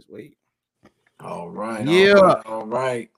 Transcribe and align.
Let's 0.00 0.08
wait. 0.08 0.38
All 1.22 1.50
right. 1.50 1.86
Yeah. 1.86 2.14
All 2.14 2.22
right. 2.22 2.46
All 2.46 2.66
right. 2.66 3.10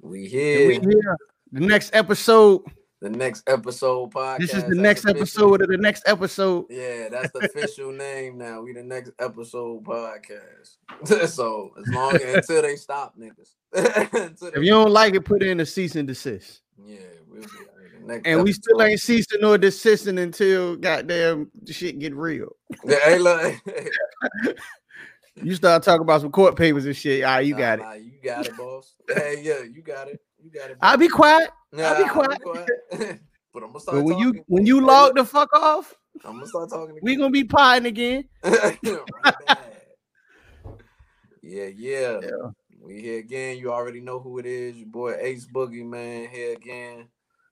We 0.00 0.26
here. 0.26 0.68
we 0.68 0.74
here. 0.76 1.18
The 1.52 1.60
next 1.60 1.94
episode. 1.94 2.62
The 3.02 3.10
next 3.10 3.46
episode 3.46 4.10
podcast. 4.10 4.38
This 4.38 4.54
is 4.54 4.62
the 4.62 4.68
That's 4.70 4.78
next 4.78 5.04
official. 5.04 5.20
episode 5.20 5.60
of 5.60 5.68
the 5.68 5.76
next 5.76 6.04
episode. 6.06 6.64
Yeah, 6.70 7.10
that's 7.10 7.30
the 7.32 7.40
official 7.40 7.92
name 7.92 8.38
now. 8.38 8.62
We 8.62 8.72
the 8.72 8.82
next 8.82 9.10
episode 9.18 9.84
podcast. 9.84 10.76
so 11.28 11.72
as 11.78 11.88
long 11.92 12.14
until 12.14 12.62
they 12.62 12.76
stop 12.76 13.14
niggas. 13.18 13.50
If 14.54 14.62
you 14.62 14.70
don't 14.70 14.92
like 14.92 15.14
it, 15.14 15.26
put 15.26 15.42
in 15.42 15.60
a 15.60 15.66
cease 15.66 15.94
and 15.96 16.08
desist. 16.08 16.62
yeah, 16.82 16.96
we'll 17.28 17.42
be 17.42 17.46
all 17.46 17.78
right. 17.78 18.00
The 18.00 18.06
next 18.06 18.26
And 18.26 18.42
we 18.44 18.54
still 18.54 18.80
ain't 18.80 18.98
ceasing 18.98 19.40
nor 19.42 19.58
desisting 19.58 20.18
until 20.18 20.76
goddamn 20.76 21.50
shit 21.66 21.98
get 21.98 22.14
real. 22.14 22.56
Yeah, 22.82 22.96
hey, 23.04 23.18
look. 23.18 23.60
You 25.36 25.54
start 25.54 25.82
talking 25.82 26.02
about 26.02 26.20
some 26.20 26.30
court 26.30 26.56
papers 26.56 26.84
and 26.84 26.96
shit. 26.96 27.24
Ah, 27.24 27.38
you 27.38 27.52
Nah, 27.54 27.58
got 27.58 27.78
it. 27.78 27.82
nah, 27.82 27.92
you 27.94 28.12
got 28.22 28.46
it, 28.46 28.56
boss. 28.56 28.94
Hey, 29.08 29.40
yeah, 29.42 29.62
you 29.62 29.82
got 29.82 30.08
it. 30.08 30.20
You 30.42 30.50
got 30.50 30.70
it. 30.70 30.76
I'll 30.80 30.96
be 30.96 31.08
quiet. 31.08 31.50
Nah, 31.72 31.82
I'll 31.84 32.04
be 32.04 32.08
quiet. 32.08 32.40
but 33.52 33.62
I'm 33.62 33.68
gonna 33.68 33.80
start 33.80 33.96
But 33.98 34.02
when 34.04 34.18
you 34.18 34.26
talking. 34.32 34.44
when 34.48 34.66
you 34.66 34.80
log 34.80 35.16
the 35.16 35.24
fuck 35.24 35.54
off, 35.54 35.94
I'm 36.24 36.34
gonna 36.34 36.46
start 36.46 36.70
talking. 36.70 36.98
we 37.00 37.16
gonna 37.16 37.30
be 37.30 37.44
potting 37.44 37.86
again. 37.86 38.28
Right 38.44 38.78
yeah, 41.42 41.66
yeah, 41.66 42.20
Yeah. 42.22 42.50
We 42.80 43.00
here 43.00 43.18
again. 43.18 43.58
You 43.58 43.72
already 43.72 44.00
know 44.00 44.20
who 44.20 44.38
it 44.38 44.46
is. 44.46 44.76
Your 44.76 44.86
boy 44.86 45.16
Ace 45.18 45.46
Boogie 45.46 45.84
Man 45.84 46.28
here 46.28 46.52
again. 46.54 47.08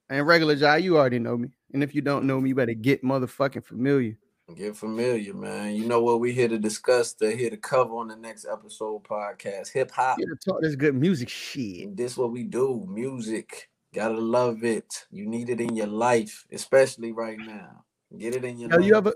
And 0.08 0.27
regular 0.27 0.56
Jai, 0.56 0.78
you 0.78 0.97
already 0.97 1.19
know 1.19 1.36
me. 1.36 1.48
And 1.72 1.83
if 1.83 1.94
you 1.94 2.00
don't 2.00 2.24
know 2.24 2.41
me, 2.41 2.50
you 2.50 2.55
better 2.55 2.74
get 2.74 3.02
motherfucking 3.02 3.64
familiar. 3.64 4.16
Get 4.56 4.77
familiar, 4.77 5.32
man. 5.34 5.74
You 5.74 5.86
know 5.86 6.02
what 6.02 6.20
we 6.20 6.32
here 6.32 6.48
to 6.48 6.58
discuss, 6.58 7.12
to 7.14 7.34
here 7.34 7.50
to 7.50 7.56
cover 7.56 7.95
on 7.96 8.08
the 8.08 8.16
next 8.16 8.46
episode 8.50 9.04
podcast. 9.04 9.72
Hip 9.72 9.91
hop. 9.91 10.18
Here 10.18 10.27
to 10.27 10.36
talk 10.36 10.60
this 10.60 10.74
good 10.77 10.95
music 10.95 11.28
shit. 11.28 11.96
This 11.96 12.16
what 12.16 12.33
we 12.33 12.44
do. 12.44 12.84
Music. 12.88 13.69
Gotta 13.94 14.14
love 14.19 14.64
it. 14.64 15.06
You 15.10 15.27
need 15.27 15.50
it 15.50 15.60
in 15.60 15.75
your 15.77 15.86
life, 15.86 16.47
especially 16.52 17.12
right 17.12 17.38
now. 17.38 17.84
Get 18.16 18.34
it 18.34 18.44
in 18.44 18.58
your 18.58 18.70
Yo, 18.70 18.77
life. 18.77 18.86
you 18.86 18.94
ever 18.97 19.14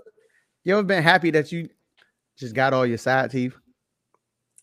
you 0.63 0.73
ever 0.73 0.83
been 0.83 1.03
happy 1.03 1.31
that 1.31 1.51
you 1.51 1.69
just 2.37 2.55
got 2.55 2.73
all 2.73 2.85
your 2.85 2.97
side 2.97 3.31
teeth? 3.31 3.55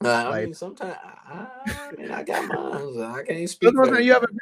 Uh, 0.04 0.08
I 0.08 0.28
like- 0.28 0.44
mean, 0.47 0.54
sometimes 0.54 0.97
I, 1.04 1.47
I 1.66 1.92
mean, 1.97 2.10
I 2.10 2.22
got 2.22 2.48
mine. 2.48 2.94
so 2.94 3.04
I 3.04 3.22
can't 3.25 3.48
speak. 3.48 3.69
That's 3.69 3.77
what 3.77 3.82
I'm 3.84 3.88
for 3.91 3.94
saying, 3.97 4.06
You 4.06 4.14
ever 4.14 4.27
been, 4.27 4.38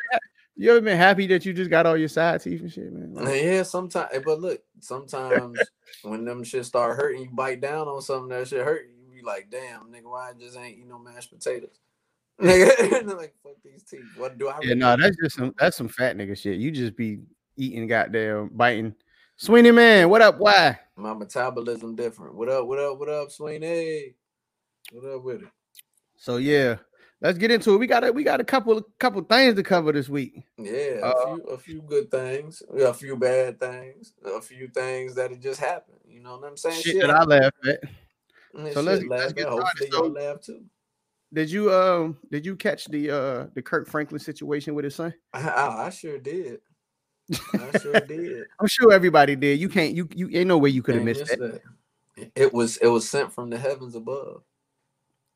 you 0.60 0.70
ever 0.72 0.82
been 0.82 0.98
happy 0.98 1.26
that 1.28 1.46
you 1.46 1.54
just 1.54 1.70
got 1.70 1.86
all 1.86 1.96
your 1.96 2.08
side 2.08 2.42
teeth 2.42 2.60
and 2.60 2.70
shit, 2.70 2.92
man? 2.92 3.14
Like, 3.14 3.42
Yeah, 3.42 3.62
sometimes, 3.62 4.10
eh, 4.12 4.20
but 4.22 4.40
look, 4.40 4.62
sometimes 4.80 5.58
when 6.02 6.26
them 6.26 6.44
shit 6.44 6.66
start 6.66 6.98
hurting, 6.98 7.22
you 7.22 7.30
bite 7.32 7.62
down 7.62 7.88
on 7.88 8.02
something 8.02 8.28
that 8.28 8.46
shit 8.46 8.62
hurt 8.64 8.86
you. 8.86 8.94
You 9.08 9.22
be 9.22 9.26
like, 9.26 9.48
damn, 9.50 9.90
nigga, 9.90 10.10
why 10.10 10.30
I 10.30 10.32
just 10.34 10.58
ain't 10.58 10.78
eat 10.78 10.86
no 10.86 10.98
mashed 10.98 11.30
potatoes? 11.32 11.78
Nigga, 12.40 13.04
like, 13.16 13.34
fuck 13.42 13.56
these 13.64 13.82
teeth. 13.82 14.04
What 14.16 14.38
do 14.38 14.48
I? 14.48 14.52
yeah, 14.62 14.68
really 14.68 14.74
no, 14.76 14.96
that's 14.96 15.16
just 15.16 15.36
some 15.36 15.54
that's 15.58 15.76
some 15.76 15.88
fat 15.88 16.16
nigga 16.16 16.38
shit. 16.38 16.58
You 16.58 16.70
just 16.70 16.96
be 16.96 17.20
eating 17.56 17.86
goddamn 17.86 18.48
biting. 18.54 18.94
Sweeney 19.36 19.70
man, 19.70 20.08
what 20.08 20.22
up? 20.22 20.38
Why? 20.38 20.78
My 20.96 21.12
metabolism 21.12 21.96
different. 21.96 22.34
What 22.34 22.48
up? 22.48 22.66
What 22.66 22.78
up? 22.78 22.98
What 22.98 23.10
up, 23.10 23.30
Sweeney? 23.30 24.14
What 24.90 25.04
up 25.04 25.22
with 25.22 25.42
it? 25.42 25.48
So 26.16 26.38
yeah, 26.38 26.76
let's 27.20 27.38
get 27.38 27.50
into 27.50 27.74
it. 27.74 27.78
We 27.78 27.86
got 27.86 28.04
a 28.04 28.12
we 28.12 28.22
got 28.24 28.40
a 28.40 28.44
couple 28.44 28.80
couple 28.98 29.22
things 29.22 29.54
to 29.56 29.62
cover 29.62 29.92
this 29.92 30.08
week. 30.08 30.42
Yeah, 30.58 31.00
Uh, 31.02 31.12
a 31.12 31.26
few, 31.26 31.44
a 31.44 31.58
few 31.58 31.82
good 31.82 32.10
things, 32.10 32.62
a 32.78 32.92
few 32.94 33.16
bad 33.16 33.58
things, 33.60 34.12
a 34.24 34.40
few 34.40 34.68
things 34.68 35.14
that 35.14 35.32
it 35.32 35.40
just 35.40 35.60
happened. 35.60 35.98
You 36.08 36.20
know 36.20 36.36
what 36.36 36.48
I'm 36.48 36.56
saying? 36.56 36.82
Shit 36.82 37.00
that 37.00 37.10
I 37.10 37.24
laugh 37.24 37.52
at. 37.66 37.80
And 38.54 38.66
So 38.74 38.80
shit 38.80 38.84
let's- 38.84 39.04
laugh 39.04 39.20
let's 39.20 39.32
get. 39.34 39.48
Hopefully 39.48 39.88
started. 39.90 39.92
y'all 39.92 40.10
laugh 40.10 40.40
too. 40.40 40.64
Did 41.32 41.50
you 41.50 41.72
um 41.72 42.18
did 42.30 42.44
you 42.44 42.56
catch 42.56 42.86
the 42.86 43.10
uh 43.10 43.46
the 43.54 43.62
Kirk 43.62 43.88
Franklin 43.88 44.18
situation 44.18 44.74
with 44.74 44.84
his 44.84 44.96
son? 44.96 45.14
I, 45.32 45.40
I, 45.48 45.86
I 45.86 45.90
sure 45.90 46.18
did. 46.18 46.60
I 47.54 47.78
sure 47.78 48.00
did. 48.00 48.46
I'm 48.60 48.66
sure 48.66 48.92
everybody 48.92 49.36
did. 49.36 49.60
You 49.60 49.68
can't 49.68 49.94
you 49.94 50.08
you 50.12 50.28
ain't 50.32 50.48
no 50.48 50.58
way 50.58 50.70
you 50.70 50.82
could 50.82 50.96
have 50.96 51.04
missed 51.04 51.20
miss 51.20 51.30
that. 51.36 51.62
that. 52.16 52.30
It 52.34 52.52
was 52.52 52.76
it 52.78 52.88
was 52.88 53.08
sent 53.08 53.32
from 53.32 53.48
the 53.50 53.56
heavens 53.58 53.94
above. 53.94 54.42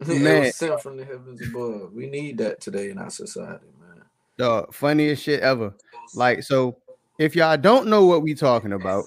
Man. 0.09 0.53
sent 0.53 0.81
from 0.81 0.97
the 0.97 1.04
heavens 1.04 1.41
above. 1.47 1.92
We 1.92 2.06
need 2.06 2.38
that 2.38 2.60
today 2.60 2.91
in 2.91 2.98
our 2.98 3.10
society, 3.10 3.66
man. 3.81 4.03
The 4.37 4.66
funniest 4.72 5.22
shit 5.22 5.41
ever. 5.41 5.75
Like 6.15 6.42
so, 6.42 6.76
if 7.19 7.37
y'all 7.37 7.56
don't 7.56 7.87
know 7.88 8.04
what 8.04 8.22
we 8.22 8.34
talking 8.34 8.72
about, 8.72 9.04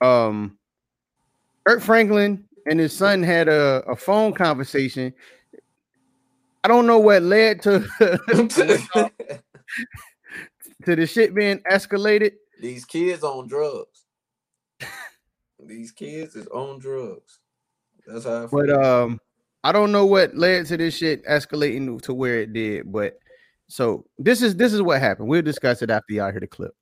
um, 0.00 0.58
Kirk 1.66 1.82
Franklin 1.82 2.44
and 2.66 2.78
his 2.78 2.92
son 2.92 3.22
had 3.22 3.48
a, 3.48 3.82
a 3.88 3.96
phone 3.96 4.32
conversation. 4.32 5.12
I 6.62 6.68
don't 6.68 6.86
know 6.86 6.98
what 6.98 7.22
led 7.22 7.62
to 7.62 7.80
to 10.84 10.96
the 10.96 11.06
shit 11.06 11.34
being 11.34 11.58
escalated. 11.70 12.32
These 12.60 12.84
kids 12.84 13.22
on 13.22 13.48
drugs. 13.48 14.04
These 15.62 15.92
kids 15.92 16.36
is 16.36 16.46
on 16.48 16.78
drugs. 16.78 17.38
That's 18.06 18.24
how 18.24 18.44
I 18.44 18.46
feel. 18.46 18.50
But 18.50 18.70
um, 18.70 19.20
I 19.62 19.72
don't 19.72 19.92
know 19.92 20.06
what 20.06 20.36
led 20.36 20.66
to 20.66 20.76
this 20.76 20.96
shit 20.96 21.24
escalating 21.26 22.00
to 22.02 22.14
where 22.14 22.40
it 22.40 22.52
did. 22.52 22.90
But 22.90 23.18
so 23.68 24.06
this 24.18 24.42
is 24.42 24.56
this 24.56 24.72
is 24.72 24.80
what 24.82 25.00
happened. 25.00 25.28
We'll 25.28 25.42
discuss 25.42 25.82
it 25.82 25.90
after 25.90 26.14
y'all 26.14 26.30
hear 26.30 26.40
the 26.40 26.46
clip. 26.46 26.72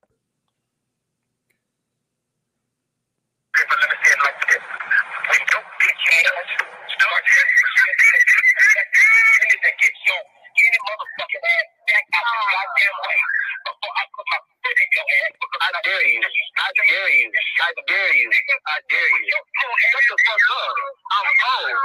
But 3.53 3.79
let 3.83 3.91
me 3.91 3.97
say 4.05 4.13
it 4.15 4.21
like 4.23 4.41
this. 4.47 4.63
When 4.63 5.43
your 5.53 5.63
bitch 5.83 6.05
ass 6.15 6.49
start 6.95 7.25
you 7.27 7.45
need 9.51 9.61
to 9.63 9.73
get 9.75 9.95
your 10.07 10.23
any 10.59 10.79
motherfucking 10.87 11.45
ass 11.45 11.69
back 11.87 12.05
out 12.15 12.27
the 12.31 12.47
goddamn 12.51 12.97
way 12.99 13.19
before 13.67 13.95
I 13.95 14.03
put 14.11 14.27
my 14.31 14.39
foot 14.63 14.79
in 14.79 14.89
your 14.95 15.07
ass. 15.19 15.33
because 15.39 15.63
I 15.67 15.71
dare 15.83 16.07
you. 16.09 16.21
I 16.23 16.69
dare 16.79 17.11
you. 17.15 17.27
I 17.61 17.75
dare 17.87 18.15
you. 18.17 18.31
I 18.31 18.79
dare 18.89 19.01
you. 19.01 19.35
Shut 19.91 20.05
the 20.11 20.17
fuck 20.27 20.45
up. 20.55 20.75
I'm 21.17 21.27
old. 21.55 21.77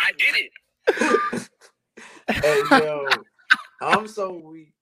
I 0.00 0.12
did 0.16 0.34
it. 0.36 0.50
hey 2.42 2.62
yo, 2.70 3.06
I'm 3.82 4.08
so 4.08 4.32
weak. 4.32 4.72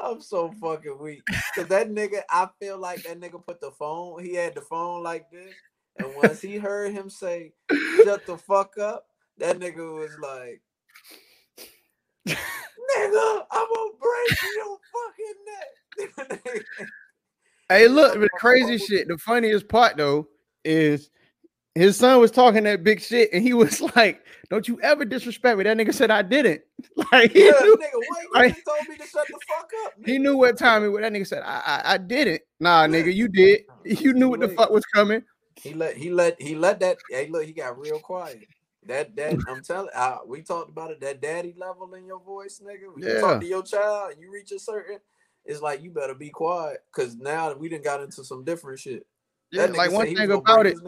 I'm 0.00 0.20
so 0.20 0.52
fucking 0.60 0.98
weak. 1.00 1.22
Cause 1.54 1.66
that 1.68 1.90
nigga, 1.90 2.22
I 2.30 2.48
feel 2.60 2.78
like 2.78 3.02
that 3.04 3.18
nigga 3.20 3.44
put 3.44 3.60
the 3.60 3.72
phone, 3.72 4.22
he 4.22 4.34
had 4.34 4.54
the 4.54 4.60
phone 4.60 5.02
like 5.02 5.30
this. 5.30 5.54
And 5.98 6.14
once 6.14 6.40
he 6.40 6.56
heard 6.58 6.92
him 6.92 7.10
say, 7.10 7.52
shut 8.04 8.26
the 8.26 8.36
fuck 8.36 8.78
up, 8.78 9.06
that 9.38 9.58
nigga 9.58 9.98
was 9.98 10.16
like, 10.22 10.60
nigga, 12.26 13.44
I'm 13.50 13.66
gonna 13.74 13.90
break 14.00 14.38
your 14.56 14.78
fucking 14.92 16.24
neck. 16.48 16.64
Hey, 17.68 17.88
look, 17.88 18.18
the 18.20 18.28
crazy 18.34 18.78
shit. 18.78 19.08
The 19.08 19.18
funniest 19.18 19.68
part 19.68 19.96
though 19.96 20.28
is 20.64 21.10
his 21.74 21.96
son 21.96 22.20
was 22.20 22.30
talking 22.30 22.64
that 22.64 22.84
big 22.84 23.00
shit, 23.00 23.28
and 23.32 23.42
he 23.42 23.52
was 23.54 23.80
like, 23.96 24.24
"Don't 24.50 24.66
you 24.68 24.80
ever 24.82 25.04
disrespect 25.04 25.58
me." 25.58 25.64
That 25.64 25.76
nigga 25.76 25.92
said, 25.92 26.10
"I 26.10 26.22
didn't." 26.22 26.62
Like 27.12 27.32
he 27.32 27.44
yeah, 27.44 27.52
knew, 27.60 27.76
nigga, 27.76 27.92
you 27.92 28.28
like- 28.34 28.64
told 28.64 28.88
me 28.88 28.96
to 28.96 29.06
shut 29.06 29.26
the 29.26 29.38
fuck 29.48 29.70
up? 29.84 29.92
he 30.04 30.18
knew 30.18 30.36
what 30.36 30.56
time 30.56 30.82
it 30.84 30.88
was. 30.88 31.02
That 31.02 31.12
nigga 31.12 31.26
said, 31.26 31.42
"I, 31.44 31.62
I, 31.84 31.94
I 31.94 31.98
didn't." 31.98 32.40
Nah, 32.60 32.86
nigga, 32.86 33.14
you 33.14 33.28
did. 33.28 33.62
You 33.84 34.14
knew 34.14 34.28
what 34.28 34.40
the 34.40 34.48
fuck 34.48 34.70
was 34.70 34.84
coming. 34.86 35.22
He 35.60 35.72
let 35.72 35.96
he 35.96 36.10
let 36.10 36.40
he 36.42 36.54
let 36.56 36.80
that 36.80 36.98
hey 37.10 37.28
look 37.28 37.44
he 37.44 37.52
got 37.52 37.78
real 37.78 37.98
quiet. 38.00 38.44
That 38.86 39.16
that 39.16 39.36
I'm 39.48 39.62
telling 39.62 39.90
uh, 39.94 40.18
we 40.26 40.42
talked 40.42 40.70
about 40.70 40.90
it 40.90 41.00
that 41.00 41.20
daddy 41.20 41.54
level 41.56 41.94
in 41.94 42.06
your 42.06 42.20
voice, 42.20 42.60
nigga. 42.64 42.92
When 42.94 43.02
you 43.02 43.20
talk 43.20 43.40
to 43.40 43.46
your 43.46 43.62
child 43.62 44.12
and 44.12 44.20
you 44.20 44.30
reach 44.32 44.52
a 44.52 44.58
certain, 44.58 44.98
it's 45.44 45.60
like 45.60 45.82
you 45.82 45.90
better 45.90 46.14
be 46.14 46.30
quiet 46.30 46.84
because 46.94 47.16
now 47.16 47.52
we 47.54 47.68
didn't 47.68 47.84
got 47.84 48.00
into 48.02 48.24
some 48.24 48.44
different 48.44 48.78
shit. 48.78 49.06
Yeah, 49.50 49.66
like 49.66 49.92
one 49.92 50.14
thing 50.14 50.30
about 50.30 50.66
it. 50.66 50.78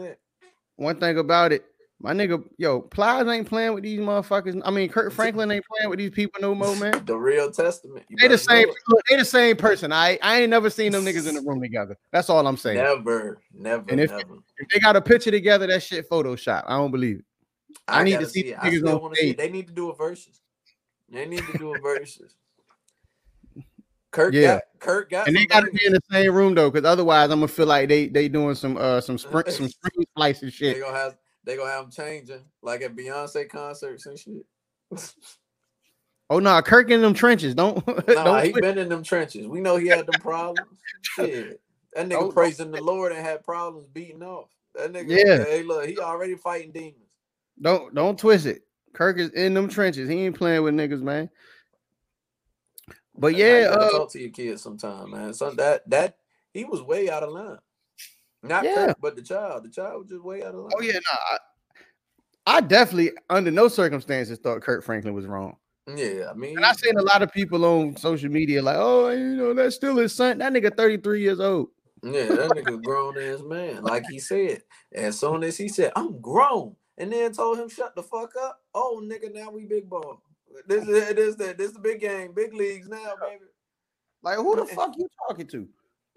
One 0.75 0.97
thing 0.99 1.17
about 1.17 1.51
it, 1.51 1.65
my 2.01 2.13
nigga, 2.13 2.41
yo, 2.57 2.81
Plies 2.81 3.27
ain't 3.27 3.47
playing 3.47 3.73
with 3.73 3.83
these 3.83 3.99
motherfuckers. 3.99 4.61
I 4.63 4.71
mean, 4.71 4.87
Kirk 4.89 5.11
Franklin 5.11 5.51
ain't 5.51 5.65
playing 5.65 5.89
with 5.89 5.99
these 5.99 6.11
people 6.11 6.39
no 6.41 6.55
more, 6.55 6.73
man. 6.77 7.03
The 7.05 7.17
real 7.17 7.51
testament. 7.51 8.05
You 8.07 8.15
They 8.17 8.29
the 8.29 8.37
same. 8.37 8.67
know 8.67 8.73
it. 8.73 8.77
Look, 8.87 9.01
they 9.09 9.17
the 9.17 9.25
same 9.25 9.57
person. 9.57 9.91
I 9.91 10.17
I 10.21 10.41
ain't 10.41 10.49
never 10.49 10.69
seen 10.69 10.93
them 10.93 11.03
niggas 11.03 11.27
in 11.27 11.35
the 11.35 11.41
room 11.41 11.61
together. 11.61 11.97
That's 12.13 12.29
all 12.29 12.45
I'm 12.47 12.55
saying. 12.55 12.77
Never, 12.77 13.41
never, 13.53 13.91
And 13.91 13.99
if- 13.99 14.09
never. 14.09 14.35
If 14.57 14.67
they 14.73 14.79
got 14.79 14.95
a 14.97 15.01
picture 15.01 15.31
together, 15.31 15.67
that 15.67 15.83
shit 15.83 16.09
Photoshop. 16.09 16.63
I 16.67 16.75
don't 16.75 16.91
believe 16.91 17.19
it. 17.19 17.25
I 17.87 18.03
need 18.03 18.19
to 18.19 18.25
see. 18.27 18.53
I 18.53 18.69
niggas 18.69 18.77
still 18.79 18.95
on 18.95 19.01
want 19.01 19.15
to 19.15 19.19
see. 19.21 19.27
stage. 19.29 19.37
They 19.37 19.49
need 19.49 19.67
to 19.67 19.73
do 19.73 19.89
a 19.89 19.95
versus. 19.95 20.41
They 21.09 21.25
need 21.25 21.43
to 21.45 21.57
do 21.57 21.73
a 21.73 21.79
versus. 21.79 22.35
Kirk 24.11 24.33
Yeah. 24.33 24.55
got 24.55 24.63
Kirk 24.79 25.09
got 25.11 25.27
And 25.27 25.35
they 25.37 25.45
gotta 25.45 25.71
be 25.71 25.85
in 25.85 25.93
the 25.93 26.01
same 26.11 26.33
room 26.33 26.55
though, 26.55 26.69
because 26.71 26.85
otherwise 26.87 27.25
I'm 27.31 27.39
gonna 27.39 27.47
feel 27.47 27.67
like 27.67 27.89
they 27.89 28.07
they 28.07 28.27
doing 28.27 28.55
some 28.55 28.75
uh 28.77 29.01
some 29.01 29.17
spring 29.19 29.43
some 29.49 29.67
spring 29.69 30.05
slice 30.17 30.41
and 30.41 30.51
They 30.51 30.55
shit. 30.55 30.79
gonna 30.79 30.97
have 30.97 31.17
they 31.43 31.55
gonna 31.55 31.69
have 31.71 31.83
them 31.83 31.91
changing 31.91 32.43
like 32.63 32.81
at 32.81 32.95
Beyonce 32.95 33.47
concerts 33.49 34.05
and 34.07 34.17
shit. 34.17 34.45
Oh 36.31 36.37
no, 36.37 36.61
Kirk 36.61 36.91
in 36.91 37.01
them 37.01 37.15
trenches. 37.15 37.55
Don't 37.55 37.85
Nah, 37.87 38.23
don't 38.23 38.43
he 38.45 38.51
switch. 38.51 38.61
been 38.61 38.77
in 38.77 38.87
them 38.87 39.01
trenches. 39.01 39.47
We 39.47 39.61
know 39.61 39.77
he 39.77 39.87
had 39.87 40.05
them 40.05 40.21
problems. 40.21 40.77
Shit. 41.01 41.59
That 41.95 42.05
nigga 42.05 42.09
Don't- 42.19 42.33
praising 42.33 42.69
the 42.69 42.83
Lord 42.83 43.11
and 43.11 43.25
had 43.25 43.43
problems 43.43 43.87
beating 43.91 44.21
off. 44.21 44.49
That 44.75 44.93
nigga, 44.93 45.07
Yeah. 45.09 45.43
hey, 45.43 45.63
look, 45.63 45.87
he 45.87 45.97
already 45.97 46.35
fighting 46.35 46.71
demons. 46.71 47.08
Don't 47.61 47.93
don't 47.93 48.17
twist 48.17 48.45
it. 48.45 48.63
Kirk 48.93 49.17
is 49.19 49.29
in 49.31 49.53
them 49.53 49.69
trenches. 49.69 50.09
He 50.09 50.25
ain't 50.25 50.37
playing 50.37 50.63
with 50.63 50.73
niggas, 50.73 51.01
man. 51.01 51.29
But 53.15 53.35
yeah, 53.35 53.69
uh, 53.71 53.89
talk 53.91 54.11
to 54.13 54.19
your 54.19 54.31
kids 54.31 54.61
sometime, 54.61 55.11
man. 55.11 55.33
So 55.33 55.51
that 55.51 55.89
that 55.89 56.17
he 56.53 56.65
was 56.65 56.81
way 56.81 57.09
out 57.09 57.23
of 57.23 57.31
line. 57.31 57.57
Not 58.41 58.63
Yeah. 58.63 58.87
Kirk, 58.87 58.97
but 59.01 59.15
the 59.15 59.21
child. 59.21 59.65
The 59.65 59.69
child 59.69 59.99
was 60.01 60.09
just 60.09 60.23
way 60.23 60.41
out 60.43 60.55
of 60.55 60.61
line. 60.61 60.71
oh 60.75 60.81
yeah, 60.81 60.93
no, 60.93 60.99
I, 61.31 61.37
I 62.57 62.61
definitely 62.61 63.11
under 63.29 63.51
no 63.51 63.67
circumstances 63.67 64.39
thought 64.39 64.61
Kirk 64.61 64.83
Franklin 64.83 65.13
was 65.13 65.25
wrong. 65.25 65.57
Yeah, 65.95 66.29
I 66.29 66.33
mean, 66.35 66.55
And 66.55 66.65
I 66.65 66.73
seen 66.73 66.97
a 66.97 67.01
lot 67.01 67.21
of 67.23 67.31
people 67.31 67.65
on 67.65 67.97
social 67.97 68.29
media 68.29 68.61
like, 68.61 68.77
oh, 68.77 69.09
you 69.09 69.35
know, 69.35 69.53
that's 69.53 69.75
still 69.75 69.97
his 69.97 70.13
son. 70.13 70.37
That 70.37 70.53
nigga 70.53 70.75
33 70.75 71.21
years 71.21 71.39
old. 71.39 71.69
yeah, 72.03 72.27
that 72.27 72.51
nigga 72.51 72.81
grown 72.83 73.17
ass 73.17 73.41
man. 73.41 73.83
Like 73.83 74.05
he 74.09 74.19
said, 74.19 74.61
as 74.93 75.19
soon 75.19 75.43
as 75.43 75.57
he 75.57 75.67
said, 75.67 75.91
"I'm 75.95 76.21
grown," 76.21 76.75
and 76.99 77.11
then 77.11 77.31
told 77.33 77.57
him, 77.57 77.69
"Shut 77.69 77.95
the 77.95 78.03
fuck 78.03 78.33
up." 78.39 78.61
Oh, 78.73 79.01
nigga, 79.03 79.33
now 79.33 79.49
we 79.49 79.65
big 79.65 79.89
ball. 79.89 80.21
This 80.67 80.83
is 80.83 81.15
this 81.15 81.35
the 81.35 81.53
this 81.57 81.71
the 81.71 81.79
big 81.79 82.01
game, 82.01 82.33
big 82.33 82.53
leagues 82.53 82.87
now, 82.87 83.13
baby. 83.19 83.45
Like, 84.21 84.37
who 84.37 84.55
the 84.55 84.65
fuck 84.65 84.93
you 84.97 85.07
talking 85.27 85.47
to? 85.47 85.67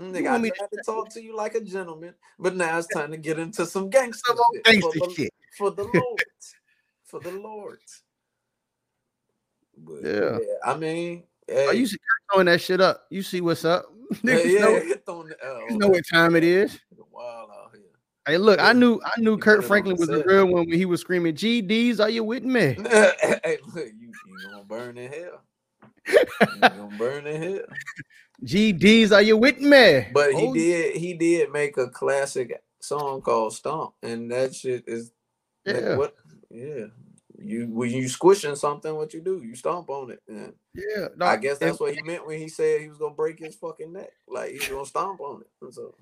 Nigga, 0.01 0.33
I 0.33 0.49
tried 0.49 0.71
to- 0.73 0.83
talk 0.85 1.09
to 1.11 1.23
you 1.23 1.37
like 1.37 1.55
a 1.55 1.61
gentleman, 1.61 2.15
but 2.39 2.57
now 2.57 2.79
it's 2.79 2.89
time 2.89 3.13
to 3.13 3.17
get 3.17 3.39
into 3.39 3.65
some 3.65 3.89
gangster 3.89 4.35
shit 4.67 4.83
for, 4.83 4.91
the, 4.93 5.13
shit. 5.15 5.35
for 5.57 5.71
the 5.71 5.85
Lord. 5.95 6.23
for 7.05 7.21
the 7.21 7.31
Lord. 7.31 7.79
But, 9.77 10.03
Yeah. 10.03 10.39
I 10.65 10.77
mean, 10.77 11.25
Oh, 11.51 11.71
you 11.73 11.87
see 11.87 11.99
throwing 12.33 12.47
that 12.47 12.61
shit 12.61 12.81
up. 12.81 13.07
You 13.11 13.23
see 13.23 13.41
what's 13.41 13.65
up. 13.65 13.87
yeah, 14.23 14.39
yeah, 14.39 14.59
know, 14.61 14.79
the, 14.81 15.01
oh, 15.07 15.67
niggas 15.71 15.79
know 15.79 15.89
what 15.89 16.05
time 16.11 16.37
it 16.37 16.45
is. 16.45 16.79
Wild 17.11 17.51
here. 17.51 17.62
Hey, 18.27 18.39
look, 18.39 18.61
I 18.61 18.73
knew 18.73 19.01
I 19.05 19.21
knew 19.21 19.37
Kirk 19.37 19.65
Franklin 19.65 19.97
was 19.97 20.09
a 20.09 20.19
set. 20.19 20.27
real 20.27 20.47
one 20.47 20.69
when 20.69 20.79
he 20.79 20.85
was 20.85 21.01
screaming, 21.01 21.35
GDs, 21.35 21.99
are 21.99 22.11
you 22.11 22.23
with 22.23 22.45
me? 22.45 22.77
hey, 22.91 23.59
look, 23.75 23.87
you 23.99 24.13
you 24.27 24.39
gonna 24.51 24.65
burn 24.65 24.97
in 24.97 25.11
hell. 25.11 25.43
You 26.07 26.61
gonna 26.61 26.97
burn 26.99 27.27
in 27.27 27.43
hell. 27.43 27.65
GDs, 28.45 29.13
are 29.13 29.23
you 29.23 29.37
with 29.37 29.61
me? 29.61 30.07
But 30.13 30.35
he 30.35 30.47
Oh, 30.47 30.55
did 30.55 30.97
he 30.97 31.15
did 31.15 31.51
make 31.51 31.77
a 31.79 31.89
classic 31.89 32.63
song 32.81 33.23
called 33.23 33.55
Stomp, 33.55 33.95
and 34.03 34.31
that 34.31 34.55
shit 34.55 34.85
is 34.87 35.13
like, 35.67 35.77
Yeah, 35.77 35.97
what 35.97 36.15
yeah. 36.51 36.87
You 37.39 37.67
when 37.71 37.91
you 37.91 38.09
squishing 38.09 38.55
something, 38.55 38.95
what 38.95 39.15
you 39.15 39.21
do? 39.21 39.43
You 39.43 39.57
stomp 39.57 39.91
on 39.91 40.13
it. 40.13 40.23
And 40.29 40.55
yeah. 40.75 41.09
I 41.21 41.37
guess 41.37 41.59
that's 41.59 41.81
what 41.81 41.95
he 41.95 42.03
meant 42.03 42.25
when 42.25 42.39
he 42.39 42.49
said 42.49 42.81
he 42.81 42.89
was 42.89 42.99
gonna 42.99 43.15
break 43.15 43.41
his 43.41 43.57
fucking 43.57 43.93
neck. 43.93 44.11
Like 44.29 44.53
he's 44.53 44.69
gonna 44.69 44.87
stomp 44.87 45.21
on 45.21 45.41
it. 45.43 45.73
So 45.73 45.95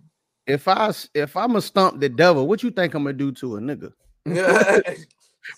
if 0.47 0.69
I 0.69 0.93
if 1.15 1.37
I'm 1.37 1.57
a 1.57 1.63
stump 1.63 2.01
the 2.01 2.09
devil, 2.09 2.47
what 2.47 2.63
you 2.63 2.71
think 2.71 2.95
I'm 2.95 3.05
gonna 3.05 3.13
do 3.15 3.33
to 3.33 3.57
a 3.57 3.61
nigga? 3.61 3.93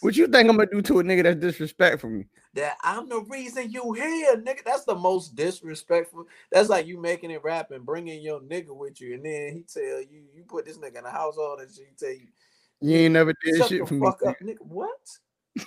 What 0.00 0.16
you 0.16 0.28
think 0.28 0.48
I'm 0.48 0.56
gonna 0.56 0.70
do 0.70 0.80
to 0.80 1.00
a 1.00 1.02
nigga 1.02 1.24
that's 1.24 1.40
disrespectful 1.40 2.08
me? 2.08 2.26
that 2.54 2.76
I'm 2.82 3.08
the 3.08 3.20
reason 3.22 3.70
you 3.70 3.92
here, 3.92 4.36
nigga. 4.36 4.62
That's 4.64 4.84
the 4.84 4.94
most 4.94 5.34
disrespectful. 5.34 6.26
That's 6.50 6.68
like 6.68 6.86
you 6.86 7.00
making 7.00 7.30
it 7.30 7.42
rap 7.42 7.70
and 7.70 7.84
bringing 7.84 8.20
your 8.22 8.40
nigga 8.40 8.76
with 8.76 9.00
you, 9.00 9.14
and 9.14 9.24
then 9.24 9.52
he 9.54 9.62
tell 9.62 10.00
you 10.00 10.24
you 10.34 10.44
put 10.46 10.66
this 10.66 10.78
nigga 10.78 10.98
in 10.98 11.04
the 11.04 11.10
house 11.10 11.36
all 11.38 11.56
that 11.58 11.70
shit. 11.74 11.86
He 11.88 11.94
tell 11.96 12.14
you 12.14 12.28
You 12.80 12.96
ain't 13.04 13.14
never 13.14 13.32
did 13.44 13.56
shut 13.56 13.68
shit 13.68 13.88
for 13.88 13.94
me. 13.94 14.00
fuck 14.06 14.22
up, 14.26 14.38
nigga. 14.40 14.56
What? 14.60 14.90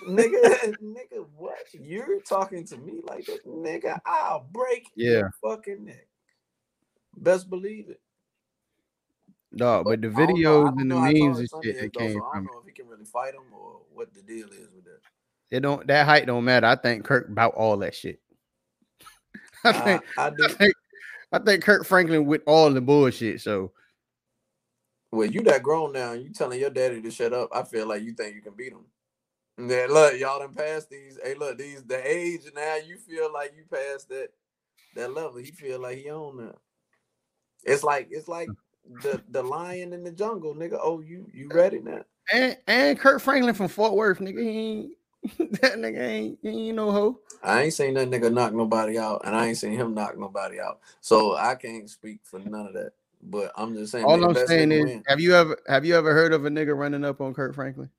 nigga, 0.07 0.75
nigga, 0.83 1.25
what? 1.35 1.57
You're 1.73 2.21
talking 2.21 2.65
to 2.68 2.77
me 2.77 3.01
like 3.03 3.25
this, 3.25 3.39
nigga. 3.47 4.00
I'll 4.06 4.47
break 4.51 4.89
Yeah. 4.95 5.11
your 5.11 5.31
fucking 5.44 5.85
neck. 5.85 6.07
Best 7.18 7.50
believe 7.50 7.89
it. 7.89 8.00
Dog, 9.57 9.86
but 9.86 10.02
the 10.02 10.10
know- 10.10 10.18
I 10.18 10.25
videos 10.28 10.80
and 10.80 10.92
the 10.92 10.96
memes 10.96 11.40
and 11.40 11.50
shit 11.63 11.80
that 11.80 11.94
though, 11.94 12.00
came 12.00 12.19
so 12.19 12.25
I 12.25 12.31
from 12.34 12.46
don't 12.46 12.56
know 12.56 12.60
if 12.60 12.66
he 12.66 12.72
can 12.74 12.88
really 12.90 13.06
fight 13.06 13.34
him 13.34 13.44
or 13.54 13.80
what 13.94 14.13
the 14.13 14.22
deal 14.22 14.48
is 14.48 14.69
with 14.75 14.84
that. 14.84 15.00
it, 15.50 15.62
don't 15.62 15.88
that 15.88 16.06
height 16.06 16.25
don't 16.25 16.44
matter. 16.44 16.68
I 16.68 16.75
think 16.75 17.06
Kirk 17.06 17.30
about 17.30 17.54
all 17.54 17.78
that 17.78 17.96
shit. 17.96 18.19
I 19.63 19.72
think 19.72 20.04
I 20.18 20.28
I 20.28 20.48
think 20.50 20.74
I 21.31 21.40
think 21.40 21.63
Kirk 21.63 21.86
Franklin 21.86 22.25
with 22.25 22.42
all 22.46 22.69
the 22.69 22.81
bullshit. 22.81 23.40
So 23.42 23.72
Well, 25.12 25.28
you 25.28 25.42
that 25.44 25.63
grown 25.63 25.94
now, 25.94 26.12
you 26.12 26.31
telling 26.34 26.60
your 26.60 26.69
daddy 26.69 27.02
to 27.02 27.12
shut 27.12 27.31
up. 27.31 27.50
I 27.54 27.63
feel 27.63 27.88
like 27.88 28.04
you 28.04 28.13
think 28.13 28.36
you 28.36 28.42
can 28.42 28.54
beat 28.54 28.74
him. 28.74 28.86
And 29.57 29.69
then 29.69 29.90
look, 29.90 30.19
y'all 30.19 30.40
done 30.40 30.54
passed 30.54 30.90
these. 30.90 31.18
Hey, 31.24 31.36
look, 31.36 31.57
these 31.57 31.81
the 31.84 32.06
age 32.06 32.42
now. 32.54 32.75
You 32.86 32.98
feel 32.98 33.31
like 33.31 33.54
you 33.56 33.63
passed 33.72 34.10
that 34.10 34.30
that 34.96 35.13
level. 35.13 35.38
He 35.38 35.52
feel 35.52 35.80
like 35.80 35.98
he 35.98 36.10
on 36.12 36.38
now. 36.38 36.56
It's 37.63 37.84
like 37.84 38.10
it's 38.12 38.28
like 38.28 38.50
the 39.01 39.21
the 39.29 39.41
lion 39.43 39.93
in 39.93 40.03
the 40.03 40.11
jungle, 40.11 40.55
nigga. 40.55 40.77
Oh, 40.81 40.99
you 41.01 41.27
you 41.33 41.49
uh, 41.51 41.55
ready 41.55 41.79
now? 41.79 42.03
and 42.33 42.57
and 42.67 42.99
Kirk 42.99 43.21
Franklin 43.21 43.53
from 43.55 43.67
Fort 43.67 43.93
Worth, 43.93 44.19
nigga. 44.19 44.41
He 44.41 44.49
ain't 44.49 44.91
that 45.61 45.73
nigga 45.75 46.01
ain't 46.01 46.39
he 46.41 46.67
ain't 46.67 46.75
no 46.75 46.91
hoe. 46.91 47.19
I 47.43 47.63
ain't 47.63 47.73
seen 47.73 47.93
that 47.95 48.09
nigga 48.09 48.33
knock 48.33 48.53
nobody 48.53 48.97
out, 48.97 49.21
and 49.25 49.35
I 49.35 49.47
ain't 49.47 49.57
seen 49.57 49.73
him 49.73 49.93
knock 49.93 50.17
nobody 50.17 50.59
out. 50.59 50.79
So 51.01 51.35
I 51.35 51.55
can't 51.55 51.89
speak 51.89 52.19
for 52.23 52.39
none 52.39 52.67
of 52.67 52.73
that. 52.73 52.93
But 53.21 53.51
I'm 53.55 53.75
just 53.75 53.91
saying. 53.91 54.05
All 54.05 54.23
I'm 54.23 54.35
saying 54.47 54.71
is, 54.71 54.85
win. 54.85 55.03
have 55.07 55.19
you 55.19 55.35
ever 55.35 55.57
have 55.67 55.85
you 55.85 55.95
ever 55.95 56.13
heard 56.13 56.33
of 56.33 56.45
a 56.45 56.49
nigga 56.49 56.77
running 56.77 57.03
up 57.03 57.21
on 57.21 57.33
Kirk 57.33 57.55
Franklin? 57.55 57.89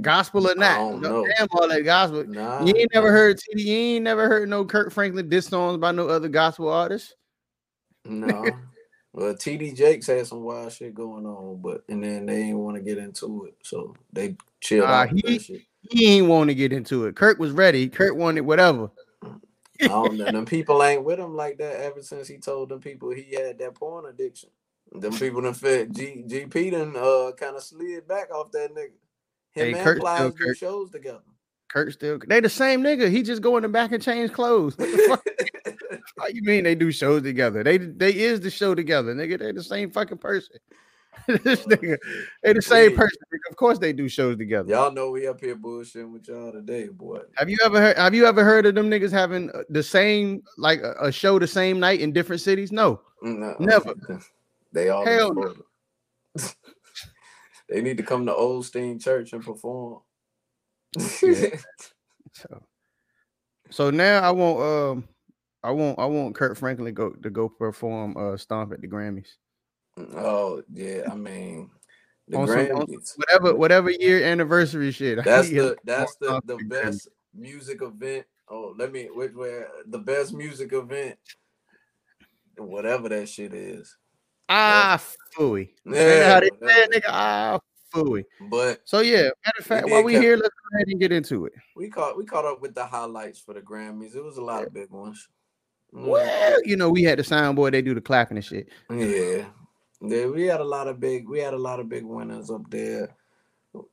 Gospel 0.00 0.48
or 0.48 0.50
I 0.50 0.54
not? 0.54 0.76
don't 0.76 1.00
no- 1.00 1.08
know. 1.08 1.28
Damn 1.36 1.48
all 1.52 1.68
that 1.68 1.82
gospel. 1.82 2.24
Nah, 2.26 2.64
You 2.64 2.74
ain't 2.76 2.90
never 2.92 3.12
heard 3.12 3.38
TD, 3.38 3.64
you 3.64 3.74
ain't 3.76 4.04
never 4.04 4.28
heard 4.28 4.48
no 4.48 4.64
Kirk 4.64 4.92
Franklin 4.92 5.28
diss 5.28 5.46
songs 5.46 5.78
by 5.78 5.92
no 5.92 6.08
other 6.08 6.28
gospel 6.28 6.68
artist. 6.68 7.14
No. 8.04 8.44
Well, 9.16 9.32
TD 9.32 9.74
Jakes 9.74 10.08
had 10.08 10.26
some 10.26 10.42
wild 10.42 10.70
shit 10.72 10.94
going 10.94 11.24
on, 11.24 11.62
but 11.62 11.84
and 11.88 12.04
then 12.04 12.26
they 12.26 12.36
didn't 12.36 12.58
want 12.58 12.76
to 12.76 12.82
get 12.82 12.98
into 12.98 13.46
it, 13.46 13.54
so 13.62 13.96
they 14.12 14.36
chilled 14.60 14.90
Nah, 14.90 15.04
out 15.04 15.08
he- 15.08 15.22
that 15.22 15.42
shit. 15.42 15.62
He 15.88 16.06
ain't 16.06 16.26
want 16.26 16.50
to 16.50 16.54
get 16.54 16.70
into 16.70 17.06
it. 17.06 17.16
Kirk 17.16 17.38
was 17.38 17.52
ready. 17.52 17.88
Kirk 17.88 18.14
wanted 18.14 18.42
whatever. 18.42 18.90
I 19.22 19.38
don't 19.88 20.18
know. 20.18 20.30
Them 20.30 20.44
people 20.44 20.82
ain't 20.82 21.02
with 21.04 21.18
him 21.18 21.34
like 21.34 21.56
that 21.58 21.76
ever 21.80 22.02
since 22.02 22.28
he 22.28 22.36
told 22.36 22.68
them 22.68 22.80
people 22.80 23.10
he 23.10 23.34
had 23.34 23.58
that 23.58 23.74
porn 23.74 24.04
addiction. 24.04 24.50
Them 24.92 25.12
people 25.14 25.40
done 25.40 25.54
fed 25.54 25.94
G 25.94 26.24
GP 26.26 26.72
done 26.72 26.94
uh 26.96 27.32
kind 27.36 27.56
of 27.56 27.62
slid 27.62 28.06
back 28.06 28.30
off 28.30 28.50
that 28.52 28.74
nigga. 28.74 28.90
Him 29.52 29.66
Hey, 29.66 29.72
and 29.72 29.78
Kirk 29.78 29.96
still 29.96 30.00
Plies 30.02 30.32
do 30.34 30.54
shows 30.54 30.90
together. 30.90 31.22
Kirk 31.72 31.92
still 31.92 32.18
they 32.26 32.40
the 32.40 32.50
same 32.50 32.82
nigga. 32.82 33.08
He 33.10 33.22
just 33.22 33.40
go 33.40 33.56
in 33.56 33.62
the 33.62 33.68
back 33.68 33.92
and 33.92 34.02
change 34.02 34.32
clothes. 34.32 34.76
What 36.14 36.14
the 36.14 36.20
fuck? 36.20 36.28
How 36.28 36.34
you 36.34 36.42
mean 36.42 36.64
they 36.64 36.74
do 36.74 36.92
shows 36.92 37.22
together? 37.22 37.62
They 37.62 37.78
they 37.78 38.14
is 38.14 38.40
the 38.40 38.50
show 38.50 38.74
together, 38.74 39.14
nigga. 39.14 39.38
They 39.38 39.52
the 39.52 39.62
same 39.62 39.90
fucking 39.90 40.18
person. 40.18 40.56
this 41.26 41.64
nigga, 41.64 41.96
they 42.42 42.52
the 42.52 42.62
same 42.62 42.94
person. 42.94 43.18
Of 43.50 43.56
course 43.56 43.78
they 43.78 43.92
do 43.92 44.08
shows 44.08 44.36
together. 44.36 44.68
Y'all 44.68 44.92
know 44.92 45.10
we 45.10 45.26
up 45.26 45.40
here 45.40 45.56
bullshitting 45.56 46.12
with 46.12 46.28
y'all 46.28 46.52
today, 46.52 46.88
boy. 46.88 47.20
Have 47.36 47.48
you 47.48 47.56
ever 47.64 47.80
heard? 47.80 47.96
Have 47.96 48.14
you 48.14 48.26
ever 48.26 48.44
heard 48.44 48.66
of 48.66 48.74
them 48.74 48.90
niggas 48.90 49.10
having 49.10 49.50
uh, 49.50 49.62
the 49.70 49.82
same 49.82 50.42
like 50.58 50.80
a, 50.80 50.94
a 51.00 51.12
show 51.12 51.38
the 51.38 51.46
same 51.46 51.80
night 51.80 52.00
in 52.00 52.12
different 52.12 52.42
cities? 52.42 52.70
No. 52.72 53.00
No, 53.22 53.56
Never. 53.58 53.94
They 54.72 54.90
all 54.90 55.06
Hell 55.06 55.32
no. 55.32 55.54
They 57.68 57.80
need 57.80 57.96
to 57.96 58.02
come 58.02 58.26
to 58.26 58.34
Old 58.34 58.56
Oldstein 58.56 58.98
Church 58.98 59.32
and 59.32 59.42
perform. 59.42 60.00
Yeah. 61.22 61.56
So, 62.32 62.62
so 63.70 63.90
now 63.90 64.20
I 64.20 64.30
want 64.30 64.62
um 64.62 65.08
I 65.66 65.70
want 65.70 65.98
I 65.98 66.06
want 66.06 66.34
Kirk 66.36 66.56
Franklin 66.56 66.94
go 66.94 67.10
to 67.10 67.28
go 67.30 67.48
perform 67.48 68.16
uh 68.16 68.36
stomp 68.36 68.72
at 68.72 68.80
the 68.80 68.86
Grammys. 68.88 69.26
oh 70.14 70.62
yeah, 70.72 71.02
I 71.10 71.14
mean 71.16 71.70
the 72.28 72.36
On 72.38 72.46
some- 72.46 72.58
on 72.76 72.86
Whatever 73.16 73.54
whatever 73.56 73.90
year 73.90 74.22
anniversary 74.24 74.92
shit. 74.92 75.18
That's 75.24 75.48
the 75.50 75.76
that's 75.84 76.14
the 76.16 76.40
the 76.44 76.56
Grammys. 76.56 76.68
best 76.68 77.08
music 77.34 77.82
event. 77.82 78.26
Oh, 78.48 78.74
let 78.78 78.92
me 78.92 79.08
which 79.12 79.32
where 79.34 79.68
the 79.86 79.98
best 79.98 80.32
music 80.32 80.72
event. 80.72 81.18
Whatever 82.58 83.08
that 83.10 83.28
shit 83.28 83.52
is. 83.52 83.96
Ah 84.48 85.00
fooey. 85.36 85.70
Yeah, 85.84 85.92
Yeah, 85.94 86.40
they 86.40 86.46
say 86.48 86.56
whatever. 86.60 86.92
nigga. 86.92 87.02
Ah 87.08 87.58
fooey. 87.92 88.24
But 88.50 88.82
So 88.84 89.00
yeah, 89.00 89.30
matter 89.44 89.58
of 89.58 89.66
fact, 89.66 89.86
did 89.86 89.92
while 89.92 90.04
we 90.04 90.14
here, 90.14 90.36
let's 90.36 90.48
go 90.48 90.76
ahead 90.76 90.88
and 90.88 91.00
get 91.00 91.10
into 91.12 91.46
it. 91.46 91.52
we 91.74 91.90
caught 91.90 92.16
we 92.16 92.24
caught 92.24 92.44
up 92.44 92.62
with 92.62 92.74
the 92.74 92.86
highlights 92.86 93.40
for 93.40 93.52
the 93.54 93.60
Grammys. 93.60 94.14
It 94.14 94.22
was 94.22 94.36
a 94.36 94.42
lot 94.42 94.64
of 94.64 94.72
big 94.72 94.90
ones. 94.90 95.28
Mm, 95.94 96.06
Well, 96.06 96.56
you 96.64 96.76
know, 96.76 96.90
we 96.90 97.02
had 97.02 97.18
the 97.18 97.22
soundboard, 97.22 97.72
they 97.72 97.82
do 97.82 97.94
the 97.94 98.00
clapping 98.00 98.36
and 98.36 98.44
shit. 98.44 98.68
Yeah. 98.90 99.46
Yeah, 100.02 100.26
we 100.26 100.44
had 100.46 100.60
a 100.60 100.64
lot 100.64 100.88
of 100.88 101.00
big 101.00 101.26
we 101.28 101.38
had 101.38 101.54
a 101.54 101.58
lot 101.58 101.80
of 101.80 101.88
big 101.88 102.04
winners 102.04 102.50
up 102.50 102.68
there. 102.70 103.16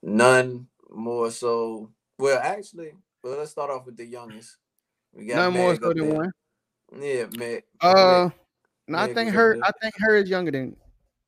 None 0.01 0.67
more 0.91 1.31
so 1.31 1.89
well 2.19 2.39
actually, 2.43 2.91
well 3.23 3.38
let's 3.38 3.51
start 3.51 3.71
off 3.71 3.85
with 3.85 3.95
the 3.97 4.05
youngest. 4.05 4.57
We 5.13 5.25
got 5.27 5.35
None 5.38 5.53
more 5.53 5.75
so 5.75 5.93
than 5.93 6.09
there. 6.09 6.17
one. 6.17 6.31
Yeah, 7.00 7.25
Meg. 7.38 7.63
Uh 7.79 8.29
Meg. 8.29 8.33
no, 8.89 8.97
I 8.97 9.13
think 9.13 9.31
her. 9.31 9.57
I 9.63 9.71
think 9.81 9.93
her 10.00 10.17
is 10.17 10.29
younger 10.29 10.51
than 10.51 10.75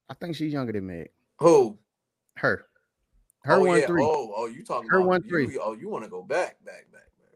I 0.09 0.13
think 0.13 0.35
she's 0.35 0.51
younger 0.51 0.73
than 0.73 0.85
Meg. 0.87 1.09
Who? 1.39 1.77
Her. 2.35 2.65
Her 3.43 3.53
oh, 3.53 3.63
one 3.65 3.79
yeah. 3.79 3.87
three. 3.87 4.03
Oh, 4.03 4.33
oh, 4.35 4.45
you 4.47 4.63
talking 4.63 4.89
Her 4.89 4.97
about 4.97 5.07
one 5.07 5.23
you- 5.23 5.29
three. 5.29 5.57
Oh, 5.61 5.73
you 5.73 5.87
want 5.87 6.03
to 6.03 6.09
go 6.09 6.21
back, 6.21 6.57
back. 6.65 6.85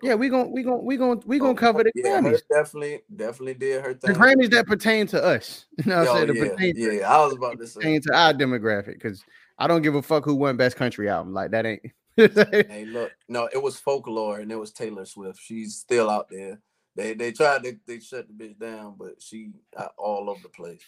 Yeah, 0.02 0.16
we 0.16 0.30
gonna 0.30 0.50
we 0.50 0.64
gonna 0.64 0.78
we 0.78 0.98
gonna 0.98 1.20
we 1.26 1.40
gonna 1.40 1.52
Oh, 1.52 1.56
cover 1.56 1.84
the 1.84 1.92
yeah, 1.96 2.22
Grammys. 2.22 2.42
definitely, 2.50 3.02
definitely 3.14 3.56
did 3.56 3.84
her 3.84 3.94
thing. 3.94 4.14
The. 4.14 4.20
Grammys 4.20 4.50
that 4.52 4.66
pertain 4.66 5.08
to 5.08 5.24
us. 5.24 5.66
You 5.78 5.92
know 5.92 6.00
what 6.00 6.10
I'm 6.10 6.16
Oh, 6.16 6.34
saying? 6.34 6.36
Yeah, 6.36 6.50
pertain 6.50 6.76
to, 6.76 6.96
yeah. 6.98 7.14
I 7.14 7.26
was 7.26 7.34
about 7.34 7.60
to 7.60 7.68
say, 7.68 7.80
pertain 7.82 8.02
to 8.02 8.14
our 8.14 8.34
demographic 8.34 8.94
because 8.94 9.24
I 9.58 9.68
don't 9.68 9.82
give 9.82 9.96
a 9.96 10.02
fuck 10.02 10.26
who 10.26 10.36
won 10.36 10.58
best 10.58 10.78
country 10.78 11.10
album. 11.10 11.34
Like 11.34 11.52
that 11.52 11.66
ain't 11.66 11.82
hey, 12.28 12.86
look, 12.92 13.12
no, 13.28 13.50
it 13.52 13.62
was 13.62 13.80
folklore, 13.80 14.40
and 14.40 14.52
it 14.52 14.60
was 14.60 14.72
Taylor 14.72 15.06
Swift. 15.06 15.40
She's 15.42 15.76
still 15.76 16.10
out 16.10 16.30
there. 16.30 16.60
They 16.96 17.14
they 17.14 17.32
tried 17.32 17.64
to 17.64 17.78
they 17.88 18.00
shut 18.00 18.28
the 18.28 18.34
bitch 18.34 18.60
down, 18.60 18.96
but 18.98 19.22
she 19.22 19.52
out 19.78 19.94
all 19.98 20.30
over 20.30 20.40
the 20.42 20.50
place. 20.50 20.82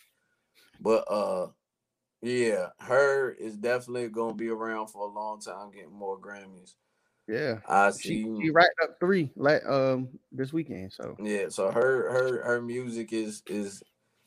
But 0.80 1.06
uh, 1.10 1.48
yeah, 2.22 2.68
her 2.80 3.32
is 3.32 3.56
definitely 3.56 4.10
gonna 4.10 4.34
be 4.34 4.50
around 4.50 4.88
for 4.88 5.08
a 5.08 5.14
long 5.14 5.40
time, 5.40 5.72
getting 5.72 5.94
more 5.94 6.20
Grammys. 6.20 6.74
Yeah. 7.32 7.60
I 7.68 7.92
She, 7.92 8.24
see. 8.24 8.42
she 8.44 8.50
racked 8.50 8.80
up 8.84 9.00
three 9.00 9.32
like 9.36 9.66
um 9.66 10.10
this 10.32 10.52
weekend. 10.52 10.92
So 10.92 11.16
Yeah, 11.20 11.50
so 11.50 11.72
her 11.72 12.12
her 12.12 12.44
her 12.44 12.62
music 12.62 13.14
is 13.14 13.42
is 13.48 13.82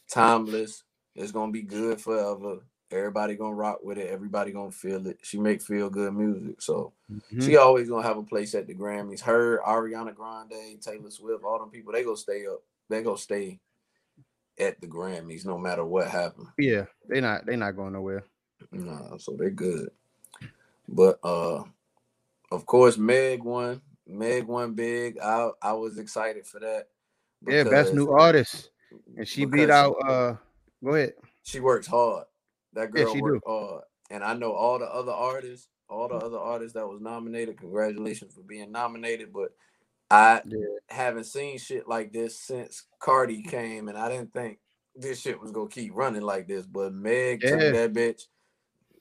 timeless. 0.09 0.83
It's 1.15 1.33
gonna 1.33 1.53
be 1.53 1.63
good 1.63 2.01
forever. 2.01 2.61
Everybody 2.91 3.35
gonna 3.35 3.55
rock 3.55 3.81
with 3.83 3.99
it. 3.99 4.11
Everybody 4.11 4.53
gonna 4.53 4.71
feel 4.71 5.07
it. 5.07 5.19
She 5.23 5.39
make 5.39 5.61
feel 5.61 5.91
good 5.91 6.15
music, 6.15 6.63
so 6.63 6.93
mhm. 7.11 7.43
she 7.43 7.57
always 7.57 7.89
gonna 7.89 8.07
have 8.07 8.19
a 8.19 8.23
place 8.23 8.55
at 8.55 8.67
the 8.67 8.75
Grammys. 8.75 9.21
Her, 9.21 9.61
Ariana 9.67 10.15
Grande, 10.15 10.81
Taylor 10.81 11.11
Swift, 11.11 11.45
all 11.45 11.59
them 11.59 11.71
people, 11.71 11.93
they 11.93 12.05
gonna 12.05 12.17
stay 12.17 12.47
up. 12.47 12.63
They 12.89 13.03
gonna 13.03 13.19
stay 13.19 13.59
at 14.59 14.81
the 14.81 14.87
Grammys 14.87 15.45
no 15.45 15.59
matter 15.59 15.85
what 15.85 16.09
happens. 16.09 16.49
yeah, 16.59 16.85
they 17.09 17.21
not 17.21 17.45
they 17.47 17.57
not 17.57 17.77
going 17.77 17.93
nowhere. 17.93 18.25
Nah, 18.71 19.17
so 19.19 19.37
they 19.37 19.51
good. 19.51 19.91
But 20.89 21.19
uh 21.25 21.65
of 22.55 22.67
course 22.67 22.97
Meg 22.99 23.43
won. 23.43 23.81
Meg 24.07 24.45
won 24.47 24.75
big. 24.75 25.19
I 25.19 25.51
I 25.63 25.73
was 25.73 25.99
excited 25.99 26.47
for 26.47 26.61
that. 26.61 26.89
Yeah, 27.47 27.65
best 27.65 27.95
new 27.95 28.11
artist. 28.11 28.71
And 29.17 29.27
she 29.27 29.45
beat 29.45 29.63
because- 29.67 29.71
out 29.71 29.97
uh 30.09 30.37
go 30.83 30.95
ahead. 30.95 31.15
she 31.43 31.61
works 31.61 31.87
hard. 31.87 32.25
That 32.75 32.91
Yeah, 32.95 33.05
girl 33.05 33.15
she 33.15 33.23
worked 33.23 33.47
hard. 33.47 33.83
And 34.11 34.23
I 34.23 34.35
know 34.35 34.53
all 34.53 34.79
the 34.79 34.87
other 34.87 35.13
artists, 35.13 35.69
all 35.89 36.09
the 36.09 36.15
other 36.17 36.39
artists 36.39 36.75
that 36.75 36.87
was 36.87 37.01
nominated. 37.01 37.59
Congratulations 37.59 38.35
for 38.35 38.43
being 38.43 38.71
nominated. 38.71 39.33
But 39.33 39.53
I 40.11 40.43
Yeah. 40.47 40.67
haven't 40.89 41.25
seen 41.25 41.59
shit 41.59 41.89
like 41.89 42.13
this 42.13 42.39
since 42.39 42.85
Cardi 43.01 43.43
came, 43.43 43.89
and 43.89 43.97
I 43.99 44.09
didn't 44.11 44.33
think 44.33 44.59
this 44.95 45.19
shit 45.21 45.41
was 45.41 45.51
gonna 45.51 45.69
keep 45.69 45.95
running 45.95 46.23
like 46.23 46.47
this. 46.47 46.67
But 46.67 46.93
Meg 46.93 47.41
took 47.41 47.59
that 47.59 47.93
bitch, 47.95 48.27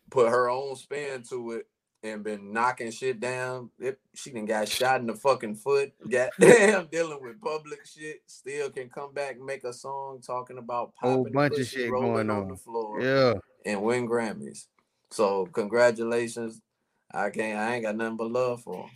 put 0.09 0.29
her 0.29 0.49
own 0.49 0.75
spin 0.75 1.23
to 1.23 1.51
it, 1.51 1.67
and 2.03 2.23
been 2.23 2.51
knocking 2.51 2.91
shit 2.91 3.19
down. 3.19 3.69
It, 3.79 3.99
she 4.13 4.31
done 4.31 4.45
got 4.45 4.67
shot 4.67 4.99
in 4.99 5.07
the 5.07 5.15
fucking 5.15 5.55
foot. 5.55 5.93
Goddamn, 6.09 6.87
dealing 6.91 7.21
with 7.21 7.39
public 7.41 7.85
shit. 7.85 8.21
Still 8.27 8.69
can 8.69 8.89
come 8.89 9.13
back 9.13 9.35
and 9.35 9.45
make 9.45 9.63
a 9.63 9.73
song 9.73 10.21
talking 10.21 10.57
about 10.57 10.93
Whole 10.99 11.19
popping 11.23 11.33
bunch 11.33 11.59
of 11.59 11.67
shit 11.67 11.89
rolling 11.89 12.11
going 12.13 12.29
on 12.29 12.41
on. 12.43 12.47
the 12.49 12.55
floor 12.57 13.01
Yeah. 13.01 13.33
and 13.65 13.81
win 13.81 14.07
Grammys. 14.07 14.65
So 15.11 15.45
congratulations. 15.47 16.61
I 17.13 17.29
can't 17.29 17.57
I 17.59 17.75
ain't 17.75 17.83
got 17.85 17.95
nothing 17.95 18.17
but 18.17 18.31
love 18.31 18.61
for 18.63 18.83
'em. 18.83 18.89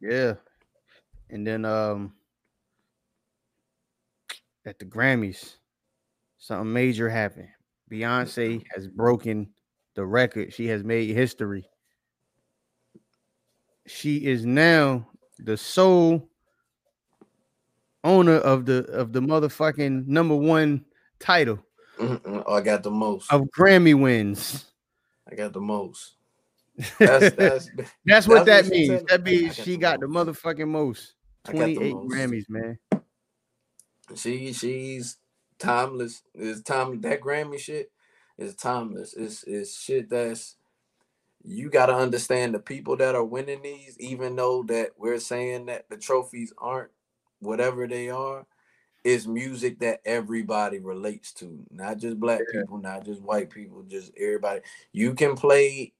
Yeah. 0.00 0.34
And 1.28 1.46
then 1.46 1.64
um 1.64 2.14
at 4.66 4.78
the 4.78 4.84
Grammys, 4.84 5.54
something 6.38 6.72
major 6.72 7.08
happened. 7.08 7.48
Beyonce 7.90 8.62
has 8.74 8.86
broken 8.86 9.48
the 9.96 10.04
record. 10.06 10.52
She 10.52 10.68
has 10.68 10.84
made 10.84 11.10
history. 11.16 11.66
She 13.86 14.26
is 14.26 14.44
now 14.44 15.08
the 15.38 15.56
sole 15.56 16.28
owner 18.04 18.36
of 18.36 18.66
the 18.66 18.84
of 18.86 19.12
the 19.12 19.20
motherfucking 19.20 20.06
number 20.06 20.36
one 20.36 20.84
title 21.18 21.58
Mm-mm. 22.00 22.42
Oh, 22.46 22.54
I 22.54 22.62
got 22.62 22.82
the 22.82 22.90
most. 22.90 23.30
of 23.30 23.42
Grammy 23.56 23.98
wins. 23.98 24.64
I 25.30 25.34
got 25.34 25.52
the 25.52 25.60
most. 25.60 26.14
That's 26.98 27.34
that's 27.34 27.70
That's 28.06 28.26
what 28.26 28.46
that 28.46 28.64
what 28.64 28.72
means. 28.72 29.02
That 29.08 29.22
means 29.22 29.56
got 29.56 29.64
she 29.64 29.72
the 29.72 29.78
got 29.78 30.00
the 30.00 30.06
motherfucking 30.06 30.68
most. 30.68 31.14
I 31.46 31.52
got 31.52 31.66
the 31.66 31.74
28 31.74 31.94
most. 31.94 32.14
Grammys, 32.14 32.44
man. 32.48 32.78
she 34.16 34.52
she's 34.54 35.18
timeless. 35.58 36.22
It's 36.34 36.62
time 36.62 37.02
that 37.02 37.20
Grammy 37.20 37.58
shit 37.58 37.92
is 38.38 38.54
timeless. 38.54 39.12
It's 39.14 39.44
it's 39.44 39.78
shit 39.78 40.08
that's 40.08 40.56
you 41.44 41.70
got 41.70 41.86
to 41.86 41.94
understand 41.94 42.54
the 42.54 42.58
people 42.58 42.96
that 42.98 43.14
are 43.14 43.24
winning 43.24 43.62
these, 43.62 43.96
even 43.98 44.36
though 44.36 44.62
that 44.64 44.90
we're 44.98 45.18
saying 45.18 45.66
that 45.66 45.88
the 45.88 45.96
trophies 45.96 46.52
aren't 46.58 46.90
whatever 47.40 47.86
they 47.86 48.10
are, 48.10 48.46
is 49.02 49.26
music 49.26 49.78
that 49.80 50.00
everybody 50.04 50.78
relates 50.78 51.32
to, 51.32 51.64
not 51.70 51.96
just 51.98 52.20
black 52.20 52.40
Yeah. 52.52 52.60
people, 52.60 52.78
not 52.78 53.04
just 53.04 53.22
white 53.22 53.48
people, 53.50 53.82
just 53.84 54.12
everybody. 54.18 54.60
You 54.92 55.14
can 55.14 55.34
play 55.36 55.94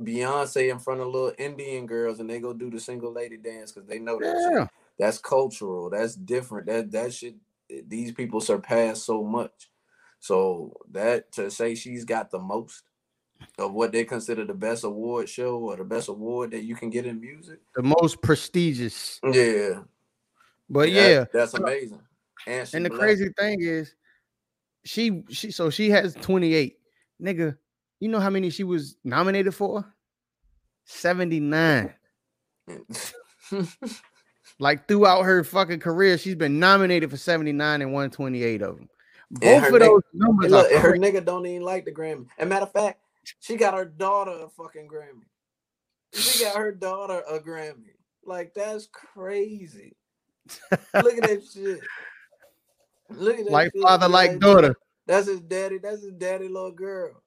Beyonce 0.00 0.70
in 0.70 0.78
front 0.78 1.00
of 1.00 1.06
little 1.06 1.32
Indian 1.38 1.86
girls 1.86 2.20
and 2.20 2.28
they 2.28 2.40
go 2.40 2.52
do 2.52 2.70
the 2.70 2.80
single 2.80 3.12
lady 3.12 3.36
dance 3.36 3.72
because 3.72 3.88
they 3.88 3.98
know 3.98 4.18
that 4.18 4.50
Yeah. 4.52 4.66
that's 4.98 5.18
cultural 5.18 5.90
that's 5.90 6.14
different 6.14 6.66
that 6.66 6.90
that 6.92 7.14
shit 7.14 7.36
eh, 7.70 7.82
these 7.86 8.12
people 8.12 8.40
surpass 8.40 9.02
so 9.02 9.22
much 9.22 9.70
so 10.18 10.74
that 10.90 11.30
to 11.32 11.50
say 11.50 11.74
she's 11.74 12.04
got 12.04 12.30
the 12.30 12.38
most 12.38 12.82
of 13.58 13.72
what 13.72 13.92
they 13.92 14.04
consider 14.04 14.44
the 14.44 14.54
best 14.54 14.84
award 14.84 15.28
show 15.28 15.58
or 15.58 15.76
the 15.76 15.84
best 15.84 16.08
award 16.08 16.50
that 16.52 16.62
you 16.64 16.74
can 16.74 16.90
get 16.90 17.06
in 17.06 17.20
music 17.20 17.60
The 17.74 17.82
most 17.82 18.20
prestigious. 18.22 19.20
yeah 19.32 19.80
But 20.70 20.82
that- 20.86 20.90
yeah, 20.90 21.24
that's 21.32 21.54
amazing 21.54 22.00
and, 22.46 22.68
and 22.74 22.84
the 22.84 22.88
black. 22.90 23.00
crazy 23.00 23.28
thing 23.38 23.58
is, 23.62 23.94
she 24.84 25.22
she 25.30 25.52
so 25.52 25.70
she 25.70 25.90
has 25.90 26.14
28. 26.14 26.76
Nigga, 27.22 27.56
you 28.00 28.08
know 28.08 28.18
how 28.18 28.30
many 28.30 28.50
she 28.50 28.64
was 28.64 28.96
nominated 29.04 29.54
for? 29.54 29.84
79. 30.86 31.94
Like 34.58 34.86
throughout 34.86 35.22
her 35.22 35.42
fucking 35.44 35.80
career, 35.80 36.18
she's 36.18 36.34
been 36.36 36.60
nominated 36.60 37.10
for 37.10 37.16
79 37.16 37.82
and 37.82 37.92
128 37.92 38.62
of 38.62 38.76
them. 38.76 38.88
Both 39.30 39.64
of 39.66 39.72
nigga- 39.72 39.78
those 39.80 40.02
numbers 40.12 40.50
look, 40.52 40.72
her 40.72 40.92
nigga 40.96 41.24
don't 41.24 41.46
even 41.46 41.62
like 41.62 41.84
the 41.84 41.90
Grammy. 41.92 42.26
And 42.38 42.48
matter 42.50 42.66
of 42.66 42.72
fact, 42.72 43.00
she 43.40 43.56
got 43.56 43.74
her 43.74 43.84
daughter 43.84 44.32
a 44.44 44.48
fucking 44.48 44.88
Grammy. 44.88 45.26
She 46.12 46.44
got 46.44 46.56
her 46.56 46.72
daughter 46.72 47.22
a 47.28 47.38
Grammy. 47.40 47.96
Like 48.24 48.54
that's 48.54 48.88
crazy. 48.92 49.96
Look 50.94 51.16
at 51.18 51.22
that 51.22 51.42
shit. 51.52 51.80
Look 53.10 53.38
at 53.38 53.44
that 53.44 53.52
like 53.52 53.72
shit, 53.72 53.82
father, 53.82 54.08
like 54.08 54.38
daughter. 54.38 54.74
That's 55.06 55.26
his 55.26 55.40
daddy. 55.40 55.78
That's 55.78 56.02
his 56.02 56.12
daddy, 56.12 56.48
little 56.48 56.72
girl. 56.72 57.22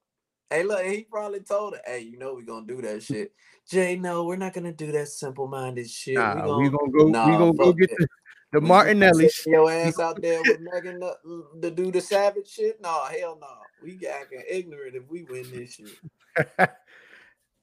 Hey, 0.49 0.63
look, 0.63 0.85
he 0.85 1.03
probably 1.03 1.41
told 1.41 1.73
her, 1.73 1.81
"Hey, 1.85 2.01
you 2.01 2.17
know 2.17 2.35
we're 2.35 2.43
gonna 2.43 2.67
do 2.67 2.81
that 2.81 3.03
shit." 3.03 3.33
Jay, 3.69 3.95
no, 3.95 4.25
we're 4.25 4.35
not 4.35 4.53
gonna 4.53 4.71
do 4.71 4.91
that 4.91 5.07
simple-minded 5.07 5.89
shit. 5.89 6.15
Nah, 6.15 6.57
we 6.57 6.63
we 6.63 6.69
gonna 6.69 6.91
go. 6.91 7.07
Nah, 7.07 7.25
we 7.25 7.37
gonna 7.37 7.53
go 7.53 7.73
get 7.73 7.89
it. 7.91 7.97
the, 7.97 8.07
the 8.55 8.61
we 8.61 8.67
Martinellis. 8.67 9.45
your 9.45 9.69
ass 9.71 9.99
out 9.99 10.21
there 10.21 10.41
with 10.41 10.59
Megan 10.61 10.99
to, 11.01 11.13
to 11.61 11.71
do 11.71 11.91
the 11.91 12.01
savage 12.01 12.47
shit. 12.47 12.81
No, 12.81 13.03
hell 13.05 13.37
no. 13.39 13.47
We 13.83 13.99
acting 14.07 14.43
ignorant 14.49 14.95
if 14.95 15.03
we 15.09 15.23
win 15.23 15.45
this 15.51 15.75
shit. 15.75 16.69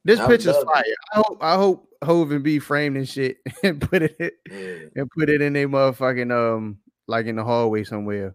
This 0.05 0.19
I'm 0.19 0.27
picture's 0.29 0.55
loving 0.55 0.69
fire. 0.75 0.83
I 1.13 1.17
hope 1.17 1.39
I 1.41 1.55
hope 1.55 1.89
Hov 2.03 2.33
and 2.33 2.43
B 2.43 2.59
framed 2.59 2.97
and 2.97 3.09
shit 3.09 3.37
and 3.63 3.81
put 3.81 4.03
it 4.03 4.17
Yeah, 4.51 4.89
and 4.97 5.09
put 5.17 5.31
it 5.31 5.41
in 5.41 5.55
a 5.55 5.65
motherfucking 5.67 6.33
um 6.33 6.79
like 7.07 7.27
in 7.27 7.37
the 7.37 7.45
hallway 7.45 7.85
somewhere. 7.85 8.35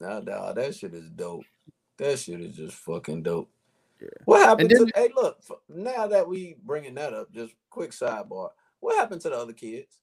nah, 0.00 0.18
nah, 0.18 0.52
that 0.54 0.74
shit 0.74 0.92
is 0.92 1.08
dope. 1.10 1.44
That 1.98 2.18
shit 2.18 2.40
is 2.40 2.56
just 2.56 2.76
fucking 2.78 3.22
dope. 3.22 3.48
Yeah. 4.02 4.08
What 4.24 4.44
happened 4.44 4.70
then- 4.70 4.86
to? 4.86 4.92
Hey, 4.96 5.10
look. 5.14 5.38
Now 5.68 6.08
that 6.08 6.26
we 6.28 6.56
bringing 6.64 6.94
that 6.96 7.14
up, 7.14 7.32
just 7.32 7.54
quick 7.70 7.92
sidebar. 7.92 8.50
What 8.80 8.96
happened 8.98 9.20
to 9.20 9.28
the 9.28 9.36
other 9.36 9.52
kids? 9.52 10.00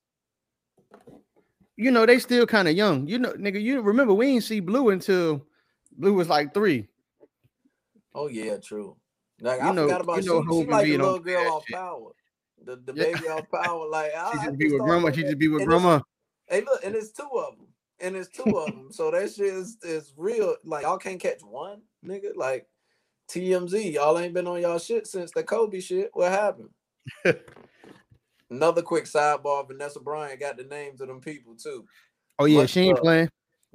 You 1.76 1.92
know, 1.92 2.06
they 2.06 2.20
still 2.20 2.46
kind 2.46 2.68
of 2.68 2.76
young. 2.76 3.08
You 3.08 3.18
know, 3.20 3.34
nigga, 3.34 3.62
you 3.62 3.82
remember 3.82 4.14
we 4.14 4.28
ain't 4.28 4.44
see 4.44 4.60
Blue 4.60 4.90
until 4.90 5.46
Blue 5.98 6.14
was 6.14 6.30
like 6.30 6.54
three. 6.54 6.88
Oh 8.14 8.28
yeah, 8.28 8.58
true. 8.58 8.96
Like 9.42 9.60
You 9.62 9.68
I 9.68 9.72
know- 9.74 9.84
forgot 9.84 10.02
about 10.02 10.24
you 10.24 10.30
know 10.30 10.42
she, 10.44 10.64
she 10.64 10.70
like 10.70 10.86
the 10.86 10.98
little 10.98 11.20
girl 11.20 11.52
off 11.54 11.66
shit. 11.68 11.76
power. 11.76 12.12
The 12.64 12.76
the 12.78 12.94
Yeah. 12.96 13.04
baby 13.06 13.28
off 13.28 13.46
power. 13.52 13.88
Like 13.88 14.12
I, 14.18 14.32
She 14.34 14.46
just 14.46 14.58
be 14.58 14.72
with 14.72 14.82
grandma. 14.82 15.12
She 15.12 15.22
just 15.24 15.38
be 15.40 15.48
with 15.48 15.66
grandma. 15.66 16.02
Hey, 16.48 16.62
look, 16.62 16.84
and 16.86 16.94
it's 16.96 17.12
two 17.12 17.24
of 17.24 17.58
them, 17.58 17.68
and 18.00 18.16
it's 18.16 18.30
two 18.30 18.58
of 18.58 18.68
them. 18.68 18.92
So 18.92 19.10
that 19.12 19.34
shit 19.34 19.48
is, 19.48 19.78
is 19.82 20.14
real. 20.16 20.56
Like 20.64 20.84
y'all 20.84 20.98
can't 21.00 21.20
catch 21.20 21.42
one, 21.42 21.82
nigga. 22.06 22.36
Like 22.36 22.68
TMZ, 23.30 23.94
y'all 23.94 24.20
ain't 24.20 24.34
been 24.34 24.48
on 24.48 24.62
y'all 24.62 24.78
shit 24.78 25.08
since 25.08 25.32
the 25.32 25.44
Kobe 25.44 25.80
shit. 25.80 26.12
What 26.14 26.32
happened? 26.32 26.70
Another 28.50 28.82
quick 28.82 29.06
sidebar: 29.06 29.68
Vanessa 29.68 30.00
Bryant 30.00 30.40
got 30.40 30.58
the 30.58 30.64
names 30.64 31.02
of 31.02 31.08
them 31.08 31.22
people 31.22 31.56
too. 31.56 31.86
Oh 32.40 32.46
yeah, 32.46 32.60
Much 32.60 32.72
she 32.72 32.82
ain't 32.82 32.96
love. 32.96 33.04
playing. 33.04 33.30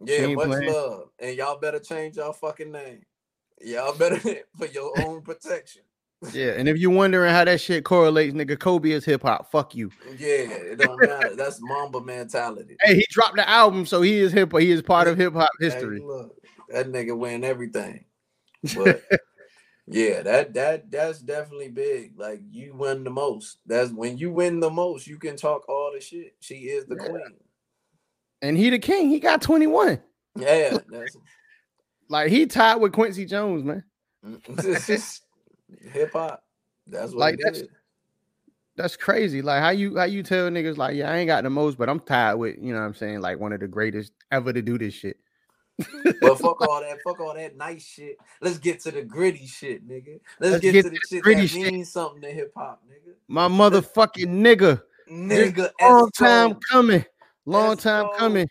Yeah, 0.04 0.16
ain't 0.18 0.36
much 0.36 0.48
playing. 0.48 0.72
love, 0.72 1.10
and 1.18 1.36
y'all 1.36 1.58
better 1.58 1.80
change 1.80 2.16
y'all 2.16 2.32
fucking 2.32 2.70
name. 2.70 3.02
Y'all 3.60 3.94
better 3.94 4.18
for 4.58 4.66
your 4.66 4.92
own 5.00 5.22
protection. 5.22 5.82
Yeah, 6.32 6.52
and 6.56 6.68
if 6.68 6.76
you're 6.78 6.90
wondering 6.90 7.32
how 7.32 7.44
that 7.44 7.60
shit 7.60 7.84
correlates, 7.84 8.34
nigga, 8.34 8.58
Kobe 8.58 8.90
is 8.90 9.04
hip 9.04 9.22
hop. 9.22 9.50
Fuck 9.50 9.74
you. 9.74 9.90
Yeah, 10.18 10.28
it 10.28 10.78
don't 10.78 10.98
matter. 10.98 11.36
That's 11.36 11.60
Mamba 11.60 12.00
mentality. 12.00 12.76
Hey, 12.82 12.96
he 12.96 13.06
dropped 13.10 13.36
the 13.36 13.48
album, 13.48 13.86
so 13.86 14.02
he 14.02 14.18
is 14.18 14.32
hip. 14.32 14.50
Hop. 14.52 14.60
He 14.60 14.70
is 14.70 14.82
part 14.82 15.08
of 15.08 15.16
hip 15.16 15.32
hop 15.32 15.50
Hey, 15.60 15.66
history. 15.66 16.00
look, 16.00 16.34
that 16.68 16.88
nigga 16.88 17.16
win 17.16 17.44
everything. 17.44 18.04
But 18.74 19.02
yeah, 19.90 20.22
that 20.22 20.54
that 20.54 20.90
that's 20.90 21.20
definitely 21.20 21.68
big. 21.68 22.18
Like 22.18 22.40
you 22.50 22.74
win 22.74 23.04
the 23.04 23.10
most. 23.10 23.58
That's 23.66 23.90
when 23.90 24.18
you 24.18 24.30
win 24.32 24.60
the 24.60 24.70
most, 24.70 25.06
you 25.06 25.18
can 25.18 25.36
talk 25.36 25.68
all 25.68 25.90
the 25.94 26.00
shit. 26.00 26.34
She 26.40 26.54
is 26.54 26.86
the 26.86 26.96
Yeah. 27.00 27.08
queen. 27.08 27.34
And 28.42 28.56
he 28.56 28.70
the 28.70 28.78
king. 28.78 29.08
He 29.10 29.18
got 29.18 29.42
21. 29.42 30.00
Yeah, 30.36 30.78
that's 30.88 31.16
Like 32.08 32.30
he 32.30 32.46
tied 32.46 32.76
with 32.76 32.92
Quincy 32.92 33.24
Jones, 33.26 33.64
man. 33.64 33.82
hip 35.92 36.12
hop. 36.12 36.44
That's 36.86 37.12
what 37.12 37.18
Like, 37.18 37.38
that's- 37.42 37.64
That's 38.76 38.96
crazy. 38.96 39.42
Like 39.42 39.60
how 39.60 39.70
you 39.70 39.98
how 39.98 40.04
you 40.04 40.22
tell 40.22 40.48
niggas 40.50 40.76
like, 40.76 40.94
yeah, 40.94 41.10
I 41.10 41.16
ain't 41.16 41.26
got 41.26 41.42
the 41.42 41.50
most, 41.50 41.76
but 41.78 41.88
I'm 41.88 41.98
tied 41.98 42.34
with, 42.34 42.58
you 42.60 42.72
know 42.72 42.78
what 42.80 42.86
I'm 42.86 42.94
saying, 42.94 43.20
like 43.20 43.40
one 43.40 43.52
of 43.52 43.58
the 43.58 43.66
greatest 43.66 44.12
ever 44.30 44.52
to 44.52 44.62
do 44.62 44.78
this 44.78 44.94
shit. 44.94 45.16
But 46.20 46.38
fuck 46.38 46.60
all 46.62 46.80
that, 46.80 46.98
fuck 47.04 47.20
all 47.20 47.34
that 47.34 47.56
nice 47.56 47.86
shit. 47.86 48.16
Let's 48.40 48.58
get 48.58 48.80
to 48.80 48.90
the 48.90 49.02
gritty 49.02 49.46
shit, 49.46 49.88
nigga. 49.88 50.20
Let's, 50.40 50.52
Let's 50.52 50.62
get, 50.62 50.72
get 50.72 50.82
to 50.84 50.90
the 50.90 50.98
shit 51.08 51.22
gritty 51.22 51.42
that 51.42 51.48
shit. 51.48 51.72
means 51.72 51.92
something 51.92 52.20
to 52.22 52.30
hip 52.30 52.52
hop, 52.56 52.82
nigga. 52.88 53.14
My 53.28 53.48
motherfucking 53.48 54.26
nigga. 54.26 54.82
Nigga, 55.10 55.70
Long 55.80 56.10
time 56.10 56.54
coming. 56.70 57.04
Long 57.46 57.76
time 57.76 58.08
coming. 58.16 58.48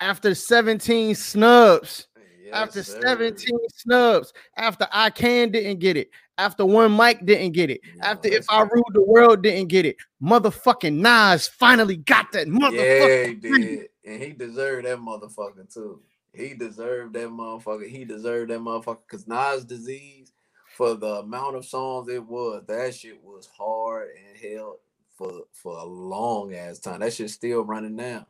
After 0.00 0.34
17 0.34 1.14
snubs. 1.14 2.06
Yes, 2.44 2.54
after 2.54 2.82
sir. 2.82 3.00
17 3.02 3.58
snubs, 3.74 4.32
after 4.56 4.86
I 4.90 5.10
can 5.10 5.50
didn't 5.50 5.80
get 5.80 5.98
it, 5.98 6.08
after 6.38 6.64
One 6.64 6.96
Mic 6.96 7.26
didn't 7.26 7.52
get 7.52 7.68
it, 7.68 7.80
Yo, 7.84 8.00
after 8.02 8.28
if 8.28 8.46
I 8.48 8.62
ruled 8.62 8.94
the 8.94 9.02
world 9.02 9.42
didn't 9.42 9.68
get 9.68 9.84
it, 9.84 9.96
motherfucking 10.22 10.94
Nas 10.94 11.48
finally 11.48 11.98
got 11.98 12.32
that 12.32 12.46
Yeah, 12.46 13.26
he 13.26 13.34
did. 13.34 13.88
And 14.06 14.22
he 14.22 14.32
deserved 14.32 14.86
that 14.86 14.98
motherfucker 14.98 15.72
too. 15.72 16.00
He 16.38 16.54
deserved 16.54 17.14
that 17.14 17.28
motherfucker. 17.28 17.88
He 17.88 18.04
deserved 18.04 18.50
that 18.50 18.60
motherfucker 18.60 19.00
because 19.08 19.26
Nas 19.26 19.64
disease, 19.64 20.32
for 20.76 20.94
the 20.94 21.16
amount 21.16 21.56
of 21.56 21.64
songs 21.64 22.08
it 22.08 22.24
was, 22.24 22.62
that 22.68 22.94
shit 22.94 23.22
was 23.22 23.48
hard 23.56 24.08
and 24.08 24.36
held 24.36 24.76
for 25.16 25.42
for 25.52 25.78
a 25.78 25.84
long 25.84 26.54
ass 26.54 26.78
time. 26.78 27.00
That 27.00 27.12
shit's 27.12 27.34
still 27.34 27.62
running 27.64 27.96
now. 27.96 28.26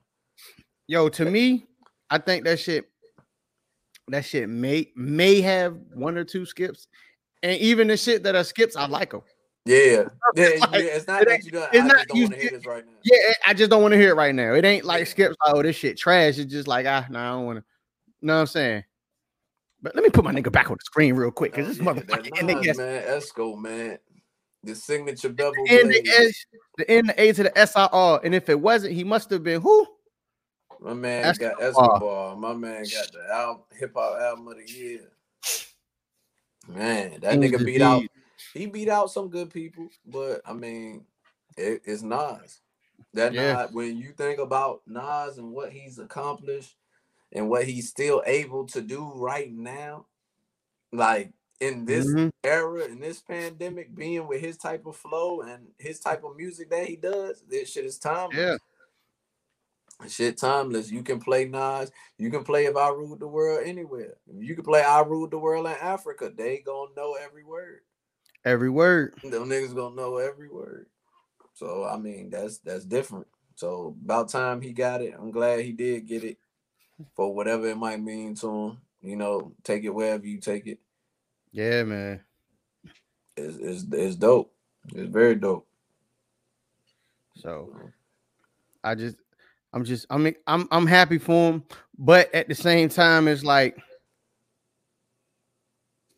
Yo, 0.87 1.09
to 1.11 1.25
me, 1.27 1.67
I 2.09 2.19
think 2.19 2.45
that 2.45 2.59
shit, 2.59 2.89
that 4.09 4.25
shit 4.25 4.49
may 4.49 4.91
may 4.97 5.41
have 5.43 5.77
one 5.95 6.17
or 6.17 6.25
two 6.25 6.47
skips, 6.47 6.89
and 7.43 7.61
even 7.61 7.89
the 7.89 7.97
shit 7.97 8.23
that 8.23 8.35
are 8.35 8.45
skips, 8.45 8.75
I 8.75 8.87
like 8.87 9.11
them. 9.11 9.23
Yeah. 9.67 10.05
yeah, 10.35 10.49
Like, 10.61 10.73
yeah, 10.73 10.79
it's 10.79 11.07
not 11.07 11.23
it 11.23 11.29
that 11.29 11.45
you 11.45 11.51
don't, 11.51 11.69
it's 11.75 11.83
I 11.83 11.87
not 11.87 12.07
don't 12.09 12.21
want 12.23 12.33
to 12.33 12.41
hear 12.41 12.51
this 12.51 12.67
right 12.67 12.87
now. 12.87 12.93
Yeah, 13.05 13.33
I 13.47 13.53
just 13.53 13.71
don't 13.71 13.83
want 13.83 13.93
to 13.93 13.99
hear 13.99 14.11
it 14.11 14.17
right 14.17 14.35
now. 14.35 14.55
It 14.55 14.65
ain't 14.65 14.87
like 14.87 15.07
skips. 15.07 15.37
Like, 15.45 15.55
oh, 15.55 15.63
this 15.63 15.77
shit 15.77 15.99
trash. 15.99 16.39
It's 16.39 16.51
just 16.51 16.67
like 16.67 16.87
ah, 16.87 17.07
no, 17.11 17.19
nah, 17.19 17.29
I 17.29 17.37
don't 17.37 17.45
want 17.45 17.59
to. 17.59 17.65
Know 18.23 18.35
what 18.35 18.41
I'm 18.41 18.47
saying? 18.47 18.85
But 19.81 19.95
let 19.95 20.03
me 20.03 20.11
put 20.11 20.25
my 20.25 20.33
nigga 20.33 20.51
back 20.51 20.71
on 20.71 20.77
the 20.77 20.85
screen 20.85 21.15
real 21.15 21.31
quick 21.31 21.53
because 21.53 21.69
this 21.69 21.79
yeah, 21.79 21.85
motherfucker 21.93 22.31
and 22.39 22.47
man, 22.77 23.03
Esco, 23.05 23.57
man. 23.57 23.99
The 24.65 24.75
signature 24.75 25.29
double. 25.29 25.65
and 25.69 25.91
the. 25.91 26.09
S, 26.19 26.47
the 26.77 26.91
N, 26.91 27.07
the 27.07 27.21
A 27.21 27.33
to 27.33 27.43
the 27.45 27.53
SIR. 27.55 28.27
And 28.27 28.35
if 28.35 28.49
it 28.49 28.59
wasn't, 28.61 28.95
he 28.95 29.05
must 29.05 29.31
have 29.31 29.45
been 29.45 29.61
who? 29.61 29.87
My 30.81 30.95
man 30.95 31.25
Escobar. 31.25 31.55
got 31.55 31.63
Escobar. 31.63 32.37
My 32.37 32.55
man 32.55 32.85
got 32.85 33.13
the 33.13 33.35
album, 33.35 33.63
hip 33.73 33.93
hop 33.95 34.21
album 34.21 34.49
of 34.49 34.57
the 34.57 34.73
year. 34.73 35.01
Man, 36.69 37.19
that 37.21 37.41
King's 37.41 37.53
nigga 37.53 37.65
beat 37.65 37.83
out. 37.83 38.03
He 38.55 38.67
beat 38.67 38.89
out 38.89 39.11
some 39.11 39.29
good 39.29 39.51
people, 39.51 39.89
but 40.07 40.41
I 40.45 40.53
mean, 40.53 41.05
it, 41.57 41.83
it's 41.85 42.03
Nas. 42.03 42.61
That 43.15 43.33
Yeah. 43.33 43.55
Nas, 43.55 43.73
when 43.73 43.97
you 43.97 44.13
think 44.13 44.39
about 44.39 44.83
Nas 44.87 45.39
and 45.39 45.53
what 45.53 45.73
he's 45.73 45.99
accomplished 45.99 46.77
and 47.33 47.49
what 47.49 47.65
he's 47.65 47.89
still 47.89 48.23
able 48.27 48.67
to 48.67 48.81
do 48.81 49.13
right 49.15 49.53
now, 49.53 50.07
like 50.93 51.33
in 51.61 51.85
this 51.85 52.07
Mhm. 52.07 52.31
era, 52.45 52.85
in 52.85 53.01
this 53.01 53.21
pandemic, 53.21 53.95
being 53.95 54.27
with 54.27 54.41
his 54.41 54.57
type 54.57 54.87
of 54.87 54.97
flow 54.97 55.43
and 55.43 55.75
his 55.79 56.01
type 56.01 56.25
of 56.25 56.37
music 56.37 56.71
that 56.71 56.87
he 56.87 56.97
does, 56.97 57.43
this 57.43 57.71
shit 57.71 57.85
is 57.85 57.99
timeless. 57.99 58.39
Yeah. 58.39 58.57
Shit 60.07 60.39
timeless. 60.39 60.93
You 60.93 61.03
can 61.03 61.19
play 61.19 61.45
Nas. 61.47 61.91
You 62.19 62.31
can 62.31 62.45
play 62.45 62.67
if 62.67 62.77
I 62.77 62.91
ruled 62.91 63.19
the 63.19 63.27
world 63.27 63.67
anywhere. 63.67 64.17
You 64.33 64.55
can 64.55 64.65
play 64.65 64.83
I 64.83 65.01
ruled 65.03 65.33
the 65.33 65.39
world 65.39 65.67
in 65.67 65.73
Africa. 65.73 66.31
They 66.35 66.59
gonna 66.59 66.95
know 66.97 67.15
every 67.15 67.43
word. 67.43 67.81
Every 68.45 68.71
word. 68.71 69.15
Them 69.23 69.49
niggas 69.49 69.75
gonna 69.75 69.97
know 69.97 70.19
every 70.19 70.49
word. 70.49 70.89
So 71.55 71.85
I 71.85 71.97
mean 71.97 72.31
that's 72.31 72.59
that's 72.59 72.85
different. 72.85 73.27
So 73.57 73.97
about 74.05 74.29
time 74.29 74.61
he 74.61 74.73
got 74.73 75.03
it. 75.03 75.15
I'm 75.19 75.33
glad 75.33 75.65
he 75.65 75.73
did 75.73 76.07
get 76.07 76.23
it 76.23 76.39
for 77.15 77.35
whatever 77.35 77.69
it 77.69 77.77
might 77.77 78.01
mean 78.01 78.35
to 78.37 78.49
him. 78.49 78.79
You 79.03 79.17
know, 79.17 79.53
take 79.63 79.85
it 79.85 79.95
wherever 79.95 80.27
you 80.27 80.39
take 80.39 80.67
it. 80.67 80.79
Yeah, 81.53 81.85
man. 81.85 82.21
It's 83.37 83.57
it's, 83.57 83.85
it's 83.93 84.17
dope. 84.17 84.53
It's 84.95 85.11
very 85.11 85.35
dope. 85.35 85.67
So 87.37 87.73
I 88.83 88.95
just 88.95 89.17
I'm 89.73 89.85
just 89.85 90.07
I 90.11 90.19
mean 90.19 90.35
I'm 90.47 90.67
I'm 90.71 90.87
happy 90.87 91.19
for 91.19 91.53
him, 91.53 91.65
but 91.99 92.35
at 92.35 92.49
the 92.49 92.55
same 92.55 92.89
time, 92.89 93.29
it's 93.29 93.45
like 93.45 93.77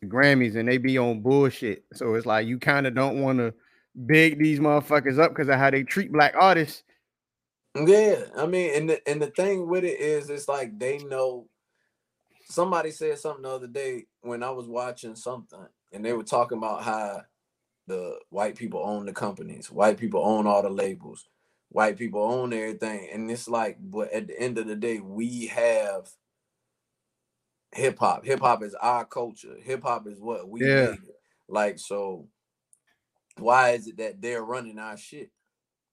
the 0.01 0.07
Grammys 0.07 0.57
and 0.57 0.69
they 0.69 0.79
be 0.79 0.99
on 0.99 1.21
bullshit. 1.21 1.85
So 1.93 2.15
it's 2.15 2.27
like 2.27 2.47
you 2.47 2.59
kind 2.59 2.87
of 2.87 2.95
don't 2.95 3.21
want 3.21 3.39
to 3.39 3.53
big 4.07 4.39
these 4.39 4.61
motherfuckers 4.61 5.19
up 5.19 5.33
because 5.33 5.49
of 5.49 5.57
how 5.57 5.71
they 5.71 5.83
treat 5.83 6.13
black 6.13 6.35
artists. 6.39 6.83
Yeah, 7.75 8.27
I 8.37 8.47
mean, 8.47 8.73
and 8.75 8.91
the 8.91 9.09
and 9.09 9.23
the 9.23 9.29
thing 9.29 9.69
with 9.69 9.85
it 9.85 10.01
is, 10.01 10.31
it's 10.31 10.49
like 10.49 10.79
they 10.79 10.99
know. 10.99 11.49
Somebody 12.49 12.91
said 12.93 13.19
something 13.19 13.43
the 13.45 13.51
other 13.51 13.67
day 13.69 14.07
when 14.23 14.43
I 14.43 14.51
was 14.51 14.69
watching 14.69 15.17
something, 15.17 15.67
and 15.93 16.05
they 16.05 16.13
were 16.13 16.25
talking 16.25 16.59
about 16.59 16.83
how 16.83 17.23
the 17.89 18.19
white 18.31 18.57
people 18.57 18.83
own 18.85 19.07
the 19.07 19.13
companies, 19.13 19.71
white 19.71 19.99
people 19.99 20.25
own 20.25 20.47
all 20.47 20.63
the 20.63 20.71
labels, 20.71 21.29
white 21.71 21.99
people 21.99 22.23
own 22.23 22.53
everything, 22.53 23.09
and 23.13 23.31
it's 23.31 23.49
like, 23.49 23.79
but 23.81 24.13
at 24.13 24.29
the 24.29 24.41
end 24.41 24.59
of 24.59 24.67
the 24.69 24.77
day, 24.77 25.01
we 25.01 25.47
have 25.49 26.11
hip 27.73 27.99
hop. 27.99 28.25
Hip 28.25 28.41
hop 28.41 28.63
is 28.63 28.75
our 28.77 29.05
culture. 29.05 29.57
Hip 29.63 29.83
hop 29.85 30.07
is 30.09 30.21
what 30.21 30.49
we 30.49 30.63
Yeah. 30.65 30.95
Like 31.49 31.79
so. 31.79 32.29
Why 33.39 33.71
is 33.71 33.89
it 33.89 33.99
that 33.99 34.23
they're 34.23 34.45
running 34.45 34.79
our 34.79 34.97
shit? 34.97 35.31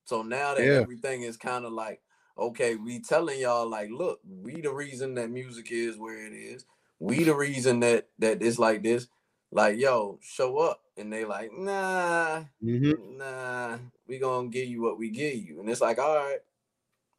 So 0.08 0.24
now 0.24 0.54
that 0.54 0.64
Yeah. 0.64 0.80
everything 0.80 1.24
is 1.24 1.36
kind 1.36 1.66
of 1.66 1.74
like, 1.74 2.02
okay, 2.38 2.76
we 2.76 3.02
telling 3.02 3.42
y'all 3.42 3.68
like, 3.68 3.90
look, 3.92 4.22
we 4.26 4.62
the 4.62 4.72
reason 4.74 5.16
that 5.16 5.30
music 5.30 5.68
is 5.70 5.98
where 5.98 6.26
it 6.26 6.32
is. 6.34 6.66
We 7.00 7.26
the 7.26 7.36
reason 7.36 7.82
that 7.82 8.08
that 8.20 8.42
it's 8.42 8.58
like 8.58 8.84
this. 8.84 9.08
Like, 9.52 9.78
yo, 9.78 10.18
show 10.22 10.60
up, 10.60 10.82
and 10.98 11.12
they 11.12 11.26
like, 11.26 11.52
nah, 11.54 12.46
Mhm. 12.64 13.18
nah, 13.18 13.80
we 14.08 14.18
gonna 14.18 14.48
give 14.48 14.68
you 14.70 14.82
what 14.82 14.98
we 14.98 15.10
give 15.10 15.36
you, 15.36 15.60
and 15.60 15.70
it's 15.70 15.82
like, 15.82 16.00
all 16.00 16.16
right. 16.16 16.40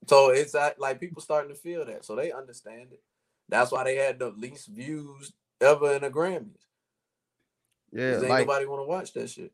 So 0.07 0.31
it's 0.31 0.55
like 0.79 0.99
people 0.99 1.21
starting 1.21 1.55
to 1.55 1.61
feel 1.61 1.85
that, 1.85 2.07
so 2.07 2.17
they 2.17 2.33
understand 2.33 2.89
it. 2.93 3.03
That's 3.51 3.71
why 3.71 3.85
they 3.85 3.97
had 3.97 4.19
the 4.19 4.31
least 4.31 4.69
views 4.69 5.33
ever 5.61 5.93
in 5.95 6.03
the 6.03 6.11
Grammys. 6.11 6.65
Yeah, 7.93 8.15
ain't 8.15 8.29
like 8.29 8.47
nobody 8.47 8.65
want 8.67 8.81
to 8.81 8.87
watch 8.89 9.13
that 9.13 9.29
shit. 9.29 9.53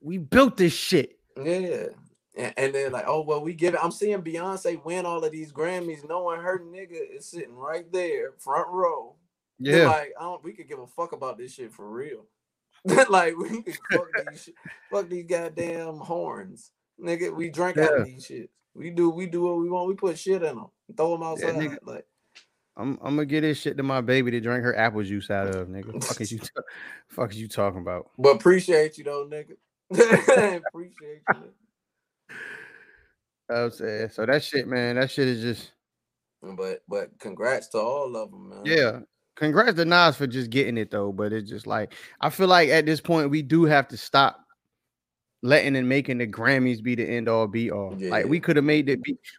we 0.00 0.16
built 0.18 0.56
this 0.56 0.72
shit. 0.72 1.18
Yeah. 1.36 1.88
And, 2.36 2.74
then 2.74 2.90
like, 2.90 3.04
oh 3.06 3.22
well, 3.22 3.40
we 3.40 3.54
give 3.54 3.74
it. 3.74 3.80
I'm 3.82 3.92
seeing 3.92 4.20
Beyonce 4.22 4.84
win 4.84 5.06
all 5.06 5.24
of 5.24 5.30
these 5.30 5.52
Grammys, 5.52 6.08
knowing 6.08 6.40
her 6.40 6.58
nigga 6.58 7.16
is 7.16 7.26
sitting 7.26 7.54
right 7.54 7.90
there, 7.92 8.32
front 8.38 8.68
row. 8.70 9.14
They're 9.60 9.84
Yeah, 9.84 9.88
like, 9.88 10.12
I 10.18 10.24
don't. 10.24 10.42
We 10.42 10.52
could 10.52 10.68
give 10.68 10.80
a 10.80 10.86
fuck 10.86 11.12
about 11.12 11.38
this 11.38 11.54
shit 11.54 11.72
for 11.72 11.88
real. 11.88 12.26
like 13.08 13.36
we 13.36 13.62
could 13.62 13.78
fuck 13.90 14.08
these, 14.28 14.42
shit, 14.42 14.54
fuck 14.90 15.08
these 15.08 15.26
goddamn 15.26 15.98
horns, 15.98 16.72
nigga. 17.00 17.34
We 17.34 17.50
drink 17.50 17.78
out 17.78 17.98
of 17.98 18.04
these 18.04 18.26
shits. 18.26 18.48
We 18.74 18.90
do. 18.90 19.10
We 19.10 19.26
do 19.26 19.42
what 19.42 19.58
we 19.58 19.70
want. 19.70 19.88
We 19.88 19.94
put 19.94 20.18
shit 20.18 20.42
in 20.42 20.56
them, 20.56 20.66
throw 20.96 21.12
them 21.12 21.22
outside. 21.22 21.54
nigga. 21.54 21.78
like 21.82 22.04
I'm 22.76 22.98
I'm 23.02 23.14
gonna 23.16 23.26
get 23.26 23.42
this 23.42 23.58
shit 23.58 23.76
to 23.76 23.82
my 23.82 24.00
baby 24.00 24.32
to 24.32 24.40
drink 24.40 24.64
her 24.64 24.76
apple 24.76 25.02
juice 25.04 25.30
out 25.30 25.54
of, 25.54 25.68
nigga. 25.68 26.04
Fuck 26.04 26.20
is 26.20 26.32
you, 26.32 26.40
fuck 27.08 27.30
is 27.30 27.40
you 27.40 27.48
talking 27.48 27.80
about? 27.80 28.10
But 28.18 28.36
appreciate 28.36 28.98
you 28.98 29.04
though, 29.04 29.28
nigga. 29.28 29.56
appreciate 30.66 31.22
you. 31.28 31.52
Nigga. 32.30 33.64
I'm 33.64 33.70
saying 33.70 34.08
so 34.10 34.26
that 34.26 34.42
shit, 34.42 34.66
man. 34.66 34.96
That 34.96 35.10
shit 35.10 35.28
is 35.28 35.40
just 35.42 35.70
mm, 36.44 36.56
But 36.56 36.80
but 36.88 37.18
congrats 37.18 37.68
to 37.68 37.78
all 37.78 38.16
of 38.16 38.30
them, 38.30 38.48
man. 38.50 38.62
yeah. 38.64 39.00
Congrats 39.36 39.74
to 39.74 39.84
Nas 39.84 40.16
for 40.16 40.28
just 40.28 40.50
getting 40.50 40.78
it 40.78 40.90
though, 40.92 41.10
but 41.10 41.32
it's 41.32 41.50
just 41.50 41.66
like 41.66 41.92
I 42.20 42.30
feel 42.30 42.46
like 42.48 42.68
at 42.68 42.86
this 42.86 43.00
point 43.00 43.30
we 43.30 43.42
do 43.42 43.64
have 43.64 43.88
to 43.88 43.96
stop 43.96 44.40
letting 45.42 45.74
and 45.76 45.86
making 45.88 46.18
the 46.18 46.26
Grammys 46.26 46.80
be 46.82 46.94
the 46.94 47.04
end 47.04 47.28
all 47.28 47.48
be 47.48 47.70
all. 47.70 47.96
Like 47.98 48.26
we 48.26 48.38
could 48.38 48.54
have 48.56 48.64
made 48.64 48.86
the 48.86 48.98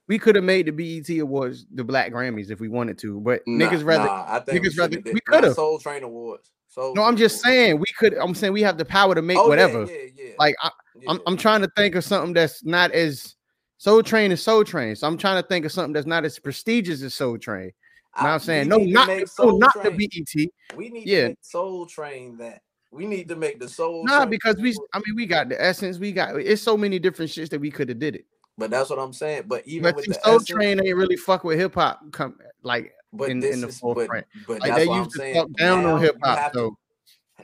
we 0.10 0.19
could 0.19 0.36
have 0.36 0.43
made 0.43 0.65
the 0.67 0.71
BET 0.71 1.10
Awards 1.19 1.65
the 1.74 1.84
Black 1.86 2.12
Grammys 2.12 2.52
if 2.52 2.60
we 2.60 2.67
wanted 2.67 2.98
to, 3.00 3.21
but 3.21 3.41
Nah, 3.48 3.65
niggas 3.69 3.86
rather 3.86 4.04
nah, 4.06 4.26
I 4.28 4.39
think 4.41 4.63
we 4.63 4.69
rather- 4.78 5.02
we 5.06 5.19
coulda. 5.21 5.54
Soul 5.54 5.80
Train 5.80 6.04
Awards. 6.04 6.52
So 6.75 6.91
No, 6.93 7.03
I'm 7.03 7.15
just 7.15 7.41
saying 7.41 7.79
we 7.79 7.85
could. 7.97 8.15
I'm 8.15 8.35
saying 8.35 8.51
we 8.51 8.61
have 8.63 8.77
the 8.77 8.83
power 8.83 9.15
to 9.15 9.21
make 9.21 9.38
Oh, 9.38 9.47
whatever. 9.47 9.85
Yeah, 9.85 9.93
yeah, 10.13 10.23
yeah. 10.25 10.33
Like 10.38 10.55
I, 10.61 10.69
I'm. 11.07 11.21
I'm 11.25 11.38
trying 11.38 11.61
to 11.61 11.69
think 11.77 11.95
of 11.95 12.03
something 12.03 12.33
that's 12.33 12.65
not 12.65 12.91
as 12.91 13.38
Soul 13.77 14.03
Train 14.03 14.33
is 14.33 14.43
Soul 14.43 14.65
Train. 14.65 14.93
So 14.97 15.07
I'm 15.07 15.17
trying 15.17 15.41
to 15.41 15.47
think 15.47 15.63
of 15.63 15.71
something 15.71 15.93
that's 15.93 16.05
not 16.05 16.25
as 16.25 16.38
prestigious 16.38 17.01
as 17.01 17.13
Soul 17.13 17.38
Train. 17.38 17.71
Now 18.17 18.27
I- 18.27 18.33
I'm 18.33 18.39
saying 18.39 18.67
no, 18.67 18.75
not 18.75 19.07
no, 19.07 19.57
not 19.57 19.71
Train- 19.71 19.97
the 19.97 20.09
BET. 20.35 20.49
We 20.75 20.89
need 20.89 21.07
yeah. 21.07 21.21
to 21.21 21.27
make 21.29 21.38
Soul 21.39 21.85
Train 21.85 22.35
that. 22.39 22.61
We 22.91 23.07
need 23.07 23.29
to 23.29 23.38
make 23.38 23.57
the 23.57 23.69
Soul. 23.69 24.03
Nah, 24.03 24.25
because 24.25 24.57
we. 24.57 24.75
I 24.93 24.97
mean, 24.97 25.15
we 25.15 25.25
got 25.25 25.47
the 25.47 25.61
essence. 25.61 25.97
We 25.97 26.11
got. 26.11 26.35
It's 26.35 26.61
so 26.61 26.75
many 26.75 26.99
different 26.99 27.31
shits 27.31 27.49
that 27.51 27.61
we 27.61 27.71
could 27.71 27.88
have 27.88 27.99
did 27.99 28.17
it. 28.17 28.25
But 28.57 28.69
that's 28.69 28.89
what 28.89 28.99
I'm 28.99 29.13
saying. 29.13 29.43
But 29.47 29.65
even 29.65 29.83
But 29.83 29.95
with 29.95 30.07
the 30.07 30.13
Soul 30.15 30.35
essence, 30.35 30.49
Train 30.49 30.85
ain't 30.85 30.97
really 30.97 31.15
fuck 31.15 31.45
with 31.45 31.57
hip 31.57 31.75
hop. 31.75 32.01
Come 32.11 32.38
like 32.63 32.93
but 33.17 33.30
in- 33.30 33.39
this 33.39 33.56
in 33.56 33.62
the 33.62 33.67
is, 33.67 33.80
but, 33.82 33.95
forefront. 33.95 34.25
but 34.47 34.62
like 34.62 34.75
they 34.75 34.86
used 34.86 35.12
to 35.12 35.17
saying. 35.19 35.34
talk 35.36 35.51
down 35.54 35.84
Now 35.84 35.95
on 35.95 36.01
hip 36.01 36.17
hop. 36.23 36.38
have 36.38 36.51
to- 36.54 36.78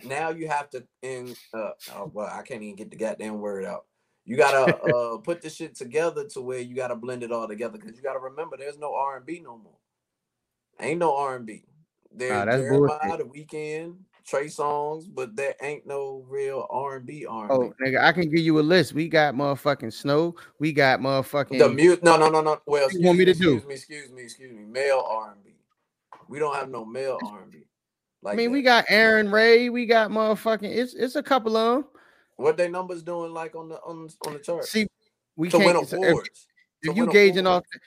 now 0.06 0.30
you 0.30 0.48
have 0.48 0.70
to 0.72 0.84
in 1.02 1.36
uh 1.54 1.72
oh, 1.96 2.10
well 2.14 2.28
i 2.32 2.42
can't 2.42 2.64
even 2.64 2.76
get 2.76 2.90
the 2.90 2.96
goddamn 2.96 3.40
word 3.40 3.66
out 3.66 3.86
you 4.26 4.36
gotta 4.38 4.76
uh 4.82 5.18
put 5.18 5.42
this 5.42 5.56
shit 5.56 5.76
together 5.76 6.26
to 6.26 6.42
where 6.42 6.60
you 6.60 6.76
gotta 6.76 6.96
blend 6.96 7.24
it 7.24 7.32
all 7.32 7.48
together 7.48 7.78
because 7.78 7.98
you 7.98 8.02
gotta 8.02 8.18
remember 8.20 8.56
there's 8.58 8.80
no 8.80 8.94
r&b 8.96 9.42
no 9.44 9.58
more 9.58 9.78
ain't 10.80 11.00
no 11.00 11.16
r&b 11.16 11.64
there's 12.16 12.32
Nah, 12.32 12.46
that's 12.46 12.62
Jeremiah, 12.62 13.18
the 13.18 13.24
Weeknd 13.26 13.96
Trey 14.26 14.46
Songz 14.46 15.06
but 15.14 15.36
there 15.36 15.56
ain't 15.62 15.86
no 15.86 16.26
real 16.28 16.66
r&b 16.70 17.26
r&b 17.26 17.54
oh 17.54 17.74
nigga, 17.86 18.02
I 18.02 18.12
can 18.14 18.30
give 18.30 18.40
you 18.40 18.60
a 18.60 18.62
list. 18.62 18.94
We 18.94 19.08
got 19.10 19.36
motherfucking 19.36 19.92
snow. 19.94 20.36
We 20.60 20.72
got 20.72 21.00
motherfucking. 21.00 21.60
the 21.60 21.70
mute 21.70 22.02
no 22.04 22.18
no 22.18 22.30
no 22.30 22.42
no 22.42 22.60
well 22.66 22.90
you 22.92 23.06
want 23.06 23.20
me 23.20 23.26
to 23.26 23.34
do? 23.34 23.56
excuse 23.58 23.66
me 23.68 23.74
excuse 23.76 24.12
me 24.12 24.24
excuse 24.24 24.52
me 24.54 24.64
male 24.64 25.06
r&b 25.08 25.51
we 26.32 26.40
don't 26.40 26.56
have 26.56 26.70
no 26.70 26.84
male 26.86 27.20
r&b 27.24 27.60
like 28.24 28.34
I 28.34 28.36
mean, 28.38 28.48
that. 28.48 28.54
we 28.54 28.62
got 28.62 28.86
Aaron 28.88 29.32
Ray. 29.32 29.70
We 29.70 29.86
got 29.88 30.12
motherfucking. 30.12 30.64
It's 30.64 30.94
it's 30.94 31.16
a 31.16 31.24
couple 31.24 31.58
of 31.58 31.76
them. 31.84 31.86
what 32.38 32.56
they 32.56 32.68
numbers 32.70 33.02
doing 33.04 33.34
like 33.34 33.56
on 33.56 33.68
the 33.70 33.76
on, 33.82 34.08
on 34.28 34.34
the 34.34 34.40
chart 34.40 34.64
See, 34.66 34.88
we 35.36 35.50
to 35.50 35.58
win 35.58 35.74
can't. 35.74 35.88
so 35.90 36.04
if- 36.04 36.10
awards 36.10 36.48
if 36.84 36.92
to 36.92 36.96
you 36.96 37.04
win 37.06 37.12
gauging 37.14 37.46
awards. 37.48 37.66
off, 37.74 37.80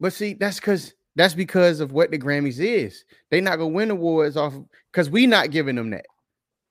but 0.00 0.12
see, 0.12 0.34
that's 0.34 0.58
because 0.60 0.94
that's 1.16 1.34
because 1.34 1.80
of 1.80 1.90
what 1.92 2.10
the 2.12 2.18
Grammys 2.18 2.60
is. 2.60 3.04
They 3.30 3.40
not 3.40 3.56
gonna 3.56 3.68
win 3.68 3.90
awards 3.90 4.36
off 4.36 4.54
because 4.92 5.10
we 5.10 5.26
not 5.26 5.50
giving 5.50 5.74
them 5.76 5.90
that. 5.90 6.06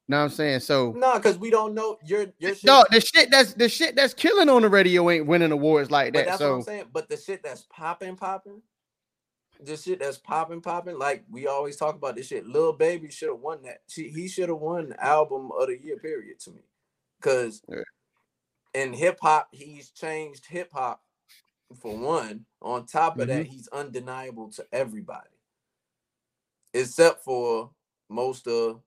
Know 0.07 0.17
what 0.17 0.23
I'm 0.23 0.29
saying? 0.29 0.61
So 0.61 0.93
No, 0.93 1.15
because 1.15 1.37
we 1.37 1.49
don't 1.51 1.73
know 1.75 1.97
your 2.05 2.27
your 2.39 2.55
shit. 2.55 2.63
no, 2.63 2.85
the 2.89 3.01
shit 3.01 3.29
that's 3.29 3.53
the 3.53 3.67
shit 3.67 3.95
that's 3.97 4.13
killing 4.13 4.47
on 4.47 4.61
the 4.61 4.69
radio 4.69 5.09
ain't 5.09 5.27
winning 5.27 5.51
awards 5.51 5.91
like 5.91 6.13
but 6.13 6.19
that. 6.19 6.25
that's 6.29 6.39
what 6.41 6.47
I'm 6.51 6.61
saying. 6.63 6.85
But 6.93 7.09
the 7.09 7.17
shit 7.17 7.43
that's 7.43 7.67
popping, 7.69 8.15
popping, 8.15 8.61
the 9.59 9.75
shit 9.75 9.99
that's 9.99 10.17
popping, 10.17 10.61
popping, 10.61 10.97
like 10.97 11.23
we 11.29 11.47
always 11.47 11.75
talk 11.75 11.95
about 11.95 12.15
this 12.15 12.27
shit. 12.27 12.47
Lil 12.47 12.73
Baby 12.73 13.11
should 13.11 13.29
have 13.29 13.39
won 13.39 13.61
that. 13.63 13.81
She, 13.87 14.09
he 14.09 14.27
should 14.27 14.49
have 14.49 14.59
won 14.59 14.93
album 14.99 15.51
of 15.57 15.67
the 15.67 15.77
year, 15.81 15.97
period, 15.97 16.39
to 16.41 16.51
me. 16.51 16.61
Cause 17.21 17.61
Yeah. 17.67 17.81
in 18.73 18.93
hip 18.93 19.19
hop, 19.21 19.49
he's 19.51 19.89
changed 19.91 20.45
hip 20.45 20.69
hop 20.71 21.01
for 21.81 21.95
one. 21.97 22.45
On 22.61 22.85
top 22.85 23.19
of 23.19 23.27
that, 23.27 23.43
Mm-hmm. 23.43 23.51
he's 23.51 23.67
undeniable 23.69 24.49
to 24.51 24.65
everybody. 24.71 25.29
Except 26.73 27.23
for 27.23 27.71
most 28.09 28.47
of 28.47 28.81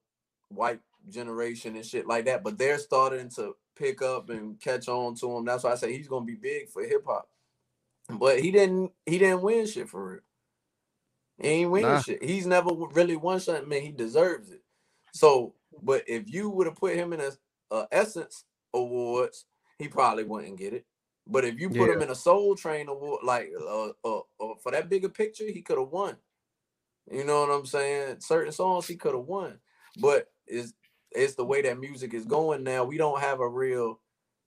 white 0.48 0.80
generation 1.08 1.76
and 1.76 1.84
shit 1.84 2.06
like 2.06 2.24
that. 2.26 2.42
But 2.44 2.56
they're 2.58 2.78
starting 2.78 3.28
to 3.30 3.56
pick 3.76 4.02
up 4.02 4.30
and 4.30 4.58
catch 4.60 4.88
on 4.88 5.14
to 5.16 5.36
him. 5.36 5.44
That's 5.44 5.64
why 5.64 5.72
I 5.72 5.76
say 5.76 5.92
he's 5.92 6.08
gonna 6.08 6.24
be 6.24 6.34
big 6.34 6.68
for 6.68 6.82
hip 6.82 7.04
hop. 7.06 7.28
But 8.08 8.40
he 8.40 8.50
didn't 8.50 8.92
he 9.06 9.18
didn't 9.18 9.42
win 9.42 9.66
shit 9.66 9.88
for 9.88 10.12
real. 10.12 10.20
He 11.40 11.48
ain't 11.48 11.70
win 11.70 11.82
Nah. 11.82 12.00
shit. 12.00 12.22
He's 12.22 12.46
never 12.46 12.70
really 12.92 13.16
won 13.16 13.40
something, 13.40 13.68
man. 13.68 13.82
He 13.82 13.92
deserves 13.92 14.50
it. 14.50 14.62
So, 15.12 15.54
but 15.82 16.04
if 16.08 16.32
you 16.32 16.50
would 16.50 16.66
have 16.66 16.76
put 16.76 16.94
him 16.96 17.12
in 17.12 17.20
a, 17.20 17.30
a 17.74 17.88
Essence 17.92 18.44
Awards, 18.74 19.46
he 19.78 19.88
probably 19.88 20.24
wouldn't 20.24 20.58
get 20.58 20.72
it. 20.74 20.86
But 21.26 21.44
if 21.44 21.60
you 21.60 21.70
put 21.70 21.90
him 21.90 22.02
in 22.02 22.10
a 22.10 22.14
Soul 22.14 22.56
Train 22.56 22.88
Award, 22.88 23.20
like 23.24 23.50
uh, 23.60 23.88
uh, 24.04 24.18
uh, 24.40 24.54
for 24.62 24.72
that 24.72 24.88
bigger 24.88 25.08
picture, 25.08 25.46
he 25.46 25.62
could 25.62 25.78
have 25.78 25.88
won. 25.88 26.16
You 27.10 27.24
know 27.24 27.42
what 27.42 27.50
I'm 27.50 27.66
saying? 27.66 28.20
Certain 28.20 28.52
songs 28.52 28.86
he 28.86 28.96
could 28.96 29.14
have 29.14 29.24
won, 29.26 29.58
but 30.00 30.32
it's 30.46 30.72
it's 31.12 31.34
the 31.34 31.44
way 31.44 31.62
that 31.62 31.80
music 31.80 32.14
is 32.14 32.24
going 32.24 32.64
now. 32.64 32.84
We 32.84 32.96
don't 32.98 33.20
have 33.20 33.40
a 33.40 33.48
real. 33.48 34.00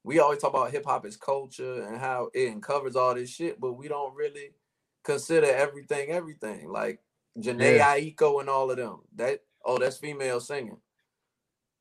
We 0.03 0.19
always 0.19 0.39
talk 0.39 0.53
about 0.53 0.71
hip 0.71 0.85
hop 0.85 1.05
as 1.05 1.17
culture 1.17 1.83
and 1.83 1.97
how 1.97 2.29
it 2.33 2.51
uncovers 2.53 2.95
all 2.95 3.15
this 3.15 3.29
shit, 3.29 3.59
but 3.59 3.73
we 3.73 3.87
don't 3.87 4.15
really 4.15 4.51
consider 5.05 5.47
everything 5.47 6.09
everything. 6.09 6.67
Like 6.69 6.99
Jhené 7.39 7.77
Yeah. 7.77 7.95
Aiko 7.95 8.41
and 8.41 8.49
all 8.49 8.69
of 8.71 8.77
them. 8.77 9.01
That 9.15 9.41
oh, 9.63 9.77
that's 9.77 9.97
female 9.97 10.41
singing. 10.41 10.77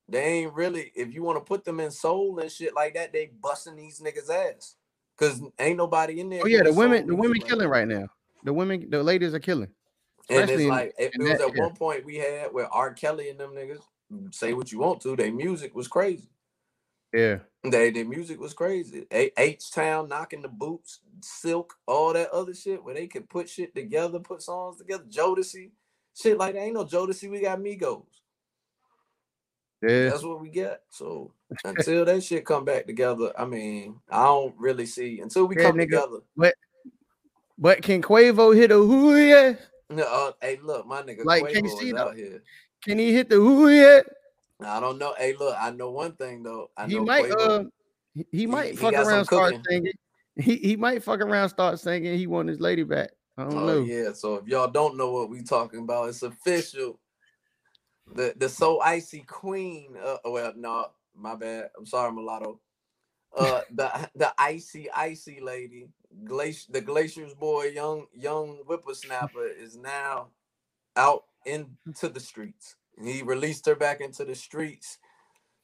They 0.08 0.22
ain't 0.22 0.52
really. 0.52 0.92
If 0.94 1.14
you 1.14 1.22
want 1.22 1.38
to 1.38 1.44
put 1.44 1.64
them 1.64 1.80
in 1.80 1.90
soul 1.90 2.38
and 2.38 2.52
shit 2.52 2.74
like 2.74 2.94
that, 2.94 3.12
they 3.12 3.32
busting 3.40 3.76
these 3.76 4.00
niggas 4.00 4.30
ass. 4.30 4.76
Cause 5.16 5.40
ain't 5.58 5.78
nobody 5.78 6.20
in 6.20 6.28
there. 6.28 6.42
oh 6.44 6.46
yeah, 6.46 6.62
the 6.62 6.72
women 6.72 7.06
the 7.06 7.14
women 7.14 7.40
killing 7.40 7.68
right 7.68 7.88
now. 7.88 8.08
The 8.44 8.52
women 8.52 8.90
the 8.90 9.02
ladies 9.02 9.32
are 9.32 9.40
killing. 9.40 9.70
And 10.28 10.48
it's 10.48 10.64
like 10.64 10.94
it, 10.98 11.12
it 11.14 11.14
in 11.14 11.22
was 11.22 11.38
that 11.38 11.48
at 11.48 11.56
era. 11.56 11.68
one 11.68 11.76
point 11.76 12.04
we 12.04 12.16
had 12.16 12.52
where 12.52 12.66
R. 12.66 12.92
Kelly 12.92 13.30
and 13.30 13.38
them 13.38 13.54
niggas 13.54 13.82
say 14.32 14.54
what 14.54 14.72
you 14.72 14.80
want 14.80 15.00
to. 15.02 15.16
Their 15.16 15.32
music 15.32 15.74
was 15.74 15.86
crazy. 15.86 16.28
Yeah. 17.14 17.38
They 17.62 17.90
their 17.90 18.04
music 18.04 18.40
was 18.40 18.52
crazy. 18.52 19.06
H 19.10 19.70
Town 19.70 20.08
knocking 20.08 20.42
the 20.42 20.48
boots, 20.48 20.98
Silk, 21.22 21.74
all 21.86 22.12
that 22.12 22.30
other 22.30 22.52
shit 22.54 22.82
where 22.84 22.94
they 22.94 23.06
could 23.06 23.28
put 23.30 23.48
shit 23.48 23.74
together, 23.74 24.18
put 24.18 24.42
songs 24.42 24.78
together. 24.78 25.04
Jodeci, 25.08 25.70
shit 26.20 26.36
like 26.36 26.54
that. 26.54 26.60
Ain't 26.60 26.74
no 26.74 26.84
Jodeci. 26.84 27.30
We 27.30 27.40
got 27.40 27.60
Migos. 27.60 28.02
Yeah. 29.80 30.10
That's 30.10 30.24
what 30.24 30.40
we 30.40 30.50
get. 30.50 30.82
So 30.90 31.32
until 31.64 32.04
that 32.04 32.22
shit 32.24 32.44
come 32.44 32.64
back 32.64 32.86
together, 32.86 33.32
I 33.38 33.44
mean, 33.44 34.00
I 34.10 34.24
don't 34.24 34.54
really 34.58 34.86
see 34.86 35.20
until 35.20 35.46
we 35.46 35.56
Yeah, 35.56 35.62
come 35.62 35.76
nigga. 35.76 35.80
together. 35.82 36.18
But 36.36 36.54
but 37.56 37.82
can 37.82 38.02
Quavo 38.02 38.54
hit 38.54 38.72
a 38.72 38.74
who 38.74 39.16
yet? 39.16 39.60
No, 39.88 40.02
uh, 40.02 40.32
hey, 40.42 40.58
look, 40.62 40.86
my 40.86 41.02
nigga 41.02 41.24
Like, 41.24 41.48
can 41.52 41.64
you 41.64 41.70
Quavo 41.70 41.78
see 41.78 41.86
is 41.86 41.92
the- 41.92 42.00
out 42.00 42.16
here. 42.16 42.42
Can 42.82 42.98
he 42.98 43.12
hit 43.14 43.30
the 43.30 43.36
who 43.36 43.70
yet? 43.70 44.04
I 44.62 44.80
don't 44.80 44.98
know. 44.98 45.14
Hey, 45.18 45.34
look, 45.38 45.56
I 45.58 45.70
know 45.70 45.90
one 45.90 46.12
thing 46.12 46.42
though. 46.42 46.70
I 46.76 46.86
He 46.86 46.94
know 46.94 47.04
might 47.04 47.30
uh 47.30 47.64
he, 48.14 48.26
he 48.30 48.46
might 48.46 48.70
he 48.72 48.76
fuck 48.76 48.94
some 48.94 49.06
around 49.06 49.24
start 49.24 49.44
cooking. 49.50 49.64
singing. 49.68 49.92
He 50.36 50.56
he 50.56 50.76
might 50.76 51.02
fuck 51.02 51.20
around 51.20 51.48
start 51.48 51.78
singing 51.80 52.16
he 52.18 52.26
want 52.26 52.48
his 52.48 52.60
lady 52.60 52.84
back. 52.84 53.10
I 53.36 53.44
don't 53.44 53.54
Oh 53.56 53.66
know. 53.66 53.82
yeah. 53.84 54.12
So 54.12 54.36
if 54.36 54.46
y'all 54.46 54.70
don't 54.70 54.96
know 54.96 55.10
what 55.10 55.30
we 55.30 55.42
talking 55.42 55.80
about, 55.80 56.08
it's 56.08 56.22
official. 56.22 57.00
The 58.14 58.34
the 58.36 58.48
so 58.48 58.80
icy 58.80 59.20
queen. 59.20 59.96
Uh, 60.02 60.18
well, 60.24 60.52
no, 60.56 60.86
my 61.16 61.34
bad. 61.34 61.70
I'm 61.76 61.86
sorry, 61.86 62.12
mulatto. 62.12 62.60
Uh, 63.36 63.62
the 63.72 64.08
the 64.14 64.32
icy 64.38 64.90
icy 64.92 65.40
lady, 65.40 65.88
glacier, 66.24 66.70
the 66.70 66.80
glaciers 66.80 67.34
boy, 67.34 67.64
young 67.66 68.06
young 68.14 68.58
whippersnapper 68.66 69.46
is 69.46 69.76
now 69.76 70.28
out 70.96 71.24
into 71.44 72.08
the 72.08 72.20
streets. 72.20 72.76
He 73.02 73.22
released 73.22 73.66
her 73.66 73.74
back 73.74 74.00
into 74.00 74.24
the 74.24 74.34
streets. 74.34 74.98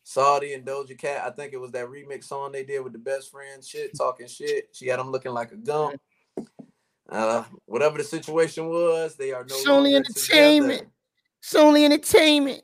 Saweetie 0.05 0.55
and 0.55 0.65
Doja 0.67 0.99
Cat. 0.99 1.25
I 1.25 1.31
think 1.31 1.53
it 1.53 1.61
was 1.61 1.71
that 1.73 1.87
remix 1.87 2.25
song 2.25 2.53
they 2.53 2.65
did 2.65 2.81
with 2.81 2.93
the 2.93 2.99
best 2.99 3.31
friend 3.31 3.65
shit, 3.65 3.97
talking 3.97 4.27
shit. 4.27 4.69
She 4.73 4.89
had 4.89 4.99
him 4.99 5.11
looking 5.11 5.33
like 5.33 5.53
a 5.53 5.57
gump. 5.57 6.01
Uh, 7.09 7.45
whatever 7.67 7.99
the 7.99 8.05
situation 8.05 8.69
was, 8.69 9.17
they 9.17 9.33
are 9.33 9.45
no 9.45 9.57
It's 9.57 9.67
only 9.69 9.95
entertainment. 9.97 10.73
together. 10.73 10.93
It's 11.41 11.55
only 11.55 11.85
entertainment. 11.85 12.63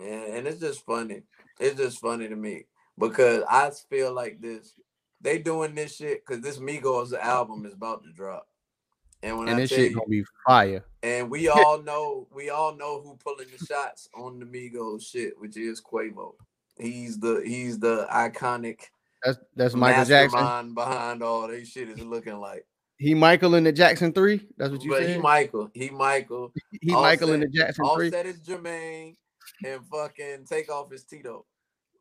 Yeah, 0.00 0.24
and 0.36 0.46
it's 0.46 0.60
just 0.60 0.84
funny. 0.84 1.22
It's 1.60 1.76
just 1.76 1.98
funny 2.00 2.28
to 2.28 2.36
me 2.36 2.66
because 2.98 3.44
I 3.48 3.70
feel 3.90 4.12
like 4.12 4.40
this. 4.40 4.74
They 5.20 5.38
doing 5.38 5.74
this 5.74 5.96
shit 5.96 6.26
because 6.26 6.42
this 6.42 6.58
Migos 6.58 7.16
album 7.16 7.64
is 7.64 7.74
about 7.74 8.02
to 8.04 8.12
drop. 8.12 8.48
And 9.22 9.38
when 9.38 9.48
And 9.48 9.56
I 9.56 9.60
this 9.60 9.70
shit 9.70 9.90
you, 9.92 9.96
gonna 9.96 10.08
be 10.08 10.24
fire. 10.46 10.84
and 11.02 11.30
we 11.30 11.48
all 11.48 11.80
know, 11.82 12.26
we 12.34 12.50
all 12.50 12.74
know 12.74 13.00
who 13.00 13.16
pulling 13.24 13.48
the 13.56 13.64
shots 13.64 14.08
on 14.14 14.38
the 14.38 14.46
Migos 14.46 15.02
shit, 15.02 15.34
which 15.38 15.56
is 15.56 15.80
Quavo. 15.80 16.34
He's 16.78 17.18
the 17.20 17.42
he's 17.44 17.78
the 17.78 18.06
iconic 18.10 18.80
That's 19.22 19.38
that's 19.54 19.74
Michael 19.74 20.04
Jackson. 20.04 20.74
behind 20.74 21.22
all 21.22 21.46
this 21.48 21.68
shit 21.68 21.88
is 21.88 22.00
looking 22.00 22.38
like. 22.38 22.66
He 22.98 23.14
Michael 23.14 23.54
in 23.56 23.64
the 23.64 23.72
Jackson 23.72 24.12
three. 24.12 24.46
That's 24.56 24.70
what 24.72 24.82
you 24.82 24.90
But 24.90 25.02
said. 25.02 25.10
he 25.10 25.18
Michael, 25.18 25.70
he 25.74 25.90
Michael, 25.90 26.52
He 26.80 26.92
Michael 26.92 27.32
in 27.32 27.40
the 27.40 27.48
Jackson 27.48 27.84
three. 27.94 28.08
Offset 28.08 28.26
is 28.26 28.40
Jermaine, 28.40 29.16
and 29.64 29.84
fucking 29.86 30.44
Takeoff 30.48 30.90
his 30.90 31.04
Tito. 31.04 31.44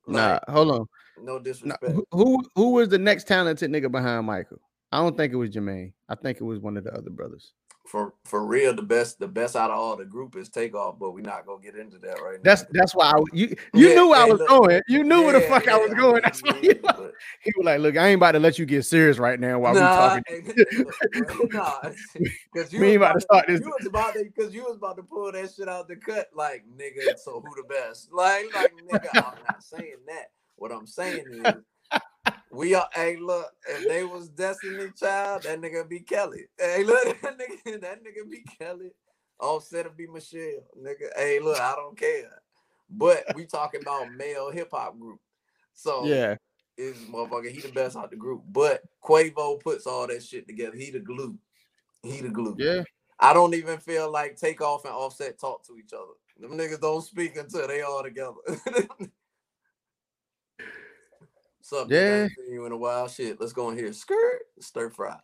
Nah, 0.08 0.40
hold 0.48 0.72
on. 0.72 0.86
no 1.22 1.38
disrespect. 1.40 1.94
who, 1.94 2.06
who 2.12 2.44
who 2.56 2.70
was 2.72 2.90
the 2.90 2.98
next 3.00 3.28
talented 3.28 3.72
nigga 3.72 3.92
behind 3.92 4.26
Michael? 4.26 4.60
I 4.92 4.98
don't 5.00 5.16
think 5.16 5.32
it 5.34 5.38
was 5.38 5.50
Jermaine. 5.52 5.94
I 6.10 6.16
think 6.16 6.40
it 6.40 6.44
was 6.44 6.60
one 6.60 6.78
of 6.78 6.84
the 6.84 6.94
other 6.94 7.10
brothers. 7.10 7.54
for 7.88 8.14
for 8.26 8.46
real, 8.46 8.74
the 8.74 8.82
best 8.82 9.20
the 9.20 9.28
best 9.28 9.56
out 9.56 9.72
of 9.72 9.78
all 9.78 9.96
the 9.96 10.06
group 10.06 10.36
is 10.36 10.50
takeoff, 10.50 11.00
but 11.00 11.12
we're 11.12 11.22
not 11.22 11.46
gonna 11.46 11.62
get 11.62 11.76
into 11.76 11.98
that 12.00 12.22
right 12.22 12.36
now. 12.36 12.42
That's 12.44 12.66
that's 12.72 12.94
why 12.94 13.12
I, 13.12 13.20
you 13.34 13.56
you 13.74 13.90
Yeah, 13.90 13.96
knew 13.96 14.12
I 14.14 14.26
was 14.26 14.40
look. 14.40 14.48
going. 14.48 14.82
You 14.88 15.04
knew 15.04 15.24
where 15.24 15.34
the 15.34 15.42
Yeah, 15.42 15.48
fuck 15.48 15.68
I 15.68 15.78
was 15.78 15.94
going. 15.94 16.22
That's 16.24 16.42
why 16.44 16.60
you, 16.62 16.80
but- 16.82 17.14
he 17.44 17.52
was 17.58 17.66
like, 17.66 17.80
"Look, 17.80 17.98
I 17.98 18.08
ain't 18.10 18.18
about 18.20 18.34
to 18.34 18.40
let 18.40 18.60
you 18.60 18.66
get 18.66 18.84
serious 18.86 19.18
right 19.18 19.40
now 19.40 19.60
while 19.60 19.74
nah, 19.74 20.14
we 20.34 20.42
talking." 20.44 20.54
nah, 21.52 21.90
because 22.54 22.72
you 22.74 22.82
was 22.86 22.96
about 22.96 23.14
to 23.14 23.22
start 23.22 23.48
this. 23.48 23.62
You 23.62 23.68
was 23.68 23.86
about 23.88 24.14
to 24.14 24.24
because 24.26 24.54
you 24.54 24.64
was 24.64 24.76
about 24.78 24.98
to 24.98 25.04
pull 25.04 25.32
that 25.32 25.52
shit 25.54 25.68
out 25.68 25.88
the 25.88 25.96
cut, 25.96 26.28
like 26.36 26.66
nigga. 26.78 27.18
So 27.18 27.42
who 27.42 27.56
the 27.56 27.64
best? 27.68 28.12
Like, 28.12 28.46
like 28.54 28.74
nigga, 28.90 29.10
I'm 29.10 29.42
not 29.42 29.64
saying 29.64 29.96
that. 30.08 30.32
What 30.56 30.72
I'm 30.72 30.86
saying 30.86 31.26
is, 31.32 31.64
we 32.52 32.76
are. 32.76 32.88
Hey, 32.94 33.18
look, 33.18 33.52
if 33.68 33.88
they 33.88 34.04
was 34.04 34.30
Destiny 34.30 34.92
Child, 34.98 35.44
that 35.44 35.62
nigga 35.62 35.88
be 35.88 36.00
Kelly. 36.00 36.46
Hey, 36.58 36.84
look, 36.84 37.04
that 37.22 37.38
nigga, 37.38 37.82
that 37.82 38.04
nigga 38.04 38.30
be 38.30 38.44
Kelly. 38.60 38.92
Offset 39.40 39.86
to 39.86 39.90
be 39.90 40.08
Michelle, 40.08 40.64
nigga. 40.80 41.10
Hey, 41.16 41.40
look, 41.40 41.60
I 41.60 41.74
don't 41.76 41.98
care. 41.98 42.42
But 42.90 43.24
we 43.36 43.46
talking 43.46 43.82
about 43.82 44.14
male 44.14 44.52
hip 44.52 44.70
hop 44.72 45.00
group. 45.00 45.20
So 45.74 46.06
Yeah, 46.06 46.36
is 46.78 46.98
motherfucker. 47.06 47.50
He 47.50 47.62
the 47.62 47.70
best 47.70 47.96
out 47.96 48.12
the 48.12 48.18
group. 48.18 48.44
But 48.52 48.84
Quavo 49.04 49.60
puts 49.60 49.88
all 49.88 50.08
that 50.08 50.24
shit 50.24 50.48
together. 50.48 50.76
He 50.76 50.92
the 50.92 51.00
glue. 51.00 51.38
He 52.04 52.22
the 52.22 52.30
glue. 52.30 52.56
yeah. 52.60 52.84
I 53.20 53.34
don't 53.34 53.54
even 53.54 53.78
feel 53.78 54.12
like 54.12 54.36
Takeoff 54.36 54.84
and 54.84 54.94
Offset 54.94 55.40
talk 55.40 55.64
to 55.68 55.78
each 55.78 55.94
other. 55.94 56.14
Them 56.40 56.58
niggas 56.58 56.82
don't 56.82 57.04
speak 57.04 57.38
until 57.38 57.68
they 57.68 57.82
all 57.82 58.02
together. 58.02 58.34
What's 61.72 61.84
up? 61.84 61.92
Yeah. 61.92 62.28
seen 62.28 62.54
you 62.54 62.66
in 62.66 62.74
a 62.74 62.78
while. 62.78 63.08
Shit, 63.08 63.40
let's 63.40 63.54
go 63.54 63.70
in 63.70 63.78
here. 63.78 63.94
Skirt, 63.94 64.42
stir 64.60 64.90
fry. 64.90 65.16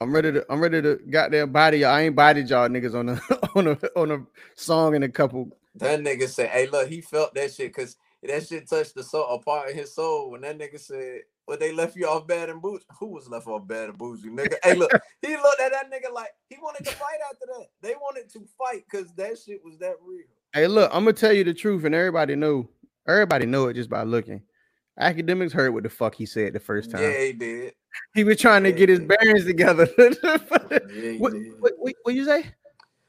I'm 0.00 0.12
ready 0.12 0.32
to. 0.32 0.44
I'm 0.50 0.60
ready 0.60 0.82
to 0.82 0.96
goddamn 1.08 1.52
body 1.52 1.78
y'all. 1.78 1.94
I 1.94 2.02
ain't 2.02 2.16
bodied 2.16 2.50
y'all 2.50 2.68
niggas 2.68 2.94
on 2.94 3.08
a 3.08 3.20
on 3.56 3.68
a 3.68 3.98
on 3.98 4.10
a 4.10 4.26
song 4.56 4.94
in 4.96 5.04
a 5.04 5.08
couple. 5.08 5.56
That 5.76 6.00
nigga 6.00 6.28
said, 6.28 6.50
"Hey, 6.50 6.66
look, 6.66 6.88
he 6.88 7.00
felt 7.00 7.34
that 7.34 7.52
shit 7.52 7.68
because 7.68 7.96
that 8.22 8.46
shit 8.46 8.68
touched 8.68 8.94
the 8.94 9.02
soul, 9.04 9.26
a 9.28 9.38
part 9.38 9.70
of 9.70 9.76
his 9.76 9.94
soul." 9.94 10.30
When 10.32 10.40
that 10.42 10.58
nigga 10.58 10.78
said, 10.78 11.20
"Well, 11.46 11.56
they 11.56 11.72
left 11.72 11.96
you 11.96 12.08
off 12.08 12.26
bad 12.26 12.50
and 12.50 12.60
bougie," 12.60 12.84
who 12.98 13.06
was 13.06 13.28
left 13.28 13.46
off 13.46 13.66
bad 13.66 13.88
and 13.90 13.96
bougie, 13.96 14.28
nigga? 14.28 14.56
hey, 14.62 14.74
look, 14.74 14.90
he 15.22 15.36
looked 15.36 15.60
at 15.60 15.72
that 15.72 15.90
nigga 15.90 16.12
like 16.12 16.30
he 16.50 16.56
wanted 16.60 16.84
to 16.84 16.92
fight 16.92 17.20
after 17.30 17.46
that. 17.56 17.66
They 17.80 17.94
wanted 17.94 18.28
to 18.32 18.46
fight 18.58 18.84
because 18.90 19.14
that 19.14 19.38
shit 19.38 19.64
was 19.64 19.78
that 19.78 19.94
real. 20.04 20.26
Hey, 20.52 20.66
look, 20.66 20.90
I'm 20.92 21.04
gonna 21.04 21.14
tell 21.14 21.32
you 21.32 21.44
the 21.44 21.54
truth, 21.54 21.84
and 21.84 21.94
everybody 21.94 22.34
know. 22.34 22.68
Everybody 23.08 23.46
know 23.46 23.68
it 23.68 23.74
just 23.74 23.88
by 23.88 24.02
looking. 24.02 24.42
Academics 24.98 25.52
heard 25.52 25.74
what 25.74 25.82
the 25.82 25.90
fuck 25.90 26.14
he 26.14 26.26
said 26.26 26.52
the 26.52 26.60
first 26.60 26.90
time. 26.90 27.02
Yeah, 27.02 27.18
he 27.18 27.32
did. 27.32 27.74
He 28.14 28.24
was 28.24 28.38
trying 28.38 28.62
to 28.64 28.72
get 28.72 28.88
his 28.88 29.00
bearings 29.00 29.44
together. 29.44 29.88
Yeah, 30.92 31.14
what, 31.18 31.32
what, 31.58 31.72
what, 31.78 31.94
what 32.02 32.14
you 32.14 32.24
say? 32.24 32.46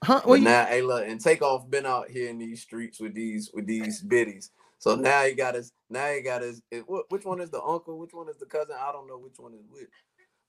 Huh? 0.03 0.21
What 0.25 0.39
you, 0.39 0.45
now, 0.45 0.65
hey, 0.65 0.81
look, 0.81 1.07
and 1.07 1.19
Takeoff 1.19 1.69
been 1.69 1.85
out 1.85 2.09
here 2.09 2.29
in 2.29 2.37
these 2.37 2.61
streets 2.61 2.99
with 2.99 3.13
these 3.13 3.49
with 3.53 3.65
these 3.65 4.01
biddies. 4.01 4.51
So 4.79 4.95
now 4.95 5.23
he 5.23 5.33
got 5.33 5.55
his. 5.55 5.71
Now 5.89 6.07
he 6.11 6.21
got 6.21 6.41
his. 6.41 6.61
it- 6.71 6.85
Which 7.09 7.25
one 7.25 7.41
is 7.41 7.49
the 7.49 7.61
uncle? 7.61 7.97
Which 7.97 8.13
one 8.13 8.29
is 8.29 8.37
the 8.37 8.45
cousin? 8.45 8.75
I 8.79 8.91
don't 8.91 9.07
know 9.07 9.17
which 9.17 9.35
one 9.37 9.53
is 9.53 9.65
which. 9.69 9.89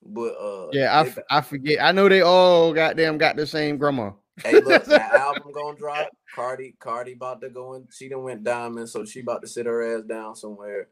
But 0.05 0.35
uh, 0.35 0.69
yeah, 0.73 0.99
I, 0.99 1.03
they 1.05 1.11
f- 1.11 1.19
I 1.31 1.41
forget. 1.41 1.83
I 1.83 1.93
know 1.93 2.09
they 2.09 2.21
all 2.21 2.73
goddamn 2.73 3.19
got 3.19 3.37
the 3.37 3.47
same 3.47 3.79
grandma. 3.79 4.11
Hey, 4.45 4.61
look, 4.61 4.85
that 4.87 5.15
album 5.15 5.53
gonna 5.53 5.77
drop. 5.77 6.09
Cardi, 6.35 6.75
Cardi 6.79 7.13
about 7.13 7.41
to 7.41 7.49
go 7.49 7.75
in. 7.75 7.89
She 7.91 8.09
done 8.09 8.23
went 8.23 8.45
diamond, 8.45 8.89
so 8.89 9.05
she 9.05 9.21
about 9.21 9.43
to 9.43 9.49
sit 9.49 9.67
her 9.67 9.97
ass 9.97 10.05
down 10.05 10.37
somewhere. 10.37 10.89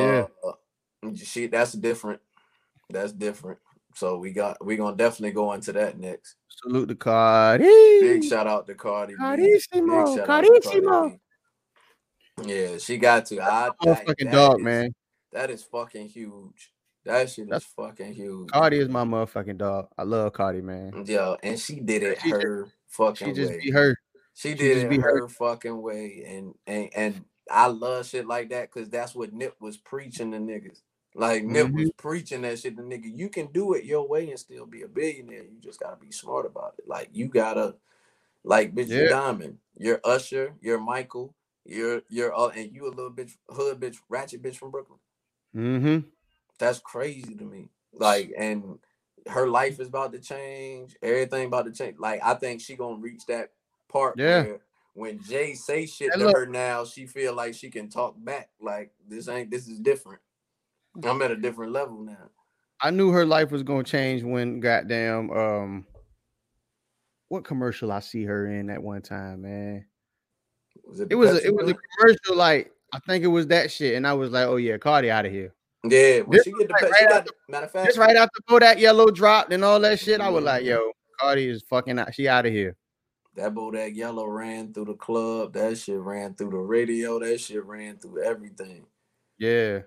Yeah. 0.00 0.26
Uh, 0.44 1.14
she 1.16 1.46
that's 1.46 1.72
different. 1.72 2.20
That's 2.90 3.12
different. 3.12 3.58
So 3.94 4.18
we 4.18 4.32
got 4.32 4.62
we 4.64 4.76
gonna 4.76 4.96
definitely 4.96 5.32
go 5.32 5.52
into 5.52 5.72
that 5.72 5.98
next. 5.98 6.36
Salute 6.48 6.88
to 6.88 6.94
Cardi. 6.94 7.64
Big 7.64 8.24
shout 8.24 8.46
out 8.46 8.66
to 8.66 8.74
Cardi. 8.74 9.14
B. 9.14 9.18
Carissimo, 9.20 9.58
Big 9.72 9.90
out 9.90 10.16
to 10.16 10.26
Cardi 10.26 10.48
Carissimo. 10.48 11.18
Yeah, 12.44 12.76
she 12.78 12.98
got 12.98 13.26
to. 13.26 13.40
I 13.40 13.70
Motherfucking 13.82 14.24
that 14.24 14.32
dog, 14.32 14.58
is- 14.60 14.64
man. 14.64 14.94
That 15.32 15.50
is 15.50 15.62
fucking 15.64 16.08
huge. 16.08 16.72
That 17.04 17.30
shit 17.30 17.46
That's- 17.48 17.62
is 17.62 17.68
fucking 17.76 18.14
huge. 18.14 18.50
Cardi 18.50 18.78
is 18.78 18.88
my 18.88 19.04
motherfucking 19.04 19.58
dog. 19.58 19.88
I 19.96 20.02
love 20.02 20.32
Cardi, 20.32 20.60
man. 20.60 21.04
Yeah, 21.06 21.36
and 21.42 21.58
she 21.58 21.80
did 21.80 22.02
it 22.02 22.20
She 22.20 22.30
just- 22.30 22.42
her 22.42 22.68
fucking 22.88 23.28
She 23.28 23.32
just 23.32 23.52
way. 23.52 23.60
be 23.62 23.70
her. 23.70 23.96
She 24.34 24.50
She 24.50 24.54
did 24.54 24.74
just 24.74 24.84
it 24.86 24.90
be 24.90 24.98
her. 24.98 25.20
her 25.20 25.28
fucking 25.28 25.80
way, 25.80 26.24
and 26.26 26.54
and 26.66 26.90
and 26.94 27.24
I 27.50 27.66
love 27.66 28.06
shit 28.06 28.26
like 28.26 28.50
that 28.50 28.72
because 28.72 28.88
that's 28.88 29.14
what 29.14 29.32
Nip 29.32 29.54
was 29.60 29.76
preaching 29.76 30.32
to 30.32 30.38
niggas. 30.38 30.80
Like 31.14 31.44
Nip 31.44 31.70
was 31.72 31.88
Mm-hmm. 31.88 31.96
preaching 31.96 32.42
that 32.42 32.58
shit 32.58 32.76
to 32.76 32.82
nigga. 32.82 33.04
You 33.04 33.28
can 33.28 33.46
do 33.46 33.72
it 33.74 33.84
your 33.84 34.06
way 34.06 34.28
and 34.30 34.38
still 34.38 34.66
be 34.66 34.82
a 34.82 34.88
billionaire. 34.88 35.44
You 35.44 35.60
just 35.60 35.80
gotta 35.80 35.96
be 35.96 36.10
smart 36.10 36.46
about 36.46 36.74
it. 36.78 36.88
Like 36.88 37.08
you 37.12 37.28
gotta, 37.28 37.76
like 38.44 38.74
bitch, 38.74 38.88
Yeah. 38.88 39.08
Diamond, 39.08 39.58
you're 39.78 40.00
Usher, 40.04 40.54
you're 40.60 40.80
Michael, 40.80 41.34
you're 41.64 42.02
you're 42.08 42.36
uh, 42.38 42.48
and 42.48 42.72
you 42.72 42.86
a 42.86 42.90
little 42.90 43.10
bitch, 43.10 43.32
hood 43.48 43.80
bitch, 43.80 43.96
ratchet 44.08 44.42
bitch 44.42 44.56
from 44.56 44.70
Brooklyn. 44.70 44.98
Mm-hmm. 45.54 46.08
That's 46.58 46.78
crazy 46.80 47.34
to 47.34 47.44
me. 47.44 47.70
Like, 47.92 48.32
and 48.36 48.78
her 49.28 49.48
life 49.48 49.80
is 49.80 49.88
about 49.88 50.12
to 50.12 50.20
change. 50.20 50.96
Everything 51.02 51.46
about 51.46 51.64
to 51.66 51.72
change. 51.72 51.96
Like, 51.98 52.20
I 52.22 52.34
think 52.34 52.60
she 52.60 52.76
gonna 52.76 52.96
reach 53.00 53.26
that 53.26 53.52
part 53.88 54.18
Yeah. 54.18 54.42
where 54.42 54.60
when 54.96 55.22
Jay 55.22 55.52
say 55.54 55.84
shit 55.86 56.10
And 56.12 56.20
to 56.20 56.26
look- 56.28 56.36
her 56.36 56.46
now, 56.46 56.84
she 56.84 57.06
feel 57.06 57.34
like 57.34 57.54
she 57.54 57.70
can 57.70 57.88
talk 57.88 58.14
back. 58.18 58.48
Like, 58.60 58.92
this 59.06 59.28
ain't 59.28 59.50
this 59.50 59.68
is 59.68 59.78
different. 59.78 60.20
I'm 61.04 61.20
at 61.20 61.30
a 61.30 61.36
different 61.36 61.72
level 61.72 62.00
now. 62.00 62.30
I 62.80 62.90
knew 62.90 63.10
her 63.10 63.26
life 63.26 63.50
was 63.50 63.62
gonna 63.62 63.84
change 63.84 64.22
when 64.22 64.60
goddamn 64.60 65.30
um 65.30 65.86
what 67.28 67.44
commercial 67.44 67.92
I 67.92 68.00
see 68.00 68.24
her 68.24 68.46
in 68.50 68.70
at 68.70 68.82
one 68.82 69.02
time, 69.02 69.42
man. 69.42 69.84
Was 70.84 71.00
it, 71.00 71.08
It 71.10 71.14
was 71.16 71.30
a, 71.30 71.46
it 71.46 71.54
was 71.54 71.68
a 71.70 71.74
commercial 71.74 72.36
like 72.36 72.72
I 72.94 72.98
think 73.00 73.24
it 73.24 73.28
was 73.28 73.48
that 73.48 73.70
shit, 73.70 73.96
and 73.96 74.06
I 74.06 74.14
was 74.14 74.30
like, 74.30 74.46
oh 74.46 74.56
yeah, 74.56 74.78
Cardi 74.78 75.10
out 75.10 75.26
of 75.26 75.32
here. 75.32 75.52
Yeah, 75.84 76.20
when 76.20 76.30
This 76.36 76.44
she 76.44 76.52
get 76.52 76.68
the 76.68 76.74
Pepsi, 76.74 76.92
she 76.98 77.04
got 77.06 77.12
after- 77.18 77.30
the, 77.46 77.52
matter 77.52 77.66
of 77.66 77.72
fact, 77.72 77.86
Just 77.86 77.98
right 77.98 78.16
after 78.16 78.40
Bodak 78.48 78.78
Yellow 78.78 79.10
dropped 79.10 79.52
and 79.52 79.62
all 79.64 79.78
that 79.80 79.98
shit, 80.00 80.20
I 80.20 80.28
was 80.30 80.42
like, 80.44 80.62
Mhm. 80.62 80.66
yo, 80.66 80.92
Cardi 81.20 81.48
is 81.48 81.62
fucking 81.68 81.98
out. 81.98 82.14
She 82.14 82.28
out 82.28 82.46
of 82.46 82.52
here. 82.52 82.76
That 83.36 83.54
Bodak 83.54 83.94
Yellow 83.94 84.26
ran 84.26 84.72
through 84.72 84.86
the 84.86 84.94
club. 84.94 85.52
That 85.54 85.78
shit 85.78 85.98
ran 85.98 86.34
through 86.34 86.50
the 86.50 86.56
radio. 86.58 87.18
That 87.18 87.38
shit 87.40 87.64
ran 87.64 87.96
through 87.98 88.22
everything. 88.22 88.84
Yeah. 89.38 89.80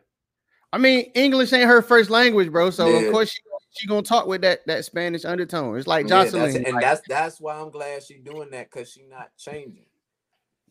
I 0.71 0.77
mean, 0.77 1.11
English 1.15 1.51
ain't 1.53 1.67
her 1.67 1.81
first 1.81 2.09
language, 2.09 2.51
bro. 2.51 2.69
So 2.69 2.87
Yeah. 2.87 3.07
of 3.07 3.11
course 3.11 3.31
she, 3.31 3.41
she 3.71 3.87
gonna 3.87 4.03
talk 4.03 4.27
with 4.27 4.41
that 4.41 4.65
that 4.67 4.85
Spanish 4.85 5.25
undertone. 5.25 5.77
It's 5.77 5.87
like 5.87 6.07
Yeah, 6.07 6.25
that's, 6.25 6.33
and 6.55 6.73
like, 6.73 6.81
that's 6.83 7.01
that's 7.07 7.41
why 7.41 7.55
I'm 7.59 7.71
glad 7.71 8.03
she 8.03 8.15
doing 8.19 8.49
that 8.51 8.69
because 8.71 8.91
she 8.91 9.03
not 9.03 9.29
changing. 9.37 9.85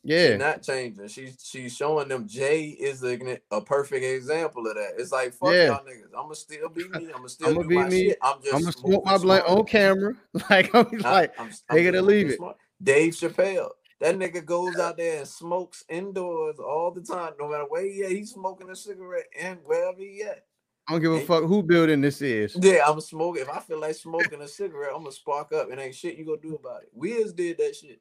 yeah. 0.05 0.29
She's 0.31 0.39
not 0.39 0.63
changing. 0.63 1.09
She's 1.09 1.37
she's 1.43 1.75
showing 1.77 2.07
them 2.07 2.29
Jay 2.29 2.67
is 2.67 3.03
a, 3.03 3.19
a 3.51 3.61
perfect 3.61 4.05
example 4.05 4.67
of 4.69 4.77
that. 4.77 4.93
It's 4.99 5.11
like 5.11 5.33
fuck 5.35 5.51
Yeah. 5.53 5.67
y'all 5.67 5.85
niggas. 5.85 6.17
I'ma 6.17 6.35
still 6.35 6.69
be 6.69 6.89
me. 6.89 7.09
I'ma 7.13 7.27
still 7.27 7.49
I'ma 7.49 7.63
do 7.63 7.69
be 7.69 7.75
my 7.75 7.89
me. 7.89 8.09
shit. 8.11 8.19
I'm 8.23 8.41
just 8.41 8.55
I'm 8.55 8.61
gonna 8.61 8.73
smoke 8.73 9.05
my 9.05 9.19
blunt 9.19 9.45
on 9.47 9.65
camera. 9.65 10.15
Like 10.49 10.73
I'm 10.77 10.87
I- 11.05 11.11
like, 11.11 11.41
I'm, 11.41 11.47
or 11.49 11.51
just 11.93 12.05
leave 12.05 12.31
it. 12.31 12.37
smart. 12.37 12.57
Dave 12.83 13.13
Chappelle. 13.15 13.71
That 14.01 14.17
nigga 14.17 14.45
goes 14.45 14.77
out 14.79 14.97
there 14.97 15.19
and 15.19 15.27
smokes 15.29 15.85
indoors 15.89 16.59
all 16.61 16.93
the 16.93 17.01
time. 17.01 17.33
No 17.39 17.49
matter 17.49 17.65
where 17.69 17.83
he 17.85 18.05
at, 18.05 18.11
he's 18.13 18.31
smoking 18.31 18.71
a 18.71 18.77
cigarette 18.77 19.27
and 19.39 19.59
wherever 19.65 19.99
he 19.99 20.23
at. 20.23 20.45
I 20.87 20.93
don't 20.93 21.03
give 21.03 21.13
a 21.13 21.19
Hey. 21.19 21.27
fuck 21.27 21.45
who 21.45 21.63
building 21.63 22.01
this 22.01 22.23
is. 22.23 22.57
Yeah, 22.61 22.83
I'm 22.87 23.01
smoking. 23.01 23.43
If 23.43 23.51
I 23.51 23.59
feel 23.61 23.81
like 23.81 23.97
smoking 23.97 24.41
a 24.41 24.49
cigarette, 24.49 24.93
I'm 24.95 25.03
gonna 25.03 25.13
spark 25.13 25.53
up 25.53 25.71
and 25.71 25.81
ain't 25.81 25.95
shit 25.97 26.17
you 26.17 26.25
gonna 26.25 26.39
do 26.41 26.55
about 26.55 26.83
it. 26.85 26.91
Wiz 26.93 27.33
did 27.33 27.59
that 27.59 27.75
shit. 27.77 28.01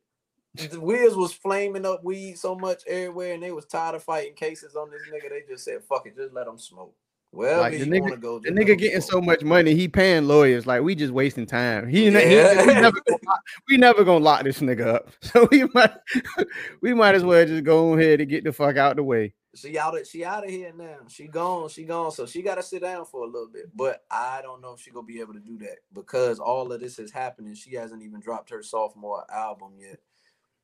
The 0.71 0.79
Wiz 0.79 1.15
was 1.15 1.33
flaming 1.33 1.85
up 1.85 2.03
weed 2.03 2.37
so 2.37 2.55
much 2.55 2.81
everywhere, 2.87 3.33
and 3.33 3.43
they 3.43 3.51
was 3.51 3.65
tired 3.65 3.95
of 3.95 4.03
fighting 4.03 4.33
cases 4.35 4.75
on 4.75 4.89
this 4.89 5.01
nigga. 5.11 5.29
They 5.29 5.43
just 5.47 5.65
said, 5.65 5.83
"Fuck 5.83 6.07
it, 6.07 6.15
just 6.15 6.33
let 6.33 6.47
him 6.47 6.57
smoke." 6.57 6.95
Wherever 7.37 7.61
Like, 7.61 7.77
the 7.77 7.85
nigga- 7.85 8.19
go, 8.19 8.39
The 8.39 8.49
nigga 8.49 8.75
getting 8.75 8.99
so 8.99 9.21
much 9.21 9.43
money, 9.43 9.75
he 9.75 9.87
paying 9.87 10.27
lawyers. 10.27 10.65
Like 10.65 10.81
we 10.81 10.95
just 10.95 11.13
wasting 11.13 11.45
time. 11.45 11.87
He, 11.87 12.09
ne- 12.09 12.27
he- 12.27 12.35
Yeah. 12.35 12.65
we 12.65 12.73
never 12.73 12.99
gonna 12.99 13.19
lock, 13.27 13.39
we 13.69 13.77
never 13.77 14.03
gonna 14.03 14.23
lock 14.25 14.43
this 14.43 14.59
nigga 14.59 14.87
up. 14.87 15.09
So 15.21 15.47
we 15.51 15.65
might 15.73 15.93
we 16.81 16.95
might 16.95 17.13
as 17.13 17.23
well 17.23 17.45
just 17.45 17.63
go 17.63 17.93
ahead 17.93 18.21
and 18.21 18.29
get 18.29 18.43
the 18.43 18.51
fuck 18.51 18.77
out 18.77 18.95
the 18.95 19.03
way. 19.03 19.35
She 19.53 19.77
out 19.77 19.95
of 19.99 20.07
she 20.07 20.25
out 20.25 20.45
of 20.45 20.49
here 20.49 20.73
now. 20.75 20.97
She 21.09 21.27
gone. 21.27 21.69
She 21.69 21.83
gone. 21.83 22.11
So 22.11 22.25
she 22.25 22.41
got 22.41 22.55
to 22.55 22.63
sit 22.63 22.81
down 22.81 23.05
for 23.05 23.21
a 23.23 23.27
little 23.27 23.49
bit. 23.53 23.65
But 23.75 24.03
I 24.09 24.41
don't 24.41 24.59
know 24.61 24.73
if 24.73 24.81
she 24.81 24.89
gonna 24.89 25.05
be 25.05 25.19
able 25.19 25.33
to 25.33 25.39
do 25.39 25.59
that 25.59 25.77
because 25.93 26.39
all 26.39 26.71
of 26.71 26.79
this 26.79 26.97
is 26.97 27.11
happening. 27.11 27.53
She 27.53 27.75
hasn't 27.75 28.01
even 28.01 28.19
dropped 28.19 28.49
her 28.49 28.63
sophomore 28.63 29.25
album 29.31 29.73
yet. 29.79 29.99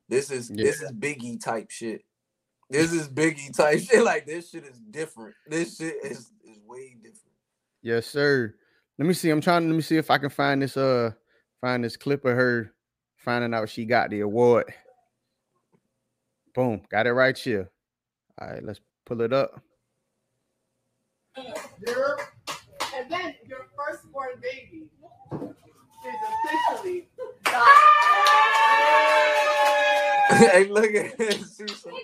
This 0.09 0.31
is 0.31 0.47
this 0.49 0.81
is 0.81 0.91
Biggie 0.91 1.39
type 1.39 1.69
shit. 1.69 2.03
This 2.69 2.91
is 2.93 3.07
Biggie 3.07 3.55
type 3.55 3.79
shit. 3.87 4.03
Like 4.03 4.25
this 4.25 4.49
shit 4.49 4.63
is 4.65 4.79
different. 4.89 5.35
This 5.47 5.77
shit 5.77 5.97
is 6.03 6.31
way 6.65 6.95
different. 6.95 7.19
Yes, 7.81 8.07
sir. 8.07 8.53
Let 8.97 9.07
me 9.07 9.13
see. 9.13 9.29
I'm 9.29 9.41
trying. 9.41 9.63
To 9.63 9.67
let 9.69 9.75
me 9.75 9.81
see 9.81 9.97
if 9.97 10.09
I 10.11 10.17
can 10.17 10.29
find 10.29 10.61
this. 10.61 10.77
Uh, 10.77 11.11
find 11.61 11.83
this 11.83 11.97
clip 11.97 12.23
of 12.25 12.35
her 12.35 12.73
finding 13.17 13.53
out 13.53 13.69
she 13.69 13.85
got 13.85 14.09
the 14.09 14.21
award. 14.21 14.73
Boom, 16.53 16.81
got 16.89 17.07
it 17.07 17.13
right 17.13 17.37
here. 17.37 17.69
All 18.39 18.47
right, 18.49 18.63
let's 18.63 18.79
pull 19.05 19.21
it 19.21 19.33
up. 19.33 19.61
Your, 21.87 22.19
and 22.95 23.11
then 23.11 23.35
your 23.47 23.65
firstborn 23.75 24.39
baby 24.41 24.87
is 25.31 26.15
officially 26.45 27.07
hey, 30.29 30.65
look 30.69 30.93
at 30.93 31.19
it. 31.19 31.43
See 31.45 31.67
some- 31.67 31.93
Is 31.93 32.01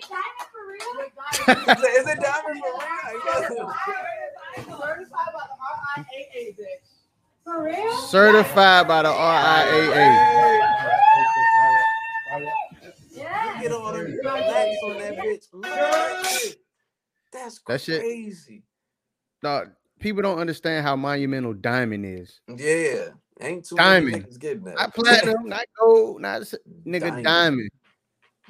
it 2.06 2.20
diamond 2.20 2.60
for 2.60 3.54
real? 3.54 3.72
For 7.44 7.64
real? 7.64 7.96
Certified 8.08 8.86
by 8.88 9.02
the 9.02 9.08
RIAA. 9.08 10.60
Yeah. 13.12 13.60
Get 13.62 13.72
all 13.72 13.92
them 13.92 14.18
blacks 14.22 14.76
on 14.84 14.98
that 14.98 15.16
bitch. 15.18 15.44
Look 15.52 15.66
at 15.66 15.92
that 15.92 16.26
shit. 16.26 16.56
That's 17.32 17.60
That 17.66 17.80
shit- 17.80 18.00
crazy. 18.00 18.62
Dog, 19.42 19.70
people 19.98 20.22
don't 20.22 20.38
understand 20.38 20.84
how 20.86 20.96
monumental 20.96 21.54
diamond 21.54 22.04
is. 22.06 22.40
Yeah. 22.48 23.08
Ain't 23.40 23.64
too 23.66 23.76
Diamond. 23.76 24.12
many 24.12 24.24
niggas 24.24 24.38
getting 24.38 24.64
that. 24.64 24.74
Not 24.76 24.94
platinum, 24.94 25.46
not 25.48 25.64
gold, 25.78 26.20
not 26.20 26.42
nigga 26.86 27.00
Diamond. 27.00 27.24
diamond. 27.24 27.70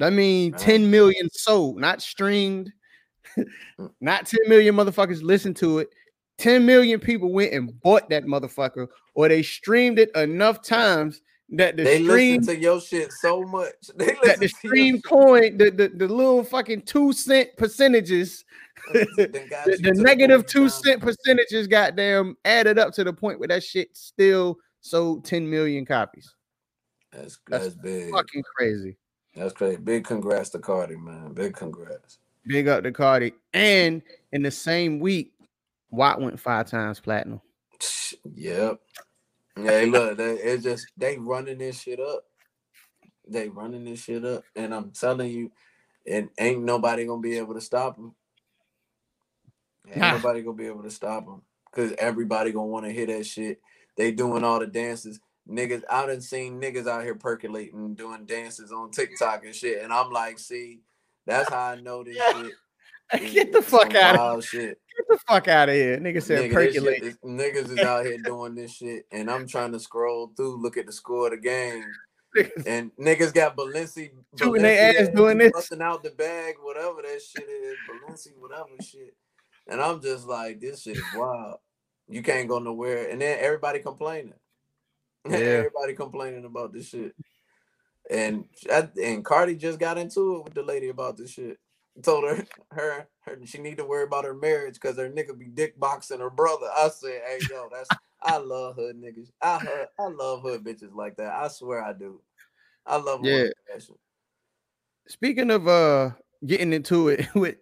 That 0.01 0.13
mean 0.13 0.53
Right. 0.53 0.61
10 0.61 0.91
million 0.91 1.29
sold, 1.31 1.79
not 1.79 2.03
streamed. 2.03 2.73
not 4.01 4.27
10 4.27 4.40
million 4.49 4.75
motherfuckers 4.75 5.23
listened 5.23 5.57
to 5.57 5.79
it. 5.79 5.90
10 6.38 6.64
million 6.64 6.99
people 6.99 7.33
went 7.33 7.53
and 7.53 7.79
bought 7.83 8.09
that 8.09 8.25
motherfucker, 8.25 8.87
or 9.14 9.29
they 9.29 9.43
streamed 9.43 9.99
it 9.99 10.11
enough 10.16 10.62
times 10.62 11.21
that 11.51 11.77
the 11.77 11.83
they 11.83 12.03
stream 12.03 12.40
to 12.43 12.57
your 12.57 12.81
shit 12.81 13.12
so 13.12 13.43
much. 13.43 13.75
They 13.97 14.16
that 14.23 14.38
the 14.40 14.49
stream 14.49 15.03
coin, 15.03 15.59
the, 15.59 15.71
the, 15.71 15.88
the 15.88 16.09
little 16.09 16.43
fucking 16.45 16.83
two 16.83 17.12
cent 17.12 17.51
percentages, 17.57 18.45
the, 18.93 19.79
the 19.83 19.93
negative 19.95 20.47
two 20.47 20.69
cent 20.69 21.03
percentages 21.03 21.66
goddamn 21.66 22.37
added 22.45 22.79
up 22.79 22.95
to 22.95 23.05
the 23.05 23.12
point 23.12 23.38
where 23.38 23.49
that 23.49 23.62
shit 23.62 23.95
still 23.97 24.59
sold 24.81 25.25
10 25.25 25.49
million 25.49 25.85
copies. 25.85 26.35
That's 27.12 27.38
That's 27.49 27.64
that's 27.64 27.77
big. 27.77 28.11
Fucking 28.12 28.45
crazy. 28.57 28.97
That's 29.35 29.53
crazy. 29.53 29.77
Big 29.77 30.05
congrats 30.05 30.51
to 30.51 30.59
Cardi, 30.59 30.97
man. 30.97 31.33
Big 31.33 31.55
congrats. 31.55 32.19
Big 32.46 32.68
up 32.68 32.83
to 32.85 32.92
Cardi. 32.92 33.33
And 33.53 34.03
in 34.33 34.42
the 34.42 34.50
same 34.50 35.00
week, 35.00 35.33
WAP 35.90 36.18
went 36.20 36.40
five 36.40 36.66
times 36.66 37.00
platinum. 37.00 37.40
Yep. 38.35 38.81
Hey, 39.57 39.87
look, 39.87 40.16
they, 40.16 40.35
it's 40.35 40.62
just 40.62 40.87
they 40.96 41.18
running 41.18 41.59
this 41.59 41.81
shit 41.81 42.00
up. 42.00 42.24
They 43.29 43.48
running 43.48 43.85
this 43.85 44.03
shit 44.05 44.24
up, 44.24 44.44
and 44.57 44.74
I'm 44.74 44.90
telling 44.90 45.31
you, 45.31 45.53
and 46.07 46.31
ain't 46.38 46.64
nobody 46.64 47.07
gonna 47.07 47.20
be 47.20 47.37
able 47.38 47.55
to 47.55 47.61
stop 47.61 47.96
them. 47.96 48.14
Ain't 49.88 49.98
Nah. 49.98 50.12
nobody 50.12 50.42
gonna 50.42 50.57
be 50.57 50.66
able 50.66 50.83
to 50.83 50.90
stop 50.90 51.26
them 51.26 51.42
because 51.70 51.92
everybody 51.98 52.53
gonna 52.53 52.66
want 52.66 52.87
to 52.87 52.92
hear 52.92 53.07
that 53.07 53.26
shit. 53.26 53.61
They 53.96 54.12
doing 54.12 54.44
all 54.44 54.59
the 54.61 54.66
dances. 54.66 55.20
Niggas, 55.48 55.83
I 55.90 56.07
done 56.07 56.20
seen 56.20 56.61
niggas 56.61 56.87
out 56.87 57.03
here 57.03 57.14
percolating, 57.14 57.94
doing 57.94 58.24
dances 58.24 58.72
on 58.72 58.90
TikTok 58.90 59.44
and 59.44 59.55
shit, 59.55 59.83
and 59.83 59.92
I'm 59.92 60.11
like, 60.11 60.38
see, 60.38 60.81
that's 61.27 61.51
how 61.51 61.61
I 61.71 61.81
know 61.81 62.03
this 62.05 62.17
shit. 63.13 63.33
Get 63.33 63.53
the 63.53 63.63
fuck 63.63 63.95
out 63.95 64.15
of 64.15 64.21
wild 64.21 64.45
shit. 64.45 64.79
get 64.97 65.07
the 65.09 65.19
fuck 65.27 65.49
out 65.49 65.69
of 65.69 65.75
here. 65.75 65.99
Nigga 65.99 66.23
said 66.23 66.49
Nigga, 66.51 66.53
percolate. 66.53 67.03
shit 67.03 67.21
niggas 67.23 67.71
is 67.71 67.79
out 67.81 68.05
here 68.07 68.19
doing 68.19 68.55
this 68.55 68.73
shit, 68.77 69.05
and 69.11 69.31
I'm 69.31 69.47
trying 69.49 69.73
to 69.73 69.81
scroll 69.81 70.33
through, 70.37 70.63
look 70.63 70.77
at 70.77 70.87
the 70.87 70.93
score 70.93 71.27
of 71.27 71.33
the 71.33 71.39
game, 71.39 71.85
and 72.67 72.93
niggas 73.01 73.35
got 73.35 73.57
Balenci, 73.57 74.11
Shooting 74.39 74.63
their 74.63 75.01
ass 75.03 75.09
doing 75.09 75.39
this. 75.39 75.51
busting 75.53 75.83
out 75.83 76.05
the 76.05 76.11
bag, 76.11 76.55
whatever 76.63 77.03
that 77.03 77.21
shit 77.21 77.49
is, 77.49 77.77
Balenci, 77.91 78.29
whatever 78.39 78.69
shit, 78.81 79.15
and 79.69 79.81
I'm 79.81 80.01
just 80.01 80.27
like, 80.29 80.61
this 80.61 80.83
shit 80.83 80.97
is 80.97 81.03
wild. 81.17 81.57
You 82.09 82.23
can't 82.23 82.49
go 82.49 82.61
nowhere, 82.61 83.09
and 83.11 83.21
then 83.21 83.39
everybody 83.41 83.81
complaining, 83.81 84.35
Yeah. 85.29 85.37
everybody 85.37 85.95
complaining 85.95 86.45
about 86.45 86.73
this 86.73 86.89
shit, 86.91 87.13
and 88.11 88.44
and 89.03 89.25
Cardi 89.25 89.55
just 89.55 89.79
got 89.79 89.99
into 89.99 90.37
it 90.37 90.44
with 90.44 90.55
the 90.55 90.62
lady 90.62 90.88
about 90.88 91.16
this 91.16 91.31
shit. 91.31 91.59
Told 92.03 92.25
her, 92.25 92.44
her, 92.73 93.09
her 93.20 93.38
she 93.44 93.59
need 93.59 93.79
to 93.79 93.85
worry 93.85 94.05
about 94.05 94.25
her 94.25 94.35
marriage 94.35 94.75
because 94.75 94.96
her 94.96 95.09
nigga 95.09 95.38
be 95.38 95.46
dick 95.46 95.79
boxing 95.79 96.20
her 96.20 96.31
brother. 96.31 96.68
I 96.77 96.88
said, 96.88 97.23
hey 97.27 97.38
yo, 97.49 97.68
that's 97.73 97.88
I 98.23 98.37
love 98.37 98.77
hood 98.77 98.96
niggas. 98.96 99.31
I 99.40 99.59
hood, 99.59 99.87
I 99.99 100.09
love 100.09 100.42
hood 100.42 100.64
bitches 100.64 100.94
like 100.94 101.16
that. 101.16 101.33
I 101.33 101.49
swear 101.49 101.83
I 101.83 101.92
do. 101.92 102.20
I 102.87 102.96
love 102.96 103.25
Yeah. 103.25 103.49
Speaking 105.09 105.51
of 105.51 105.68
uh 105.68 106.11
getting 106.46 106.73
into 106.73 107.09
it 107.09 107.27
with 107.35 107.57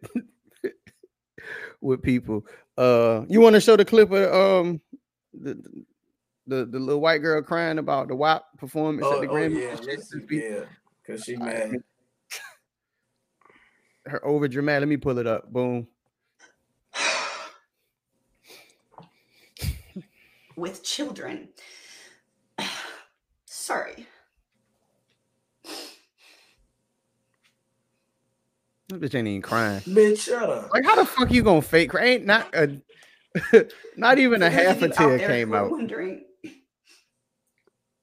with 1.81 2.03
people, 2.03 2.47
uh 2.77 3.25
you 3.29 3.41
want 3.41 3.55
to 3.55 3.61
show 3.61 3.77
the 3.77 3.85
clip 3.85 4.11
of 4.13 4.33
um 4.33 4.81
the, 5.35 5.61
the 6.49 6.65
the 6.65 6.79
little 6.79 7.01
white 7.01 7.19
girl 7.19 7.41
crying 7.43 7.79
about 7.79 8.09
the 8.09 8.17
WAP 8.17 8.45
performance 8.59 9.07
Oh, 9.07 9.15
at 9.17 9.21
the 9.21 9.29
oh, 9.29 9.31
oh 9.31 9.35
Grammy? 9.35 9.61
yeah, 9.63 9.77
listen, 9.83 10.27
yeah, 10.31 10.61
cause 11.07 11.23
she 11.25 11.37
mad. 11.37 11.77
Her 14.07 14.25
over 14.27 14.49
dramatic. 14.49 14.81
Let 14.81 14.89
me 14.89 14.97
pull 14.97 15.19
it 15.19 15.27
up. 15.27 15.53
Boom. 15.53 15.87
with 20.57 20.83
children. 20.83 21.51
Sorry. 23.45 24.07
This 28.89 28.99
bitch 28.99 29.15
ain't 29.15 29.29
even 29.29 29.43
crying. 29.43 29.81
Bitch, 29.81 30.21
shut 30.21 30.49
up. 30.49 30.73
Like, 30.73 30.87
how 30.87 30.97
the 30.97 31.05
fuck 31.05 31.31
you 31.31 31.43
gonna 31.43 31.61
fake 31.61 31.91
cry? 31.91 32.05
Ain't 32.05 32.25
not 32.25 32.49
a 32.55 32.81
not 33.99 34.19
even 34.19 34.43
a 34.43 34.49
half 34.49 34.77
of 34.79 34.85
a 34.85 34.89
tear 34.89 35.19
came 35.19 35.49
who 35.49 35.57
out. 35.57 35.71
Wondering 35.71 36.25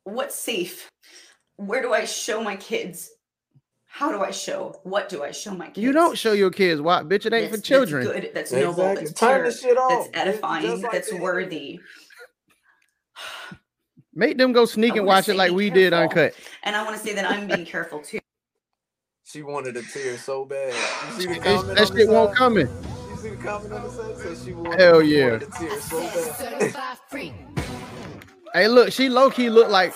what's 0.06 0.36
safe? 0.36 0.89
Where 1.58 1.82
do 1.82 1.94
I 1.94 2.06
show 2.06 2.41
my 2.41 2.56
kids? 2.56 3.12
How 3.86 4.12
do 4.12 4.20
I 4.22 4.32
show? 4.32 4.80
What 4.84 5.08
do 5.10 5.24
I 5.24 5.32
show 5.32 5.52
my 5.54 5.68
kids? 5.68 5.78
You 5.78 5.91
don't 5.94 6.18
show 6.18 6.34
your 6.34 6.50
kids 6.52 6.82
WAP, 6.82 7.06
bitch. 7.06 7.26
It 7.26 7.34
ain't 7.34 7.52
for 7.52 7.58
children. 7.60 8.06
That's 8.06 8.20
good. 8.22 8.32
That's 8.34 8.52
noble. 8.52 8.70
Exactly. 8.91 9.06
That's 9.06 9.20
Turn 9.20 9.36
pure. 9.41 9.52
the 9.52 9.58
shit 9.58 9.78
off. 9.78 10.12
That's 10.13 10.28
edifying. 10.28 10.82
like 10.82 10.91
that's 10.91 11.10
the- 11.12 11.18
worthy. 11.18 11.80
Make 14.13 14.38
them 14.38 14.54
go 14.54 14.65
sneak 14.65 14.96
and 14.96 15.06
watch 15.06 15.28
it 15.30 15.36
like 15.36 15.50
be 15.52 15.56
we 15.56 15.70
did 15.70 15.91
careful. 15.91 16.10
uncut. 16.10 16.34
And 16.63 16.76
I 16.76 16.84
want 16.84 16.96
to 16.98 17.02
say 17.06 17.13
that 17.15 17.30
I'm 17.30 17.48
being 17.48 17.65
careful 17.65 18.00
too. 18.00 18.20
She 19.26 19.41
wanted 19.44 19.76
a 19.76 19.82
tear 19.82 20.18
so 20.18 20.46
bad. 20.46 20.74
You 21.18 21.22
see 21.22 21.28
the 21.28 21.74
that 21.76 21.88
shit 21.94 22.08
won't 22.08 22.30
side? 22.30 22.38
coming. 22.38 22.68
You 23.12 23.18
see 23.18 23.30
the 23.30 23.36
comment 23.38 23.74
on 23.74 23.84
the 23.84 23.89
side? 23.89 24.18
Said 24.18 24.46
she 24.46 24.54
wanted, 24.54 24.80
Hell 24.80 25.02
yeah. 25.02 25.32
wanted 25.32 25.44
a 25.44 25.52
tear 25.52 25.80
so 25.82 26.00
bad. 27.12 27.38
Hey, 28.56 28.70
look, 28.70 28.94
she 28.94 29.10
low 29.10 29.30
key 29.30 29.50
looked 29.50 29.70
like 29.70 29.94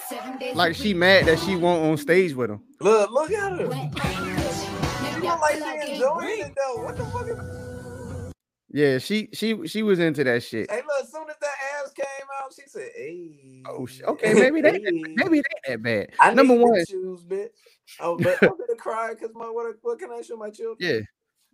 like 0.54 0.76
she 0.76 0.93
mad 0.93 1.28
that 1.28 1.39
she 1.39 1.56
won't 1.56 1.82
on 1.82 1.95
stage 1.95 2.34
with 2.34 2.52
him. 2.52 2.62
Look, 2.82 3.10
look 3.10 3.32
at 3.32 3.54
her. 3.54 3.72
She 3.72 5.22
look 5.22 5.39
like 5.39 5.56
she 5.56 5.91
enjoying 5.93 6.39
it 6.41 6.54
though. 6.58 6.84
What 6.84 6.98
the 6.98 7.06
fuck 7.06 7.26
is 7.30 8.34
Yeah, 8.69 8.98
she 8.98 9.30
she 9.32 9.65
she 9.65 9.82
was 9.82 10.00
into 10.00 10.26
that 10.26 10.43
shit. 10.43 10.69
Hey, 10.69 10.82
look, 10.86 11.04
as 11.04 11.10
soon 11.10 11.30
as 11.30 11.38
that 11.39 11.56
ass 11.82 11.93
came 11.93 12.28
out, 12.43 12.54
she 12.54 12.63
said, 12.67 12.89
hey. 12.98 13.63
Oh, 13.65 13.86
sh- 13.86 14.02
okay, 14.06 14.34
maybe 14.34 14.60
that 14.60 14.74
Hey. 14.86 15.04
maybe 15.15 15.38
that 15.39 15.60
that 15.65 15.82
bad. 15.82 16.10
I 16.19 16.34
Number 16.34 16.56
need 16.56 16.60
the 16.60 16.65
one, 16.65 16.86
shoes, 16.86 17.24
bitch. 17.24 17.48
Oh, 18.02 18.17
but 18.17 18.43
I'm 18.43 18.58
gonna 18.58 18.76
cry 18.78 19.13
because 19.13 19.34
my 19.36 19.45
what, 19.45 19.74
what 19.84 20.00
can 20.00 20.12
I 20.12 20.22
show 20.22 20.36
my 20.36 20.50
children? 20.50 20.76
yeah. 20.80 21.00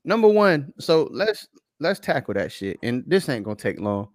Number 0.06 0.28
one, 0.28 0.74
so 0.80 1.08
let's 1.12 1.48
let's 1.80 2.00
tackle 2.00 2.34
that 2.34 2.52
shit, 2.52 2.80
and 2.82 3.04
this 3.06 3.30
ain't 3.30 3.46
gonna 3.46 3.56
take 3.56 3.80
long. 3.80 4.08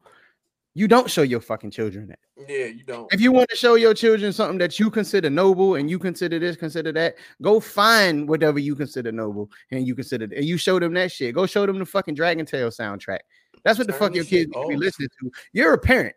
You 0.75 0.87
don't 0.87 1.11
show 1.11 1.23
your 1.23 1.41
fucking 1.41 1.73
children 1.73 2.07
that. 2.09 2.19
Yeah, 2.49 2.67
you 2.67 2.85
don't. 2.85 3.13
If 3.13 3.21
you 3.21 3.33
want 3.33 3.51
to 3.51 3.57
show 3.57 3.75
your 3.75 3.93
children 3.93 4.33
something 4.33 4.59
that 4.59 4.79
you 4.79 4.89
consider 4.89 5.29
noble 5.29 5.75
and 5.75 5.91
you 5.91 5.99
consider 5.99 6.39
this, 6.39 6.57
consider 6.57 6.93
that, 6.93 7.17
go 7.43 7.59
find 7.59 8.29
whatever 8.29 8.61
you 8.61 8.77
consider 8.77 9.11
noble 9.11 9.51
and 9.73 9.85
you 9.87 9.95
consider 9.97 10.25
and 10.25 10.45
you 10.45 10.57
show 10.57 10.79
them 10.79 10.95
that 10.95 11.11
shit. 11.11 11.35
Go 11.35 11.47
show 11.47 11.67
them 11.67 11.79
the 11.81 11.85
fucking 11.87 12.15
Dragon 12.15 12.47
Tales 12.47 12.77
soundtrack. 12.77 13.19
That's 13.65 13.79
what 13.79 13.89
the 13.89 13.93
fuck 13.93 14.15
your 14.15 14.25
kids 14.25 14.53
be 14.69 14.77
listening 14.77 15.09
to. 15.21 15.31
You're 15.53 15.75
a 15.75 15.79
parent. 15.79 16.15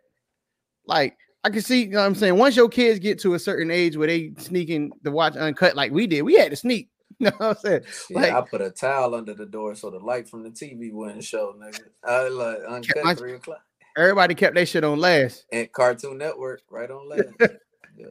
Like 0.85 1.17
I 1.43 1.49
can 1.49 1.61
see, 1.61 1.85
you 1.85 1.89
know 1.89 1.99
what 1.99 2.05
I'm 2.05 2.15
saying? 2.15 2.37
Once 2.37 2.55
your 2.55 2.69
kids 2.69 2.99
get 2.99 3.19
to 3.21 3.33
a 3.33 3.39
certain 3.39 3.71
age 3.71 3.97
where 3.97 4.07
they 4.07 4.33
sneaking 4.37 4.91
to 5.03 5.11
watch 5.11 5.35
uncut 5.35 5.75
like 5.75 5.91
we 5.91 6.05
did, 6.07 6.21
we 6.21 6.35
had 6.35 6.51
to 6.51 6.55
sneak. 6.55 6.89
You 7.19 7.27
know 7.27 7.35
what 7.37 7.49
I'm 7.49 7.55
saying? 7.57 7.81
Yeah, 8.09 8.19
like- 8.19 8.33
I 8.33 8.41
put 8.41 8.61
a 8.61 8.71
towel 8.71 9.13
under 9.15 9.33
the 9.35 9.45
door 9.45 9.75
so 9.75 9.89
the 9.91 9.99
light 9.99 10.27
from 10.27 10.41
the 10.43 10.49
TV 10.49 10.91
wouldn't 10.91 11.23
show, 11.23 11.53
nigga. 11.57 11.81
I 12.03 12.27
like 12.27 12.57
uncut 12.67 13.03
my- 13.03 13.15
three 13.15 13.33
o'clock. 13.33 13.61
Everybody 13.97 14.35
kept 14.35 14.55
their 14.55 14.65
shit 14.65 14.83
on 14.83 14.99
last. 14.99 15.45
And 15.51 15.71
Cartoon 15.71 16.17
Network 16.17 16.61
right 16.69 16.89
on 16.89 17.07
last. 17.09 17.23
yeah. 17.97 18.07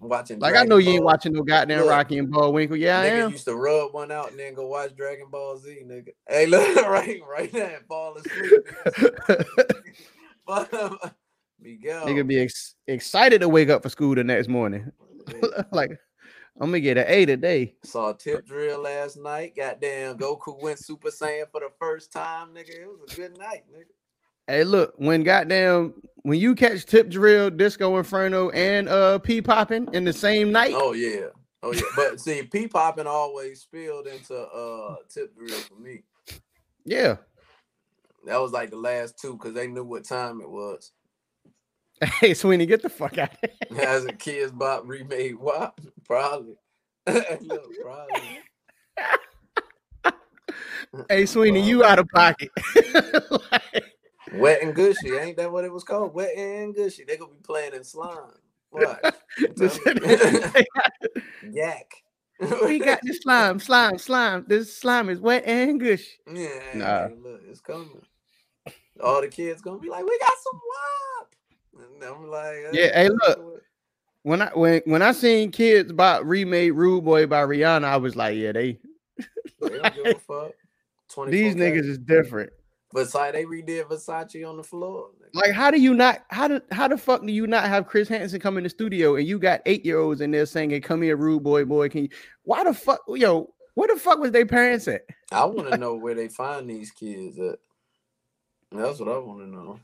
Watching 0.00 0.40
Like 0.40 0.50
I 0.50 0.64
Dragon 0.64 0.68
know 0.68 0.76
you 0.78 0.90
ain't 0.94 1.04
watching 1.04 1.32
no 1.32 1.42
goddamn 1.42 1.80
Look, 1.82 1.90
Rocky 1.90 2.18
and 2.18 2.28
Bullwinkle. 2.28 2.76
Yeah, 2.76 3.00
I 3.00 3.04
nigga 3.04 3.22
am. 3.24 3.30
used 3.30 3.44
to 3.44 3.54
rub 3.54 3.94
one 3.94 4.10
out 4.10 4.30
and 4.32 4.40
then 4.40 4.54
go 4.54 4.66
watch 4.66 4.96
Dragon 4.96 5.26
Ball 5.30 5.56
Z, 5.58 5.82
nigga. 5.86 6.08
Hey, 6.28 6.46
look 6.46 6.74
right, 6.88 7.20
right 7.30 7.52
now, 7.54 7.70
fall 7.88 8.16
asleep. 8.16 8.52
But 10.44 10.74
um, 10.74 10.98
Miguel, 11.60 12.04
Nigga 12.04 12.26
be 12.26 12.40
ex- 12.40 12.74
excited 12.88 13.40
to 13.42 13.48
wake 13.48 13.68
up 13.70 13.84
for 13.84 13.88
school 13.88 14.16
the 14.16 14.24
next 14.24 14.48
morning. 14.48 14.90
like 15.70 15.92
I'm 16.60 16.68
gonna 16.70 16.80
get 16.80 16.98
an 16.98 17.04
A 17.06 17.24
today. 17.26 17.76
saw 17.84 18.12
tip 18.12 18.44
drill 18.44 18.82
last 18.82 19.16
night. 19.16 19.54
Goddamn, 19.56 20.18
Goku 20.18 20.60
went 20.60 20.80
Super 20.80 21.10
Saiyan 21.10 21.44
for 21.52 21.60
the 21.60 21.70
first 21.78 22.12
time, 22.12 22.48
nigga. 22.48 22.70
It 22.70 22.88
was 22.88 23.12
a 23.12 23.14
good 23.16 23.38
night, 23.38 23.62
nigga. 23.72 23.84
Hey, 24.46 24.64
look, 24.64 24.94
when 24.96 25.22
goddamn 25.22 25.94
when 26.22 26.38
you 26.38 26.54
catch 26.54 26.84
Tip 26.86 27.08
Drill, 27.10 27.50
Disco 27.50 27.96
Inferno, 27.98 28.50
and 28.50 28.88
uh 28.88 29.18
P 29.18 29.40
popping 29.42 29.88
in 29.92 30.04
the 30.04 30.12
same 30.12 30.52
night, 30.52 30.72
Oh 30.74 30.92
yeah. 30.92 31.26
Oh 31.62 31.72
yeah. 31.72 31.82
But 31.96 32.20
see, 32.20 32.42
P 32.42 32.66
popping 32.68 33.06
always 33.06 33.60
spilled 33.62 34.06
into 34.06 34.36
uh 34.36 34.96
tip 35.08 35.36
drill 35.36 35.58
for 35.60 35.76
me. 35.76 36.02
yeah. 36.84 37.16
That 38.26 38.40
was 38.40 38.52
like 38.52 38.70
the 38.70 38.76
last 38.76 39.18
two 39.18 39.32
because 39.32 39.52
they 39.54 39.66
knew 39.66 39.84
what 39.84 40.04
time 40.04 40.40
it 40.40 40.48
was. 40.50 40.92
Hey, 42.20 42.34
Sweeney, 42.34 42.66
get 42.66 42.82
the 42.82 42.88
fuck 42.88 43.16
out. 43.18 43.30
of 43.44 43.50
here. 43.70 43.80
As 43.86 44.04
a 44.04 44.08
Kidz 44.12 44.56
Bop 44.56 44.82
remade 44.86 45.36
WAP, 45.36 45.80
probably. 46.04 46.56
Look, 47.06 47.64
probably. 47.80 48.40
Hey, 51.08 51.26
Sweeney, 51.26 51.60
you 51.60 51.84
out 51.84 52.00
of 52.00 52.08
pocket. 52.08 52.50
Like, 53.30 53.91
Wet 54.34 54.62
and 54.62 54.74
gushy, 54.74 55.16
ain't 55.16 55.36
that 55.36 55.52
what 55.52 55.64
it 55.64 55.72
was 55.72 55.84
called? 55.84 56.14
Wet 56.14 56.36
and 56.36 56.74
gushy. 56.74 57.04
They 57.04 57.16
gonna 57.16 57.32
be 57.32 57.40
playing 57.42 57.74
in 57.74 57.84
slime. 57.84 58.32
What? 58.70 59.16
this- 59.56 59.78
Yak. 61.52 61.92
we 62.40 62.78
got 62.78 63.00
the 63.02 63.12
slime, 63.20 63.58
slime, 63.60 63.98
slime. 63.98 64.44
This 64.48 64.76
slime 64.76 65.08
is 65.08 65.20
wet 65.20 65.44
and 65.46 65.78
gushy. 65.78 66.06
Yeah, 66.32 66.48
Nah. 66.74 67.08
look, 67.22 67.42
it's 67.48 67.60
coming. 67.60 68.02
All 69.02 69.20
the 69.20 69.28
kids 69.28 69.60
gonna 69.62 69.78
be 69.78 69.88
like, 69.88 70.04
"We 70.04 70.18
got 70.18 70.32
some 70.42 70.60
WAP," 70.70 71.94
and 71.94 72.04
I'm 72.04 72.28
like, 72.28 72.56
Yeah, 72.72 72.92
hey, 72.94 73.08
look. 73.08 73.62
When 74.24 74.40
I 74.40 74.50
when 74.54 74.82
when 74.84 75.02
I 75.02 75.12
seen 75.12 75.50
Kidz 75.50 75.94
Bop 75.94 76.22
remade 76.24 76.74
Rude 76.74 77.04
Boy 77.04 77.26
by 77.26 77.42
Rihanna, 77.42 77.84
I 77.84 77.96
was 77.96 78.14
like, 78.14 78.36
yeah, 78.36 78.52
they 78.52 78.78
They 79.60 79.78
don't 79.78 79.94
give 79.94 80.06
a 80.06 80.14
fuck. 80.18 80.52
these 81.26 81.56
niggas 81.56 81.88
is 81.88 81.98
different. 81.98 82.52
Versace, 82.94 83.32
they 83.32 83.44
redid 83.44 83.84
Versace 83.84 84.48
on 84.48 84.56
the 84.56 84.62
floor. 84.62 85.10
Like, 85.34 85.52
how 85.52 85.70
do 85.70 85.80
you 85.80 85.94
not? 85.94 86.24
How 86.28 86.48
do 86.48 86.60
how 86.70 86.88
the 86.88 86.98
fuck 86.98 87.24
do 87.24 87.32
you 87.32 87.46
not 87.46 87.64
have 87.64 87.86
Chris 87.86 88.08
Hansen 88.08 88.40
come 88.40 88.58
in 88.58 88.64
the 88.64 88.70
studio 88.70 89.16
and 89.16 89.26
you 89.26 89.38
got 89.38 89.62
eight 89.66 89.84
year 89.84 89.98
olds 89.98 90.20
in 90.20 90.30
there 90.30 90.46
singing 90.46 90.82
"Come 90.82 91.02
here, 91.02 91.16
rude 91.16 91.42
boy, 91.42 91.64
boy"? 91.64 91.88
Can 91.88 92.04
you? 92.04 92.08
Why 92.44 92.64
the 92.64 92.74
fuck, 92.74 93.00
yo? 93.08 93.52
Where 93.74 93.88
the 93.88 93.96
fuck 93.96 94.18
was 94.18 94.32
their 94.32 94.44
parents 94.44 94.86
at? 94.88 95.02
I 95.30 95.46
want 95.46 95.70
to 95.70 95.78
know 95.78 95.94
where 95.94 96.14
they 96.14 96.28
find 96.28 96.68
these 96.68 96.90
kids 96.90 97.38
at. 97.38 97.58
That's 98.70 98.98
what 99.00 99.08
I 99.08 99.18
want 99.18 99.40
to 99.40 99.46
know. 99.46 99.80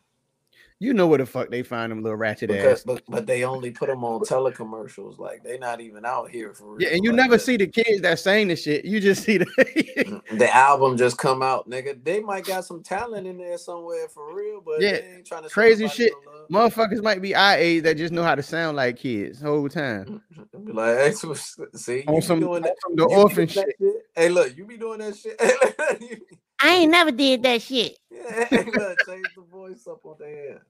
You 0.80 0.94
know 0.94 1.08
where 1.08 1.18
the 1.18 1.26
fuck 1.26 1.50
they 1.50 1.64
find 1.64 1.90
them 1.90 2.04
little 2.04 2.16
ratchet 2.16 2.50
Because, 2.50 2.80
ass. 2.80 2.84
but, 2.84 3.02
but 3.08 3.26
they 3.26 3.42
only 3.42 3.72
put 3.72 3.88
them 3.88 4.04
on 4.04 4.20
telecommercials. 4.20 5.18
Like 5.18 5.42
they 5.42 5.58
not 5.58 5.80
even 5.80 6.04
out 6.04 6.30
here 6.30 6.54
for 6.54 6.74
real. 6.74 6.88
Yeah, 6.88 6.94
and 6.94 7.02
you 7.02 7.10
like 7.10 7.16
never 7.16 7.32
that. 7.32 7.40
see 7.40 7.56
the 7.56 7.66
kids 7.66 8.00
that 8.02 8.20
saying 8.20 8.46
the 8.46 8.54
shit. 8.54 8.84
You 8.84 9.00
just 9.00 9.24
see 9.24 9.38
the. 9.38 9.46
Mm, 9.46 10.22
the 10.38 10.54
album 10.54 10.96
just 10.96 11.18
come 11.18 11.42
out, 11.42 11.68
nigga. 11.68 12.02
They 12.04 12.20
might 12.20 12.46
got 12.46 12.64
some 12.64 12.84
talent 12.84 13.26
in 13.26 13.38
there 13.38 13.58
somewhere 13.58 14.08
for 14.08 14.32
real, 14.32 14.60
but 14.60 14.80
Yeah, 14.80 14.92
they 15.00 15.14
ain't 15.16 15.26
trying 15.26 15.42
to 15.42 15.48
crazy 15.48 15.88
shit. 15.88 16.12
no. 16.50 16.68
Motherfuckers 16.68 17.02
might 17.02 17.20
be 17.20 17.34
our 17.34 17.54
age 17.56 17.82
that 17.82 17.96
just 17.96 18.12
know 18.12 18.22
how 18.22 18.36
to 18.36 18.42
sound 18.42 18.76
like 18.76 18.98
kids 18.98 19.40
the 19.40 19.48
whole 19.48 19.68
time. 19.68 20.22
Mm, 20.38 20.46
mm, 20.54 20.66
be 20.66 20.72
like, 20.72 20.96
hey, 20.98 21.10
so- 21.12 21.34
see, 21.74 21.98
you 21.98 22.04
On 22.06 22.22
some, 22.22 22.38
doing 22.38 22.62
on 22.64 22.70
some 22.82 22.94
the 22.94 23.02
you 23.02 23.08
be 23.08 23.14
orphan 23.14 23.48
shit. 23.48 23.74
shit. 23.80 23.96
Hey, 24.14 24.28
look, 24.28 24.56
you 24.56 24.64
be 24.64 24.76
doing 24.76 25.00
that 25.00 25.16
shit. 25.16 25.36
I 26.60 26.74
ain't 26.74 26.90
never 26.90 27.10
did 27.12 27.42
that 27.44 27.62
shit. 27.62 27.96
yeah, 28.10 28.44
hey, 28.46 28.64
look, 28.64 29.04
change 29.04 29.30
the 29.34 29.42
voice 29.68 29.86
up 29.86 30.04
on 30.04 30.16
there. 30.18 30.62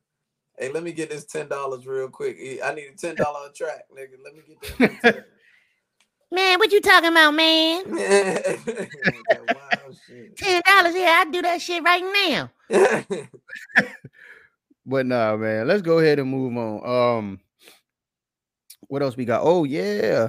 Hey, 0.58 0.72
let 0.72 0.82
me 0.82 0.92
get 0.92 1.10
this 1.10 1.24
ten 1.24 1.48
dollars 1.48 1.86
real 1.86 2.08
quick. 2.08 2.36
I 2.64 2.74
need 2.74 2.88
a 2.94 2.96
ten 2.96 3.14
dollar 3.14 3.48
track, 3.54 3.84
nigga. 3.92 4.16
Let 4.22 4.34
me 4.34 4.42
get 4.46 5.02
that. 5.02 5.26
Man, 6.30 6.58
what 6.58 6.70
you 6.70 6.82
talking 6.82 7.08
about, 7.08 7.30
man? 7.30 7.84
that 7.94 8.90
wild 9.48 9.96
shit. 10.06 10.36
Ten 10.36 10.60
dollars, 10.66 10.94
yeah, 10.94 11.24
I 11.24 11.30
do 11.30 11.40
that 11.40 11.62
shit 11.62 11.82
right 11.82 12.02
now. 12.28 12.50
But 14.84 15.06
nah, 15.06 15.38
man, 15.38 15.66
let's 15.66 15.80
go 15.80 16.00
ahead 16.00 16.18
and 16.18 16.30
move 16.30 16.54
on. 16.54 17.16
Um, 17.18 17.40
what 18.88 19.00
else 19.00 19.16
we 19.16 19.24
got? 19.24 19.40
Oh 19.42 19.64
yeah, 19.64 20.28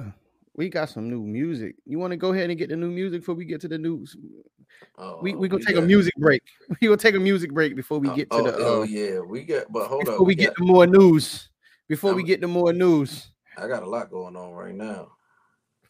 we 0.54 0.68
got 0.68 0.88
some 0.90 1.08
new 1.08 1.22
music. 1.22 1.76
You 1.86 1.98
want 1.98 2.10
to 2.12 2.16
go 2.16 2.32
ahead 2.32 2.50
and 2.50 2.58
get 2.58 2.68
the 2.70 2.76
new 2.76 2.90
music 2.90 3.20
before 3.20 3.34
we 3.34 3.44
get 3.44 3.60
to 3.62 3.68
the 3.68 3.78
news? 3.78 4.16
We 4.20 4.28
Oh, 4.98 5.18
we 5.20 5.48
gonna 5.48 5.64
take 5.64 5.76
a 5.76 5.80
music 5.82 6.14
break. 6.16 6.42
We 6.80 6.86
gonna 6.88 6.96
take 6.96 7.14
a 7.14 7.20
music 7.20 7.52
break 7.52 7.76
before 7.76 7.98
we 7.98 8.08
oh, 8.08 8.14
get 8.16 8.30
to 8.30 8.36
oh, 8.36 8.42
the. 8.44 8.56
oh, 8.58 8.80
Uh, 8.80 8.84
yeah, 8.84 9.20
we 9.20 9.44
got. 9.44 9.70
But 9.70 9.88
hold 9.88 10.04
before 10.06 10.20
up, 10.22 10.26
we 10.26 10.34
got- 10.34 10.42
get 10.44 10.56
to 10.56 10.64
more 10.64 10.86
news. 10.86 11.48
Before 11.88 12.14
we 12.14 12.22
I'm- 12.22 12.26
get 12.26 12.40
to 12.42 12.48
more 12.48 12.72
news. 12.72 13.30
I 13.56 13.66
got 13.68 13.82
a 13.82 13.86
lot 13.88 14.10
going 14.10 14.36
on 14.36 14.52
right 14.52 14.74
now. 14.74 15.12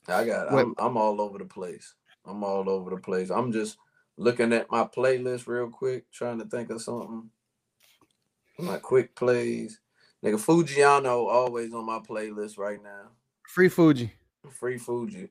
I 0.08 0.24
got 0.24 0.52
I'm 0.52 0.74
I'm 0.78 0.96
all 0.96 1.20
over 1.20 1.38
the 1.38 1.44
place. 1.44 1.94
I'm 2.24 2.42
all 2.42 2.68
over 2.68 2.90
the 2.90 2.96
place. 2.96 3.30
I'm 3.30 3.52
just 3.52 3.76
looking 4.16 4.52
at 4.52 4.70
my 4.70 4.84
playlist 4.84 5.46
real 5.46 5.68
quick, 5.70 6.11
trying 6.11 6.38
to 6.38 6.46
think 6.46 6.70
of 6.70 6.82
something. 6.82 7.30
My 8.58 8.78
quick 8.78 9.14
plays. 9.14 9.80
Nigga 10.24 10.34
Fujiano 10.34 11.28
always 11.28 11.72
on 11.72 11.86
my 11.86 11.98
playlist 12.00 12.58
right 12.58 12.82
now. 12.82 13.11
Free 13.46 13.68
Fuji. 13.68 14.12
Free 14.49 14.78
Fuji. 14.78 15.28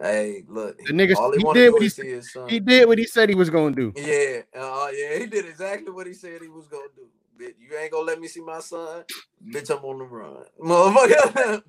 Hey, 0.00 0.44
look. 0.48 0.78
The 0.78 0.92
nigga- 0.92 1.16
all 1.16 1.32
he, 1.32 1.38
he 1.38 1.52
did 1.52 1.72
what 1.72 1.82
he 1.82 1.88
said- 1.88 2.06
his 2.06 2.32
son. 2.32 2.48
He 2.48 2.60
did 2.60 2.86
what 2.88 2.98
he 2.98 3.04
said 3.04 3.28
he 3.28 3.34
was 3.34 3.50
gonna 3.50 3.74
do. 3.74 3.92
Yeah, 3.96 4.42
uh, 4.54 4.88
yeah, 4.94 5.18
he 5.18 5.26
did 5.26 5.46
exactly 5.46 5.90
what 5.92 6.06
he 6.06 6.14
said 6.14 6.40
he 6.40 6.48
was 6.48 6.66
gonna 6.68 6.88
do. 6.96 7.06
Bitch, 7.38 7.54
you 7.58 7.76
ain't 7.76 7.90
gonna 7.92 8.04
let 8.04 8.20
me 8.20 8.28
see 8.28 8.40
my 8.40 8.60
son. 8.60 9.04
Bitch, 9.46 9.70
I'm 9.76 9.84
on 9.84 9.98
the 9.98 10.04
run, 10.04 10.44
motherfucker. 10.62 11.62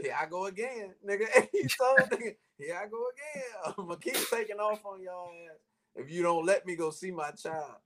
Here 0.00 0.16
I 0.20 0.26
go 0.26 0.46
again, 0.46 0.94
nigga. 1.06 1.26
Nigga, 1.32 2.34
here 2.58 2.80
I 2.82 2.88
go 2.88 3.04
again. 3.12 3.44
I'm 3.78 3.86
gonna 3.86 3.96
keep 3.96 4.16
taking 4.30 4.56
off 4.56 4.84
on 4.84 5.00
y'all 5.02 5.30
ass 5.50 5.58
if 5.96 6.10
you 6.10 6.22
don't 6.22 6.44
let 6.44 6.66
me 6.66 6.74
go 6.76 6.90
see 6.90 7.10
my 7.12 7.30
child. 7.32 7.76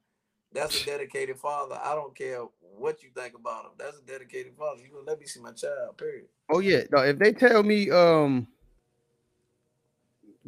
That's 0.57 0.83
a 0.83 0.87
dedicated 0.87 1.39
father. 1.39 1.79
I 1.83 1.95
don't 1.95 2.15
care 2.15 2.41
what 2.79 3.03
you 3.03 3.11
think 3.15 3.35
about 3.35 3.67
him. 3.67 3.71
That's 3.79 3.99
a 3.99 4.03
dedicated 4.03 4.55
father. 4.59 4.81
You 4.83 4.89
gonna 4.91 5.07
let 5.07 5.21
me 5.21 5.27
see 5.27 5.41
my 5.41 5.53
child? 5.53 5.99
Period. 5.99 6.27
Oh 6.49 6.61
yeah. 6.61 6.85
No, 6.91 7.03
if 7.03 7.19
they 7.19 7.33
tell 7.35 7.63
me 7.63 7.91
um 7.91 8.49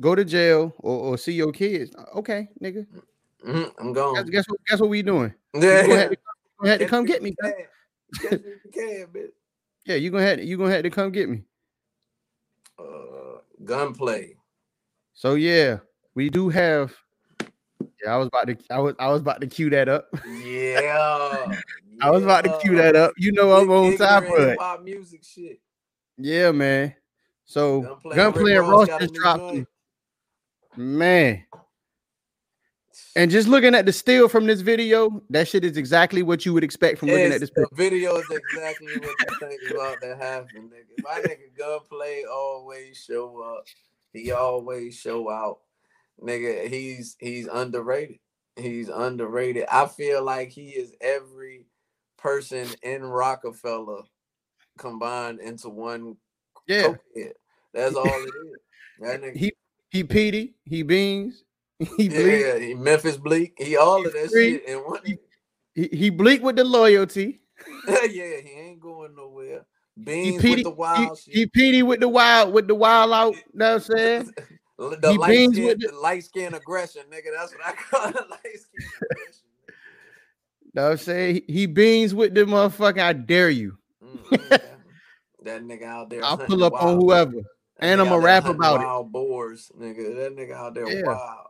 go 0.00 0.14
to 0.14 0.24
jail 0.24 0.72
or, 0.78 0.98
or 0.98 1.18
see 1.18 1.32
your 1.32 1.52
kids, 1.52 1.92
okay, 2.16 2.48
nigga. 2.62 2.86
Mhm, 3.46 3.72
I'm 3.78 3.92
Guess, 3.92 3.94
gone. 3.94 4.26
guess 4.30 4.44
what 4.48 4.60
guess 4.66 4.80
what 4.80 4.90
we 4.90 5.02
doing? 5.02 5.34
Yeah, 5.54 5.82
to, 5.82 6.10
you 6.10 6.16
gonna 6.58 6.70
have 6.70 6.80
to 6.80 6.86
come 6.86 7.04
get 7.04 7.22
me. 7.22 7.34
Catch 7.40 7.52
cuz. 7.52 7.60
if 8.16 8.24
you 8.24 8.30
can. 8.30 8.30
Catch 8.30 8.44
you 8.44 8.70
can, 8.72 9.06
bitch. 9.12 9.30
Yeah, 9.84 9.96
you 9.96 10.10
gonna 10.10 10.24
have 10.24 10.38
to, 10.38 10.44
you 10.44 10.56
gonna 10.56 10.72
have 10.72 10.84
to 10.84 10.90
come 10.90 11.12
get 11.12 11.28
me. 11.28 11.44
Uh, 12.78 13.40
gunplay. 13.64 14.36
So 15.12 15.34
yeah, 15.34 15.78
we 16.14 16.30
do 16.30 16.48
have. 16.48 16.94
Yeah, 18.04 18.14
I 18.14 18.16
was 18.16 18.28
about 18.28 18.46
to. 18.46 18.56
I 18.70 18.78
was. 18.78 18.94
I 18.98 19.08
was 19.08 19.20
about 19.20 19.40
to 19.40 19.46
cue 19.46 19.70
that 19.70 19.88
up. 19.88 20.08
Yeah. 20.42 21.46
I 22.00 22.10
was 22.10 22.22
about 22.22 22.44
to 22.44 22.58
cue 22.60 22.76
that 22.76 22.94
up. 22.94 23.12
You 23.16 23.32
know 23.32 23.52
I'm 23.52 23.70
on 23.70 23.96
top 23.96 24.24
of 24.24 24.38
it. 24.38 24.58
Music 24.84 25.24
shit. 25.24 25.60
Yeah, 26.16 26.52
man. 26.52 26.94
So 27.44 27.82
Gunplay, 27.82 28.16
Gunplay 28.16 28.56
and 28.56 28.68
Ross 28.68 28.88
Ross 28.88 28.88
got 28.88 29.02
a 29.02 29.06
just 29.06 29.14
dropped. 29.14 29.66
Man, 30.76 31.44
and 33.16 33.30
just 33.30 33.48
looking 33.48 33.74
at 33.74 33.86
the 33.86 33.92
still 33.92 34.28
from 34.28 34.46
this 34.46 34.60
video, 34.60 35.22
that 35.30 35.48
shit 35.48 35.64
is 35.64 35.76
exactly 35.76 36.22
what 36.22 36.46
you 36.46 36.52
would 36.54 36.64
expect 36.64 36.98
from 36.98 37.08
looking 37.08 37.32
at 37.32 37.40
this. 37.40 37.50
picture. 37.50 37.74
video 37.74 38.16
is 38.16 38.26
exactly 38.30 38.96
what 38.98 39.02
you 39.02 39.48
think 39.48 39.60
about 39.72 40.00
to 40.02 40.16
happen, 40.16 40.70
nigga. 40.70 41.02
My 41.02 41.20
nigga 41.20 41.56
Gunplay 41.58 42.22
always 42.30 42.96
show 42.96 43.42
up. 43.42 43.64
He 44.12 44.30
always 44.30 44.96
show 44.96 45.30
out. 45.30 45.58
Nigga, 46.22 46.68
he's 46.68 47.16
he's 47.20 47.46
underrated. 47.46 48.18
He's 48.56 48.88
underrated. 48.88 49.66
I 49.70 49.86
feel 49.86 50.22
like 50.24 50.50
he 50.50 50.70
is 50.70 50.92
every 51.00 51.66
person 52.16 52.68
in 52.82 53.04
Roc-A-Fella 53.04 54.02
combined 54.78 55.40
into 55.40 55.68
one 55.68 56.16
Yeah, 56.66 56.94
cokehead. 57.16 57.32
That's 57.72 57.94
all 57.96 58.24
it 58.24 58.34
is. 58.34 58.58
That 59.00 59.22
nigga, 59.22 59.36
he 59.36 59.52
he 59.90 60.04
Petey, 60.04 60.54
he 60.64 60.82
Beans, 60.82 61.44
he 61.96 62.08
yeah, 62.08 62.20
Bleak, 62.20 62.40
yeah, 62.40 62.58
he 62.58 62.74
Memphis 62.74 63.16
Bleak. 63.16 63.54
He 63.56 63.76
all 63.76 64.04
of 64.04 64.12
that 64.12 64.30
shit 64.30 64.64
in 64.64 64.78
one. 64.78 65.00
he, 65.74 65.88
he 65.92 66.10
Bleak 66.10 66.42
with 66.42 66.56
the 66.56 66.64
loyalty. 66.64 67.40
yeah, 67.88 68.02
he 68.06 68.50
ain't 68.56 68.80
going 68.80 69.14
nowhere. 69.14 69.64
He 69.94 70.02
Beans 70.02 70.42
Petey, 70.42 70.54
with 70.54 70.64
the 70.64 70.70
he, 70.70 70.76
wild 70.76 71.18
he 71.26 71.40
shit. 71.42 71.52
Petey 71.52 71.82
with 71.84 72.00
the 72.00 72.08
wild 72.08 72.52
with 72.52 72.66
the 72.66 72.74
wild 72.74 73.12
out. 73.12 73.36
Know 73.52 73.74
what 73.74 73.74
I'm 73.74 73.80
saying? 73.80 74.34
The 74.78 75.10
he 75.10 75.18
light 75.18 75.50
skin, 75.50 75.64
with 75.66 75.80
the- 75.80 75.88
the 75.88 75.98
light 75.98 76.24
skin 76.24 76.54
aggression, 76.54 77.02
nigga. 77.10 77.26
That's 77.36 77.52
what 77.52 77.66
I 77.66 77.72
call 77.72 78.08
it. 78.10 78.14
Light 78.30 78.40
skin 78.42 78.88
aggression. 79.02 79.44
I'm 80.76 80.96
saying? 80.96 81.42
He, 81.48 81.66
beans 81.66 82.14
with 82.14 82.34
the 82.34 82.42
motherfucker. 82.42 83.00
I 83.00 83.12
dare 83.12 83.50
you. 83.50 83.76
Mm, 84.04 84.60
that, 85.42 85.62
nigga 85.62 85.82
out 85.84 86.10
there. 86.10 86.20
I'll 86.24 86.38
pull 86.38 86.62
up 86.62 86.74
on 86.74 87.00
whoever. 87.00 87.32
And 87.80 88.00
I'ma 88.00 88.16
rap 88.16 88.44
hunting 88.44 88.60
about 88.60 88.80
it. 88.80 88.84
Wild 88.84 89.12
boars, 89.12 89.72
nigga. 89.78 90.14
That 90.16 90.36
nigga 90.36 90.52
out 90.52 90.74
there 90.74 90.88
Yeah. 90.88 91.02
wild. 91.06 91.46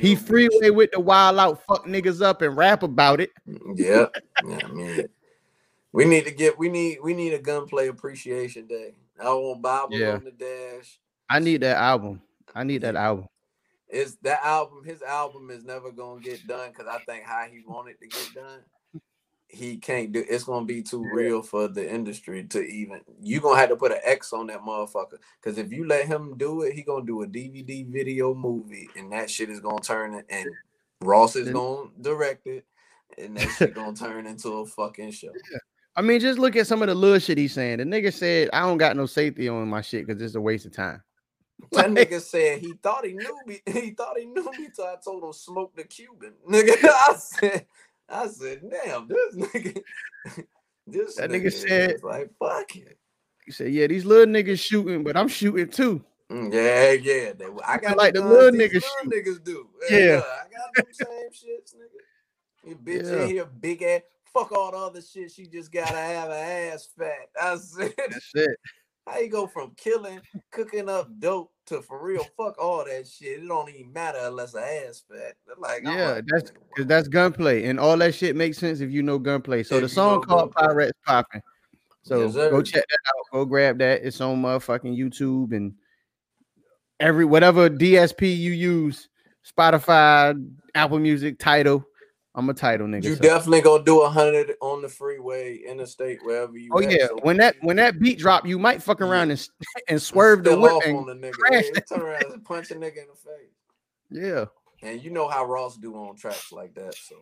He 0.00 0.14
gonna 0.14 0.16
freeway 0.16 0.70
with 0.70 0.90
the 0.92 1.00
wild 1.00 1.38
out, 1.38 1.62
fuck 1.66 1.86
niggas 1.86 2.20
up 2.20 2.42
and 2.42 2.56
rap 2.56 2.82
about 2.82 3.20
it. 3.20 3.30
Yeah, 3.74 4.06
yeah, 4.44 4.58
I 4.64 4.68
mean, 4.72 5.04
we 5.92 6.04
need 6.04 6.24
to 6.24 6.32
get 6.32 6.58
we 6.58 6.68
need 6.68 6.98
we 7.02 7.14
need 7.14 7.32
a 7.32 7.38
gunplay 7.38 7.86
appreciation 7.86 8.66
day. 8.66 8.94
I 9.22 9.26
want 9.32 9.62
Bible 9.62 9.96
Yeah. 9.96 10.14
on 10.14 10.24
the 10.24 10.32
dash. 10.32 10.98
I 11.30 11.38
need 11.38 11.60
that 11.62 11.76
album. 11.76 12.20
I 12.56 12.64
need 12.64 12.82
that 12.82 12.96
album. 12.96 13.26
It's 13.88 14.16
that 14.22 14.44
album. 14.44 14.84
His 14.84 15.00
album 15.00 15.50
is 15.50 15.64
never 15.64 15.92
gonna 15.92 16.20
get 16.20 16.44
done 16.46 16.70
because 16.70 16.88
I 16.88 16.98
think 17.04 17.24
how 17.24 17.46
he 17.50 17.62
wanted 17.64 18.00
to 18.00 18.08
get 18.08 18.34
done, 18.34 18.60
he 19.48 19.76
can't 19.76 20.10
do. 20.10 20.24
It's 20.28 20.42
gonna 20.42 20.66
be 20.66 20.82
too 20.82 21.04
real 21.12 21.42
for 21.42 21.68
the 21.68 21.88
industry 21.88 22.44
to 22.48 22.60
even. 22.60 23.00
You 23.22 23.40
gonna 23.40 23.60
have 23.60 23.68
to 23.68 23.76
put 23.76 23.92
an 23.92 24.00
X 24.02 24.32
on 24.32 24.48
that 24.48 24.62
motherfucker 24.62 25.18
because 25.40 25.56
if 25.56 25.72
you 25.72 25.86
let 25.86 26.06
him 26.06 26.36
do 26.36 26.62
it, 26.62 26.72
he 26.72 26.82
gonna 26.82 27.06
do 27.06 27.22
a 27.22 27.26
DVD 27.28 27.88
video 27.88 28.34
movie, 28.34 28.88
and 28.96 29.12
that 29.12 29.30
shit 29.30 29.50
is 29.50 29.60
gonna 29.60 29.80
turn 29.80 30.14
it. 30.14 30.26
And 30.28 30.48
Ross 31.00 31.36
is 31.36 31.48
gonna 31.50 31.90
direct 32.00 32.48
it, 32.48 32.64
and 33.18 33.36
that 33.36 33.48
shit 33.50 33.74
gonna 33.74 33.96
turn 33.96 34.26
into 34.26 34.48
a 34.50 34.66
fucking 34.66 35.12
show. 35.12 35.32
I 35.96 36.02
mean, 36.02 36.20
just 36.20 36.38
look 36.38 36.56
at 36.56 36.66
some 36.66 36.82
of 36.82 36.88
the 36.88 36.94
little 36.94 37.18
shit 37.18 37.38
he's 37.38 37.52
saying. 37.52 37.78
The 37.78 37.84
nigga 37.84 38.12
said, 38.12 38.50
"I 38.52 38.60
don't 38.60 38.78
got 38.78 38.96
no 38.96 39.06
safety 39.06 39.48
on 39.48 39.68
my 39.68 39.80
shit 39.80 40.06
because 40.06 40.20
it's 40.20 40.34
a 40.34 40.40
waste 40.40 40.66
of 40.66 40.72
time." 40.72 41.02
That 41.72 41.90
Like- 41.92 42.08
nigga 42.10 42.20
said 42.20 42.58
he 42.60 42.72
thought 42.82 43.04
he 43.06 43.12
knew 43.14 43.38
me. 43.46 43.60
He 43.72 43.90
thought 43.90 44.18
he 44.18 44.26
knew 44.26 44.50
me 44.58 44.68
till 44.74 44.84
I 44.86 44.96
told 45.02 45.24
him 45.24 45.32
smoke 45.32 45.74
the 45.76 45.84
Cuban. 45.84 46.34
Nigga, 46.48 46.76
I 46.84 47.14
said, 47.16 47.66
I 48.08 48.26
said, 48.28 48.62
damn, 48.70 49.08
this 49.08 49.36
nigga, 49.36 49.82
this 50.86 51.14
That 51.16 51.30
nigga 51.30 51.46
nigga 51.46 51.52
said- 51.52 52.02
like, 52.02 52.30
fuck 52.38 52.74
it. 52.76 52.98
He 53.46 53.52
said, 53.52 53.72
"Yeah, 53.72 53.86
these 53.88 54.04
little 54.04 54.32
niggas 54.32 54.60
shooting, 54.60 55.02
but 55.02 55.16
I'm 55.16 55.26
shooting 55.26 55.68
too." 55.68 56.04
Mm, 56.30 56.52
Yeah, 56.52 56.92
yeah. 56.92 57.32
They, 57.32 57.46
I 57.64 57.78
got 57.78 57.96
like 57.96 58.14
the 58.14 58.20
the 58.20 58.28
little 58.28 58.50
niggas 58.52 58.84
little 59.04 59.10
niggas 59.10 59.42
do. 59.42 59.66
Yeah. 59.90 60.20
I 60.22 60.44
got 60.48 60.74
them 60.76 60.86
same 60.92 61.30
shits, 61.30 61.74
nigga. 61.74 62.68
You 62.68 62.76
bitch 62.76 63.04
Yeah. 63.10 63.22
in 63.24 63.28
here, 63.28 63.46
big 63.46 63.82
ass. 63.82 64.02
Fuck 64.32 64.52
all 64.52 64.70
the 64.70 64.76
other 64.76 65.00
shit. 65.02 65.32
She 65.32 65.46
just 65.46 65.72
gotta 65.72 65.96
have 65.96 66.28
an 66.30 66.36
ass 66.72 66.88
fat. 66.96 67.30
I 67.40 67.56
said, 67.56 67.92
That's 67.96 68.30
it. 68.34 68.56
How 69.06 69.18
you 69.18 69.28
go 69.28 69.46
from 69.46 69.72
killing, 69.76 70.20
cooking 70.52 70.88
up 70.88 71.08
dope 71.18 71.52
to 71.66 71.82
for 71.82 72.02
real? 72.04 72.24
Fuck 72.36 72.56
all 72.60 72.84
that 72.84 73.08
shit. 73.08 73.40
It 73.40 73.48
don't 73.48 73.68
even 73.70 73.92
matter 73.92 74.18
unless 74.22 74.54
a 74.54 74.60
ass 74.60 75.02
fat. 75.10 75.34
Like, 75.58 75.82
Yeah, 75.84 76.12
like, 76.12 76.24
that's 76.26 76.52
that's 76.86 77.08
gunplay, 77.08 77.64
and 77.64 77.80
all 77.80 77.96
that 77.98 78.14
shit 78.14 78.36
makes 78.36 78.58
sense 78.58 78.80
if 78.80 78.90
you 78.90 79.02
know 79.02 79.18
gunplay. 79.18 79.62
So 79.62 79.80
the 79.80 79.88
song 79.88 80.22
called 80.22 80.54
gunplay. 80.54 80.62
"Pirates 80.62 80.98
Popping." 81.06 81.42
So 82.02 82.26
Yes, 82.26 82.34
go 82.34 82.62
check 82.62 82.84
that 82.88 82.98
out. 83.08 83.24
Go 83.32 83.44
grab 83.44 83.78
that. 83.78 84.02
It's 84.02 84.20
on 84.20 84.42
motherfucking 84.42 84.96
YouTube 84.96 85.52
and 85.56 85.74
every 86.98 87.24
whatever 87.24 87.68
DSP 87.68 88.36
you 88.36 88.52
use, 88.52 89.08
Spotify, 89.44 90.34
Apple 90.74 90.98
Music, 90.98 91.38
Tidal. 91.38 91.84
I'm 92.34 92.48
a 92.48 92.54
Tidal 92.54 92.86
nigga. 92.86 93.04
You 93.04 93.16
so- 93.16 93.22
definitely 93.22 93.60
gonna 93.62 93.84
do 93.84 94.02
a 94.02 94.08
hundred 94.08 94.54
on 94.60 94.82
the 94.82 94.88
freeway, 94.88 95.56
interstate, 95.56 96.24
wherever 96.24 96.56
you. 96.56 96.70
Oh 96.72 96.80
at, 96.80 96.90
yeah, 96.90 97.06
so 97.08 97.18
when 97.22 97.36
that 97.38 97.56
when 97.62 97.76
that 97.76 97.98
beat 97.98 98.18
drop, 98.18 98.46
you 98.46 98.58
might 98.58 98.82
fuck 98.82 99.00
around 99.00 99.30
and 99.30 99.48
and 99.88 100.00
swerve 100.00 100.44
the 100.44 100.56
whip 100.58 100.72
off 100.72 100.84
and 100.84 100.96
on 100.96 101.06
the 101.06 101.14
nigga, 101.14 101.32
crash 101.32 101.64
yeah, 101.74 101.80
turn 101.88 102.02
around 102.02 102.32
and 102.32 102.44
punch 102.44 102.70
a 102.70 102.74
nigga 102.74 102.98
in 102.98 103.08
the 103.08 103.14
face. 103.14 104.10
yeah. 104.10 104.44
And 104.82 105.02
you 105.02 105.10
know 105.10 105.28
how 105.28 105.44
Ross 105.44 105.76
do 105.76 105.94
on 105.94 106.16
tracks 106.16 106.52
like 106.52 106.74
that, 106.74 106.94
so. 106.94 107.16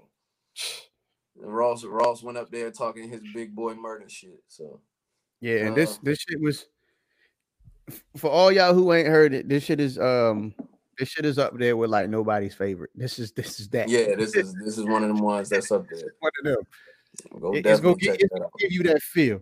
And 1.43 1.55
Ross 1.55 1.85
Ross 1.85 2.23
went 2.23 2.39
up 2.39 2.51
there 2.51 2.71
talking 2.71 3.09
his 3.09 3.23
big 3.33 3.55
boy 3.55 3.75
murder 3.75 4.09
shit. 4.09 4.43
So 4.49 4.81
Yeah, 5.41 5.67
and 5.67 5.77
this 5.77 5.97
Uh, 5.97 5.99
this 6.03 6.19
shit 6.19 6.41
was 6.41 6.67
for 8.17 8.31
all 8.31 8.53
y'all 8.53 8.75
who 8.75 8.93
ain't 8.93 9.09
heard 9.09 9.33
it. 9.33 9.49
This 9.49 9.65
shit 9.65 9.81
is 9.81 9.99
um 9.99 10.55
this 10.99 11.09
shit 11.11 11.25
is 11.25 11.39
up 11.39 11.57
there 11.59 11.77
with 11.77 11.91
like 11.91 12.09
nobody's 12.11 12.55
favorite. 12.55 12.91
This 12.95 13.19
is 13.19 13.33
this 13.33 13.61
is 13.61 13.69
that. 13.71 13.89
yeah, 13.89 14.15
this 14.17 14.35
is 14.35 14.55
this 14.55 14.77
is 14.79 14.85
one 14.85 15.03
of 15.03 15.09
them 15.09 15.21
ones 15.21 15.49
that's 15.49 15.71
up 15.71 15.87
there. 15.89 16.13
one 16.21 16.33
of 16.41 16.45
them. 16.45 17.41
Go 17.41 17.53
It- 17.55 17.67
it's 17.67 17.81
gonna 17.81 17.97
check 18.01 18.17
it's 18.21 18.33
gonna 18.33 18.49
give 18.59 18.73
you 18.73 18.83
that 18.85 19.03
feel. 19.03 19.41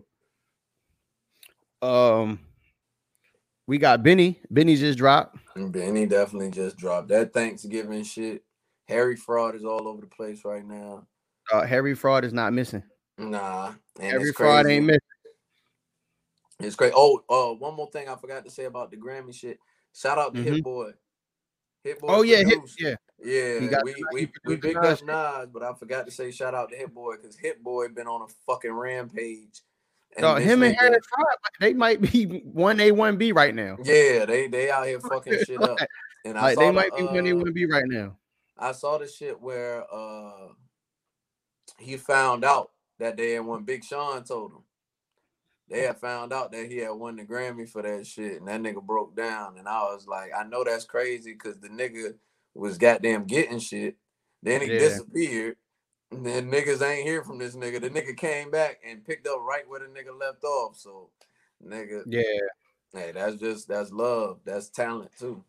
Um, 1.81 2.39
we 3.67 3.77
got 3.77 4.03
Benny. 4.03 4.39
Benny 4.49 4.75
just 4.75 4.97
dropped. 4.97 5.37
Benny 5.55 6.05
definitely 6.05 6.51
just 6.51 6.77
dropped 6.77 7.09
that 7.09 7.33
Thanksgiving 7.33 8.03
shit. 8.03 8.43
Harry 8.87 9.15
Fraud 9.15 9.55
is 9.55 9.65
all 9.65 9.87
over 9.87 10.01
the 10.01 10.07
place 10.07 10.45
right 10.45 10.65
now. 10.65 11.05
Uh, 11.51 11.65
Harry 11.65 11.93
Fraud 11.93 12.23
is 12.25 12.33
not 12.33 12.53
missing. 12.53 12.83
Nah, 13.17 13.73
Harry 13.99 14.31
Fraud 14.31 14.65
ain't 14.67 14.85
missing. 14.85 14.99
It's 16.59 16.75
great. 16.75 16.93
Oh, 16.95 17.21
uh, 17.29 17.53
one 17.55 17.75
more 17.75 17.89
thing 17.91 18.07
I 18.09 18.15
forgot 18.15 18.43
to 18.45 18.51
say 18.51 18.65
about 18.65 18.89
the 18.89 18.97
Grammy 18.97 19.33
shit. 19.33 19.59
Shout 19.93 20.17
out 20.17 20.33
to 20.35 20.41
Mhm. 20.41 20.43
Hit 20.43 20.63
Boy. 20.63 20.91
Hit 21.87 21.99
Boy. 22.01 22.07
Oh 22.09 22.21
yeah, 22.21 22.37
hit, 22.37 22.59
yeah. 22.79 22.95
Yeah, 23.19 23.81
we 23.83 23.95
we, 24.13 24.31
we 24.45 24.57
picked 24.57 24.77
up 24.77 25.03
Nas, 25.03 25.47
but 25.51 25.63
I 25.63 25.73
forgot 25.73 26.05
to 26.05 26.11
say 26.11 26.31
shout 26.31 26.53
out 26.53 26.69
to 26.69 26.75
Hit 26.75 26.93
Boy 26.93 27.15
because 27.15 27.35
Hit 27.35 27.63
Boy 27.63 27.87
been 27.87 28.07
on 28.07 28.21
a 28.21 28.27
fucking 28.45 28.71
rampage. 28.71 29.61
And 30.15 30.43
him 30.43 30.63
and 30.63 30.75
Harry 30.75 30.97
they 31.59 31.73
might 31.73 32.01
be 32.01 32.25
one 32.25 32.79
A, 32.79 32.91
one 32.91 33.17
B 33.17 33.31
right 33.31 33.53
now. 33.53 33.77
Yeah, 33.83 34.25
they 34.25 34.47
they 34.47 34.69
out 34.69 34.87
here 34.87 34.99
fucking 34.99 35.39
shit 35.45 35.61
up. 35.61 35.77
And 36.25 36.37
I 36.37 36.41
Like 36.41 36.55
saw 36.55 36.61
they 36.61 36.67
the, 36.67 36.73
might 36.73 36.95
be 36.95 37.03
one 37.03 37.27
A, 37.27 37.31
uh, 37.31 37.35
one 37.35 37.53
B 37.53 37.65
right 37.65 37.85
now. 37.87 38.17
I 38.57 38.71
saw 38.71 38.97
the 38.97 39.07
shit 39.07 39.39
where 39.41 39.83
uh 39.93 40.49
he 41.79 41.97
found 41.97 42.43
out 42.43 42.71
that 42.99 43.17
they 43.17 43.31
had 43.33 43.45
won. 43.45 43.63
Big 43.63 43.83
Sean 43.83 44.23
told 44.23 44.51
him 44.51 44.63
they 45.69 45.81
had 45.81 45.99
found 45.99 46.31
out 46.31 46.51
that 46.51 46.71
he 46.71 46.77
had 46.77 46.91
won 46.91 47.15
the 47.17 47.25
Grammy 47.25 47.69
for 47.69 47.81
that 47.81 48.07
shit, 48.07 48.39
and 48.39 48.47
that 48.47 48.61
nigga 48.61 48.81
broke 48.83 49.15
down. 49.15 49.57
And 49.57 49.67
I 49.67 49.81
was 49.83 50.07
like, 50.07 50.31
I 50.37 50.43
know 50.43 50.63
that's 50.63 50.85
crazy 50.85 51.33
because 51.33 51.59
the 51.59 51.69
nigga 51.69 52.15
was 52.53 52.77
goddamn 52.77 53.25
getting 53.25 53.59
shit. 53.59 53.97
Then 54.41 54.61
he 54.61 54.69
Yeah. 54.69 54.79
disappeared. 54.79 55.57
And 56.11 56.25
then 56.25 56.49
niggas 56.49 56.81
ain't 56.81 57.05
hear 57.05 57.21
from 57.23 57.37
this 57.37 57.55
nigga. 57.55 57.81
The 57.81 57.89
nigga 57.89 58.15
came 58.15 58.49
back 58.49 58.79
and 58.87 59.03
picked 59.03 59.27
up 59.27 59.41
right 59.41 59.67
where 59.67 59.81
the 59.81 59.87
nigga 59.87 60.17
left 60.17 60.43
off. 60.45 60.77
So, 60.77 61.09
nigga, 61.65 62.05
Yeah. 62.05 62.23
hey, 62.93 63.11
that's 63.11 63.35
just 63.35 63.67
that's 63.67 63.91
love. 63.91 64.39
That's 64.45 64.69
talent 64.69 65.11
too. 65.19 65.43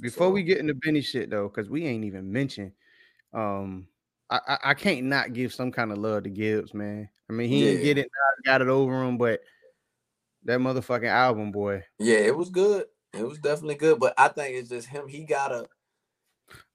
Before 0.00 0.30
we 0.30 0.42
get 0.42 0.58
into 0.58 0.74
Benny 0.74 1.00
shit 1.00 1.30
though, 1.30 1.48
because 1.48 1.70
we 1.70 1.86
ain't 1.86 2.04
even 2.04 2.30
mentioned, 2.30 2.72
um, 3.32 3.88
I, 4.28 4.40
I 4.46 4.58
I 4.64 4.74
can't 4.74 5.06
not 5.06 5.32
give 5.32 5.54
some 5.54 5.72
kind 5.72 5.90
of 5.90 5.98
love 5.98 6.24
to 6.24 6.30
Gibbs, 6.30 6.74
man. 6.74 7.08
I 7.28 7.32
mean, 7.32 7.48
he 7.48 7.60
didn't 7.60 7.82
get 7.82 7.98
it, 7.98 8.10
got 8.44 8.62
it 8.62 8.68
over 8.68 9.04
him, 9.04 9.18
but 9.18 9.40
that 10.44 10.60
motherfucking 10.60 11.08
album, 11.08 11.52
boy. 11.52 11.84
Yeah, 11.98 12.18
it 12.18 12.36
was 12.36 12.48
good. 12.48 12.86
It 13.12 13.26
was 13.26 13.38
definitely 13.38 13.74
good. 13.74 13.98
But 13.98 14.14
I 14.16 14.28
think 14.28 14.54
it's 14.54 14.68
just 14.68 14.88
him. 14.88 15.08
He 15.08 15.24
gotta 15.24 15.66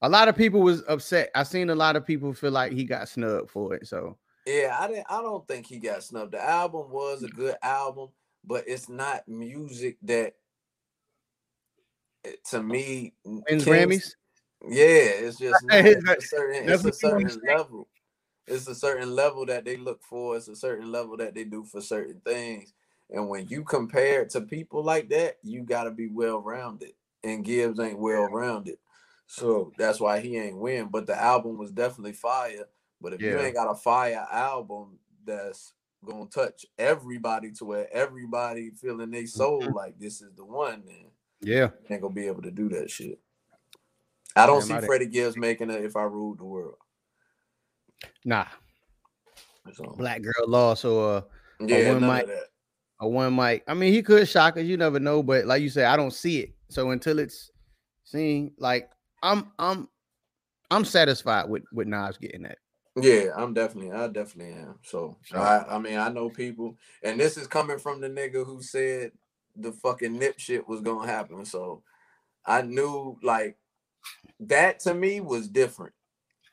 A 0.02 0.08
lot 0.08 0.28
of 0.28 0.36
people 0.36 0.60
was 0.60 0.82
upset. 0.88 1.30
I 1.34 1.42
seen 1.42 1.70
a 1.70 1.74
lot 1.74 1.96
of 1.96 2.06
people 2.06 2.32
feel 2.32 2.52
like 2.52 2.72
he 2.72 2.84
got 2.84 3.08
snubbed 3.08 3.50
for 3.50 3.74
it. 3.74 3.86
So 3.86 4.18
Yeah, 4.46 4.76
I 4.78 4.88
didn't. 4.88 5.06
I 5.08 5.22
don't 5.22 5.46
think 5.48 5.66
he 5.66 5.78
got 5.78 6.02
snubbed. 6.02 6.32
The 6.32 6.42
album 6.42 6.90
was 6.90 7.22
a 7.22 7.28
good 7.28 7.56
album, 7.62 8.10
but 8.44 8.64
it's 8.66 8.88
not 8.88 9.26
music 9.26 9.96
that, 10.02 10.34
eh, 12.24 12.32
to 12.50 12.62
me, 12.62 13.14
wins 13.24 13.64
Grammys. 13.64 14.14
Yeah, 14.68 14.84
it's 14.84 15.38
just 15.38 15.64
not, 15.64 15.84
it's 15.84 16.06
a 16.06 16.20
certain, 16.28 16.68
it's 16.68 16.84
a 16.84 16.88
what 16.88 17.02
you 17.02 17.10
wanna 17.10 17.30
certain 17.30 17.48
level. 17.48 17.88
It's 18.46 18.68
a 18.68 18.76
certain 18.76 19.14
level 19.14 19.46
that 19.46 19.64
they 19.66 19.78
look 19.78 20.02
for. 20.02 20.36
It's 20.36 20.48
a 20.48 20.56
certain 20.56 20.92
level 20.92 21.16
that 21.18 21.34
they 21.34 21.44
do 21.44 21.64
for 21.64 21.80
certain 21.82 22.20
things. 22.26 22.74
And 23.10 23.30
when 23.30 23.48
you 23.48 23.64
compare 23.64 24.22
it 24.22 24.30
to 24.32 24.42
people 24.42 24.84
like 24.84 25.10
that, 25.10 25.38
you 25.42 25.62
got 25.64 25.84
to 25.84 25.92
be 25.92 26.08
well 26.08 26.40
rounded. 26.40 26.92
And 27.24 27.44
Gibbs 27.44 27.80
ain't 27.80 27.98
well 28.00 28.24
rounded, 28.26 28.78
so 29.26 29.72
that's 29.78 30.00
why 30.00 30.20
he 30.20 30.38
ain't 30.38 30.58
win. 30.58 30.88
But 30.90 31.06
the 31.06 31.20
album 31.20 31.58
was 31.58 31.72
definitely 31.72 32.12
fire. 32.14 32.66
But 33.00 33.14
if 33.14 33.24
you 33.24 33.40
ain't 33.40 33.54
got 33.56 33.70
a 33.72 33.76
fire 33.76 34.26
album 34.30 34.98
that's 35.26 35.72
gonna 36.04 36.26
touch 36.26 36.66
everybody 36.78 37.52
to 37.52 37.64
where 37.64 37.88
everybody 37.94 38.72
feeling 38.72 39.10
they 39.10 39.26
soul 39.26 39.62
Mm-hmm. 39.62 39.72
like 39.74 39.98
this 39.98 40.20
is 40.22 40.32
the 40.36 40.44
one, 40.44 40.82
then 40.86 41.06
Yeah. 41.42 41.70
ain't 41.90 42.02
gonna 42.02 42.14
be 42.14 42.28
able 42.28 42.42
to 42.42 42.52
do 42.52 42.68
that 42.70 42.90
shit. 42.90 43.20
I 44.36 44.46
don't 44.46 44.62
Damn, 44.62 44.62
see 44.62 44.78
I 44.78 44.80
Freddie 44.80 45.06
Gibbs 45.06 45.36
making 45.36 45.70
it 45.70 45.84
if 45.84 45.96
I 45.96 46.04
ruled 46.04 46.38
the 46.40 46.44
world. 46.44 46.76
Nah. 48.24 48.46
So, 49.72 49.94
Black 49.96 50.22
girl 50.22 50.48
law. 50.48 50.74
So 50.74 51.04
uh 51.16 51.20
yeah, 51.60 51.92
one 51.92 52.06
mic. 52.06 52.28
a 53.00 53.08
one 53.08 53.34
mic. 53.34 53.64
I 53.66 53.74
mean, 53.74 53.92
he 53.92 54.02
could 54.02 54.28
shock 54.28 54.56
us. 54.56 54.64
You 54.64 54.76
never 54.76 55.00
know. 55.00 55.22
But 55.22 55.46
like 55.46 55.62
you 55.62 55.70
said, 55.70 55.86
I 55.86 55.96
don't 55.96 56.12
see 56.12 56.40
it. 56.40 56.54
So 56.68 56.90
until 56.90 57.18
it's 57.18 57.50
seen, 58.04 58.52
like 58.58 58.90
I'm 59.22 59.52
I'm 59.58 59.88
I'm 60.70 60.84
satisfied 60.84 61.48
with 61.48 61.62
with 61.72 61.86
Nas 61.86 62.18
getting 62.18 62.42
that. 62.42 62.58
Yeah, 62.96 63.30
I'm 63.36 63.54
definitely, 63.54 63.90
I 63.90 64.06
definitely 64.06 64.54
am. 64.54 64.78
So 64.84 65.16
So- 65.24 65.38
I, 65.38 65.76
I 65.76 65.78
mean, 65.78 65.98
I 65.98 66.10
know 66.10 66.30
people, 66.30 66.76
and 67.02 67.18
this 67.18 67.36
is 67.36 67.48
coming 67.48 67.78
from 67.78 68.00
the 68.00 68.08
nigga 68.08 68.46
who 68.46 68.62
said 68.62 69.10
the 69.56 69.72
fucking 69.72 70.16
nip 70.16 70.38
shit 70.38 70.68
was 70.68 70.80
gonna 70.80 71.10
happen. 71.10 71.44
So 71.44 71.82
I 72.46 72.62
knew 72.62 73.18
like 73.22 73.56
that 74.40 74.80
to 74.80 74.94
me 74.94 75.20
was 75.20 75.48
different 75.48 75.94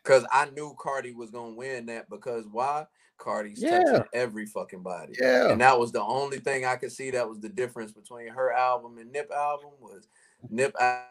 because 0.04 0.26
I 0.32 0.50
knew 0.52 0.76
Cardi 0.80 1.14
was 1.14 1.32
gonna 1.32 1.54
win 1.54 1.86
that 1.88 2.10
because 2.10 2.46
why? 2.48 2.86
Cardi's 3.18 3.62
Yeah. 3.62 3.84
touching 3.84 4.08
every 4.14 4.46
fucking 4.48 4.82
body. 4.82 5.16
Yeah. 5.20 5.50
And 5.52 5.62
that 5.62 5.78
was 5.80 5.92
the 5.92 6.02
only 6.02 6.40
thing 6.40 6.66
I 6.66 6.76
could 6.76 6.92
see 6.92 7.12
that 7.12 7.30
was 7.30 7.40
the 7.40 7.50
difference 7.50 7.92
between 7.92 8.30
her 8.30 8.52
album 8.52 8.98
and 8.98 9.12
Nip 9.12 9.32
album 9.32 9.72
was 9.80 10.08
Nip 10.50 10.76
al- 10.80 11.06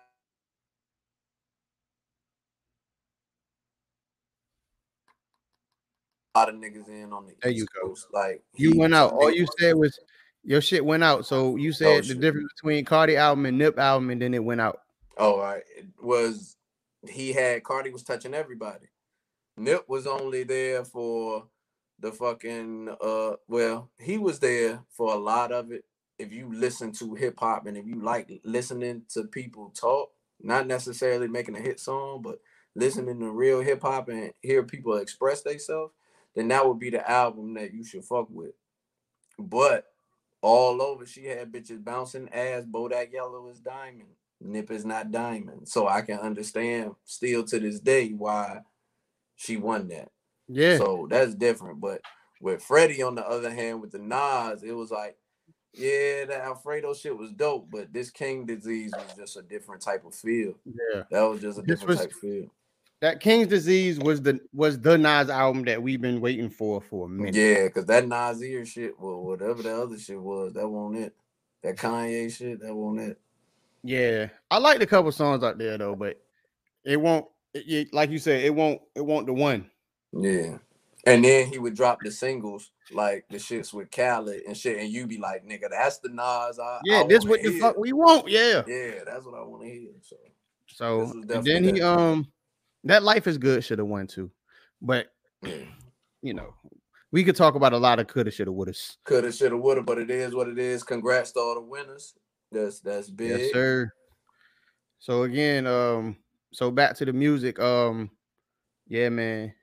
a 6.35 6.39
lot 6.39 6.49
of 6.49 6.55
niggas 6.57 6.89
in 6.89 7.13
on 7.13 7.27
the 7.27 7.35
There 7.43 7.51
you 7.51 7.63
East 7.63 7.73
go. 7.81 7.89
Coast. 7.89 8.07
Like 8.13 8.43
You 8.55 8.77
went 8.77 8.95
out. 8.95 9.13
All 9.13 9.31
you 9.31 9.47
said 9.59 9.75
was 9.77 9.99
your 10.43 10.61
shit 10.61 10.85
went 10.85 11.05
out. 11.05 11.27
So 11.27 11.57
you 11.57 11.71
oh, 11.71 11.73
said 11.73 12.05
the 12.05 12.09
shit. 12.09 12.21
difference 12.21 12.53
between 12.57 12.85
Cardi 12.85 13.17
album 13.17 13.47
and 13.47 13.59
Nip 13.59 13.79
album, 13.79 14.11
and 14.11 14.21
then 14.23 14.35
it 14.35 14.43
went 14.43 14.61
out. 14.61 14.83
Oh, 15.17 15.35
all 15.35 15.39
right. 15.43 15.63
It 15.77 15.87
was 16.01 16.57
he 17.09 17.33
had 17.33 17.63
Cardi 17.65 17.91
was 17.91 18.03
touching 18.03 18.35
everybody. 18.35 18.87
Nip 19.57 19.89
was 19.89 20.07
only 20.07 20.45
there 20.45 20.85
for 20.85 21.47
the 21.99 22.13
fucking 22.13 22.89
uh 23.01 23.33
well, 23.49 23.91
he 23.99 24.19
was 24.19 24.41
there 24.41 24.83
for 24.91 25.15
a 25.15 25.19
lot 25.19 25.53
of 25.53 25.73
it. 25.73 25.85
If 26.19 26.33
you 26.33 26.53
listen 26.53 26.93
to 26.93 27.15
hip 27.15 27.39
hop 27.39 27.67
and 27.67 27.77
if 27.77 27.87
you 27.87 28.03
like 28.03 28.31
listening 28.45 29.03
to 29.15 29.25
people 29.25 29.71
talk, 29.71 30.11
not 30.41 30.67
necessarily 30.67 31.29
making 31.29 31.57
a 31.57 31.61
hit 31.61 31.81
song, 31.81 32.21
but 32.23 32.41
listening 32.75 33.21
to 33.21 33.31
real 33.31 33.61
hip 33.61 33.83
hop 33.83 34.09
and 34.09 34.33
hear 34.41 34.63
people 34.63 34.97
express 34.97 35.43
themselves, 35.43 35.93
then 36.35 36.49
that 36.49 36.67
would 36.67 36.79
be 36.79 36.91
the 36.91 37.11
album 37.11 37.55
that 37.55 37.73
you 37.73 37.85
should 37.85 38.05
fuck 38.05 38.29
with. 38.31 38.53
But 39.39 39.87
all 40.43 40.81
over, 40.83 41.07
she 41.07 41.27
had 41.27 41.53
bitches 41.53 41.83
bouncing 41.83 42.29
ass. 42.31 42.65
Bodak 42.65 43.13
Yellow 43.13 43.49
is 43.49 43.61
diamond. 43.61 44.11
Nip 44.41 44.71
is 44.71 44.85
not 44.85 45.11
diamond. 45.11 45.69
So 45.69 45.87
I 45.89 46.03
can 46.03 46.19
understand 46.19 46.93
still 47.05 47.45
to 47.45 47.59
this 47.61 47.81
day 47.81 48.11
why 48.11 48.61
she 49.37 49.57
won 49.57 49.89
that. 49.89 50.09
Yeah. 50.49 50.79
So 50.79 51.07
that's 51.11 51.35
different. 51.35 51.81
But 51.81 52.01
with 52.41 52.63
Freddie, 52.63 53.03
on 53.03 53.15
the 53.15 53.27
other 53.29 53.51
hand, 53.53 53.81
with 53.81 53.93
the 53.93 53.99
Nas, 53.99 54.63
it 54.63 54.73
was 54.73 54.91
like, 54.91 55.17
yeah, 55.75 56.25
that 56.25 56.41
Alfredo 56.43 56.95
shit 56.95 57.17
was 57.17 57.31
dope, 57.33 57.71
but 57.71 57.93
this 57.93 58.11
King 58.11 58.45
disease 58.47 58.93
was 58.97 59.15
just 59.17 59.37
a 59.37 59.43
different 59.43 59.83
type 59.83 60.05
of 60.05 60.15
feel. 60.15 60.55
yeah. 60.65 61.03
That 61.11 61.21
was 61.23 61.41
just 61.41 61.59
a 61.59 61.63
This 61.63 61.81
different 61.81 61.89
was- 61.89 61.99
type 62.01 62.11
of 62.11 62.17
feel. 62.19 62.47
That 63.03 63.19
King's 63.21 63.47
Disease 63.47 63.99
was 63.99 64.21
the 64.21 64.39
was 64.53 64.79
the 64.79 64.99
Nas 64.99 65.31
album 65.31 65.65
that 65.65 65.83
we've 65.83 66.03
been 66.03 66.21
waiting 66.21 66.51
for 66.51 66.83
for 66.83 67.07
a 67.07 67.09
minute. 67.09 67.35
Yeah, 67.35 67.65
because 67.65 67.87
that 67.87 68.07
Nasir 68.07 68.67
shit, 68.67 68.93
well, 69.01 69.23
whatever 69.23 69.63
the 69.63 69.75
other 69.75 69.99
shit 69.99 70.21
was, 70.21 70.53
that 70.53 70.69
wasn't 70.69 71.05
it. 71.05 71.17
That 71.63 71.77
Kanye 71.77 72.31
shit, 72.31 72.61
that 72.61 72.75
wasn't 72.75 73.13
it. 73.13 73.19
Yeah, 73.83 74.29
I 74.51 74.59
liked 74.59 74.83
a 74.83 74.87
couple 74.87 75.13
songs 75.13 75.43
out 75.43 75.59
there 75.59 75.79
though, 75.79 75.95
but 75.95 76.21
it 76.85 77.01
won't. 77.01 77.27
It, 77.55 77.65
it- 77.69 77.95
like 77.95 78.11
you 78.11 78.19
said, 78.19 78.45
it 78.45 78.55
won't. 78.55 78.81
It 78.95 79.05
won't 79.05 79.27
the 79.27 79.33
one. 79.33 79.71
Yeah. 80.13 80.59
And 81.07 81.25
then 81.25 81.47
he 81.47 81.59
would 81.59 81.75
drop 81.75 82.01
the 82.03 82.11
singles 82.11 82.73
like 82.93 83.25
the 83.31 83.39
shits 83.39 83.73
with 83.73 83.91
Khaled 83.91 84.43
and 84.47 84.55
shit, 84.55 84.79
and 84.79 84.91
you 84.91 85.07
be 85.07 85.17
like, 85.17 85.47
nigga, 85.47 85.71
that's 85.71 85.99
the 85.99 86.11
Nas. 86.11 86.59
I, 86.59 86.81
Yeah, 86.85 87.01
I 87.01 87.07
this 87.07 87.25
what 87.25 87.43
the 87.43 87.59
fuck 87.59 87.79
we 87.79 87.93
want. 87.95 88.29
Yeah. 88.29 88.63
Yeah, 88.67 89.05
that's 89.07 89.25
what 89.25 89.35
I 89.35 89.43
want 89.43 89.63
to 89.63 89.69
hear. 89.69 89.89
So 90.03 90.17
So 90.67 91.41
then 91.43 91.65
he 91.65 91.81
um 91.81 92.27
that 92.85 93.03
life 93.03 93.27
is 93.27 93.39
good 93.39 93.65
should 93.65 93.79
have 93.79 93.89
won 93.89 94.07
too, 94.07 94.31
but 94.83 95.07
yeah. 95.43 95.65
you 96.23 96.35
know 96.35 96.55
we 97.13 97.25
could 97.25 97.37
talk 97.37 97.55
about 97.55 97.73
a 97.73 97.79
lot 97.79 97.99
of 97.99 98.07
coulda 98.07 98.31
shoulda 98.31 98.53
woulda. 98.53 98.73
coulda, 99.05 99.33
shoulda, 99.33 99.57
woulda, 99.57 99.83
but 99.83 99.99
it 99.99 100.11
is 100.11 100.35
what 100.35 100.49
it 100.49 100.59
is. 100.59 100.83
Congrats 100.83 101.33
to 101.33 101.41
all 101.41 101.55
the 101.55 101.61
winners. 101.61 102.15
That's 102.53 102.81
that's 102.81 103.11
big. 103.11 103.29
Yes, 103.29 103.51
sir. 103.53 103.93
So 104.99 105.23
again, 105.23 105.67
um, 105.67 106.17
so 106.53 106.71
back 106.71 106.97
to 106.97 107.05
the 107.05 107.13
music. 107.13 107.59
Um, 107.59 108.11
yeah, 108.89 109.09
man, 109.09 109.55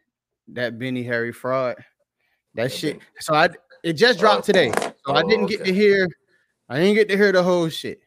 that 0.50 0.80
Benny 0.80 1.04
Harry 1.04 1.32
fraud, 1.32 1.76
that 2.56 2.72
Yeah, 2.72 2.78
shit. 2.78 3.02
So 3.20 3.34
I 3.34 3.50
it 3.84 3.94
just 3.94 4.20
dropped 4.20 4.46
today, 4.46 4.72
so 5.06 5.14
I 5.14 5.22
Oh, 5.22 5.28
didn't 5.28 5.48
get 5.48 5.64
to 5.66 5.74
hear. 5.74 6.08
I 6.70 6.80
didn't 6.80 6.96
get 6.96 7.08
to 7.10 7.18
hear 7.18 7.32
the 7.32 7.44
whole 7.44 7.70
shit, 7.70 8.02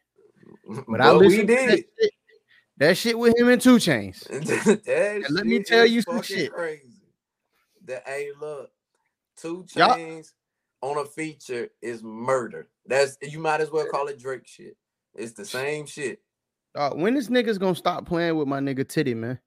but 0.89 1.01
I 1.01 1.13
But 1.13 1.19
we 1.21 1.25
listened 1.29 1.49
that 1.51 1.67
did. 1.67 1.85
shit, 2.01 2.13
that 2.79 2.97
shit 2.97 3.19
with 3.19 3.39
him 3.39 3.49
and 3.49 3.61
Two 3.61 3.77
Chainz. 3.77 4.29
let 5.31 5.47
me 5.47 5.63
tell 5.63 5.87
you 5.87 6.03
some 6.03 6.23
shit. 6.23 6.53
Crazy. 6.53 6.87
That 7.85 8.03
hey, 8.07 8.31
look, 8.41 8.71
two 9.37 9.67
Y'all- 9.75 9.95
Chainz 9.95 10.33
on 10.83 10.99
a 10.99 11.05
feature 11.05 11.69
is 11.83 12.03
murder. 12.03 12.69
That's 12.91 13.17
you 13.23 13.39
might 13.39 13.61
as 13.61 13.71
well 13.71 13.87
call 13.87 14.09
it 14.09 14.19
Drake 14.19 14.47
shit. 14.47 14.77
It's 15.15 15.33
the 15.33 15.45
same 15.45 15.87
shit. 15.87 16.21
Uh, 16.75 16.91
when 16.91 17.15
this 17.15 17.29
niggas 17.29 17.59
gonna 17.59 17.75
stop 17.77 18.05
playing 18.05 18.37
with 18.37 18.49
my 18.49 18.59
nigga 18.59 18.85
Tity, 18.85 19.17
man? 19.17 19.39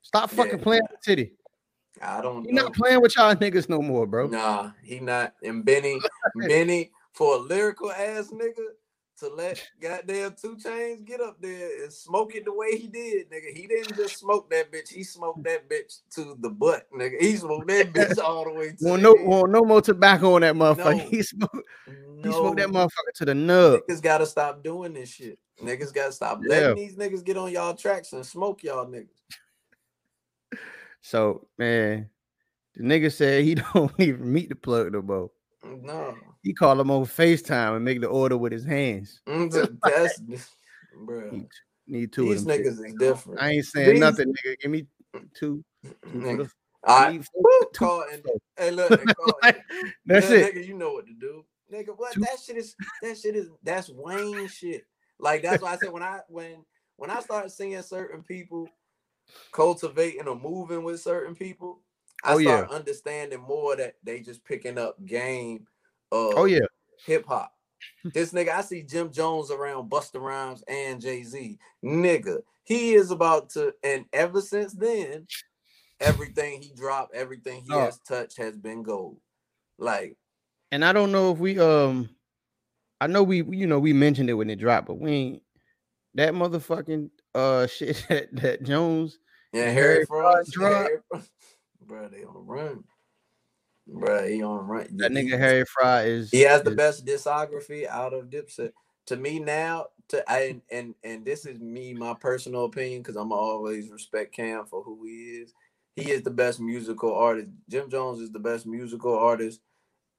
Stop 0.00 0.30
fucking 0.30 0.58
Yeah. 0.58 0.64
playing 0.64 0.82
with 0.90 1.00
Tity. 1.02 1.32
I 2.00 2.22
don't 2.22 2.44
He 2.44 2.52
know. 2.52 2.62
not 2.62 2.74
playing 2.74 3.02
with 3.02 3.14
y'all 3.16 3.34
niggas 3.34 3.68
no 3.68 3.80
more, 3.82 4.06
bro. 4.06 4.28
Nah, 4.28 4.70
he 4.82 5.00
not. 5.00 5.34
And 5.42 5.64
Benny, 5.64 6.00
Benny, 6.34 6.92
for 7.12 7.36
a 7.36 7.38
lyrical 7.38 7.92
ass 7.92 8.30
nigga 8.32 8.64
to 9.18 9.28
let 9.28 9.66
goddamn 9.80 10.34
two 10.40 10.56
Chainz 10.56 11.04
get 11.04 11.20
up 11.20 11.40
there 11.40 11.84
and 11.84 11.92
smoke 11.92 12.34
it 12.34 12.44
the 12.44 12.52
way 12.52 12.76
he 12.76 12.86
did, 12.86 13.30
nigga. 13.30 13.56
He 13.56 13.66
didn't 13.66 13.96
just 13.96 14.18
smoke 14.18 14.50
that 14.50 14.70
bitch. 14.70 14.88
He 14.88 15.04
smoked 15.04 15.44
that 15.44 15.68
bitch 15.68 16.00
to 16.10 16.36
the 16.40 16.50
butt, 16.50 16.86
nigga. 16.92 17.20
He 17.20 17.36
smoked 17.36 17.68
that 17.68 17.92
bitch 17.92 18.18
all 18.22 18.44
the 18.44 18.52
way 18.52 18.68
to 18.70 18.76
well, 18.80 18.96
no, 18.98 19.14
want 19.14 19.52
no 19.52 19.62
more 19.62 19.80
tobacco 19.80 20.34
on 20.34 20.42
that 20.42 20.54
motherfucker. 20.54 20.98
No. 20.98 21.06
He 21.10 21.22
smoked, 21.22 21.68
he 21.86 22.30
smoked 22.30 22.56
that 22.58 22.68
motherfucker 22.68 23.12
to 23.16 23.24
the 23.24 23.34
nub. 23.34 23.80
Niggas 23.88 24.02
gotta 24.02 24.26
stop 24.26 24.62
doing 24.62 24.92
this 24.92 25.08
shit. 25.08 25.38
Niggas 25.62 25.94
gotta 25.94 26.12
stop 26.12 26.40
Yeah. 26.42 26.48
letting 26.48 26.76
these 26.76 26.96
niggas 26.96 27.24
get 27.24 27.36
on 27.36 27.50
y'all 27.52 27.74
tracks 27.74 28.12
and 28.12 28.24
smoke 28.24 28.62
y'all 28.62 28.86
niggas. 28.86 29.08
So 31.00 31.46
man, 31.56 32.10
the 32.74 32.82
nigga 32.82 33.12
said 33.12 33.44
he 33.44 33.54
don't 33.74 33.92
even 33.98 34.32
meet 34.32 34.48
the 34.48 34.56
plug 34.56 34.92
no 34.92 35.02
more. 35.02 35.30
No, 35.82 36.16
He 36.42 36.52
called 36.54 36.80
him 36.80 36.90
over 36.90 37.10
FaceTime 37.10 37.76
and 37.76 37.84
make 37.84 38.00
the 38.00 38.06
order 38.08 38.36
with 38.36 38.52
his 38.52 38.64
hands. 38.64 39.20
Mm, 39.28 39.78
that's 39.82 40.20
bro. 41.04 41.30
He 41.30 41.46
need 41.86 42.12
two 42.12 42.22
These 42.30 42.42
of 42.42 42.46
them. 42.46 42.56
shits. 42.58 42.60
niggas 42.66 42.86
is 42.86 42.94
different. 42.98 43.40
I 43.42 43.50
ain't 43.52 43.64
saying 43.64 43.90
these- 43.92 44.00
nothing, 44.00 44.32
nigga. 44.32 44.58
Give 44.60 44.70
me 44.70 44.86
two. 45.34 45.64
two 45.64 45.64
Nigga, 46.14 46.50
I 46.84 47.10
need 47.12 47.24
two 47.34 47.66
call 47.86 48.04
and 48.12 48.22
hey 48.56 48.70
look, 48.70 48.90
and 49.00 49.16
call 49.16 49.38
Like, 49.42 49.62
That's 50.06 50.30
Yeah, 50.30 50.36
it. 50.36 50.54
Nigga, 50.54 50.66
you 50.66 50.74
know 50.74 50.92
what 50.92 51.06
to 51.06 51.12
do. 51.14 51.44
Nigga, 51.72 51.96
what 51.96 52.12
Two- 52.12 52.20
that 52.20 52.38
shit 52.44 52.56
is 52.56 52.76
that 53.02 53.18
shit 53.18 53.34
is 53.36 53.50
that's 53.62 53.88
Wayne 53.90 54.48
shit. 54.48 54.86
Like 55.18 55.42
that's 55.42 55.62
why 55.62 55.72
I 55.72 55.76
said 55.76 55.92
when 55.92 56.02
I 56.02 56.20
when 56.28 56.64
when 56.96 57.10
I 57.10 57.20
start 57.20 57.50
seeing 57.50 57.80
certain 57.82 58.22
people 58.22 58.68
cultivating 59.52 60.28
or 60.28 60.36
moving 60.38 60.84
with 60.84 61.00
certain 61.00 61.34
people, 61.34 61.80
I 62.26 62.34
Oh, 62.34 62.38
yeah. 62.38 62.66
understanding 62.70 63.40
more 63.40 63.76
that 63.76 63.94
they 64.02 64.20
just 64.20 64.44
picking 64.44 64.78
up 64.78 65.04
game 65.06 65.66
of 66.12 66.34
Oh 66.36 66.44
yeah. 66.44 66.66
hip 67.06 67.26
hop. 67.26 67.52
This 68.12 68.32
nigga, 68.32 68.50
I 68.50 68.60
see 68.60 68.82
Jim 68.82 69.10
Jones 69.10 69.50
around 69.50 69.90
Busta 69.90 70.20
Rhymes 70.20 70.62
and 70.68 71.00
Jay 71.00 71.24
Z. 71.24 71.58
Nigga, 71.84 72.38
he 72.64 72.94
is 72.94 73.10
about 73.10 73.50
to, 73.50 73.74
and 73.82 74.04
ever 74.12 74.40
since 74.40 74.72
then, 74.74 75.26
everything 76.00 76.62
he 76.62 76.72
dropped, 76.74 77.14
everything 77.14 77.62
he 77.62 77.72
Oh. 77.72 77.80
has 77.80 77.98
touched 78.00 78.38
has 78.38 78.56
been 78.56 78.82
gold. 78.82 79.18
Like, 79.78 80.16
And 80.70 80.84
I 80.84 80.92
don't 80.92 81.10
know 81.12 81.32
if 81.32 81.38
we 81.38 81.58
um 81.58 82.10
I 83.00 83.06
know 83.08 83.22
we 83.22 83.42
you 83.42 83.66
know 83.66 83.78
we 83.78 83.92
mentioned 83.92 84.30
it 84.30 84.34
when 84.34 84.50
it 84.50 84.56
dropped, 84.60 84.86
but 84.86 84.98
we 84.98 85.10
ain't 85.10 85.42
that 86.14 86.32
motherfucking 86.32 87.10
uh 87.34 87.66
shit 87.66 88.04
that, 88.08 88.34
that 88.36 88.62
Jones 88.62 89.18
yeah, 89.52 89.64
And 89.64 89.74
Harry 89.78 89.94
Harry 89.94 90.06
Fraud, 90.06 90.46
dropped. 90.50 90.90
Bro, 91.86 92.08
they 92.08 92.24
on 92.24 92.34
the 92.34 92.40
run. 92.40 92.84
Bro, 93.86 94.28
he 94.28 94.42
on 94.42 94.56
the 94.56 94.62
run. 94.62 94.88
that 94.96 95.12
nigga 95.12 95.38
Harry 95.38 95.64
Fraud 95.64 96.06
is 96.06 96.30
He 96.30 96.40
has 96.40 96.62
the 96.62 96.72
best 96.72 97.06
discography 97.06 97.86
out 97.86 98.12
of 98.12 98.26
Dipset. 98.26 98.72
To 99.06 99.16
me 99.16 99.38
now, 99.38 99.86
to 100.08 100.28
and 100.30 100.62
and 100.70 100.94
and 101.04 101.24
this 101.24 101.46
is 101.46 101.60
me, 101.60 101.94
my 101.94 102.14
personal 102.14 102.64
opinion, 102.64 103.02
because 103.02 103.16
I'm 103.16 103.32
always 103.32 103.90
respect 103.90 104.34
Cam 104.34 104.66
for 104.66 104.82
who 104.82 105.04
he 105.04 105.42
is. 105.42 105.54
He 105.94 106.10
is 106.10 106.22
the 106.22 106.30
best 106.30 106.60
musical 106.60 107.14
artist. 107.14 107.50
Jim 107.70 107.88
Jones 107.88 108.20
is 108.20 108.32
the 108.32 108.40
best 108.40 108.66
musical 108.66 109.16
artist 109.16 109.60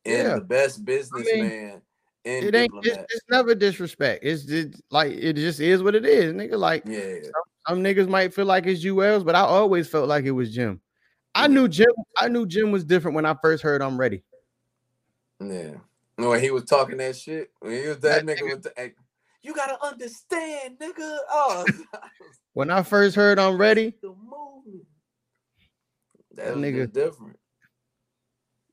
and 0.06 0.28
Yeah. 0.28 0.36
the 0.36 0.42
best 0.42 0.86
businessman 0.86 1.82
in 2.24 2.48
it 2.48 2.56
ain't 2.56 2.72
it's, 2.84 2.98
it's 2.98 3.22
never 3.30 3.56
disrespect. 3.56 4.24
It's 4.24 4.44
just 4.44 4.82
like 4.90 5.12
it 5.12 5.34
just 5.34 5.60
is 5.60 5.84
what 5.84 5.96
it 5.96 6.06
is, 6.06 6.34
nigga. 6.34 6.58
Like 6.58 6.86
Yeah, 6.88 7.30
some 7.68 7.84
niggas 7.84 8.08
might 8.08 8.34
feel 8.34 8.46
like 8.46 8.66
it's 8.66 8.84
Juelz, 8.84 9.26
but 9.26 9.36
I 9.36 9.42
always 9.42 9.88
felt 9.88 10.08
like 10.08 10.26
it 10.26 10.32
was 10.32 10.54
Jim. 10.54 10.82
I 11.38 11.48
knew 11.48 11.68
Jim, 11.68 11.92
I 12.18 12.28
knew 12.30 12.46
Jim 12.48 12.72
was 12.72 12.84
different 12.84 13.14
when 13.16 13.26
I 13.26 13.36
first 13.42 13.62
heard 13.62 13.82
I'm 13.82 13.98
ready. 14.00 14.24
yeah. 15.40 15.76
When 16.16 16.42
he 16.42 16.50
was 16.50 16.64
talking 16.66 16.98
that 16.98 17.16
shit, 17.16 17.52
when 17.60 17.74
he 17.74 17.88
was 17.88 18.00
that, 18.00 18.26
That 18.26 18.38
nigga 18.40 18.50
with 18.50 18.64
the, 18.64 18.92
you 19.44 19.54
gotta 19.54 19.78
understand, 19.86 20.80
nigga. 20.80 21.18
Oh, 21.30 21.66
When 22.54 22.72
I 22.72 22.82
first 22.82 23.16
heard 23.16 23.38
I'm 23.38 23.56
ready. 23.56 23.94
That 26.34 26.56
nigga- 26.56 26.92
different. 26.92 27.38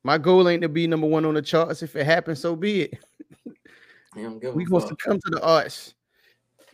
my 0.03 0.17
goal 0.17 0.49
ain't 0.49 0.63
to 0.63 0.71
be 0.71 0.87
number 0.87 1.07
one 1.07 1.27
on 1.27 1.35
the 1.35 1.43
charts. 1.43 1.83
If 1.83 1.95
it 1.97 2.07
happens, 2.07 2.41
so 2.41 2.57
be 2.57 2.83
it. 2.83 2.99
He 4.15 4.23
don't 4.23 4.39
give 4.39 4.55
a 4.55 4.57
we 4.57 4.65
supposed 4.65 4.89
to 4.89 4.97
come 4.97 5.19
to 5.19 5.31
the 5.31 5.43
arts. 5.43 5.95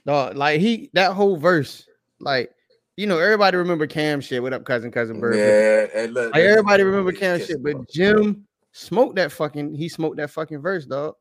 Dog, 0.07 0.37
like 0.37 0.61
he 0.61 0.89
that 0.93 1.15
whole 1.15 1.37
verse, 1.37 1.87
like 2.21 2.53
you 3.01 3.07
know, 3.07 3.19
everybody 3.19 3.57
remember 3.57 3.87
Cam 3.87 4.21
shit. 4.21 4.43
What 4.43 4.53
up, 4.53 4.67
cousin, 4.67 4.91
cousin 4.91 5.21
Bird? 5.21 5.35
Yeah, 5.35 6.03
and 6.03 6.13
look, 6.13 6.35
Like 6.35 6.43
everybody 6.43 6.83
remember 6.83 7.13
Cam 7.13 7.39
shit, 7.39 7.57
him 7.57 7.63
but. 7.63 7.91
Jim 7.91 8.47
smoked 8.73 9.17
that 9.17 9.33
fucking. 9.33 9.75
He 9.75 9.89
smoked 9.89 10.19
that 10.19 10.29
fucking 10.29 10.61
verse, 10.61 10.85
dog. 10.85 11.15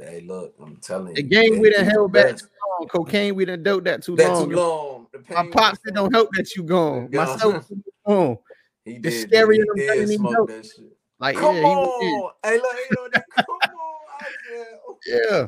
Hey, 0.00 0.22
look, 0.26 0.54
I'm 0.58 0.76
telling 0.76 1.08
you, 1.08 1.14
The 1.16 1.22
game 1.22 1.60
we 1.60 1.68
done 1.68 1.84
held 1.84 2.10
back 2.10 2.38
too 2.38 2.46
long. 2.80 2.88
Cocaine 2.88 3.34
we 3.34 3.44
done 3.44 3.62
dope 3.62 3.84
that 3.84 4.02
too 4.02 4.16
That 4.16 4.32
long. 4.32 4.48
too 4.48 4.56
long. 4.56 5.06
The 5.12 5.34
My 5.34 5.46
pops 5.52 5.78
it 5.84 5.94
don't 5.94 6.10
help 6.10 6.30
that 6.32 6.56
you 6.56 6.62
gone. 6.62 7.10
Myself 7.12 7.68
gone. 8.06 8.38
He 8.86 8.94
the 8.94 9.10
did. 9.10 9.28
scary 9.28 9.58
he 9.58 9.82
did 9.82 10.08
smoke 10.08 10.48
that 10.48 10.64
shit. 10.64 10.96
Like 11.20 11.36
Come 11.36 11.54
yeah, 11.56 11.60
he 11.60 11.66
on. 11.66 12.30
Hey, 12.42 12.56
look, 12.56 12.76
you 12.90 12.96
know 12.96 13.08
that. 13.12 13.24
Come 13.36 13.44
on. 13.48 13.70
I 14.20 14.26
oh. 14.88 14.98
yeah. 15.06 15.46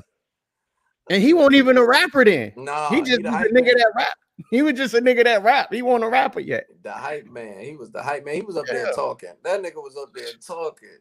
And 1.08 1.22
he 1.22 1.32
won't 1.32 1.54
even 1.54 1.78
a 1.78 1.84
rapper 1.84 2.26
then. 2.26 2.52
Nah, 2.56 2.90
he 2.90 3.00
just 3.00 3.22
the 3.22 3.30
was 3.30 3.46
a 3.46 3.48
nigga 3.48 3.72
that 3.72 3.92
rap. 3.96 4.16
He 4.50 4.62
was 4.62 4.74
just 4.74 4.94
a 4.94 5.00
nigga 5.00 5.24
that 5.24 5.42
rap. 5.42 5.72
He 5.72 5.82
wasn't 5.82 6.04
a 6.04 6.08
rapper 6.08 6.40
yet. 6.40 6.66
The 6.82 6.92
hype 6.92 7.26
man. 7.26 7.60
He 7.60 7.76
was 7.76 7.90
the 7.90 8.02
hype 8.02 8.24
man. 8.24 8.34
He 8.34 8.42
was 8.42 8.56
up 8.56 8.66
there 8.66 8.92
talking. 8.92 9.32
That 9.42 9.62
nigga 9.62 9.76
was 9.76 9.96
up 9.96 10.12
there 10.14 10.26
talking. 10.46 10.98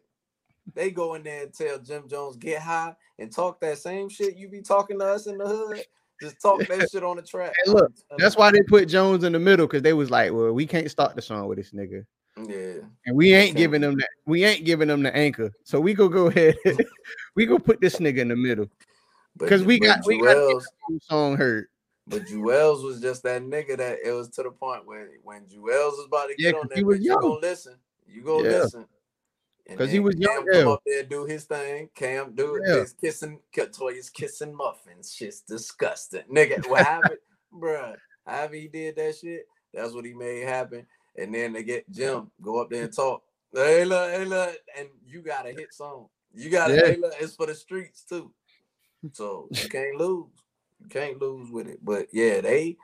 They 0.74 0.92
go 0.92 1.14
in 1.14 1.24
there 1.24 1.44
and 1.44 1.54
tell 1.54 1.78
Jim 1.80 2.08
Jones 2.08 2.38
get 2.38 2.62
high 2.62 2.96
and 3.20 3.32
talk 3.32 3.60
that 3.62 3.78
same 3.78 4.10
shit 4.10 4.36
you 4.36 4.50
be 4.50 4.62
talking 4.62 5.00
to 5.00 5.06
us 5.06 5.28
in 5.28 5.38
the 5.38 5.48
hood. 5.48 5.84
Just 6.22 6.42
talk 6.42 6.66
that 6.68 6.90
shit 6.90 7.04
on 7.04 7.18
the 7.18 7.22
track. 7.22 7.54
Hey, 7.64 7.72
look, 7.72 7.92
That's 8.18 8.38
why 8.38 8.52
they 8.52 8.62
put 8.64 8.88
Jones 8.88 9.24
in 9.24 9.34
the 9.34 9.40
middle 9.40 9.68
because 9.68 9.82
they 9.82 9.94
was 9.94 10.10
like, 10.10 10.32
well, 10.32 10.54
we 10.54 10.66
can't 10.66 10.90
start 10.90 11.16
the 11.16 11.22
song 11.22 11.48
with 11.48 11.58
this 11.58 11.72
nigga. 11.72 12.06
Yeah. 12.38 12.86
And 13.06 13.16
we 13.16 13.34
ain't 13.34 13.56
giving 13.56 13.82
them 13.82 13.96
that. 13.98 14.10
We 14.26 14.44
ain't 14.44 14.66
giving 14.66 14.88
them 14.88 15.04
the 15.04 15.16
anchor. 15.16 15.52
So 15.64 15.80
we 15.80 15.94
go 15.94 16.08
go 16.08 16.28
ahead. 16.28 16.56
we 17.36 17.46
go 17.46 17.60
put 17.60 17.82
this 17.82 17.98
nigga 17.98 18.20
in 18.20 18.30
the 18.30 18.36
middle 18.36 18.68
because 19.38 19.64
we 19.64 19.80
got 19.80 20.06
we 20.06 20.22
got 20.22 20.64
song 21.02 21.38
heard. 21.38 21.68
But 22.08 22.26
Juelz 22.26 22.84
was 22.84 23.02
just 23.02 23.24
that 23.24 23.42
nigga 23.42 23.78
that 23.78 23.98
it 24.06 24.12
was 24.12 24.30
to 24.30 24.44
the 24.44 24.52
point 24.52 24.86
where 24.86 25.10
when 25.24 25.42
Juelz 25.46 25.98
was 25.98 26.06
about 26.06 26.28
to 26.28 26.36
Yeah, 26.38 26.52
get 26.52 26.56
on 26.56 26.62
'cause 26.62 26.70
that, 26.70 26.78
he 26.78 26.84
was 26.84 26.98
bitch, 26.98 27.04
you 27.04 27.10
young. 27.10 27.22
gonna 27.22 27.40
listen. 27.40 27.76
You 28.08 28.22
gonna 28.22 28.44
Yeah. 28.44 28.58
listen. 28.62 28.88
Because 29.68 29.92
he 29.92 30.00
was 30.00 30.14
Cam 30.16 30.46
young, 30.46 30.48
come 30.48 30.68
up 30.74 30.84
there 30.86 31.02
do 31.04 31.26
his 31.26 31.46
thing. 31.46 31.90
Cam 31.96 32.36
do 32.36 32.62
Yeah. 32.64 32.82
his 32.82 32.94
kissing 32.94 33.40
Toya's 33.52 34.12
kissing 34.12 34.54
muffins. 34.54 35.12
Shit's 35.12 35.42
disgusting. 35.42 36.24
Nigga, 36.32 36.64
what 36.68 36.84
happened? 36.84 37.18
Bruh. 37.52 37.98
However 38.28 38.56
he 38.56 38.68
did 38.68 38.96
that 38.98 39.16
shit, 39.18 39.48
that's 39.74 39.94
what 39.94 40.06
he 40.06 40.14
made 40.14 40.44
happen. 40.44 40.86
And 41.16 41.34
then 41.34 41.54
they 41.54 41.64
get 41.64 41.90
Jim 41.90 42.30
go 42.42 42.62
up 42.62 42.70
there 42.70 42.84
and 42.84 42.94
talk. 42.94 43.24
Hey 43.52 43.86
look, 43.86 44.12
hey 44.12 44.26
look, 44.26 44.56
and 44.78 44.90
you 45.08 45.22
got 45.22 45.48
a 45.48 45.52
hit 45.52 45.74
song. 45.74 46.10
You 46.34 46.50
got 46.52 46.68
to 46.68 46.76
Yeah. 46.76 46.86
hey 46.88 46.98
look, 46.98 47.14
it's 47.20 47.36
for 47.36 47.48
the 47.48 47.56
streets 47.56 48.04
too. 48.04 48.32
So 49.14 49.48
you 49.52 49.68
can't 49.70 49.96
lose. 49.96 50.28
Can't 50.90 51.22
lose 51.22 51.50
with 51.52 51.68
it. 51.68 51.80
But 51.84 52.08
yeah, 52.12 52.42
they 52.42 52.78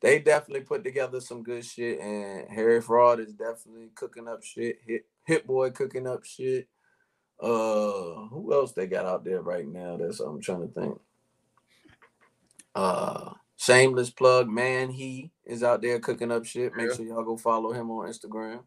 they 0.00 0.18
definitely 0.18 0.64
put 0.64 0.84
together 0.84 1.20
some 1.20 1.42
good 1.42 1.64
shit, 1.64 2.00
and 2.00 2.48
Harry 2.50 2.80
Fraud 2.80 3.20
is 3.20 3.32
definitely 3.32 3.90
cooking 3.94 4.28
up 4.28 4.44
shit. 4.44 4.78
Hit 4.86 5.06
Hit 5.24 5.46
Boy 5.46 5.70
cooking 5.70 6.06
up 6.06 6.24
shit. 6.24 6.68
Uh, 7.40 8.28
who 8.28 8.52
else 8.52 8.72
they 8.72 8.86
got 8.86 9.04
out 9.04 9.24
there 9.24 9.42
right 9.42 9.66
now? 9.66 9.96
That's 9.96 10.20
what 10.20 10.28
I'm 10.28 10.40
trying 10.40 10.68
to 10.68 10.80
think. 10.80 11.00
Uh, 12.74 13.32
shameless 13.56 14.10
plug, 14.10 14.48
man. 14.48 14.90
He 14.90 15.32
is 15.44 15.62
out 15.62 15.82
there 15.82 15.98
cooking 15.98 16.32
up 16.32 16.44
shit. 16.44 16.74
Make 16.76 16.92
sure 16.92 17.04
y'all 17.04 17.24
go 17.24 17.36
follow 17.36 17.72
him 17.72 17.90
on 17.90 18.08
Instagram. 18.08 18.60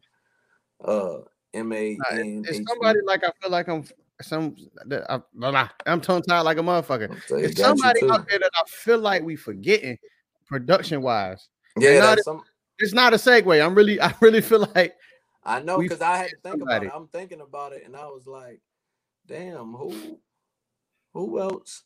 Uh, 0.84 1.18
M 1.52 1.72
A 1.72 1.98
It's 2.12 2.68
somebody 2.68 3.00
like 3.04 3.24
I 3.24 3.32
feel 3.40 3.50
like 3.50 3.68
I'm 3.68 3.84
some 4.22 4.56
that 4.86 5.04
I. 5.10 5.68
I'm 5.86 6.00
tongue 6.00 6.22
tied 6.22 6.40
like 6.42 6.58
a 6.58 6.62
motherfucker. 6.62 7.20
It's 7.30 7.60
somebody 7.60 8.00
out 8.10 8.28
there 8.28 8.38
that 8.38 8.50
I 8.54 8.62
feel 8.68 8.98
like 8.98 9.22
we 9.22 9.36
forgetting 9.36 9.98
production 10.46 11.02
wise. 11.02 11.48
Yeah, 11.78 11.98
not 12.00 12.18
some. 12.20 12.42
It's 12.78 12.92
not 12.94 13.12
a 13.12 13.16
segue. 13.16 13.64
I'm 13.64 13.74
really 13.74 14.00
I 14.00 14.14
really 14.20 14.40
feel 14.40 14.66
like 14.74 14.94
I 15.44 15.60
know 15.60 15.78
because 15.78 16.00
I 16.02 16.16
had 16.16 16.30
to 16.30 16.36
think 16.42 16.58
somebody. 16.58 16.86
about 16.86 16.94
it. 16.94 16.98
I'm 16.98 17.08
thinking 17.08 17.40
about 17.40 17.72
it, 17.72 17.82
and 17.86 17.96
I 17.96 18.06
was 18.06 18.26
like, 18.26 18.60
"Damn, 19.26 19.72
who, 19.74 20.18
who 21.14 21.40
else 21.40 21.84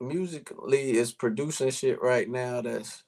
musically 0.00 0.90
is 0.96 1.12
producing 1.12 1.70
shit 1.70 2.00
right 2.02 2.28
now 2.28 2.60
that's 2.60 3.02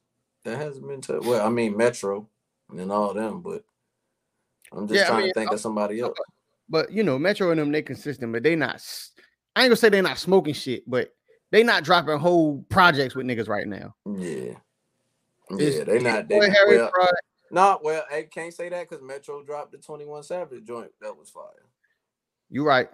that 0.45 0.57
hasn't 0.57 0.87
been 0.89 1.01
to 1.03 1.21
well, 1.23 1.47
I 1.47 1.51
mean 1.51 1.77
Metro 1.77 2.27
and 2.71 2.91
all 2.93 3.13
them, 3.15 3.41
but 3.43 3.63
I'm 4.73 4.87
just 4.89 4.99
Yeah, 4.99 5.05
I 5.05 5.09
trying 5.09 5.19
mean, 5.21 5.29
to 5.29 5.35
think 5.35 5.49
I'm- 5.51 5.55
of 5.55 5.61
somebody 5.61 6.01
else. 6.01 6.17
But 6.69 6.93
you 6.93 7.03
know, 7.03 7.19
Metro 7.19 7.51
and 7.51 7.61
them 7.61 7.73
they 7.73 7.83
consistent, 7.83 8.33
but 8.33 8.43
they 8.43 8.57
not. 8.57 8.83
I 9.57 9.63
ain't 9.63 9.71
gonna 9.71 9.77
say 9.77 9.89
they 9.89 10.01
not 10.01 10.19
smoking 10.19 10.55
shit, 10.55 10.89
but 10.89 11.11
they 11.51 11.63
not 11.63 11.85
dropping 11.85 12.19
whole 12.19 12.65
projects 12.69 13.15
with 13.15 13.27
niggas 13.27 13.49
right 13.49 13.67
now. 13.67 13.95
Yeah, 14.07 14.55
It's 15.51 15.79
yeah, 15.79 15.85
they 15.85 15.99
not. 16.01 16.29
They 16.29 16.39
not 16.39 16.51
Harry 16.51 16.79
well, 16.79 16.91
not 17.51 17.85
well. 17.85 18.05
I 18.13 18.23
can't 18.23 18.53
say 18.53 18.69
that 18.69 18.89
because 18.89 19.03
Metro 19.05 19.43
dropped 19.43 19.73
the 19.73 19.79
Twenty 19.79 20.05
One 20.05 20.23
Savage 20.23 20.65
joint. 20.65 20.91
That 21.01 21.17
was 21.17 21.31
fire. 21.31 21.45
you 22.51 22.65
right. 22.65 22.89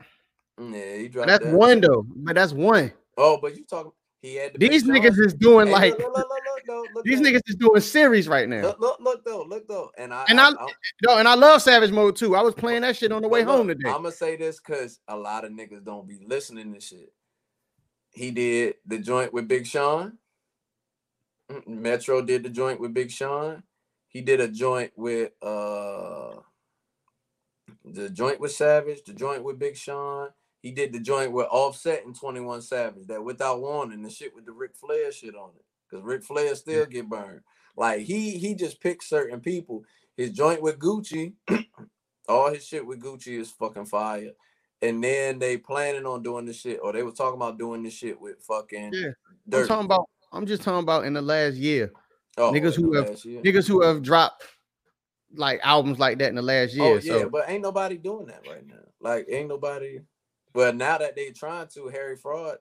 Mm, 0.59 0.72
yeah, 0.72 0.97
he 0.97 1.09
dropped 1.09 1.29
that's 1.29 1.45
that. 1.45 1.55
one 1.55 1.81
though. 1.81 2.07
But 2.09 2.37
that's 2.37 2.53
one. 2.53 2.93
Oh, 3.16 3.39
but 3.41 3.57
you 3.57 3.64
talking? 3.64 3.93
He 4.22 4.37
had 4.37 4.53
These 4.59 4.85
niggas 4.85 5.18
is 5.18 5.35
doing 5.35 5.66
Hey, 5.66 5.72
like 5.72 5.99
look, 5.99 6.14
look, 6.14 6.14
look, 6.16 6.29
though, 6.67 6.85
look 6.95 7.05
these 7.05 7.21
though. 7.21 7.29
niggas 7.31 7.43
is 7.47 7.57
doing 7.57 7.81
series 7.81 8.29
right 8.29 8.49
now. 8.49 8.62
Look, 8.62 8.81
look, 8.81 9.01
look 9.01 9.25
though, 9.25 9.43
look 9.43 9.67
though, 9.69 9.91
and 9.99 10.12
I 10.12 10.25
And 10.29 10.41
I, 10.41 10.51
I- 10.51 10.73
No, 11.03 11.19
and 11.19 11.29
I 11.29 11.35
love 11.35 11.62
Savage 11.62 11.91
Mode 11.93 12.17
too. 12.17 12.35
I 12.37 12.43
was 12.43 12.55
playing 12.55 12.83
that 12.83 12.97
shit 12.97 13.12
on 13.12 13.23
the 13.23 13.29
way 13.29 13.43
home 13.43 13.69
today. 13.69 13.89
I'm 13.89 14.03
gonna 14.03 14.12
say 14.12 14.37
this 14.37 14.61
because 14.61 15.01
a 15.09 15.17
lot 15.17 15.45
of 15.45 15.53
niggas 15.53 15.85
don't 15.85 16.07
be 16.09 16.19
listening 16.27 16.73
to 16.75 16.81
shit. 16.81 17.12
He 18.11 18.31
did 18.31 18.75
the 18.87 18.99
joint 18.99 19.33
with 19.33 19.49
Big 19.49 19.67
Sean. 19.67 20.19
Metro 21.67 22.23
did 22.23 22.43
the 22.43 22.49
joint 22.49 22.81
with 22.81 22.95
Big 22.95 23.11
Sean. 23.11 23.62
He 24.09 24.21
did 24.21 24.41
a 24.41 24.49
joint 24.49 24.93
with 24.97 25.33
uh 25.43 26.37
the 27.85 28.09
joint 28.11 28.41
with 28.41 28.53
Savage, 28.53 29.03
the 29.05 29.12
joint 29.12 29.43
with 29.45 29.59
Big 29.59 29.77
Sean. 29.77 30.29
He 30.62 30.71
did 30.71 30.93
the 30.95 31.01
joint 31.01 31.33
with 31.33 31.47
Offset 31.51 32.07
and 32.07 32.19
21 32.19 32.62
Savage, 32.62 33.07
that 33.09 33.23
without 33.23 33.61
warning, 33.61 34.03
the 34.03 34.09
shit 34.09 34.35
with 34.35 34.47
the 34.47 34.53
Ric 34.53 34.75
Flair 34.75 35.12
shit 35.12 35.35
on 35.35 35.51
it. 35.57 35.65
Because 35.89 36.05
Ric 36.05 36.22
Flair 36.24 36.55
still 36.55 36.87
get 36.87 37.09
burned. 37.09 37.41
Like 37.76 38.01
he 38.01 38.39
he 38.39 38.55
just 38.55 38.80
picks 38.80 39.09
certain 39.09 39.41
people. 39.41 39.85
His 40.16 40.30
joint 40.30 40.62
with 40.62 40.78
Gucci, 40.78 41.35
all 42.28 42.53
his 42.53 42.66
shit 42.66 42.87
with 42.87 43.01
Gucci 43.03 43.39
is 43.41 43.51
fucking 43.51 43.87
fire. 43.87 44.30
And 44.82 45.03
then 45.03 45.39
they 45.39 45.57
planning 45.57 46.05
on 46.07 46.22
doing 46.22 46.45
this 46.45 46.61
shit, 46.61 46.78
or 46.82 46.93
they 46.93 47.03
were 47.03 47.11
talking 47.11 47.41
about 47.41 47.59
doing 47.59 47.82
this 47.82 47.95
shit 47.95 48.20
with 48.20 48.43
fucking 48.43 48.93
Yeah, 48.93 49.11
I'm 49.53 49.66
talking 49.66 49.87
about. 49.87 50.09
I'm 50.32 50.47
just 50.47 50.62
talking 50.62 50.82
about 50.82 51.05
in 51.05 51.12
the 51.14 51.22
last 51.22 51.57
year, 51.57 51.93
Oh, 52.37 52.51
niggas 52.53 52.74
who 52.74 52.93
have- 52.95 53.24
year. 53.24 53.41
niggas 53.43 53.68
who 53.68 53.82
have 53.82 54.03
dropped 54.03 54.45
like 55.37 55.61
albums 55.62 55.99
like 55.99 56.18
that 56.18 56.28
in 56.28 56.35
the 56.35 56.43
last 56.43 56.76
oh, 56.78 56.85
year. 56.85 56.95
Oh 56.95 57.01
yeah, 57.03 57.22
so 57.22 57.30
but 57.30 57.49
ain't 57.49 57.62
nobody 57.62 57.97
doing 57.97 58.26
that 58.26 58.47
right 58.49 58.66
now. 58.66 58.74
Like 59.01 59.26
ain't 59.30 59.49
nobody. 59.49 60.01
Well, 60.55 60.72
now 60.72 60.99
that 60.99 61.16
they 61.16 61.30
trying 61.30 61.68
to, 61.74 61.89
Harry 61.89 62.16
Fraud 62.16 62.59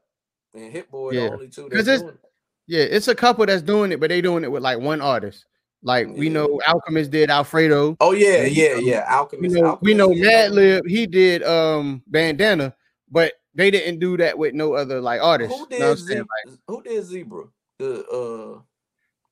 and 0.56 0.72
Hit 0.72 0.90
Boy, 0.90 1.12
Yeah. 1.12 1.26
the 1.26 1.32
only 1.34 1.50
two 1.50 1.70
that's 1.70 1.86
doing 1.86 2.10
it. 2.10 2.20
Yeah, 2.68 2.84
it's 2.84 3.08
a 3.08 3.16
couple 3.16 3.46
that's 3.46 3.62
doing 3.62 3.92
it, 3.92 4.00
but 4.00 4.10
they 4.10 4.22
doing 4.22 4.44
it 4.44 4.52
with 4.52 4.64
like 4.64 4.80
one 4.80 5.02
artist. 5.02 5.46
Like 5.84 6.08
we 6.08 6.30
know 6.30 6.62
Alchemist 6.66 7.12
did 7.12 7.30
Alfredo. 7.30 7.98
Oh 8.00 8.12
yeah, 8.14 8.44
yeah, 8.44 8.76
yeah. 8.76 9.06
Alchemist. 9.10 9.56
know 9.56 9.78
we 9.82 9.94
know 9.94 10.12
is 10.12 10.22
Mad 10.22 10.82
he 10.88 11.06
did 11.06 11.44
um 11.44 12.02
bandana, 12.08 12.74
but 13.12 13.34
they 13.54 13.70
didn't 13.70 14.00
do 14.00 14.16
that 14.18 14.38
with 14.38 14.54
no 14.54 14.74
other 14.74 15.02
like 15.02 15.22
artist. 15.22 15.52
Who 15.52 15.68
You 15.70 15.80
know 15.80 15.96
did 15.96 16.00
Zebra? 16.00 16.26
Who 16.68 16.84
did 16.84 17.04
Zebra? 17.04 17.44
The 17.80 18.06
uh, 18.08 18.62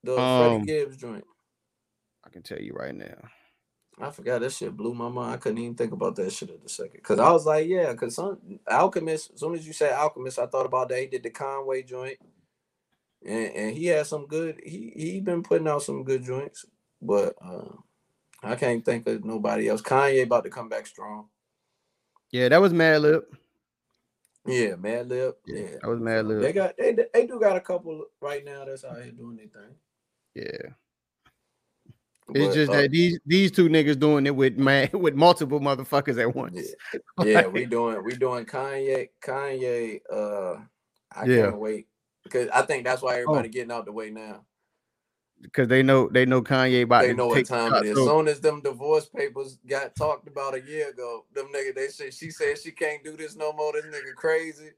the 0.04 0.20
Um, 0.20 0.38
Freddie 0.38 0.66
Gibbs 0.66 0.98
joint. 0.98 1.24
I 2.26 2.30
can 2.30 2.44
tell 2.44 2.60
you 2.60 2.74
right 2.74 2.96
now. 2.96 3.16
I 4.00 4.10
forgot 4.10 4.42
that 4.42 4.52
shit 4.52 4.76
blew 4.76 4.94
my 4.94 5.10
mind. 5.10 5.34
I 5.34 5.38
couldn't 5.38 5.60
even 5.60 5.76
think 5.76 5.94
about 5.94 6.16
that 6.16 6.32
shit 6.34 6.50
at 6.50 6.62
the 6.62 6.70
second. 6.70 7.04
Cause 7.04 7.20
I 7.20 7.32
was 7.32 7.46
like, 7.46 7.68
yeah, 7.68 7.94
cause 7.94 8.16
some 8.16 8.40
Alchemist, 8.70 9.32
as 9.34 9.40
soon 9.40 9.54
as 9.54 9.66
you 9.66 9.74
said 9.74 9.94
Alchemist, 9.94 10.40
I 10.40 10.48
thought 10.48 10.66
about 10.66 10.90
that. 10.90 11.00
He 11.00 11.06
did 11.06 11.24
the 11.24 11.30
Conway 11.30 11.84
joint. 11.84 12.18
And, 13.26 13.56
and 13.56 13.78
he 13.78 13.86
had 13.88 14.08
some 14.08 14.26
good, 14.26 14.60
he 14.64 14.94
he 14.96 15.20
been 15.20 15.44
putting 15.44 15.68
out 15.68 15.84
some 15.84 16.04
good 16.04 16.24
joints, 16.24 16.66
but 17.02 17.36
uh 17.42 17.76
I 18.44 18.56
can't 18.56 18.84
think 18.84 19.08
of 19.08 19.24
nobody 19.24 19.70
else. 19.70 19.82
Kanye 19.82 20.24
about 20.24 20.44
to 20.46 20.50
come 20.50 20.68
back 20.68 20.88
strong. 20.88 21.28
Yeah, 22.32 22.50
that 22.50 22.62
was 22.62 22.74
Madlib. 22.74 23.24
Yeah, 24.46 24.72
Madlib. 24.72 25.34
Yeah, 25.46 25.78
that 25.82 25.88
was 25.88 26.00
Mad 26.00 26.28
They 26.28 26.54
got 26.54 26.76
they 26.78 26.96
they 27.14 27.28
do 27.28 27.40
got 27.40 27.58
a 27.58 27.62
couple 27.62 28.06
right 28.22 28.44
now 28.44 28.66
that's 28.66 28.84
out 28.84 29.02
here 29.02 29.12
doing 29.12 29.36
their 29.36 29.48
thing. 29.48 29.76
Yeah. 30.34 30.72
It's 32.34 32.48
But, 32.48 32.54
just 32.54 32.72
uh, 32.72 32.82
that 32.82 32.92
these 32.92 33.20
these 33.26 33.52
two 33.52 33.70
niggas 33.70 34.00
doing 34.00 34.26
it 34.26 34.36
with 34.36 34.58
man 34.58 34.90
with 34.94 35.14
multiple 35.14 35.60
motherfuckers 35.60 36.20
at 36.20 36.34
once. 36.34 36.74
Yeah, 36.94 37.24
yeah, 37.26 37.48
we 37.48 37.66
doing 37.66 38.04
we 38.04 38.16
doing 38.16 38.46
Kanye, 38.46 39.10
Kanye. 39.24 40.00
Uh, 40.12 40.62
I 41.14 41.26
Yeah. 41.26 41.44
Can't 41.44 41.60
wait 41.60 41.88
because 42.32 42.50
I 42.54 42.62
think 42.64 42.84
that's 42.84 43.02
why 43.02 43.16
everybody 43.16 43.50
oh. 43.50 43.52
getting 43.52 43.72
out 43.72 43.86
the 43.86 43.92
way 43.92 44.10
now. 44.10 44.44
because 45.42 45.68
they 45.68 45.84
know 45.84 46.08
they 46.10 46.26
know 46.26 46.42
Kanye 46.42 46.84
about 46.84 47.02
They 47.02 47.10
to 47.10 47.14
know 47.14 47.28
what 47.28 47.46
time 47.46 47.74
it 47.76 47.86
is. 47.86 47.98
As 47.98 48.06
soon 48.06 48.28
as 48.28 48.40
them 48.40 48.62
divorce 48.62 49.08
papers 49.08 49.58
got 49.68 49.96
talked 49.96 50.28
about 50.28 50.56
a 50.56 50.62
year 50.62 50.90
ago, 50.90 51.26
them 51.34 51.48
nigga 51.54 51.76
they 51.76 51.88
said 51.88 52.14
she 52.14 52.32
said 52.32 52.60
she 52.60 52.72
can't 52.72 53.04
do 53.04 53.18
this 53.18 53.36
no 53.36 53.54
more. 53.54 53.74
This 53.74 53.86
nigga 53.86 54.16
crazy, 54.16 54.72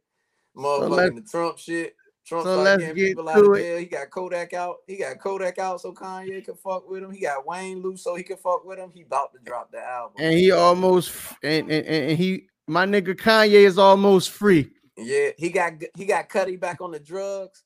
motherfucking 0.56 0.90
let's- 0.90 1.16
the 1.16 1.22
Trump 1.30 1.58
shit. 1.58 1.96
Trump 2.26 2.46
so 2.46 2.54
start 2.54 2.64
let's 2.64 2.80
getting 2.80 2.96
get 2.96 3.08
people 3.10 3.28
out 3.28 3.38
of 3.38 3.56
jail. 3.58 3.78
He 3.78 3.86
got 3.86 4.10
Kodak 4.10 4.54
out. 4.54 4.78
He 4.88 4.96
got 4.96 5.20
Kodak 5.20 5.60
out 5.60 5.82
so 5.82 5.92
Kanye 5.92 6.44
can 6.46 6.56
fuck 6.56 6.90
with 6.90 7.04
him. 7.04 7.12
He 7.12 7.20
got 7.20 7.46
Wayne 7.46 7.82
loose 7.82 8.02
so 8.02 8.16
he 8.16 8.24
can 8.24 8.38
fuck 8.38 8.64
with 8.64 8.80
him. 8.80 8.92
He 8.94 9.02
about 9.02 9.34
to 9.34 9.40
drop 9.44 9.74
the 9.74 9.86
album. 9.86 10.16
and 10.20 10.34
he 10.34 10.50
almost 10.52 11.12
and, 11.44 11.70
and 11.70 11.86
and 11.86 12.18
he 12.18 12.48
my 12.66 12.86
nigga 12.86 13.14
Kanye 13.14 13.66
is 13.66 13.78
almost 13.78 14.32
free. 14.32 14.72
Yeah, 14.98 15.30
he 15.38 15.50
got 15.50 15.74
he 15.96 16.06
got 16.06 16.30
Cudi 16.30 16.60
back 16.60 16.82
on 16.82 16.92
the 16.92 17.00
drugs. 17.00 17.64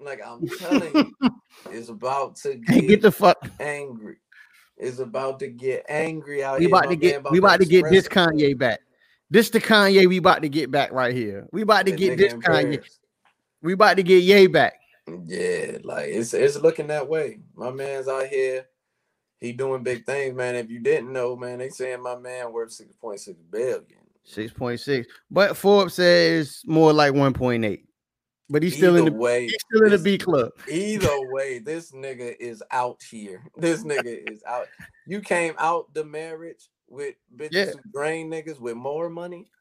Like 0.00 0.20
I'm 0.24 0.46
telling 0.46 0.94
you, 0.94 1.30
it's 1.70 1.88
about 1.88 2.36
to 2.36 2.60
Hey, 2.66 2.80
get, 2.80 2.88
get 2.88 3.02
the 3.02 3.12
fuck. 3.12 3.48
angry. 3.60 4.16
It's 4.76 4.98
about 5.00 5.40
to 5.40 5.48
get 5.48 5.86
angry 5.88 6.42
out 6.44 6.60
We 6.60 6.66
here. 6.66 6.74
about 6.74 6.88
to 6.90 6.96
get 6.96 7.22
man 7.24 7.32
we 7.32 7.38
about 7.38 7.60
to 7.60 7.66
get 7.66 7.84
this 7.90 8.06
Kanye 8.08 8.56
back. 8.56 8.80
This 9.30 9.50
the 9.50 9.60
Kanye 9.60 10.08
we 10.08 10.18
about 10.18 10.42
to 10.42 10.48
get 10.48 10.70
back 10.70 10.92
right 10.92 11.14
here. 11.14 11.46
We 11.52 11.62
about 11.62 11.86
to 11.86 11.92
that 11.92 11.98
get 11.98 12.16
this 12.16 12.34
Kanye. 12.34 12.74
Paris. 12.74 12.98
We 13.60 13.72
about 13.72 13.96
to 13.96 14.02
get 14.02 14.22
Ye 14.22 14.46
back. 14.46 14.74
Yeah, 15.24 15.78
like 15.84 16.08
it's 16.08 16.34
it's 16.34 16.56
looking 16.58 16.88
that 16.88 17.08
way. 17.08 17.40
My 17.56 17.70
man's 17.70 18.08
out 18.08 18.26
here. 18.26 18.66
He 19.40 19.52
doing 19.52 19.82
big 19.82 20.04
things, 20.04 20.34
man. 20.34 20.56
If 20.56 20.70
you 20.70 20.80
didn't 20.80 21.12
know, 21.12 21.36
man, 21.36 21.58
they 21.58 21.68
saying 21.68 22.02
my 22.02 22.16
man 22.16 22.52
worth 22.52 22.72
six 22.72 22.94
point 22.94 23.20
six 23.20 23.40
billion. 23.50 23.84
Six 24.28 24.52
point 24.52 24.78
six, 24.78 25.08
but 25.30 25.56
Forbes 25.56 25.94
says 25.94 26.62
more 26.66 26.92
like 26.92 27.14
one 27.14 27.32
point 27.32 27.64
eight. 27.64 27.86
But 28.50 28.62
he's 28.62 28.76
still 28.76 28.96
in 28.96 29.06
the 29.06 29.12
way, 29.12 29.46
he's 29.46 29.56
still 29.70 29.84
in 29.84 29.92
the 29.92 29.98
B 29.98 30.18
club. 30.18 30.50
Either 30.68 31.22
way, 31.22 31.60
this 31.60 31.92
nigga 31.92 32.36
is 32.38 32.62
out 32.70 33.02
here. 33.02 33.42
This 33.56 33.84
nigga 33.84 34.04
is 34.04 34.42
out. 34.46 34.68
You 35.06 35.22
came 35.22 35.54
out 35.58 35.94
the 35.94 36.04
marriage 36.04 36.68
with 36.88 37.14
bitches 37.34 37.52
Yeah. 37.52 37.72
drain 37.94 38.30
niggas 38.30 38.60
with 38.60 38.76
more 38.76 39.08
money. 39.08 39.50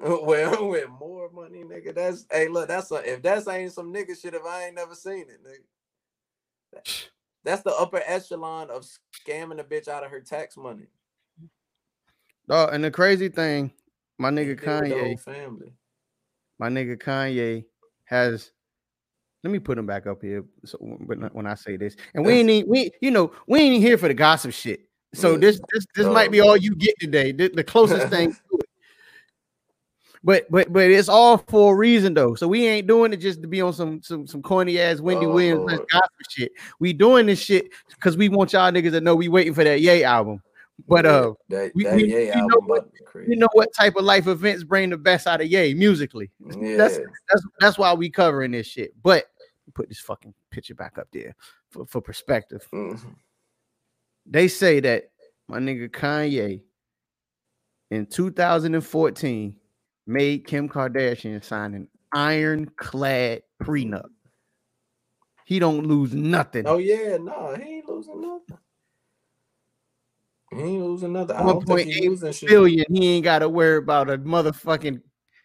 Well, 0.00 0.68
with 0.70 0.88
more 0.88 1.30
money, 1.30 1.62
nigga. 1.62 1.94
That's 1.94 2.26
hey, 2.32 2.48
look, 2.48 2.66
that's 2.66 2.90
a 2.90 3.08
if 3.08 3.22
that's 3.22 3.46
ain't 3.46 3.72
some 3.72 3.92
nigga 3.94 4.20
shit, 4.20 4.34
if 4.34 4.44
I 4.44 4.64
ain't 4.64 4.74
never 4.74 4.96
seen 4.96 5.26
it, 5.28 5.40
nigga. 5.44 6.80
That's 7.44 7.62
the 7.62 7.74
upper 7.74 8.00
echelon 8.06 8.70
of 8.70 8.86
scamming 9.26 9.58
a 9.58 9.64
bitch 9.64 9.88
out 9.88 10.04
of 10.04 10.12
her 10.12 10.20
tax 10.20 10.56
money. 10.56 10.86
Oh, 12.48 12.66
and 12.68 12.84
the 12.84 12.90
crazy 12.90 13.28
thing, 13.28 13.72
my 14.18 14.30
nigga 14.30 14.58
did 14.60 14.60
with 14.60 14.60
the 14.60 14.66
Kanye, 14.94 15.20
family. 15.20 15.72
my 16.58 16.68
nigga 16.68 16.96
Kanye 16.96 17.64
has. 18.04 18.50
Let 19.44 19.50
me 19.50 19.58
put 19.58 19.76
him 19.76 19.86
back 19.86 20.06
up 20.06 20.22
here. 20.22 20.44
So 20.64 20.78
when, 20.78 21.24
I- 21.24 21.28
when 21.28 21.46
I 21.46 21.54
say 21.54 21.76
this, 21.76 21.96
and 22.14 22.24
we 22.24 22.34
ain't 22.34 22.68
we 22.68 22.92
you 23.00 23.10
know 23.10 23.32
we 23.48 23.60
ain't 23.60 23.82
here 23.82 23.98
for 23.98 24.08
the 24.08 24.14
gossip 24.14 24.52
shit. 24.52 24.80
So 25.14 25.36
this 25.36 25.60
this 25.72 25.84
this 25.94 26.06
might 26.06 26.30
be 26.30 26.40
all 26.40 26.56
you 26.56 26.74
get 26.74 26.94
today. 27.00 27.32
The, 27.32 27.48
the 27.48 27.64
closest 27.64 28.08
thing. 28.08 28.32
to 28.50 28.58
it. 28.58 28.66
But 30.24 30.46
but 30.50 30.72
but 30.72 30.84
it's 30.90 31.08
all 31.08 31.38
for 31.38 31.74
a 31.74 31.76
reason 31.76 32.14
though. 32.14 32.34
So 32.34 32.46
we 32.46 32.66
ain't 32.66 32.86
doing 32.86 33.12
it 33.12 33.16
just 33.16 33.42
to 33.42 33.48
be 33.48 33.60
on 33.60 33.72
some 33.72 34.00
some 34.02 34.26
some 34.26 34.40
corny 34.40 34.78
ass 34.78 35.00
Wendy 35.00 35.26
Oh, 35.26 35.32
Williams 35.32 35.64
gospel 35.66 36.08
shit. 36.30 36.52
We 36.78 36.92
doing 36.92 37.26
this 37.26 37.40
shit 37.40 37.70
because 37.88 38.16
we 38.16 38.28
want 38.28 38.52
y'all 38.52 38.70
niggas 38.70 38.92
to 38.92 39.00
know 39.00 39.16
we 39.16 39.28
waiting 39.28 39.54
for 39.54 39.64
that 39.64 39.80
Yay 39.80 40.04
album. 40.04 40.40
But 40.88 41.06
uh, 41.06 41.34
that, 41.48 41.70
we- 41.74 41.84
that 41.84 41.96
we- 41.96 42.04
Ye 42.12 42.30
we 42.34 42.40
know 42.40 42.46
what- 42.66 42.78
about 42.78 42.92
to 42.92 42.98
be 42.98 43.04
crazy. 43.04 43.30
you 43.30 43.36
know 43.36 43.48
what 43.52 43.72
type 43.74 43.94
of 43.96 44.04
life 44.04 44.26
events 44.26 44.64
bring 44.64 44.90
the 44.90 44.96
best 44.96 45.26
out 45.26 45.40
of 45.40 45.46
Yay 45.46 45.74
musically. 45.74 46.30
yeah. 46.40 46.76
that's- 46.76 46.98
That's 47.30 47.46
that's 47.60 47.78
why 47.78 47.92
we 47.94 48.10
covering 48.10 48.50
this 48.52 48.66
shit. 48.66 48.92
But 49.02 49.26
put 49.74 49.88
this 49.88 50.00
fucking 50.00 50.34
picture 50.50 50.74
back 50.74 50.98
up 50.98 51.08
there 51.12 51.34
for, 51.70 51.86
for 51.86 52.00
perspective. 52.00 52.66
Mhm. 52.74 53.14
They 54.26 54.48
say 54.48 54.80
that 54.80 55.10
my 55.48 55.58
nigga 55.58 55.88
Kanye 55.88 56.62
in 57.90 58.06
2014 58.06 59.56
made 60.06 60.46
Kim 60.46 60.68
Kardashian 60.68 61.42
sign 61.44 61.74
an 61.74 61.88
ironclad 62.12 63.42
prenup. 63.62 64.08
He 65.44 65.58
don't 65.58 65.86
lose 65.86 66.12
nothing. 66.14 66.66
Oh 66.66 66.78
yeah, 66.78 67.16
no, 67.18 67.54
he 67.54 67.76
ain't 67.76 67.88
losing 67.88 68.20
nothing. 68.20 68.58
He 70.52 70.62
ain't 70.62 70.84
losing 70.84 71.12
nothing. 71.12 71.36
I 71.36 71.42
don't 71.42 71.66
think 71.66 71.80
he 71.80 72.02
1.8 72.02 72.08
losing 72.08 72.32
shit. 72.32 72.48
billion. 72.48 72.84
He 72.90 73.14
ain't 73.16 73.24
got 73.24 73.40
to 73.40 73.48
worry 73.48 73.78
about 73.78 74.10
a 74.10 74.18
motherfucking. 74.18 75.00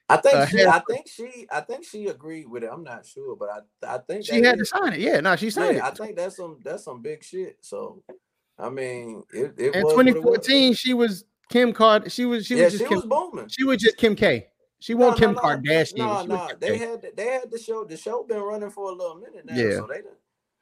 I 0.10 0.18
think 0.18 0.36
uh, 0.36 0.46
she, 0.46 0.66
I 0.66 0.80
think 0.80 1.08
she, 1.08 1.48
I 1.52 1.62
think 1.62 1.84
she 1.84 2.08
agreed 2.08 2.48
with 2.48 2.64
it. 2.64 2.70
I'm 2.72 2.84
not 2.84 3.06
sure, 3.06 3.36
but 3.36 3.50
I, 3.50 3.96
I 3.96 3.98
think 3.98 4.26
She 4.26 4.42
had 4.42 4.58
to 4.58 4.66
sign 4.66 4.94
it. 4.94 5.00
Yeah, 5.00 5.20
no, 5.20 5.36
she 5.36 5.50
signed 5.50 5.78
Yeah, 5.78 5.88
I 5.88 5.92
think 5.92 6.16
that's 6.16 6.38
some, 6.38 6.60
that's 6.64 6.86
some 6.86 7.02
big 7.02 7.24
shit. 7.24 7.58
So, 7.62 8.04
I 8.58 8.70
mean, 8.70 9.24
it, 9.34 9.54
it 9.58 9.76
In 9.76 9.84
was 9.84 9.96
what 9.96 10.08
it 10.08 10.24
was. 10.24 10.46
2014, 10.48 10.74
she 10.76 10.94
was 10.94 11.26
Kim 11.50 11.74
Card. 11.74 12.10
She 12.12 12.26
was 12.26 12.46
she 12.46 12.56
yeah, 12.56 12.66
was 12.66 12.74
she 12.74 12.80
just 12.80 12.90
Kim. 12.90 12.98
was 12.98 13.06
booming. 13.06 13.50
She 13.50 13.66
was 13.66 13.78
just 13.78 13.98
Kim 13.98 14.16
K. 14.16 14.48
She 14.80 14.94
No, 14.94 15.10
wasn't 15.10 15.20
no, 15.22 15.28
Kim 15.28 15.36
no, 15.36 15.42
Kardashian. 15.42 15.98
No, 15.98 16.22
she 16.22 16.28
no, 16.28 16.50
they 16.60 16.78
had, 16.78 17.02
the, 17.02 17.12
they 17.16 17.26
had 17.26 17.52
the 17.52 17.60
show. 17.60 17.84
The 17.84 17.98
show 17.98 18.24
been 18.24 18.40
running 18.42 18.70
for 18.70 18.90
a 18.90 18.94
little 18.94 19.16
minute 19.16 19.46
now. 19.46 19.56
Yeah. 19.56 19.72
So 19.72 19.88
they 19.88 20.02
done, 20.02 20.14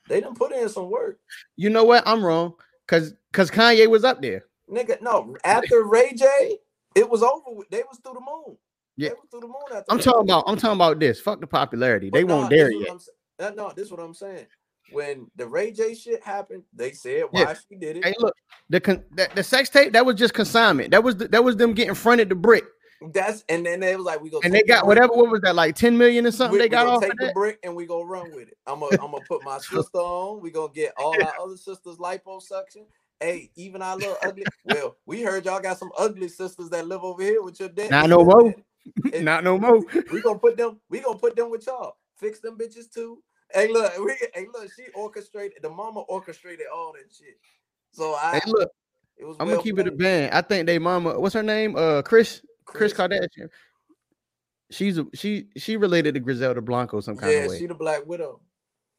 they 0.08 0.22
done 0.22 0.36
put 0.36 0.54
in 0.54 0.70
some 0.70 0.90
work. 0.90 1.20
You 1.56 1.70
know 1.70 1.84
what? 1.84 2.04
I'm 2.08 2.24
wrong. 2.24 2.54
Cause 2.88 3.14
cause 3.34 3.50
Kanye 3.50 3.88
was 3.88 4.04
up 4.04 4.22
there. 4.22 4.44
Nigga, 4.70 5.02
no, 5.02 5.36
after 5.44 5.84
Ray 5.84 6.14
J, 6.14 6.58
it 6.96 7.10
was 7.10 7.24
over. 7.24 7.44
With. 7.48 7.70
They 7.70 7.84
was 7.90 8.00
through 8.04 8.14
the 8.14 8.22
moon. 8.22 8.58
Yeah. 8.98 9.10
They 9.10 9.16
was 9.16 9.28
through 9.30 9.42
the 9.42 9.48
moon 9.48 9.56
after 9.72 9.86
I'm 9.90 10.00
talking 10.00 10.22
about 10.22 10.44
I'm 10.48 10.58
talking 10.58 10.78
about 10.78 11.00
this. 11.00 11.20
Fuck 11.20 11.42
the 11.42 11.48
popularity. 11.48 12.10
They 12.12 12.24
But 12.24 12.30
nah, 12.30 12.38
won't 12.38 12.50
dare 12.50 12.72
yet. 12.72 12.90
I'm 12.92 13.00
uh, 13.40 13.52
no, 13.56 13.72
this 13.76 13.86
is 13.86 13.92
what 13.92 14.00
I'm 14.00 14.14
saying. 14.14 14.46
When 14.92 15.30
the 15.36 15.48
Ray 15.48 15.72
J 15.72 15.96
shit 15.96 16.24
happened, 16.24 16.64
they 16.74 16.92
said 16.92 17.24
why 17.32 17.42
Yeah. 17.42 17.54
she 17.54 17.76
did 17.76 17.98
it. 17.98 18.06
Hey, 18.06 18.14
look, 18.20 18.36
the 18.70 18.80
con- 18.80 19.04
the, 19.12 19.28
the 19.34 19.44
sex 19.44 19.70
tape 19.70 19.94
that 19.94 20.06
was 20.06 20.16
just 20.16 20.34
consignment. 20.34 20.92
That 20.92 21.04
was 21.04 21.18
the, 21.18 21.28
that 21.30 21.44
was 21.44 21.58
them 21.58 21.74
getting 21.74 21.96
fronted 21.96 22.30
the 22.30 22.36
brick, 22.36 22.64
That's 23.02 23.44
and 23.50 23.66
then 23.66 23.82
they 23.82 23.96
was 23.96 24.06
like, 24.06 24.22
we 24.22 24.30
go 24.30 24.40
and 24.44 24.54
they 24.54 24.64
got 24.64 24.88
whatever. 24.88 25.14
What 25.14 25.30
was 25.30 25.42
that 25.42 25.56
like? 25.56 25.76
Ten 25.76 25.98
million 25.98 26.26
or 26.26 26.32
something? 26.32 26.54
We, 26.54 26.60
they 26.60 26.70
got 26.70 26.88
off 26.88 27.02
take 27.02 27.18
the 27.18 27.32
brick 27.34 27.60
and 27.64 27.76
we 27.76 27.86
gonna 27.86 28.06
run 28.06 28.32
with 28.34 28.48
it. 28.48 28.58
I'm 28.66 28.80
gonna 28.80 28.96
I'm 29.02 29.12
gonna 29.12 29.22
put 29.22 29.44
my 29.44 29.58
sister 29.60 29.98
on. 29.98 30.42
We 30.42 30.52
gonna 30.52 30.72
get 30.74 30.94
all 30.98 31.22
our 31.22 31.34
other 31.40 31.58
sisters 31.58 31.98
liposuction. 31.98 32.86
Hey, 33.20 33.52
even 33.56 33.82
our 33.82 33.96
little 33.96 34.18
ugly. 34.24 34.46
Well, 34.64 34.96
we 35.06 35.22
heard 35.22 35.46
y'all 35.46 35.62
got 35.62 35.78
some 35.78 35.92
ugly 35.98 36.30
sisters 36.30 36.70
that 36.70 36.88
live 36.88 37.04
over 37.04 37.22
here 37.22 37.42
with 37.42 37.60
your 37.60 37.70
dad. 37.70 37.92
Not 37.92 38.10
no 38.10 38.24
more. 38.24 38.56
Not 39.14 39.44
no 39.44 39.58
more. 39.58 39.84
We 40.12 40.22
gonna 40.22 40.40
put 40.40 40.58
them. 40.58 40.80
We 40.90 41.02
gonna 41.02 41.18
put 41.18 41.36
them 41.36 41.50
with 41.50 41.68
y'all. 41.68 41.98
Fix 42.18 42.40
them 42.40 42.58
bitches 42.58 42.92
too. 42.92 43.22
Hey, 43.54 43.72
look. 43.72 43.92
We, 43.98 44.16
hey, 44.34 44.48
look. 44.54 44.72
She 44.74 44.86
orchestrated. 44.94 45.62
The 45.62 45.70
mama 45.70 46.02
orchestrated 46.02 46.68
all 46.74 46.94
that 46.94 47.14
shit. 47.14 47.38
So 47.92 48.14
I. 48.14 48.40
Hey, 48.40 48.52
look, 48.52 48.72
It 49.18 49.26
was. 49.26 49.36
I'm 49.40 49.48
well 49.48 49.58
gonna 49.58 49.64
keep 49.64 49.80
it 49.80 49.88
a 49.88 49.92
band. 49.92 50.34
I 50.34 50.42
think 50.42 50.66
they 50.66 50.80
mama. 50.80 51.20
What's 51.20 51.36
her 51.36 51.44
name? 51.44 51.76
Uh, 51.76 52.02
Kris. 52.02 52.42
Kris 52.66 52.94
Kardashian. 52.94 53.50
She's 54.72 54.98
a, 54.98 55.06
she 55.14 55.48
she 55.58 55.78
related 55.78 56.16
to 56.16 56.20
Griselda 56.20 56.62
Blanco 56.62 57.00
some 57.00 57.16
kind 57.18 57.32
Yeah, 57.32 57.40
of 57.40 57.48
way. 57.50 57.56
Yeah, 57.56 57.60
she 57.60 57.66
the 57.68 57.76
Black 57.76 58.06
Widow. 58.06 58.42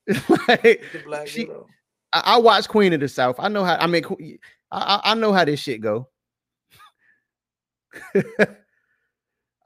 Like, 0.49 0.83
the 0.93 1.03
Black 1.05 1.27
She- 1.27 1.45
Widow. 1.45 1.67
I, 2.12 2.23
I 2.25 2.39
watch 2.39 2.69
Queen 2.69 2.93
of 2.93 3.01
the 3.01 3.09
South. 3.09 3.37
I 3.39 3.49
know 3.49 3.64
how. 3.64 3.75
I 3.77 3.87
mean, 3.89 4.05
I 4.71 5.01
I, 5.05 5.12
I 5.12 5.14
know 5.14 5.33
how 5.33 5.45
this 5.45 5.59
shit 5.61 5.81
go. 5.81 6.09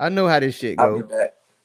I 0.01 0.09
know 0.09 0.27
how 0.27 0.41
this 0.41 0.57
shit 0.57 0.79
go. 0.79 1.07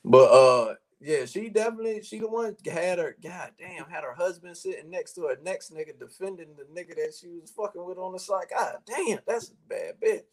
But 0.04 0.26
uh, 0.26 0.76
yeah, 1.00 1.26
she 1.26 1.50
definitely 1.50 2.04
she 2.04 2.20
the 2.20 2.28
one 2.28 2.56
had 2.70 3.00
her. 3.00 3.16
God 3.24 3.52
damn, 3.58 3.86
had 3.86 4.04
her 4.04 4.14
husband 4.14 4.58
sitting 4.58 4.90
next 4.90 5.14
to 5.14 5.22
her 5.28 5.38
next 5.42 5.74
nigga 5.74 5.98
defending 5.98 6.50
the 6.58 6.64
nigga 6.64 6.96
that 6.96 7.14
she 7.20 7.30
was 7.40 7.52
fucking 7.52 7.84
with 7.86 7.98
on 7.98 8.12
the 8.12 8.20
side. 8.20 8.48
God 8.50 8.76
damn, 8.86 9.20
that's 9.26 9.50
a 9.52 9.54
bad 9.70 9.94
bitch. 10.04 10.24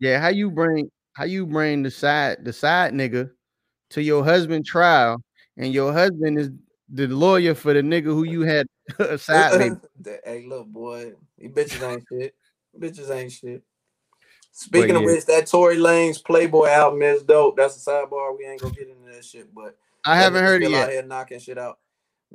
Yeah, 0.00 0.20
how 0.20 0.28
you 0.28 0.50
bring 0.50 0.90
how 1.18 1.24
you 1.24 1.44
bring 1.44 1.82
the 1.82 1.90
side 1.90 2.44
the 2.44 2.52
side 2.52 2.92
nigga 2.92 3.28
to 3.90 4.00
your 4.00 4.22
husband 4.22 4.64
trial, 4.64 5.20
and 5.56 5.74
your 5.74 5.92
husband 5.92 6.38
is 6.38 6.50
the 6.88 7.08
lawyer 7.08 7.56
for 7.56 7.74
the 7.74 7.82
nigga 7.82 8.04
who 8.04 8.22
you 8.22 8.42
had 8.42 8.68
a 9.00 9.18
side 9.18 9.58
baby. 9.58 10.16
Hey, 10.24 10.46
look, 10.46 10.68
boy, 10.68 11.14
these 11.36 11.50
bitches 11.50 11.82
ain't 11.82 12.04
shit. 12.08 12.34
Bitches 12.78 13.10
ain't 13.10 13.32
shit. 13.32 13.64
Speaking 14.52 14.94
of 14.94 15.02
yeah. 15.02 15.06
which, 15.08 15.26
that 15.26 15.48
Tory 15.48 15.76
Lanez 15.76 16.24
Playboy 16.24 16.68
album 16.68 17.02
is 17.02 17.24
dope. 17.24 17.56
That's 17.56 17.84
a 17.84 17.90
sidebar. 17.90 18.38
We 18.38 18.46
ain't 18.46 18.60
gonna 18.60 18.74
get 18.74 18.88
into 18.88 19.12
that 19.12 19.24
shit, 19.24 19.52
but 19.52 19.76
I 20.04 20.16
haven't 20.16 20.44
heard 20.44 20.62
it 20.62 20.66
still 20.66 20.78
Out 20.78 20.86
yet. 20.86 20.92
here 20.92 21.02
knocking 21.02 21.40
shit 21.40 21.58
out. 21.58 21.80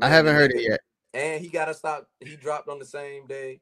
I 0.02 0.10
haven't 0.10 0.36
heard 0.36 0.52
it 0.52 0.62
yet. 0.62 0.82
and 1.14 1.42
he 1.42 1.48
gotta 1.48 1.74
stop. 1.74 2.10
He 2.20 2.36
dropped 2.36 2.68
on 2.68 2.80
the 2.80 2.86
same 2.86 3.28
day. 3.28 3.62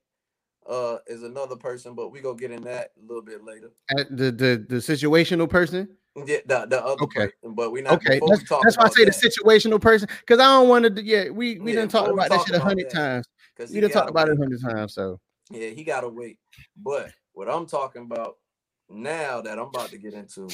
Uh, 0.68 0.98
is 1.08 1.24
another 1.24 1.56
person, 1.56 1.96
but 1.96 2.12
we 2.12 2.22
gonna 2.22 2.38
get 2.38 2.52
in 2.52 2.62
that 2.64 2.92
a 2.98 3.06
little 3.08 3.24
bit 3.24 3.44
later. 3.44 3.72
Uh, 3.98 4.04
The 4.12 4.32
the 4.32 4.66
the 4.70 4.76
situational 4.76 5.50
person. 5.50 5.90
Yeah, 6.16 6.38
the, 6.46 6.66
the 6.66 6.84
other 6.84 7.04
Okay. 7.04 7.20
person, 7.20 7.56
but 7.56 7.72
we 7.72 7.82
not. 7.82 7.94
Okay, 7.94 8.20
that's, 8.20 8.42
we 8.42 8.46
talk 8.48 8.64
that's 8.64 8.78
why 8.78 8.86
I 8.86 8.90
say 8.90 9.06
the 9.06 9.12
situational 9.12 9.82
person 9.82 10.08
because 10.20 10.40
I 10.40 10.46
don't 10.46 10.70
want 10.70 10.96
to. 10.96 11.04
Yeah, 11.04 11.30
we 11.30 11.58
we 11.58 11.74
Yeah, 11.74 11.86
before 11.86 12.14
we 12.14 12.14
about 12.14 12.30
that 12.30 12.46
shit 12.46 12.56
a 12.56 12.60
hundred 12.60 12.90
times. 12.92 13.26
We 13.58 13.76
he 13.76 13.82
done 13.82 13.92
talked 13.92 14.10
about 14.10 14.30
it 14.30 14.36
a 14.36 14.38
hundred 14.38 14.62
times. 14.62 14.94
So 14.94 15.20
Yeah, 15.50 15.70
he 15.70 15.84
gotta 15.84 16.10
wait. 16.10 16.38
But 16.78 17.12
what 17.34 17.50
I'm 17.50 17.66
talking 17.66 18.04
about 18.04 18.38
now 18.90 19.42
that 19.42 19.58
I'm 19.58 19.68
about 19.68 19.92
to 19.92 19.98
get 19.98 20.14
into 20.14 20.48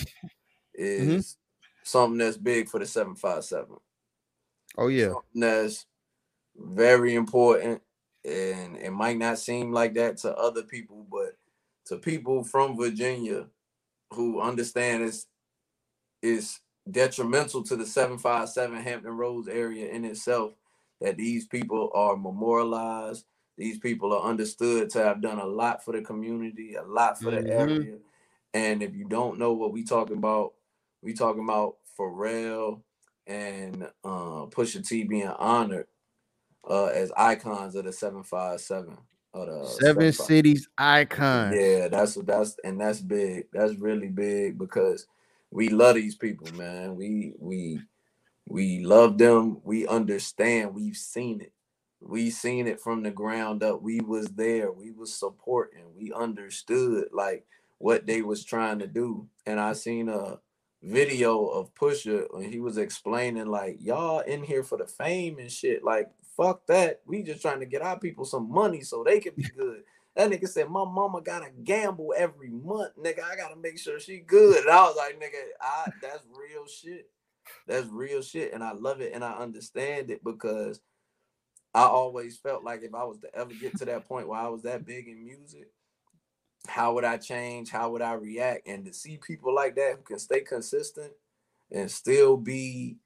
Mm-hmm. 0.73 1.17
is 1.17 1.37
something 1.83 2.17
that's 2.17 2.37
big 2.37 2.69
for 2.69 2.79
the 2.79 2.85
757. 2.85 3.77
oh 4.77 4.87
yeah, 4.87 5.07
Something 5.07 5.41
that's 5.41 5.85
very 6.55 7.15
important. 7.15 7.81
And 8.27 8.77
it 8.77 8.91
might 8.91 9.17
not 9.17 9.39
seem 9.39 9.71
like 9.73 9.95
that 9.95 10.17
to 10.19 10.35
other 10.35 10.63
people, 10.63 11.07
but 11.11 11.37
to 11.87 11.97
people 11.97 12.43
from 12.43 12.77
Virginia 12.77 13.47
who 14.13 14.41
understand 14.41 15.03
it's 15.03 15.27
is 16.21 16.59
detrimental 16.89 17.63
to 17.63 17.75
the 17.75 17.85
757 17.85 18.81
Hampton 18.81 19.11
Roads 19.17 19.47
area 19.47 19.89
in 19.89 20.05
itself 20.05 20.53
that 21.01 21.17
these 21.17 21.47
people 21.47 21.91
are 21.93 22.17
memorialized. 22.17 23.25
These 23.57 23.79
people 23.79 24.13
are 24.13 24.29
understood 24.29 24.89
to 24.91 25.03
have 25.03 25.21
done 25.21 25.39
a 25.39 25.45
lot 25.45 25.83
for 25.83 25.93
the 25.93 26.01
community, 26.01 26.75
a 26.75 26.83
lot 26.83 27.21
for 27.21 27.31
the 27.31 27.41
Mhm. 27.41 27.51
area. 27.51 27.99
And 28.53 28.83
if 28.83 28.95
you 28.95 29.05
don't 29.05 29.39
know 29.39 29.53
what 29.53 29.71
we 29.73 29.83
talking 29.83 30.17
about, 30.17 30.53
we 31.01 31.13
talking 31.13 31.43
about 31.43 31.77
Pharrell 31.97 32.83
and 33.27 33.83
uh, 34.03 34.47
Pusha 34.47 34.87
T 34.87 35.03
being 35.03 35.27
honored 35.27 35.87
uh, 36.69 36.87
as 36.87 37.11
icons 37.17 37.75
of 37.75 37.85
the 37.85 37.93
757. 37.93 38.97
Of 39.33 39.47
the 39.47 39.65
seven 39.65 40.13
cities 40.13 40.67
icon. 40.77 41.53
Yeah, 41.53 41.89
that's 41.89 42.15
that's 42.15 42.57
and 42.63 42.81
that's 42.81 43.01
big. 43.01 43.47
That's 43.53 43.75
really 43.75 44.09
big 44.09 44.57
because 44.57 45.07
we 45.51 45.69
love 45.69 45.95
these 45.95 46.15
people, 46.15 46.51
man. 46.51 46.95
We 46.95 47.33
we 47.39 47.79
We 48.47 48.79
love 48.85 49.17
them. 49.17 49.61
We 49.63 49.87
understand. 49.87 50.75
We've 50.75 50.95
seen 50.97 51.41
it. 51.41 51.53
We 52.01 52.29
seen 52.29 52.67
it 52.67 52.81
from 52.81 53.03
the 53.03 53.11
ground 53.11 53.63
up. 53.63 53.81
We 53.81 54.01
was 54.01 54.27
there. 54.29 54.71
We 54.71 54.91
was 54.91 55.13
supporting. 55.13 55.85
We 55.97 56.13
understood 56.13 57.09
like 57.13 57.45
what 57.79 58.05
they 58.05 58.21
was 58.21 58.43
trying 58.45 58.79
to 58.79 58.87
do. 58.87 59.27
And 59.45 59.59
I 59.59 59.73
seen 59.73 60.09
a 60.09 60.39
video 60.83 61.47
of 61.47 61.73
Pusha 61.75 62.27
when 62.31 62.51
he 62.51 62.59
was 62.59 62.77
explaining 62.77 63.47
like 63.47 63.77
y'all 63.81 64.19
in 64.19 64.43
here 64.43 64.63
for 64.63 64.77
the 64.77 64.87
fame 64.87 65.39
and 65.39 65.51
shit. 65.51 65.83
Like 65.83 66.11
fuck 66.37 66.65
that. 66.67 67.01
We 67.05 67.23
just 67.23 67.41
trying 67.41 67.59
to 67.59 67.65
get 67.65 67.81
our 67.81 67.99
people 67.99 68.23
some 68.23 68.49
money 68.49 68.81
so 68.81 69.03
they 69.03 69.19
can 69.19 69.33
be 69.35 69.43
good. 69.43 69.81
That 70.15 70.31
nigga 70.31 70.47
said, 70.47 70.69
My 70.69 70.85
mama 70.85 71.21
gotta 71.21 71.49
gamble 71.63 72.13
every 72.15 72.49
month, 72.49 72.93
nigga. 72.97 73.23
I 73.23 73.35
gotta 73.35 73.55
make 73.55 73.79
sure 73.79 73.99
she 73.99 74.19
good. 74.19 74.61
And 74.61 74.69
I 74.69 74.83
was 74.83 74.95
like, 74.95 75.19
nigga, 75.19 75.41
I, 75.61 75.91
that's 76.01 76.23
real 76.31 76.65
shit. 76.67 77.09
That's 77.67 77.87
real 77.87 78.21
shit. 78.21 78.53
And 78.53 78.63
I 78.63 78.71
love 78.73 79.01
it 79.01 79.13
and 79.13 79.23
I 79.23 79.33
understand 79.33 80.09
it 80.09 80.23
because 80.23 80.79
I 81.73 81.83
always 81.83 82.37
felt 82.37 82.63
like 82.63 82.81
if 82.83 82.95
I 82.95 83.03
was 83.03 83.19
to 83.19 83.35
ever 83.35 83.53
get 83.53 83.77
to 83.77 83.85
that 83.85 84.07
point 84.07 84.27
where 84.27 84.39
I 84.39 84.47
was 84.47 84.63
that 84.63 84.85
big 84.85 85.07
in 85.07 85.23
music, 85.23 85.67
how 86.67 86.93
would 86.93 87.03
I 87.03 87.17
change? 87.17 87.69
How 87.69 87.91
would 87.91 88.01
I 88.01 88.13
react? 88.13 88.67
And 88.67 88.85
to 88.85 88.93
see 88.93 89.17
people 89.17 89.53
like 89.53 89.75
that 89.75 89.97
who 89.97 90.01
can 90.01 90.19
stay 90.19 90.41
consistent 90.41 91.13
and 91.71 91.91
still 91.91 92.37
be 92.37 92.97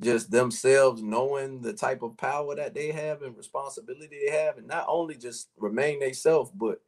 just 0.00 0.30
themselves 0.30 1.02
knowing 1.02 1.60
the 1.62 1.72
type 1.72 2.02
of 2.02 2.16
power 2.16 2.54
that 2.56 2.74
they 2.74 2.92
have 2.92 3.22
and 3.22 3.36
responsibility 3.36 4.08
they 4.26 4.32
have, 4.32 4.58
and 4.58 4.66
not 4.66 4.86
only 4.88 5.16
just 5.16 5.50
remain 5.58 6.00
themselves, 6.00 6.50
but 6.54 6.80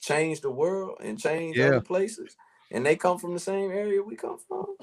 change 0.00 0.40
the 0.40 0.50
world 0.50 0.98
and 1.00 1.18
change 1.18 1.58
Yeah. 1.58 1.60
other 1.60 1.80
places. 1.80 2.36
And 2.70 2.84
they 2.84 2.96
come 2.96 3.18
from 3.18 3.34
the 3.34 3.40
same 3.40 3.70
area 3.70 4.02
we 4.02 4.16
come 4.16 4.38
from. 4.48 4.76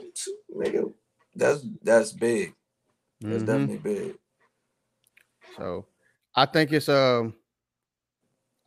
Nigga, 0.55 0.93
that's 1.35 1.65
that's 1.83 2.11
big. 2.11 2.55
That's 3.27 3.43
Mhm. 3.43 3.45
definitely 3.45 3.77
big. 3.77 4.17
So 5.57 5.87
I 6.35 6.45
think 6.45 6.71
it's 6.73 6.89
um 6.89 7.35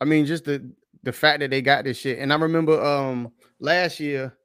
I 0.01 0.05
mean 0.05 0.25
just 0.25 0.45
the 0.45 0.71
the 1.03 1.13
fact 1.13 1.39
that 1.41 1.51
they 1.51 1.61
got 1.61 1.85
this 1.85 1.97
shit. 1.97 2.19
And 2.19 2.33
I 2.33 2.37
remember 2.37 2.81
um 2.83 3.33
last 3.59 3.99
year, 3.99 4.37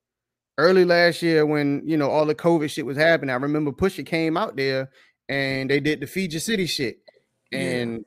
early 0.61 0.85
last 0.85 1.23
year 1.23 1.45
when 1.47 1.83
you 1.85 1.97
know 1.97 2.11
all 2.11 2.27
the 2.27 2.35
COVID 2.35 2.71
shit 2.71 2.87
was 2.87 2.97
happening. 2.97 3.31
I 3.31 3.37
remember 3.39 3.73
Pusha 3.73 4.05
came 4.07 4.37
out 4.37 4.57
there 4.57 4.91
and 5.29 5.71
they 5.71 5.81
did 5.81 6.01
the 6.01 6.07
Fiji 6.07 6.39
City 6.39 6.67
shit. 6.67 6.99
Yeah. 7.51 7.59
And 7.61 8.05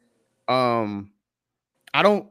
um 0.48 1.12
I 1.94 2.04
don't 2.04 2.28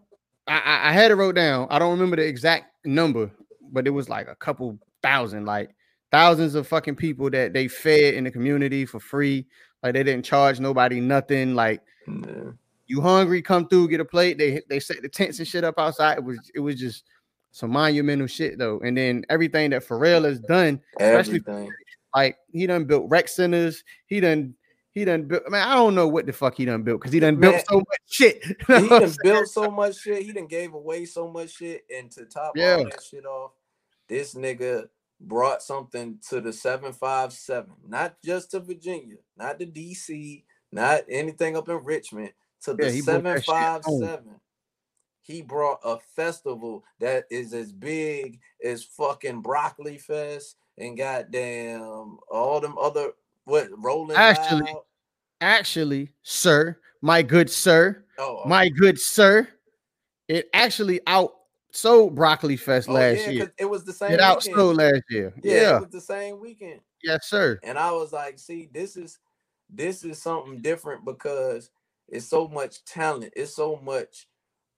I, 0.47 0.59
I 0.59 0.89
I 0.91 0.93
had 0.93 1.11
it 1.11 1.15
wrote 1.15 1.35
down. 1.35 1.67
I 1.71 1.79
don't 1.79 1.93
remember 1.93 2.17
the 2.17 2.27
exact 2.27 2.67
number, 2.85 3.31
but 3.71 3.87
it 3.87 3.91
was 3.91 4.09
like 4.09 4.29
a 4.29 4.35
couple 4.35 4.79
thousand, 5.03 5.45
like 5.47 5.75
thousands 6.11 6.55
of 6.55 6.67
fucking 6.69 6.97
people 6.97 7.31
that 7.31 7.53
they 7.53 7.69
fed 7.69 8.15
in 8.15 8.25
the 8.25 8.31
community 8.31 8.85
for 8.87 9.01
free. 9.01 9.47
Like 9.83 9.95
they 9.95 10.03
didn't 10.03 10.25
charge 10.25 10.61
nobody 10.61 11.01
nothing. 11.01 11.55
Like 11.55 11.81
Yeah. 12.07 12.51
you 12.87 13.01
hungry, 13.01 13.43
come 13.43 13.69
through, 13.69 13.89
get 13.89 14.01
a 14.01 14.05
plate. 14.05 14.39
They 14.39 14.63
they 14.69 14.81
set 14.81 15.03
the 15.03 15.09
tents 15.09 15.39
and 15.39 15.49
shit 15.49 15.65
up 15.65 15.79
outside. 15.79 16.19
It 16.19 16.25
was 16.25 16.39
it 16.55 16.61
was 16.61 16.77
just 16.77 17.05
some 17.53 17.71
monumental 17.71 18.27
shit 18.27 18.59
though. 18.59 18.81
And 18.81 18.97
then 18.97 19.25
everything 19.29 19.71
that 19.71 19.87
Pharrell 19.87 20.25
has 20.25 20.41
done, 20.41 20.81
Especially- 20.99 21.37
Everything. 21.47 21.71
like 22.15 22.37
he 22.53 22.67
done 22.67 22.85
built 22.87 23.07
rec 23.09 23.29
centers. 23.29 23.85
He 24.07 24.21
done 24.21 24.55
he 24.95 25.05
done 25.07 25.23
built. 25.25 25.45
Man, 25.49 25.67
I 25.67 25.75
don't 25.75 25.95
know 25.95 26.07
what 26.09 26.27
the 26.27 26.33
fuck 26.35 26.55
he 26.57 26.65
done 26.67 26.83
built 26.83 27.01
because 27.01 27.13
he 27.15 27.21
done 27.21 27.39
Man, 27.41 27.53
built 27.53 27.65
so 27.69 27.77
much 27.77 28.01
shit. 28.11 28.43
He 28.67 28.89
done 28.89 28.89
saying? 29.09 29.17
built 29.23 29.49
so 29.49 29.71
much 29.71 29.97
shit. 29.99 30.23
He 30.23 30.33
done 30.33 30.47
gave 30.49 30.75
away 30.75 31.05
so 31.07 31.29
much 31.31 31.51
shit. 31.57 31.85
And 31.95 32.11
to 32.11 32.25
top 32.27 32.53
Yeah. 32.57 32.77
all 32.77 32.85
that 32.85 33.03
shit 33.03 33.25
off, 33.25 33.53
this 34.09 34.35
nigga 34.35 34.89
brought 35.21 35.63
something 35.63 36.19
to 36.29 36.41
the 36.43 36.53
757, 36.53 37.71
not 37.89 38.17
just 38.25 38.51
to 38.51 38.61
Virginia, 38.61 39.17
not 39.37 39.59
to 39.61 39.67
DC, 39.67 40.43
not 40.73 41.03
anything 41.09 41.57
up 41.57 41.69
in 41.69 41.83
Richmond, 41.85 42.33
to 42.63 42.75
the 42.75 42.85
Yeah, 42.87 42.91
he 42.91 43.03
brought 43.03 43.23
that 43.23 43.45
shit 43.45 43.55
home. 43.55 44.01
757. 44.03 44.41
He 45.23 45.41
brought 45.41 45.79
a 45.85 45.99
festival 46.17 46.85
that 46.99 47.25
is 47.31 47.55
as 47.55 47.73
big 47.73 48.41
as 48.65 48.83
fucking 48.85 49.41
Broccoli 49.41 49.99
Fest 49.99 50.57
and 50.79 50.97
goddamn 50.99 52.19
all 52.31 52.61
them 52.61 52.77
other 52.79 53.13
what 53.45 53.69
rolling 53.79 54.17
Actually, 54.17 54.63
Loud. 54.73 54.83
Actually, 55.41 56.13
sir, 56.23 56.77
my 57.01 57.23
good 57.23 57.49
sir, 57.51 58.05
Oh, 58.19 58.43
oh. 58.45 58.49
my 58.49 58.69
good 58.69 58.99
sir, 58.99 59.49
it 60.29 60.49
actually 60.55 61.01
outsold 61.07 62.15
Broccoli 62.15 62.57
Fest 62.57 62.89
oh, 62.89 62.93
last 62.95 63.21
yeah, 63.23 63.31
year. 63.31 63.53
it 63.59 63.65
was 63.65 63.85
the 63.85 63.93
same 63.93 64.13
It 64.13 64.21
weekend. 64.21 64.57
outsold 64.57 64.77
last 64.77 65.03
year. 65.11 65.33
Yeah, 65.43 65.55
Yeah, 65.55 65.77
it 65.77 65.81
was 65.83 65.91
the 65.91 66.01
same 66.01 66.41
weekend. 66.41 66.81
yes, 67.03 67.27
sir. 67.29 67.59
And 67.63 67.79
I 67.79 67.91
was 67.93 68.13
like, 68.13 68.39
see, 68.39 68.69
this 68.73 68.97
is 68.97 69.19
this 69.75 70.05
is 70.05 70.21
something 70.21 70.61
different 70.61 71.05
because 71.05 71.71
it's 72.09 72.27
so 72.27 72.47
much 72.49 72.85
talent, 72.85 73.33
it's 73.37 73.55
so 73.57 73.77
much 73.83 74.27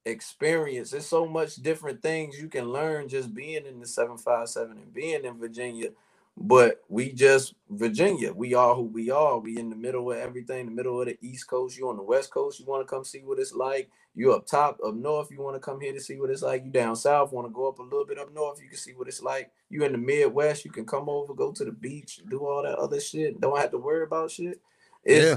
experience, 0.07 0.93
it's 0.93 1.07
so 1.07 1.27
much 1.27 1.57
different 1.57 2.03
things 2.03 2.39
you 2.41 2.49
can 2.49 2.67
learn 2.71 3.09
just 3.09 3.35
being 3.35 3.67
in 3.67 3.81
the 3.81 3.87
757 3.87 4.73
and 4.79 4.95
being 4.95 5.25
in 5.25 5.39
Virginia. 5.39 5.91
But 6.37 6.83
we 6.89 7.13
just 7.13 7.55
Virginia, 7.71 8.33
we 8.33 8.55
are 8.55 8.75
who 8.75 8.85
we 8.85 9.11
are. 9.11 9.39
We 9.39 9.59
in 9.59 9.71
the 9.71 9.77
middle 9.77 10.11
of 10.13 10.19
everything, 10.19 10.67
the 10.67 10.73
middle 10.73 11.01
of 11.01 11.07
the 11.09 11.19
East 11.23 11.49
Coast. 11.49 11.79
You 11.79 11.91
on 11.91 11.97
the 11.99 12.03
West 12.03 12.33
Coast, 12.33 12.59
you 12.61 12.67
want 12.67 12.87
to 12.87 12.91
come 12.91 13.05
see 13.05 13.21
what 13.21 13.39
it's 13.39 13.55
like. 13.55 13.91
You 14.15 14.33
up 14.33 14.47
top, 14.47 14.79
up 14.87 14.95
north, 14.95 15.31
you 15.31 15.41
want 15.43 15.57
to 15.57 15.61
come 15.61 15.81
here 15.81 15.93
to 15.93 16.01
see 16.01 16.17
what 16.19 16.31
it's 16.31 16.43
like. 16.43 16.65
You 16.65 16.71
down 16.71 16.97
south, 16.97 17.33
want 17.33 17.47
to 17.49 17.53
go 17.53 17.69
up 17.69 17.79
a 17.81 17.83
little 17.83 18.07
bit 18.07 18.19
up 18.19 18.35
north, 18.35 18.61
you 18.63 18.69
can 18.69 18.79
see 18.79 18.93
what 18.95 19.09
it's 19.09 19.23
like. 19.23 19.53
You 19.71 19.85
in 19.85 19.93
the 19.93 19.99
Midwest, 19.99 20.65
you 20.65 20.73
can 20.73 20.87
come 20.87 21.09
over, 21.09 21.35
go 21.35 21.53
to 21.53 21.65
the 21.65 21.73
beach, 21.73 22.21
do 22.31 22.41
all 22.47 22.63
that 22.65 22.79
other 22.79 23.01
shit. 23.01 23.41
Don't 23.41 23.59
have 23.59 23.73
to 23.73 23.79
worry 23.79 24.05
about 24.05 24.31
shit. 24.33 24.61
It's 25.05 25.27
Yeah. 25.27 25.37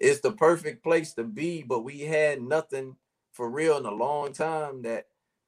it's 0.00 0.20
the 0.20 0.32
perfect 0.32 0.82
place 0.84 1.14
to 1.14 1.24
be, 1.24 1.62
but 1.62 1.80
we 1.84 2.00
had 2.00 2.42
nothing 2.42 2.96
for 3.38 3.48
real 3.48 3.76
in 3.78 3.86
a 3.86 3.90
long 3.90 4.32
time 4.32 4.82
that 4.82 5.06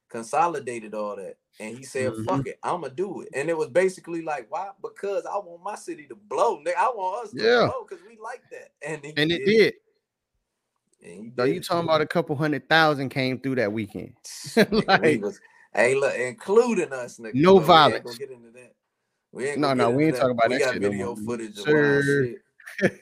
consolidated 0.09 0.93
all 0.95 1.17
that. 1.17 1.35
And 1.59 1.77
he 1.77 1.83
said, 1.83 2.13
Mhm. 2.13 2.23
"Fuck 2.25 2.47
it, 2.47 2.57
I'ma 2.63 2.87
do 2.87 3.19
it." 3.21 3.27
And 3.33 3.49
it 3.49 3.57
was 3.57 3.67
basically 3.67 4.21
like, 4.21 4.49
"Why? 4.49 4.71
Because 4.81 5.25
I 5.25 5.35
want 5.37 5.61
my 5.61 5.75
city 5.75 6.07
to 6.07 6.15
blow. 6.15 6.57
Nigga, 6.63 6.77
I 6.77 6.89
want 6.89 7.25
us 7.25 7.31
to 7.31 7.43
Yeah. 7.43 7.65
blow 7.65 7.85
because 7.87 8.01
we 8.05 8.17
like 8.17 8.43
that." 8.49 8.71
And 8.81 9.03
he 9.03 9.13
And 9.17 9.29
it 9.29 9.45
did. 9.45 9.73
And 11.03 11.33
So 11.35 11.45
did 11.45 11.53
you 11.53 11.59
it. 11.59 11.65
talking 11.65 11.83
about 11.83 11.99
a 11.99 12.07
couple 12.07 12.33
hundred 12.37 12.69
thousand 12.69 13.09
came 13.09 13.37
through 13.41 13.55
that 13.55 13.73
weekend. 13.73 14.15
Nigga, 14.23 15.01
we 15.01 15.17
was, 15.17 15.41
hey, 15.75 15.93
look, 15.93 16.15
including 16.15 16.93
us, 16.93 17.17
nigga. 17.17 17.33
No 17.35 17.55
we 17.55 17.57
ain't 17.59 17.67
violence. 17.67 18.03
gonna 18.05 18.17
get 18.17 18.31
into 18.31 18.51
that. 18.51 18.73
We 19.33 19.47
ain't 19.49 19.59
No, 19.59 19.73
no, 19.73 19.91
we 19.91 20.05
ain't 20.05 20.15
talking 20.15 20.31
about 20.31 20.47
we 20.47 20.55
that 20.55 20.59
got 20.61 20.73
shit 20.73 20.81
no 20.81 20.89
video 20.91 21.15
more. 21.15 21.25
footage 21.25 21.57
shit. 21.57 22.41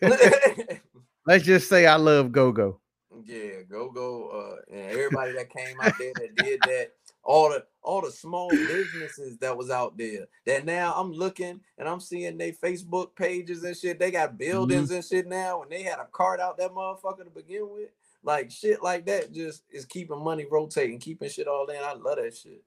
Let's 1.28 1.44
just 1.46 1.70
say 1.70 1.86
I 1.86 1.96
love 1.96 2.32
Go 2.32 2.52
Go. 2.52 2.80
Yeah, 3.26 3.64
go 3.70 3.90
go, 3.90 4.30
uh, 4.30 4.74
and 4.74 4.92
everybody 4.92 5.34
that 5.34 5.50
came 5.50 5.80
out 5.82 5.98
there 5.98 6.14
that 6.16 6.36
did 6.36 6.64
that, 6.64 6.92
all 7.24 7.50
the 7.50 7.66
all 7.82 8.02
the 8.02 8.12
small 8.12 8.50
businesses 8.50 9.38
that 9.40 9.58
was 9.58 9.70
out 9.70 9.98
there. 9.98 10.28
That 10.46 10.66
now 10.66 10.94
I'm 10.96 11.12
looking 11.12 11.62
and 11.78 11.88
I'm 11.88 12.00
seeing 12.00 12.38
they 12.38 12.52
Facebook 12.52 13.16
pages 13.16 13.64
and 13.64 13.76
shit. 13.76 14.00
They 14.00 14.12
got 14.12 14.38
buildings 14.38 14.92
and 14.92 15.04
shit 15.04 15.28
now, 15.28 15.62
and 15.62 15.72
they 15.72 15.84
had 15.84 16.00
a 16.00 16.08
cart 16.12 16.40
out 16.40 16.58
that 16.58 16.72
motherfucker 16.72 17.24
to 17.24 17.30
begin 17.30 17.70
with. 17.72 17.90
Like 18.24 18.52
shit 18.52 18.84
like 18.84 19.06
that 19.06 19.32
just 19.32 19.64
is 19.72 19.86
keeping 19.86 20.24
money 20.24 20.46
rotating, 20.50 21.00
keeping 21.00 21.30
shit 21.30 21.48
all 21.48 21.68
in. 21.68 21.78
I 21.78 21.94
love 21.94 22.18
that 22.18 22.36
shit. 22.36 22.64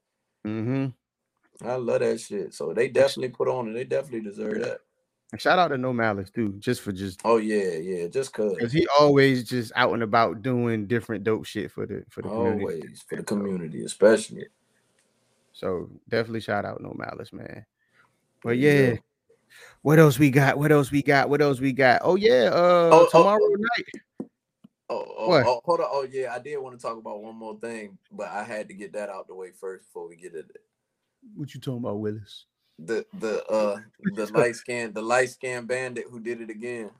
Mm-hmm. 0.46 1.66
I 1.66 1.74
love 1.76 2.00
that 2.00 2.20
shit. 2.20 2.54
So 2.54 2.72
they 2.72 2.88
definitely 2.88 3.28
put 3.28 3.48
on 3.48 3.68
it. 3.68 3.74
They 3.74 3.84
definitely 3.84 4.28
deserve 4.28 4.60
that. 4.60 4.80
And 5.32 5.40
shout 5.40 5.58
out 5.58 5.68
to 5.68 5.78
No 5.78 5.94
Malice 5.94 6.30
too, 6.30 6.54
just 6.58 6.82
for 6.82 6.92
just 6.92 7.20
Oh 7.24 7.38
yeah, 7.38 7.78
yeah. 7.78 8.06
Just 8.06 8.32
cause 8.34 8.54
because 8.54 8.72
he 8.72 8.86
always 8.98 9.48
just 9.48 9.72
out 9.74 9.94
and 9.94 10.02
about 10.02 10.42
doing 10.42 10.86
different 10.86 11.24
dope 11.24 11.46
shit 11.46 11.70
for 11.70 11.86
the 11.86 12.04
for 12.10 12.20
the 12.22 12.28
community. 12.28 12.62
always 12.62 13.04
for 13.08 13.16
the 13.16 13.22
community, 13.22 13.84
especially. 13.84 14.46
So 15.54 15.88
definitely 16.08 16.40
shout 16.40 16.66
out 16.66 16.82
No 16.82 16.94
Malice, 16.94 17.32
man. 17.32 17.64
But 18.42 18.50
There 18.50 18.54
you 18.54 18.68
yeah, 18.68 18.96
what 19.80 19.98
else 19.98 20.18
we 20.18 20.30
got? 20.30 20.58
What 20.58 20.70
else 20.70 20.90
we 20.90 21.02
got? 21.02 21.30
What 21.30 21.40
else 21.40 21.60
we 21.60 21.72
got? 21.72 22.02
Oh 22.04 22.16
yeah, 22.16 22.50
uh 22.52 22.90
Oh, 22.92 23.06
oh, 23.06 23.08
tomorrow 23.10 23.40
oh. 23.42 23.56
night. 23.56 24.28
Oh, 24.90 25.14
oh, 25.16 25.28
What? 25.28 25.46
oh, 25.46 25.60
hold 25.64 25.80
on. 25.80 25.86
Oh, 25.90 26.06
yeah, 26.10 26.34
I 26.34 26.38
did 26.38 26.58
want 26.58 26.78
to 26.78 26.82
talk 26.82 26.98
about 26.98 27.22
one 27.22 27.34
more 27.34 27.58
thing, 27.58 27.96
but 28.10 28.28
I 28.28 28.44
had 28.44 28.68
to 28.68 28.74
get 28.74 28.92
that 28.92 29.08
out 29.08 29.26
the 29.26 29.34
way 29.34 29.50
first 29.58 29.86
before 29.86 30.06
we 30.06 30.16
get 30.16 30.34
into 30.34 30.50
it. 30.50 30.62
What 31.34 31.54
you 31.54 31.60
talking 31.60 31.78
about, 31.78 32.00
Willis? 32.00 32.44
The 32.78 33.06
the 33.18 33.44
uh 33.46 33.80
the 34.14 34.26
light 34.32 34.56
scan 34.56 34.92
the 34.92 35.02
light 35.02 35.30
scan 35.30 35.66
bandit 35.66 36.06
who 36.10 36.20
did 36.20 36.40
it 36.40 36.50
again. 36.50 36.90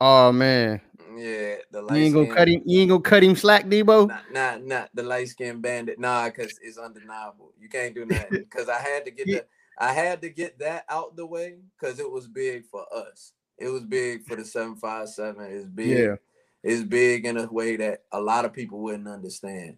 Oh 0.00 0.32
man, 0.32 0.80
Yeah, 1.16 1.56
the 1.70 1.80
light 1.82 1.98
you 1.98 2.04
ain't 2.04 2.14
gonna 2.14 2.34
cut 2.34 2.48
him. 2.48 2.62
You 2.66 2.80
ain't 2.80 2.90
gonna 2.90 3.00
cut 3.00 3.22
him 3.22 3.36
slack, 3.36 3.66
Debo. 3.66 4.08
Not, 4.08 4.32
not 4.32 4.64
not 4.64 4.90
the 4.94 5.02
light 5.02 5.28
skin 5.28 5.60
bandit. 5.60 5.98
Nah, 5.98 6.28
cause 6.30 6.58
it's 6.62 6.78
undeniable. 6.78 7.52
You 7.58 7.68
can't 7.68 7.94
do 7.94 8.04
nothing. 8.06 8.44
Cause 8.50 8.68
I 8.68 8.78
had 8.78 9.04
to 9.04 9.10
get 9.10 9.26
Yeah. 9.28 9.36
that. 9.36 9.48
I 9.78 9.92
had 9.92 10.22
to 10.22 10.30
get 10.30 10.58
that 10.60 10.84
out 10.88 11.16
the 11.16 11.26
way 11.26 11.56
because 11.78 11.98
it 11.98 12.10
was 12.10 12.28
big 12.28 12.66
for 12.66 12.84
us. 12.94 13.32
It 13.58 13.68
was 13.68 13.82
big 13.84 14.24
for 14.24 14.36
the 14.36 14.44
seven 14.44 14.76
five 14.76 15.08
seven. 15.08 15.46
It's 15.50 15.66
big. 15.66 15.98
Yeah. 15.98 16.16
It's 16.62 16.82
big 16.82 17.26
in 17.26 17.36
a 17.36 17.46
way 17.46 17.76
that 17.76 18.04
a 18.12 18.20
lot 18.20 18.44
of 18.44 18.52
people 18.52 18.80
wouldn't 18.80 19.08
understand. 19.08 19.76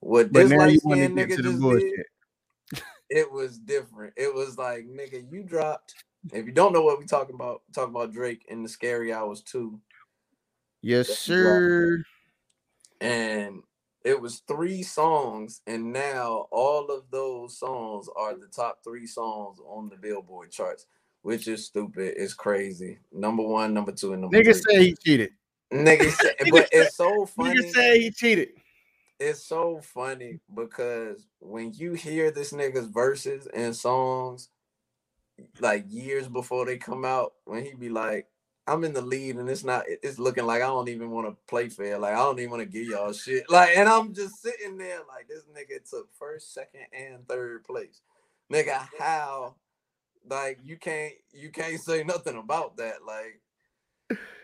What 0.00 0.32
But 0.32 0.48
this 0.48 0.52
light 0.52 0.72
you 0.72 0.80
want 0.84 1.00
to 1.00 1.06
skinned 1.06 1.16
get 1.16 1.28
nigga 1.30 1.42
just 1.42 1.60
did, 1.60 2.04
it 3.10 3.30
was 3.30 3.58
different. 3.58 4.14
It 4.16 4.34
was 4.34 4.58
like, 4.58 4.86
nigga, 4.86 5.24
you 5.30 5.42
dropped 5.42 5.94
if 6.32 6.46
you 6.46 6.52
don't 6.52 6.72
know 6.72 6.82
what 6.82 6.98
we 6.98 7.06
talking 7.06 7.34
about, 7.34 7.62
talk 7.72 7.88
about 7.88 8.12
Drake 8.12 8.44
in 8.48 8.62
the 8.62 8.68
Scary 8.68 9.12
Hours 9.12 9.42
2. 9.42 9.78
Yes, 10.82 11.08
sir. 11.08 12.02
and 13.00 13.62
it 14.04 14.20
was 14.20 14.42
three 14.46 14.82
songs, 14.82 15.60
and 15.66 15.92
now 15.92 16.46
all 16.50 16.86
of 16.90 17.04
those 17.10 17.58
songs 17.58 18.08
are 18.16 18.34
the 18.34 18.46
top 18.46 18.78
three 18.84 19.06
songs 19.06 19.58
on 19.66 19.88
the 19.88 19.96
Billboard 19.96 20.50
charts, 20.50 20.86
which 21.22 21.48
is 21.48 21.66
stupid. 21.66 22.14
It's 22.16 22.34
crazy. 22.34 22.98
Number 23.12 23.42
one, 23.42 23.74
number 23.74 23.92
two, 23.92 24.12
and 24.12 24.22
number 24.22 24.38
Nigga 24.38 24.52
three. 24.52 24.74
say 24.74 24.84
he 24.84 24.96
cheated. 25.04 25.30
Nigga 25.72 26.10
Nigga 26.40 26.50
but 26.50 26.68
it's 26.70 26.96
so 26.96 27.26
funny. 27.26 27.60
Nigga 27.60 27.72
say 27.72 28.00
he 28.00 28.10
cheated. 28.10 28.48
It's 29.20 29.42
so 29.42 29.80
funny 29.80 30.38
because 30.54 31.26
when 31.40 31.72
you 31.72 31.94
hear 31.94 32.30
this 32.30 32.52
nigga's 32.52 32.86
verses 32.86 33.48
and 33.52 33.74
songs, 33.74 34.50
like 35.60 35.86
years 35.88 36.28
before 36.28 36.66
they 36.66 36.78
come 36.78 37.04
out, 37.04 37.32
when 37.44 37.64
he 37.64 37.74
be 37.74 37.88
like, 37.88 38.28
I'm 38.68 38.84
in 38.84 38.92
the 38.92 39.00
lead 39.00 39.36
and 39.36 39.48
it's 39.48 39.64
not 39.64 39.84
it's 39.88 40.18
looking 40.18 40.44
like 40.44 40.62
I 40.62 40.66
don't 40.66 40.90
even 40.90 41.10
want 41.10 41.26
to 41.26 41.36
play 41.48 41.68
fair. 41.68 41.98
Like 41.98 42.12
I 42.12 42.18
don't 42.18 42.38
even 42.38 42.50
want 42.50 42.62
to 42.62 42.68
give 42.68 42.86
y'all 42.86 43.12
shit. 43.12 43.50
Like, 43.50 43.76
and 43.76 43.88
I'm 43.88 44.12
just 44.14 44.42
sitting 44.42 44.76
there 44.76 45.00
like 45.08 45.26
this 45.26 45.44
nigga 45.44 45.88
took 45.88 46.14
first, 46.14 46.52
second, 46.52 46.86
and 46.92 47.26
third 47.26 47.64
place. 47.64 48.02
Nigga, 48.52 48.86
how 48.98 49.54
like 50.28 50.58
you 50.62 50.76
can't 50.76 51.14
you 51.32 51.50
can't 51.50 51.80
say 51.80 52.04
nothing 52.04 52.36
about 52.36 52.76
that. 52.76 52.96
Like 53.06 53.40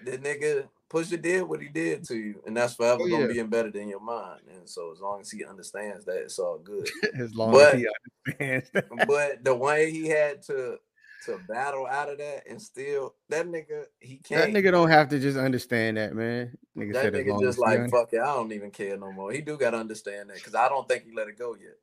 the 0.05 0.19
nigga 0.19 0.69
Pusha 0.91 1.21
did 1.21 1.43
what 1.43 1.61
he 1.61 1.69
did 1.69 2.05
to 2.05 2.17
you, 2.17 2.43
and 2.47 2.57
that's 2.57 2.75
forever 2.75 3.03
Oh, 3.03 3.09
gonna 3.09 3.29
be 3.29 3.41
embedded 3.41 3.75
in 3.77 3.89
your 3.89 4.01
mind. 4.01 4.43
And 4.55 4.69
so 4.69 4.93
as 4.93 5.01
long 5.01 5.21
as 5.21 5.31
he 5.31 5.45
understands 5.45 6.05
that, 6.05 6.19
it's 6.19 6.39
all 6.39 6.59
good. 6.59 6.89
As 7.19 7.35
long 7.35 7.53
But- 7.53 7.75
as 7.75 7.81
he 7.81 7.89
understands. 8.29 8.71
but 9.09 9.43
the 9.45 9.55
way 9.55 9.91
he 9.91 10.09
had 10.09 10.43
to 10.43 10.79
to 11.27 11.39
battle 11.49 11.87
out 11.87 12.11
of 12.11 12.19
that 12.19 12.43
and 12.47 12.61
still 12.61 13.15
that 13.31 13.47
nigga 13.47 13.85
he 13.99 14.19
can't 14.19 14.53
That 14.53 14.63
nigga 14.63 14.71
don't 14.71 14.91
have 14.91 15.09
to 15.09 15.19
just 15.19 15.39
understand 15.39 15.97
that, 15.97 16.15
man. 16.15 16.57
Nigga 16.77 16.93
that 16.93 17.13
nigga 17.15 17.41
just 17.41 17.59
like 17.59 17.91
fuck 17.91 18.13
it, 18.13 18.21
I 18.21 18.27
don't 18.35 18.53
even 18.53 18.71
care 18.71 18.97
no 18.99 19.11
more. 19.11 19.33
He 19.33 19.41
do 19.41 19.57
gotta 19.57 19.79
understand 19.79 20.29
that 20.29 20.37
because 20.37 20.55
I 20.55 20.69
don't 20.69 20.87
think 20.87 21.05
he 21.05 21.15
let 21.15 21.29
it 21.29 21.39
go 21.39 21.57
yet. 21.57 21.77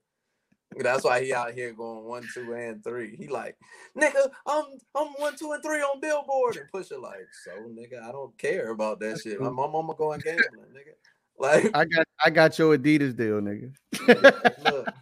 That's 0.77 1.03
why 1.03 1.23
he 1.23 1.33
out 1.33 1.53
here 1.53 1.73
going 1.73 2.05
one, 2.05 2.27
two, 2.33 2.53
and 2.53 2.83
three. 2.83 3.15
He 3.15 3.27
like, 3.27 3.57
nigga, 3.97 4.29
I'm 4.47 4.63
I'm 4.95 5.07
one, 5.17 5.35
two, 5.35 5.51
and 5.51 5.61
three 5.61 5.79
on 5.79 5.99
Billboard, 5.99 6.57
and 6.57 6.71
Pusha 6.71 7.01
like, 7.01 7.27
so 7.43 7.51
nigga, 7.69 8.01
I 8.01 8.11
don't 8.11 8.37
care 8.37 8.69
about 8.69 8.99
that 9.01 9.19
shit. 9.21 9.39
My 9.39 9.49
mama 9.49 9.93
going 9.97 10.21
gambling, 10.21 10.71
nigga. 10.73 10.93
Like, 11.39 11.71
I 11.75 11.85
got 11.85 12.05
I 12.23 12.29
got 12.29 12.59
your 12.59 12.77
Adidas 12.77 13.15
deal, 13.15 13.41
nigga. 13.41 13.73
look, 14.63 14.93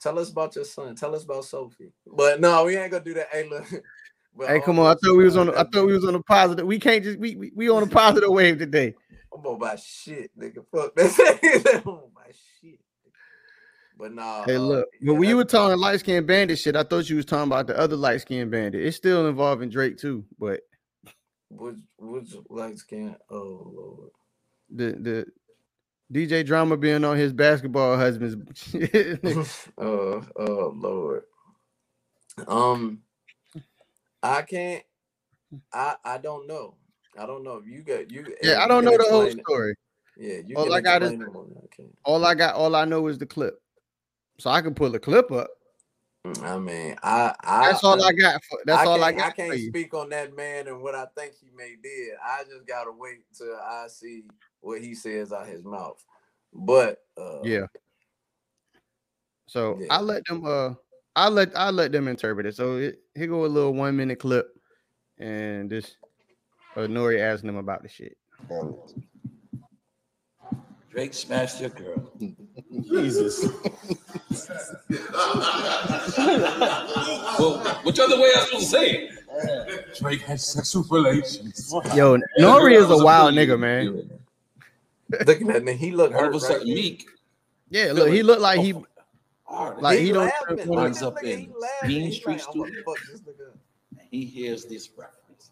tell 0.00 0.18
us 0.18 0.30
about 0.30 0.56
your 0.56 0.64
son. 0.64 0.96
Tell 0.96 1.14
us 1.14 1.24
about 1.24 1.44
Sophie. 1.44 1.92
But 2.06 2.40
no, 2.40 2.64
we 2.64 2.74
ain't 2.78 2.90
gonna 2.90 3.04
do 3.04 3.12
that. 3.12 3.28
Hey, 3.30 3.46
look. 3.46 3.66
but 4.36 4.48
hey, 4.48 4.60
come 4.60 4.78
on. 4.78 4.86
I 4.86 4.94
thought 4.94 5.16
we 5.16 5.24
was 5.24 5.36
on. 5.36 5.50
I 5.50 5.64
thought 5.64 5.84
we 5.84 5.92
was 5.92 6.06
on 6.06 6.14
a 6.14 6.22
positive. 6.22 6.66
We 6.66 6.78
can't 6.78 7.04
just 7.04 7.18
we 7.18 7.36
we, 7.36 7.52
we 7.54 7.68
on 7.68 7.82
a 7.82 7.86
positive 7.86 8.30
wave 8.30 8.58
today. 8.58 8.94
I'm 9.30 9.40
about 9.40 9.58
my 9.58 9.76
shit, 9.76 10.30
nigga. 10.38 10.64
Fuck 10.72 10.94
that. 10.94 11.82
I'm 11.84 11.92
on 11.92 12.10
my 12.14 12.32
shit. 12.62 12.80
But 13.96 14.12
nah. 14.12 14.44
Hey, 14.44 14.56
uh, 14.56 14.60
look. 14.60 14.88
yeah, 15.00 15.06
But 15.12 15.14
when 15.14 15.28
you 15.28 15.36
were 15.36 15.44
talking 15.44 15.78
light 15.78 16.00
skinned 16.00 16.26
bandit 16.26 16.58
shit, 16.58 16.74
I 16.76 16.82
thought 16.82 17.08
you 17.08 17.16
was 17.16 17.24
talking 17.24 17.50
about 17.50 17.66
the 17.68 17.78
other 17.78 17.96
light 17.96 18.20
skinned 18.20 18.50
bandit. 18.50 18.82
It's 18.84 18.96
still 18.96 19.28
involving 19.28 19.68
Drake 19.70 19.98
too, 19.98 20.24
but 20.38 20.60
which 21.50 21.76
which 21.98 22.34
light 22.50 22.76
skin? 22.78 23.14
Oh 23.30 23.72
lord. 23.74 24.10
the 24.74 24.92
the 25.00 25.26
DJ 26.12 26.44
drama 26.44 26.76
being 26.76 27.04
on 27.04 27.16
his 27.16 27.32
basketball 27.32 27.96
husband's. 27.96 28.36
uh 28.74 29.44
oh 29.78 30.72
lord. 30.76 31.22
Um, 32.48 33.00
I 34.22 34.42
can't. 34.42 34.82
I 35.72 35.94
I 36.04 36.18
don't 36.18 36.48
know. 36.48 36.74
I 37.16 37.26
don't 37.26 37.44
know. 37.44 37.62
You 37.64 37.82
got 37.84 38.10
you. 38.10 38.26
yeah, 38.42 38.60
I 38.64 38.66
don't 38.66 38.82
can 38.82 38.90
know 38.92 38.98
the 38.98 39.08
whole 39.10 39.22
explain 39.22 39.38
it. 39.38 39.44
story. 39.44 39.74
Yeah, 40.16 40.36
you 40.46 40.56
All 40.56 40.72
I 40.72 40.80
got 40.80 41.02
is- 41.04 41.10
explain 41.12 41.28
it 41.28 41.32
more 41.32 41.44
than 41.44 41.56
I. 41.58 41.84
All 42.04 42.24
I 42.24 42.34
got, 42.34 42.54
all 42.56 42.74
I 42.74 42.84
know 42.84 43.06
is 43.06 43.18
the 43.18 43.26
clip. 43.26 43.60
So 44.38 44.50
I 44.50 44.60
can 44.62 44.74
pull 44.74 44.90
the 44.90 44.98
clip 44.98 45.30
up. 45.30 45.48
I 46.42 46.58
mean, 46.58 46.96
I 47.02 47.34
I 47.40 47.66
That's 47.70 47.84
all 47.84 48.02
I 48.02 48.12
got 48.12 48.42
for. 48.44 48.58
That's 48.64 48.86
all 48.86 49.02
I 49.04 49.12
can't- 49.12 49.18
got 49.18 49.26
I 49.26 49.30
can't 49.32 49.50
for 49.50 49.56
you. 49.56 49.68
speak 49.68 49.92
on 49.94 50.08
that 50.08 50.34
man 50.34 50.68
and 50.68 50.82
what 50.82 50.94
I 50.94 51.06
think 51.16 51.34
he 51.34 51.50
may 51.54 51.76
did. 51.82 52.14
I 52.24 52.44
just 52.44 52.66
gotta 52.66 52.90
wait 52.92 53.20
till 53.36 53.54
I 53.54 53.86
see 53.88 54.24
what 54.60 54.80
he 54.80 54.94
says 54.94 55.32
out 55.32 55.46
his 55.46 55.64
mouth. 55.64 56.02
But 56.52 57.02
uh, 57.18 57.40
Yeah. 57.42 57.66
So 59.46 59.76
Yeah. 59.78 59.88
I 59.90 60.00
let 60.00 60.24
them. 60.24 60.44
Uh, 60.46 60.74
I 61.14 61.28
let 61.28 61.54
I 61.56 61.70
let 61.70 61.92
them 61.92 62.08
interpret 62.08 62.46
it. 62.46 62.56
So 62.56 62.78
it, 62.78 63.00
here 63.14 63.26
go 63.26 63.44
a 63.44 63.46
little 63.46 63.74
one 63.74 63.94
minute 63.94 64.18
clip, 64.18 64.48
and 65.18 65.68
this 65.70 65.96
uh, 66.74 66.80
Nori 66.80 67.20
asking 67.20 67.48
them 67.48 67.56
about 67.56 67.82
the 67.82 67.88
shit. 67.88 68.16
Drake 70.90 71.12
smashed 71.12 71.60
your 71.60 71.70
girl. 71.70 72.10
Jesus. 72.82 73.46
Well, 77.38 77.58
which 77.84 77.98
other 77.98 78.16
way 78.16 78.30
I 78.36 78.40
supposed 78.44 78.64
to 78.64 78.70
say 78.70 78.90
it? 78.90 79.94
Drake 79.98 80.20
had 80.22 80.40
sexual 80.40 80.84
relations. 80.90 81.72
Yo, 81.94 82.18
Nori 82.38 82.76
is 82.76 82.90
a 82.90 83.04
wild 83.04 83.34
nigga, 83.34 83.58
man. 83.58 84.08
looking 85.26 85.50
at 85.50 85.64
me, 85.64 85.74
he 85.74 85.90
looked 85.92 86.14
All 86.14 86.20
hurt. 86.20 86.28
of 86.34 86.34
a 86.36 86.40
sudden, 86.40 86.66
there. 86.66 86.74
Meek 86.76 87.06
Yeah, 87.70 87.92
look, 87.92 88.08
he 88.10 88.22
looked 88.22 88.40
like 88.40 88.60
he 88.60 88.72
oh, 88.74 88.86
hard. 89.44 89.82
like 89.82 89.98
he 89.98 90.06
he 90.06 90.12
don't. 90.12 90.26
laughing. 90.26 90.56
Look 90.68 90.76
Runs 90.78 91.02
at 91.02 91.08
up 91.08 91.18
he 91.20 91.32
in 91.32 91.52
laughing. 91.58 91.88
Bean 91.88 92.02
He 92.06 92.12
Street 92.12 92.32
like, 92.38 92.44
oh, 92.48 92.50
Studio. 92.64 92.82
fuck 92.84 92.96
this 93.10 93.20
nigga. 93.20 93.98
he 94.10 94.24
hears 94.24 94.64
this 94.66 94.90
reference 94.96 95.50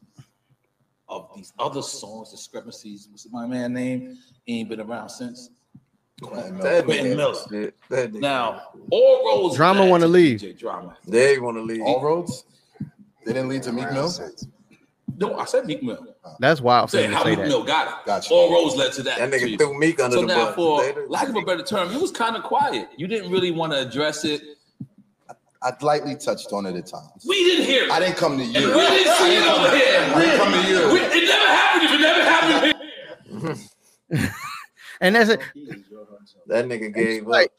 of 1.08 1.28
these 1.36 1.52
other 1.58 1.82
songs, 1.82 2.30
discrepancies. 2.30 3.08
What's 3.10 3.28
my 3.30 3.46
man 3.46 3.72
name? 3.74 4.16
He 4.44 4.60
ain't 4.60 4.68
been 4.68 4.80
around 4.80 5.08
since. 5.10 5.50
That 6.20 6.82
Quentin 6.84 7.16
Miller. 7.16 7.34
shit. 7.50 7.74
That 7.88 8.12
nigga 8.12 8.20
Now, 8.20 8.62
all 8.90 9.24
roads 9.42 9.56
Drama 9.56 9.86
wanna 9.86 10.06
leave. 10.06 10.40
DJ 10.40 10.56
Drama. 10.58 10.96
they 11.06 11.38
want 11.38 11.56
to 11.56 11.62
leave. 11.62 11.82
All 11.82 12.00
roads? 12.02 12.44
They 13.24 13.32
didn't 13.32 13.48
lead 13.48 13.62
to 13.64 13.72
Meek 13.72 13.90
Mill? 13.92 14.12
No, 15.18 15.36
I 15.38 15.44
said 15.46 15.66
Meek 15.66 15.82
Mill. 15.82 16.04
That's 16.38 16.60
wild 16.60 16.84
I'm 16.84 16.88
for 16.88 16.96
him 16.98 17.02
saying 17.02 17.10
to 17.10 17.16
how 17.16 17.24
Meek. 17.24 17.38
Mill 17.40 17.64
got 17.64 17.88
it. 17.88 17.94
Gotcha. 18.06 18.32
All 18.32 18.52
roads 18.52 18.76
led 18.76 18.92
to 18.94 19.02
that. 19.04 19.18
That 19.18 19.30
nigga 19.30 19.46
too. 19.50 19.56
threw 19.58 19.78
Meek 19.78 20.00
under 20.00 20.16
So 20.16 20.20
the 20.22 20.26
now, 20.28 20.44
bus. 20.46 20.54
for 20.54 20.82
They 20.82 20.92
done- 20.92 21.08
lack 21.08 21.28
of 21.28 21.36
a 21.36 21.42
better 21.42 21.62
term, 21.62 21.92
you 21.92 21.98
was 22.00 22.10
kind 22.12 22.36
of 22.36 22.42
quiet. 22.44 22.88
You 22.96 23.06
didn't 23.08 23.30
really 23.30 23.50
want 23.50 23.72
to 23.72 23.80
address 23.80 24.24
it. 24.24 24.42
I 25.64 25.72
lightly 25.80 26.16
touched 26.16 26.52
on 26.52 26.66
it 26.66 26.74
at 26.76 26.86
times. 26.86 27.24
We 27.28 27.36
didn't 27.44 27.66
hear 27.66 27.84
it. 27.84 27.90
I 27.90 28.00
didn't 28.00 28.16
come 28.16 28.36
to 28.38 28.44
you. 28.44 28.56
And 28.58 28.74
we 28.74 28.80
didn't 28.80 29.16
see 29.16 29.36
it 29.36 29.46
over 29.48 29.76
here. 29.76 30.00
I 30.14 30.20
didn't 30.20 30.38
come 30.38 30.52
to 30.52 30.68
you. 30.68 30.92
We- 30.92 31.00
it 31.00 31.28
never 31.28 31.46
happened. 31.46 31.90
It 31.94 32.00
never 32.00 32.22
happened 32.24 33.58
here. 34.10 34.28
And 35.00 35.16
that's 35.16 35.30
it. 35.30 35.40
That 36.46 36.64
nigga 36.66 36.94
gave 36.94 37.26
like- 37.26 37.46
up. 37.46 37.52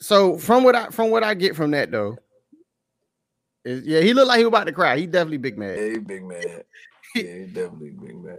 So 0.00 0.36
from 0.38 0.62
what 0.64 0.74
I 0.76 0.88
from 0.90 1.10
what 1.10 1.24
I 1.24 1.34
get 1.34 1.56
from 1.56 1.70
that 1.72 1.90
though, 1.90 2.16
is 3.64 3.84
yeah, 3.86 4.00
he 4.00 4.12
looked 4.14 4.28
like 4.28 4.38
he 4.38 4.44
was 4.44 4.48
about 4.48 4.64
to 4.66 4.72
cry. 4.72 4.96
He 4.98 5.06
definitely 5.06 5.38
big 5.38 5.58
mad. 5.58 5.78
Yeah, 5.78 5.88
he 5.90 5.98
big 5.98 6.24
mad. 6.24 6.64
Yeah, 7.14 7.22
he 7.22 7.44
definitely 7.46 7.90
big 7.90 8.22
mad. 8.22 8.38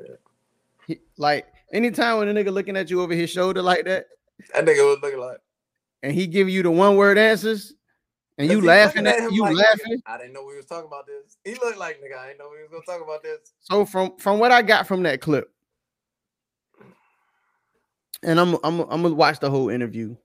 He- 0.85 1.01
like 1.17 1.47
anytime 1.73 2.19
when 2.19 2.27
a 2.29 2.33
nigga 2.33 2.53
looking 2.53 2.77
at 2.77 2.89
you 2.89 3.01
over 3.01 3.13
his 3.13 3.29
shoulder 3.29 3.61
like 3.61 3.85
that, 3.85 4.05
That 4.53 4.65
nigga 4.65 4.87
was 4.87 4.99
looking 5.01 5.19
like. 5.19 5.39
and 6.03 6.13
he 6.13 6.27
give 6.27 6.47
you 6.47 6.61
the 6.63 6.71
one 6.71 6.95
word 6.95 7.17
answers, 7.17 7.73
and 8.37 8.49
you 8.49 8.61
laughing 8.61 9.07
at, 9.07 9.19
him 9.19 9.31
you 9.33 9.41
like, 9.43 9.55
laughing. 9.55 10.01
I 10.05 10.17
didn't 10.17 10.33
know 10.33 10.45
we 10.45 10.55
was 10.55 10.65
talking 10.67 10.87
about 10.87 11.07
this. 11.07 11.37
He 11.43 11.53
looked 11.55 11.79
like 11.79 11.97
nigga. 12.01 12.17
I 12.19 12.27
didn't 12.27 12.39
know 12.39 12.49
we 12.51 12.61
was 12.61 12.69
gonna 12.71 12.83
talk 12.85 13.03
about 13.05 13.23
this. 13.23 13.51
So 13.61 13.83
from 13.85 14.15
from 14.17 14.37
what 14.39 14.51
I 14.51 14.61
got 14.61 14.85
from 14.87 15.01
that 15.03 15.21
clip, 15.21 15.51
and 18.23 18.39
I'm 18.39 18.55
I'm 18.63 18.81
I'm 18.81 19.01
gonna 19.03 19.13
watch 19.13 19.39
the 19.39 19.49
whole 19.49 19.69
interview 19.69 20.15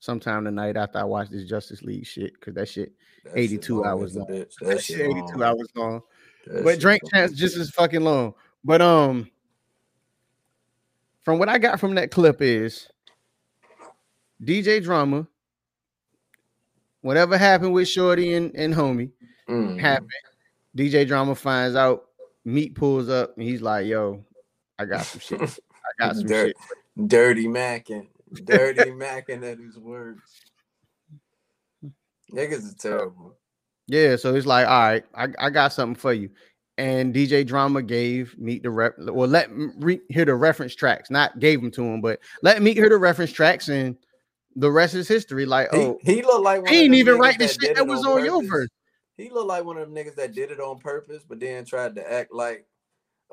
sometime 0.00 0.44
tonight 0.44 0.76
after 0.76 0.98
I 0.98 1.04
watch 1.04 1.28
this 1.30 1.44
Justice 1.44 1.82
League 1.82 2.06
shit 2.06 2.32
because 2.34 2.54
that 2.54 2.68
shit 2.68 2.92
That 3.24 3.38
82 3.38 3.76
shit 3.78 3.86
hours 3.86 4.16
long. 4.16 4.26
that 4.28 4.50
That 4.60 4.80
shit 4.80 4.96
shit 4.96 5.00
82 5.10 5.38
long. 5.38 5.42
hours 5.42 5.68
long. 5.74 6.02
That 6.46 6.64
but 6.64 6.80
Drink. 6.80 7.02
Champs 7.10 7.34
just 7.34 7.56
as 7.56 7.70
fucking 7.70 8.02
long. 8.02 8.34
But 8.64 8.80
um, 8.82 9.30
from 11.22 11.38
what 11.38 11.48
I 11.48 11.58
got 11.58 11.78
from 11.80 11.94
that 11.96 12.10
clip 12.10 12.40
is 12.42 12.88
DJ 14.42 14.82
Drama. 14.82 15.26
Whatever 17.00 17.36
happened 17.36 17.72
with 17.72 17.88
Shorty 17.88 18.34
and, 18.34 18.54
and 18.54 18.72
Homie 18.74 19.10
Mm. 19.48 19.78
happened. 19.80 20.08
DJ 20.76 21.06
Drama 21.06 21.34
finds 21.34 21.76
out. 21.76 22.04
Meek 22.44 22.74
pulls 22.74 23.08
up 23.08 23.34
and 23.36 23.46
he's 23.46 23.60
like, 23.60 23.86
"Yo, 23.86 24.24
I 24.78 24.84
got 24.84 25.02
some 25.04 25.20
shit. 25.20 25.40
I 25.40 25.46
got 25.98 26.16
some 26.16 26.26
Dirt, 26.26 26.46
shit." 26.48 26.56
Dirty 27.06 27.46
macking, 27.46 28.08
dirty 28.44 28.90
macking 28.90 29.50
at 29.50 29.58
his 29.58 29.78
words. 29.78 30.20
Niggas 32.32 32.52
is 32.52 32.74
terrible. 32.74 33.36
Yeah, 33.88 34.16
so 34.16 34.34
he's 34.34 34.46
like, 34.46 34.66
all 34.66 34.80
right, 34.80 35.04
I, 35.14 35.28
I 35.38 35.50
got 35.50 35.72
something 35.72 35.94
for 35.94 36.12
you. 36.12 36.30
And 36.78 37.14
DJ 37.14 37.46
Drama 37.46 37.82
gave 37.82 38.36
Meek 38.38 38.62
the 38.62 38.70
rep, 38.70 38.94
or 38.98 39.26
let 39.26 39.48
re- 39.50 40.00
hear 40.08 40.24
the 40.24 40.34
reference 40.34 40.74
tracks, 40.74 41.10
not 41.10 41.38
gave 41.38 41.60
them 41.60 41.70
to 41.72 41.82
him, 41.82 42.00
but 42.00 42.20
let 42.42 42.62
Meek 42.62 42.76
hear 42.76 42.88
the 42.88 42.96
reference 42.96 43.32
tracks, 43.32 43.68
and 43.68 43.96
the 44.56 44.70
rest 44.70 44.94
is 44.94 45.08
history. 45.08 45.44
Like, 45.44 45.70
He, 45.72 45.78
oh, 45.78 45.98
he 46.02 46.22
looked 46.22 46.44
like 46.44 46.62
one 46.62 46.72
he 46.72 46.84
ain't 46.84 46.94
even 46.94 47.18
write 47.18 47.38
the 47.38 47.48
shit 47.48 47.74
that 47.74 47.86
was 47.86 48.04
on 48.06 48.24
your 48.24 48.42
verse. 48.44 48.68
he 49.16 49.28
looked 49.30 49.48
like 49.48 49.64
one 49.64 49.76
of 49.76 49.86
them 49.88 49.94
niggas 49.94 50.14
that 50.16 50.34
did 50.34 50.50
it 50.50 50.60
on 50.60 50.78
purpose, 50.78 51.22
but 51.28 51.40
then 51.40 51.64
tried 51.64 51.94
to 51.96 52.12
act 52.12 52.32
like 52.32 52.66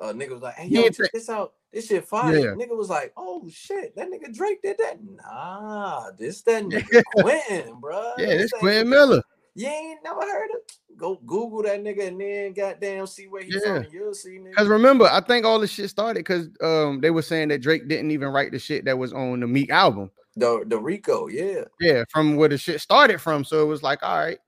uh 0.02 0.14
nigga 0.14 0.32
was 0.32 0.42
like, 0.42 0.56
hey 0.56 0.68
yo, 0.68 0.90
check 0.90 1.12
this 1.14 1.30
out. 1.30 1.54
This 1.72 1.88
shit 1.88 2.08
fire. 2.08 2.36
Yeah. 2.36 2.46
Nigga 2.54 2.76
was 2.76 2.90
like, 2.90 3.14
oh 3.18 3.48
shit, 3.52 3.96
that 3.96 4.10
nigga 4.10 4.34
Drake 4.34 4.62
did 4.62 4.78
that. 4.80 4.98
Nah, 5.04 6.12
this 6.18 6.42
that 6.44 6.64
nigga 6.66 7.04
Quentin, 7.16 7.80
bro. 7.80 8.14
Yeah, 8.18 8.38
this 8.38 8.52
Quentin 8.52 8.90
Miller. 8.90 9.22
You 9.56 9.68
ain't 9.68 10.00
never 10.04 10.22
heard 10.22 10.50
of 10.52 10.62
Go 10.98 11.16
Google 11.26 11.64
that 11.64 11.82
nigga 11.82 12.08
and 12.10 12.20
then 12.20 12.54
goddamn 12.54 13.08
see 13.08 13.28
where 13.28 13.42
he's 13.42 13.62
Yeah. 13.66 13.76
and 13.76 13.88
You'll 13.92 14.14
see 14.14 14.38
nigga. 14.38 14.50
Because 14.50 14.68
remember, 14.68 15.06
I 15.06 15.22
think 15.22 15.46
all 15.46 15.60
this 15.60 15.72
shit 15.72 15.90
started 15.90 16.20
because 16.20 16.50
um 16.62 17.00
they 17.02 17.10
were 17.10 17.22
saying 17.22 17.48
that 17.50 17.62
Drake 17.62 17.88
didn't 17.88 18.12
even 18.12 18.30
write 18.30 18.52
the 18.52 18.60
shit 18.60 18.86
that 18.86 18.98
was 18.98 19.14
on 19.14 19.40
the 19.40 19.48
Meek 19.48 19.70
album. 19.70 20.12
The 20.36 20.64
the 20.68 20.78
Rico, 20.78 21.28
yeah. 21.28 21.64
Yeah, 21.80 22.04
from 22.12 22.36
where 22.36 22.50
the 22.50 22.58
shit 22.58 22.82
started 22.82 23.20
from. 23.22 23.44
So 23.44 23.62
it 23.64 23.66
was 23.66 23.82
like, 23.82 24.04
all 24.04 24.18
right. 24.18 24.40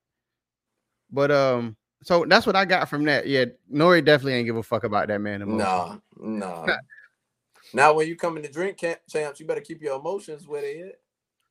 But 1.10 1.32
um, 1.32 1.76
so 2.04 2.26
that's 2.28 2.46
what 2.46 2.56
I 2.56 2.66
got 2.66 2.90
from 2.90 3.04
that. 3.06 3.28
Yeah, 3.28 3.46
Nori 3.72 4.04
definitely 4.04 4.34
ain't 4.34 4.46
give 4.48 4.58
a 4.58 4.64
fuck 4.64 4.84
about 4.84 5.08
that 5.08 5.22
man. 5.22 5.42
emotion. 5.42 5.58
Nah, 5.58 5.98
nah. 6.18 6.78
now 7.74 7.94
when 7.94 8.08
you 8.08 8.16
come 8.16 8.38
in 8.38 8.44
the 8.44 8.50
drink 8.50 8.78
camp, 8.78 9.00
champs, 9.10 9.40
you 9.40 9.46
better 9.46 9.62
keep 9.62 9.82
your 9.82 10.00
emotions 10.00 10.48
where 10.48 10.62
they 10.62 10.82
at. 10.82 11.00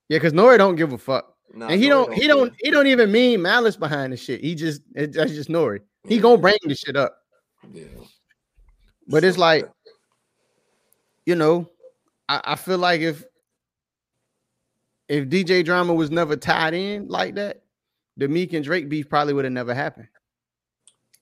Yeah, 0.08 0.16
because 0.18 0.32
Nori 0.32 0.58
don't 0.58 0.76
give 0.76 0.92
a 0.92 0.98
fuck. 0.98 1.34
Nah, 1.54 1.68
and 1.68 1.80
he 1.80 1.86
Nori 1.86 1.90
don't, 1.90 2.12
he 2.14 2.20
care. 2.20 2.28
don't, 2.28 2.52
he 2.58 2.70
don't 2.70 2.86
even 2.86 3.12
mean 3.12 3.42
malice 3.42 3.76
behind 3.76 4.12
the 4.12 4.16
shit. 4.16 4.40
He 4.40 4.54
just, 4.54 4.82
it, 4.94 5.12
that's 5.12 5.32
just 5.32 5.48
Nori. 5.48 5.80
He 6.08 6.16
Yeah. 6.16 6.22
gonna 6.22 6.38
bring 6.38 6.58
the 6.64 6.74
shit 6.74 6.96
up. 6.96 7.16
Yeah. 7.72 7.84
But 9.06 9.24
it's 9.24 9.38
like, 9.38 9.68
you 11.26 11.34
know, 11.34 11.68
I, 12.28 12.40
I 12.44 12.56
feel 12.56 12.78
like 12.78 13.00
if 13.00 13.24
if 15.08 15.28
DJ 15.28 15.64
Drama 15.64 15.92
was 15.92 16.10
never 16.10 16.36
tied 16.36 16.72
in 16.74 17.08
like 17.08 17.34
that, 17.34 17.62
the 18.16 18.28
Meek 18.28 18.52
and 18.52 18.64
Drake 18.64 18.88
beef 18.88 19.08
probably 19.08 19.34
would 19.34 19.44
have 19.44 19.52
never 19.52 19.74
happened. 19.74 20.06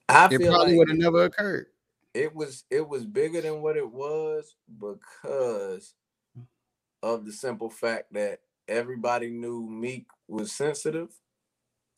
I 0.09 0.29
It 0.29 0.37
feel 0.37 0.51
probably 0.51 0.71
like 0.71 0.77
would 0.79 0.89
have 0.89 0.97
never 0.97 1.23
occurred. 1.25 1.67
it 2.13 2.35
was 2.35 2.63
it 2.69 2.87
was 2.87 3.05
bigger 3.05 3.41
than 3.41 3.61
what 3.61 3.77
it 3.77 3.89
was 3.89 4.55
because 4.79 5.93
of 7.03 7.25
the 7.25 7.31
simple 7.31 7.69
fact 7.69 8.13
that 8.13 8.41
everybody 8.67 9.29
knew 9.29 9.67
Meek 9.69 10.07
was 10.27 10.51
sensitive. 10.51 11.09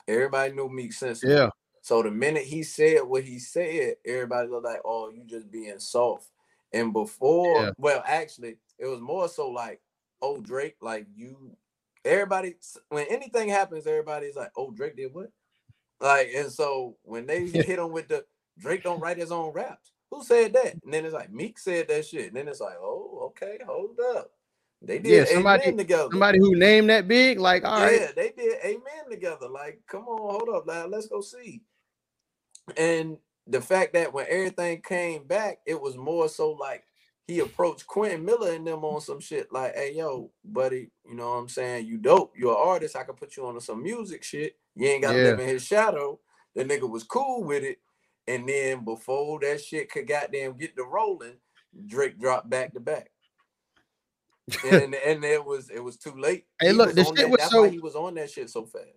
Everybody 0.07 0.53
knew 0.53 0.69
Meek 0.69 0.93
sensitive. 0.93 1.37
Yeah, 1.37 1.49
So 1.81 2.03
the 2.03 2.11
minute 2.11 2.43
he 2.43 2.63
said 2.63 3.03
what 3.03 3.23
he 3.23 3.39
said, 3.39 3.95
everybody 4.05 4.49
was 4.49 4.63
like, 4.63 4.81
"Oh, 4.85 5.09
you 5.09 5.23
just 5.25 5.49
being 5.51 5.79
soft." 5.79 6.29
And 6.73 6.93
before, 6.93 7.65
Yeah. 7.65 7.71
well, 7.77 8.03
actually, 8.05 8.57
it 8.77 8.85
was 8.87 8.99
more 9.01 9.27
so 9.29 9.49
like, 9.49 9.81
"Oh, 10.21 10.41
Drake, 10.41 10.77
like 10.81 11.07
you." 11.15 11.55
Everybody, 12.03 12.55
when 12.89 13.05
anything 13.07 13.49
happens, 13.49 13.87
everybody's 13.87 14.35
like, 14.35 14.51
"Oh, 14.55 14.71
Drake 14.71 14.95
did 14.95 15.13
what?" 15.13 15.31
Like, 16.01 16.29
and 16.35 16.51
so 16.51 16.97
when 17.03 17.25
they 17.27 17.43
Yeah. 17.43 17.61
hit 17.63 17.79
him 17.79 17.91
with 17.91 18.07
the 18.09 18.25
Drake 18.59 18.83
don't 18.83 18.99
write 18.99 19.17
his 19.17 19.31
own 19.31 19.53
raps, 19.53 19.91
who 20.09 20.23
said 20.23 20.53
that? 20.53 20.75
And 20.83 20.93
then 20.93 21.05
it's 21.05 21.13
like 21.13 21.31
Meek 21.31 21.57
said 21.57 21.87
that 21.87 22.05
shit. 22.05 22.27
And 22.27 22.35
then 22.35 22.47
it's 22.49 22.59
like, 22.59 22.75
"Oh, 22.81 23.27
okay, 23.27 23.57
hold 23.65 23.97
up." 24.15 24.31
They 24.81 24.97
did 24.99 25.11
Yeah, 25.11 25.25
somebody- 25.25 25.63
amen 25.65 25.77
together. 25.77 26.09
somebody 26.11 26.39
who 26.39 26.55
named 26.55 26.89
that 26.89 27.07
big, 27.07 27.39
like, 27.39 27.63
all 27.63 27.79
right, 27.81 28.01
Yeah, 28.01 28.11
they 28.15 28.31
did 28.35 28.57
amen 28.65 29.09
together. 29.09 29.47
Like, 29.47 29.79
come 29.87 30.05
on, 30.07 30.31
hold 30.31 30.49
up, 30.49 30.65
lad, 30.67 30.89
let's 30.89 31.07
go 31.07 31.21
see. 31.21 31.61
And 32.77 33.17
the 33.47 33.61
fact 33.61 33.93
that 33.93 34.11
when 34.11 34.25
everything 34.29 34.81
came 34.81 35.25
back, 35.25 35.59
it 35.65 35.79
was 35.79 35.97
more 35.97 36.27
so 36.29 36.51
like 36.51 36.83
he 37.27 37.39
approached 37.39 37.87
Quentin 37.87 38.25
Miller 38.25 38.51
and 38.53 38.65
them 38.65 38.83
on 38.83 39.01
some 39.01 39.19
shit 39.19 39.51
like, 39.53 39.75
hey, 39.75 39.93
yo, 39.95 40.31
buddy, 40.43 40.89
you 41.05 41.15
know 41.15 41.29
what 41.29 41.35
I'm 41.37 41.49
saying? 41.49 41.85
You 41.85 41.97
dope, 41.97 42.33
you're 42.37 42.51
an 42.51 42.57
artist. 42.67 42.95
I 42.95 43.03
could 43.03 43.17
put 43.17 43.37
you 43.37 43.45
on 43.45 43.59
some 43.61 43.81
music 43.83 44.23
shit. 44.23 44.57
You 44.75 44.87
ain't 44.87 45.01
gotta 45.03 45.17
Yeah. 45.17 45.23
live 45.25 45.39
in 45.39 45.47
his 45.47 45.65
shadow. 45.65 46.19
The 46.55 46.65
nigga 46.65 46.89
was 46.89 47.03
cool 47.03 47.43
with 47.43 47.63
it. 47.63 47.79
And 48.27 48.47
then 48.47 48.85
before 48.85 49.39
that 49.41 49.61
shit 49.61 49.91
could 49.91 50.07
goddamn 50.07 50.57
get 50.57 50.75
to 50.75 50.83
rolling, 50.83 51.37
Drake 51.87 52.19
dropped 52.19 52.49
back 52.49 52.73
to 52.73 52.79
back. 52.79 53.11
and 54.71 54.95
and 54.95 55.23
it 55.25 55.43
was 55.43 55.69
it 55.69 55.79
was 55.83 55.97
too 55.97 56.13
late. 56.17 56.45
Hey, 56.59 56.67
He 56.67 56.73
look, 56.73 56.89
on 56.89 56.95
shit 57.05 57.15
that- 57.15 57.29
was 57.29 57.39
that's 57.39 57.51
so- 57.51 57.61
why 57.63 57.69
he 57.69 57.79
was 57.79 57.95
on 57.95 58.15
that 58.15 58.29
shit 58.29 58.49
so 58.49 58.65
fast. 58.65 58.87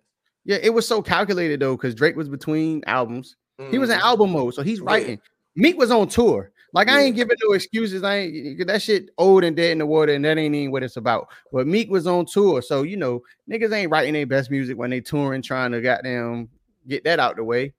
yeah, 0.43 0.57
it 0.61 0.69
was 0.73 0.87
so 0.87 1.01
calculated 1.01 1.59
though, 1.59 1.75
because 1.75 1.95
Drake 1.95 2.15
was 2.15 2.29
between 2.29 2.83
albums. 2.87 3.35
He 3.71 3.77
was 3.77 3.89
in 3.89 3.97
Mhm. 3.97 4.01
album 4.03 4.31
mode, 4.31 4.53
so 4.53 4.63
he's 4.63 4.79
Yeah. 4.79 4.85
writing. 4.87 5.21
Meek 5.55 5.77
was 5.77 5.89
on 5.89 6.09
tour. 6.09 6.51
Like 6.75 6.89
I 6.89 7.01
ain't 7.03 7.15
giving 7.15 7.37
no 7.41 7.53
excuses. 7.53 8.03
I 8.03 8.15
ain't 8.17 8.67
that 8.67 8.81
shit 8.81 9.09
old 9.17 9.43
and 9.45 9.55
dead 9.55 9.71
in 9.71 9.77
the 9.77 9.85
water, 9.85 10.13
and 10.13 10.23
that 10.25 10.37
ain't 10.37 10.53
even 10.53 10.71
what 10.71 10.83
it's 10.83 10.97
about. 10.97 11.29
But 11.53 11.67
Meek 11.67 11.89
was 11.89 12.05
on 12.05 12.25
tour, 12.25 12.61
so 12.61 12.83
you 12.83 12.97
know 12.97 13.21
niggas 13.49 13.71
ain't 13.73 13.89
writing 13.89 14.13
their 14.13 14.25
best 14.25 14.51
music 14.51 14.77
when 14.77 14.89
they 14.89 14.99
touring, 14.99 15.41
trying 15.41 15.71
to 15.71 15.79
goddamn 15.81 16.49
get 16.87 17.05
that 17.05 17.19
out 17.19 17.37
the 17.37 17.43
way. 17.45 17.73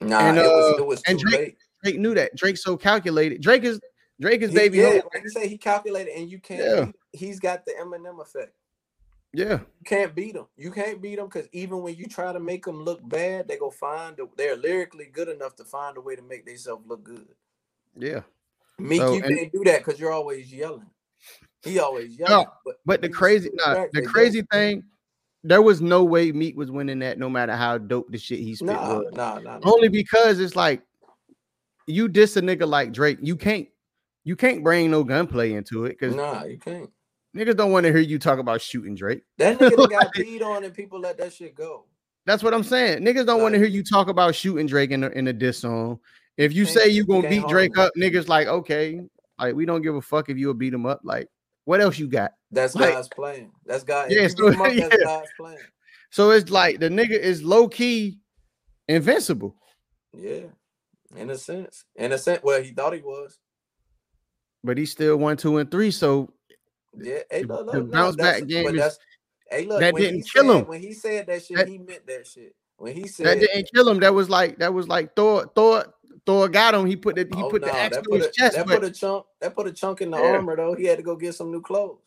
Nah, 0.00 0.20
And, 0.20 0.38
it 0.38 0.42
was 0.42 0.74
uh, 0.74 0.82
it 0.82 0.86
was 0.86 1.02
and 1.08 1.18
Drake- 1.18 1.34
late. 1.40 1.56
Drake 1.82 1.98
knew 1.98 2.14
that. 2.14 2.36
Drake's 2.36 2.62
so 2.62 2.76
calculated. 2.76 3.42
Drake 3.42 3.64
is 3.64 3.80
Drake 4.20 4.42
is 4.42 4.50
He- 4.50 4.56
baby. 4.56 4.78
yeah, 4.78 5.00
like 5.12 5.24
you 5.24 5.28
say, 5.30 5.48
he 5.48 5.58
calculated, 5.58 6.16
and 6.16 6.30
you 6.30 6.38
can't. 6.38 6.62
Yeah. 6.62 6.92
he's 7.12 7.40
got 7.40 7.64
the 7.66 7.72
Eminem 7.82 8.20
effect. 8.22 8.52
Yeah, 9.32 9.58
You 9.58 9.84
can't 9.84 10.14
beat 10.14 10.34
him. 10.36 10.46
You 10.56 10.70
can't 10.70 11.02
beat 11.02 11.18
him 11.18 11.26
because 11.26 11.46
even 11.52 11.82
when 11.82 11.94
you 11.96 12.06
try 12.06 12.32
to 12.32 12.40
make 12.40 12.64
them 12.64 12.84
look 12.84 13.06
bad, 13.06 13.48
they 13.48 13.58
go 13.58 13.70
find. 13.70 14.16
They're 14.36 14.56
lyrically 14.56 15.06
good 15.12 15.28
enough 15.28 15.56
to 15.56 15.64
find 15.64 15.96
a 15.98 16.00
way 16.00 16.14
to 16.16 16.22
make 16.22 16.46
themselves 16.46 16.86
look 16.86 17.02
good. 17.02 17.26
yeah. 17.98 18.20
Meek, 18.78 19.00
So, 19.00 19.14
you 19.14 19.22
and- 19.22 19.38
can't 19.38 19.52
do 19.52 19.64
that 19.64 19.84
because 19.84 19.98
you're 19.98 20.12
always 20.12 20.52
yelling. 20.52 20.86
He 21.62 21.78
always 21.78 22.18
yelling. 22.18 22.46
but 22.64 22.76
But 22.84 23.02
the 23.02 23.08
crazy, 23.08 23.50
nah, 23.54 23.86
the 23.92 24.02
crazy 24.02 24.42
don't. 24.42 24.50
thing, 24.50 24.84
there 25.42 25.62
was 25.62 25.80
no 25.80 26.04
way 26.04 26.32
Meek 26.32 26.56
was 26.56 26.70
winning 26.70 26.98
that, 27.00 27.18
no 27.18 27.28
matter 27.28 27.54
how 27.56 27.78
dope 27.78 28.10
the 28.10 28.18
shit 28.18 28.38
he 28.40 28.54
spit 28.54 28.68
Nah, 28.68 28.98
was. 28.98 29.12
nah, 29.14 29.38
nah, 29.40 29.58
nah. 29.58 29.60
Only 29.62 29.88
because 29.88 30.38
it's 30.40 30.54
like 30.56 30.82
you 31.86 32.08
diss 32.08 32.36
a 32.36 32.42
nigga 32.42 32.68
like 32.68 32.92
Drake, 32.92 33.18
you 33.22 33.36
can't 33.36 33.68
you 34.24 34.34
can't 34.36 34.62
bring 34.64 34.90
no 34.90 35.04
gunplay 35.04 35.52
into 35.52 35.84
it 35.84 35.90
because 35.90 36.14
Nah, 36.16 36.44
you 36.44 36.58
can't. 36.58 36.90
niggas 37.36 37.56
don't 37.56 37.70
want 37.72 37.84
to 37.86 37.92
hear 37.92 38.00
you 38.00 38.18
talk 38.18 38.38
about 38.40 38.60
shooting 38.60 38.94
Drake. 38.96 39.22
That 39.38 39.58
nigga 39.58 39.76
done 39.76 39.88
got 39.88 40.12
beat 40.14 40.42
on, 40.42 40.64
and 40.64 40.74
people 40.74 40.98
let 41.00 41.16
that 41.18 41.32
shit 41.32 41.54
go. 41.54 41.84
That's 42.26 42.42
what 42.42 42.52
I'm 42.52 42.64
saying. 42.64 43.04
Niggas 43.04 43.24
don't 43.26 43.40
want 43.40 43.54
to 43.54 43.58
hear 43.60 43.68
you 43.68 43.84
talk 43.84 44.08
about 44.08 44.34
shooting 44.34 44.66
Drake 44.66 44.90
in 44.90 45.04
a, 45.04 45.08
in 45.10 45.28
a 45.28 45.32
diss 45.32 45.58
song. 45.58 46.00
If 46.36 46.52
you 46.52 46.66
say 46.66 46.88
you 46.88 47.04
gonna 47.04 47.28
beat 47.28 47.46
Drake 47.48 47.78
up, 47.78 47.92
niggas 47.96 48.28
like 48.28 48.46
okay, 48.46 49.00
like 49.38 49.54
we 49.54 49.64
don't 49.66 49.82
give 49.82 49.94
a 49.94 50.02
fuck 50.02 50.28
if 50.28 50.36
you'll 50.36 50.54
beat 50.54 50.74
him 50.74 50.86
up. 50.86 51.00
Like 51.02 51.28
what 51.64 51.80
else 51.80 51.98
you 51.98 52.08
got? 52.08 52.32
That's 52.50 52.74
Like- 52.74 52.94
God's 52.94 53.08
plan. 53.08 53.50
That's 53.64 53.84
God. 53.84 54.10
Yeah, 54.10 54.20
Yeah, 54.22 54.28
so- 54.28 54.52
so, 54.52 54.58
that's 54.58 54.74
yeah. 54.76 54.88
God's 55.04 55.30
plan. 55.38 55.58
So 56.10 56.30
it's 56.30 56.50
like 56.50 56.78
the 56.78 56.88
nigga 56.88 57.18
is 57.18 57.42
low 57.42 57.68
key 57.68 58.18
invincible. 58.88 59.56
Yeah, 60.12 60.44
in 61.16 61.30
a 61.30 61.36
sense. 61.38 61.84
In 61.96 62.12
a 62.12 62.18
sense, 62.18 62.42
well, 62.42 62.62
he 62.62 62.70
thought 62.72 62.94
he 62.94 63.00
was. 63.00 63.38
but 64.62 64.78
he's 64.78 64.90
still 64.92 65.16
one, 65.16 65.36
two, 65.36 65.58
and 65.58 65.70
three. 65.70 65.90
So 65.90 66.32
Yeah, 66.98 67.18
hey, 67.30 67.42
The- 67.42 67.48
look, 67.48 67.72
the 67.72 67.78
look, 67.80 67.86
no, 67.88 67.92
bounce 67.92 68.16
that's- 68.16 68.40
back 68.40 68.48
game 68.48 68.78
is- 68.78 68.98
hey, 69.50 69.64
look, 69.66 69.80
that 69.80 69.94
didn't 69.96 70.22
kill 70.30 70.44
said- 70.44 70.60
him. 70.60 70.66
When 70.66 70.80
he 70.80 70.92
said 70.92 71.26
that 71.26 71.42
shit, 71.44 71.56
That- 71.56 71.68
he 71.68 71.78
meant 71.78 72.06
that 72.06 72.26
shit. 72.26 72.54
When 72.78 72.94
he 72.94 73.06
said 73.08 73.26
that 73.26 73.40
didn't 73.40 73.68
kill 73.74 73.88
him. 73.88 74.00
That 74.00 74.12
was 74.14 74.28
like 74.28 74.58
that 74.58 74.72
was 74.72 74.86
like 74.86 75.16
Thor. 75.16 75.50
Thor. 75.54 75.86
Thor 76.26 76.48
got 76.48 76.74
him. 76.74 76.84
He 76.86 76.96
put 76.96 77.14
the 77.14 77.28
he 77.34 77.42
oh, 77.42 77.48
put 77.48 77.62
the 77.62 77.68
nah, 77.68 77.74
axe 77.74 77.98
his 78.10 78.26
a, 78.26 78.30
chest. 78.32 78.56
that 78.56 78.66
put 78.66 78.84
a 78.84 78.90
chunk, 78.90 79.24
that 79.40 79.54
put 79.54 79.66
a 79.68 79.72
chunk 79.72 80.00
in 80.02 80.10
the 80.10 80.18
Yeah. 80.18 80.32
armor 80.32 80.56
though. 80.56 80.74
He 80.74 80.84
had 80.84 80.98
to 80.98 81.02
go 81.04 81.14
get 81.16 81.34
some 81.34 81.50
new 81.52 81.62
clothes. 81.62 81.98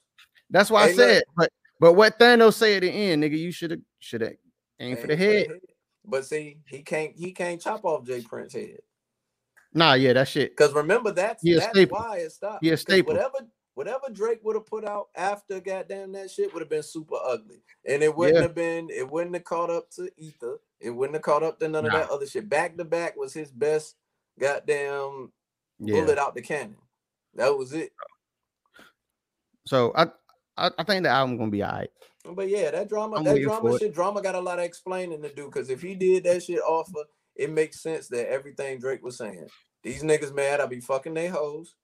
that's 0.49 0.69
why 0.69 0.83
I 0.83 0.87
Hey, 0.87 0.93
look. 0.93 1.09
said. 1.09 1.23
But 1.35 1.49
but 1.79 1.93
what 1.93 2.19
Thanos 2.19 2.55
say 2.55 2.75
at 2.75 2.81
the 2.81 2.89
end, 2.91 3.23
nigga, 3.23 3.37
you 3.37 3.51
should 3.51 3.71
have 3.71 3.79
should 3.99 4.21
have 4.21 4.33
aimed 4.79 4.99
for 4.99 5.07
the 5.07 5.15
head. 5.15 5.47
But 6.05 6.25
see, 6.25 6.57
he 6.67 6.81
can't 6.81 7.15
he 7.15 7.31
can't 7.31 7.61
chop 7.61 7.85
off 7.85 8.05
J. 8.05 8.21
Prince 8.21 8.53
head. 8.53 8.79
Nah, 9.73 9.93
yeah, 9.93 10.13
that 10.13 10.27
shit. 10.27 10.51
Because 10.57 10.73
remember 10.73 11.11
that's 11.11 11.41
He 11.43 11.53
that's 11.53 11.69
staple. 11.69 11.97
why 11.97 12.17
it 12.17 12.31
stopped. 12.31 12.63
'Cause 12.65 12.81
staple. 12.81 13.13
Whatever 13.13 13.47
whatever 13.75 14.09
Drake 14.11 14.39
would 14.43 14.55
have 14.57 14.65
put 14.65 14.83
out 14.83 15.07
after 15.15 15.61
goddamn 15.61 16.11
that 16.11 16.29
shit 16.29 16.51
would 16.53 16.61
have 16.61 16.69
been 16.69 16.83
super 16.83 17.15
ugly. 17.23 17.61
And 17.85 18.03
it 18.03 18.13
wouldn't 18.13 18.35
Yeah. 18.35 18.41
have 18.41 18.55
been, 18.55 18.89
it 18.89 19.09
wouldn't 19.09 19.33
have 19.35 19.45
caught 19.45 19.69
up 19.69 19.89
to 19.91 20.11
Ether. 20.17 20.59
It 20.81 20.89
wouldn't 20.89 21.15
have 21.15 21.21
caught 21.23 21.43
up 21.43 21.59
to 21.59 21.69
none 21.69 21.85
of 21.85 21.91
that 21.93 22.09
other 22.09 22.25
shit. 22.25 22.49
Back 22.49 22.75
to 22.75 22.83
back 22.83 23.15
was 23.15 23.31
his 23.33 23.51
best 23.51 23.95
goddamn 24.39 25.31
Yeah. 25.79 26.01
bullet 26.01 26.17
out 26.17 26.35
the 26.35 26.41
cannon. 26.41 26.77
That 27.35 27.57
was 27.57 27.73
it. 27.73 27.91
So 29.65 29.91
I, 29.95 30.07
I 30.57 30.71
I 30.77 30.83
think 30.83 31.03
the 31.03 31.09
album 31.09 31.37
gonna 31.37 31.51
be 31.51 31.63
all 31.63 31.71
right. 31.71 31.91
But 32.25 32.49
yeah, 32.49 32.71
that 32.71 32.89
drama, 32.89 33.17
I'm 33.17 33.23
that 33.23 33.41
drama 33.41 33.73
it. 33.75 33.79
shit, 33.79 33.93
drama 33.93 34.21
got 34.21 34.35
a 34.35 34.39
lot 34.39 34.59
of 34.59 34.65
explaining 34.65 35.21
to 35.21 35.33
do. 35.33 35.45
Because 35.45 35.69
if 35.69 35.81
he 35.81 35.95
did 35.95 36.23
that 36.25 36.43
shit 36.43 36.59
off 36.59 36.89
of, 36.95 37.05
it 37.35 37.49
makes 37.51 37.81
sense 37.81 38.07
that 38.09 38.29
everything 38.29 38.79
Drake 38.79 39.03
was 39.03 39.17
saying. 39.17 39.47
These 39.83 40.03
niggas 40.03 40.33
mad, 40.35 40.59
I 40.59 40.65
be 40.65 40.81
fucking 40.81 41.13
they 41.13 41.27
hoes. 41.27 41.75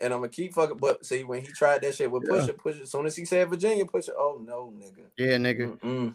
And 0.00 0.12
I'm 0.12 0.20
gonna 0.20 0.28
keep 0.28 0.54
fucking. 0.54 0.76
But 0.76 1.04
see, 1.04 1.24
when 1.24 1.40
he 1.40 1.48
tried 1.48 1.82
that 1.82 1.94
shit 1.94 2.10
with 2.10 2.24
Yeah. 2.24 2.36
Pusha, 2.38 2.56
Pusha, 2.56 2.82
as 2.82 2.90
soon 2.92 3.06
as 3.06 3.16
he 3.16 3.24
said 3.24 3.48
Virginia, 3.48 3.84
Pusha, 3.86 4.10
oh 4.16 4.40
no, 4.44 4.72
nigga. 4.76 5.06
Yeah, 5.16 5.36
nigga. 5.38 5.78
Mm-mm. 5.80 6.14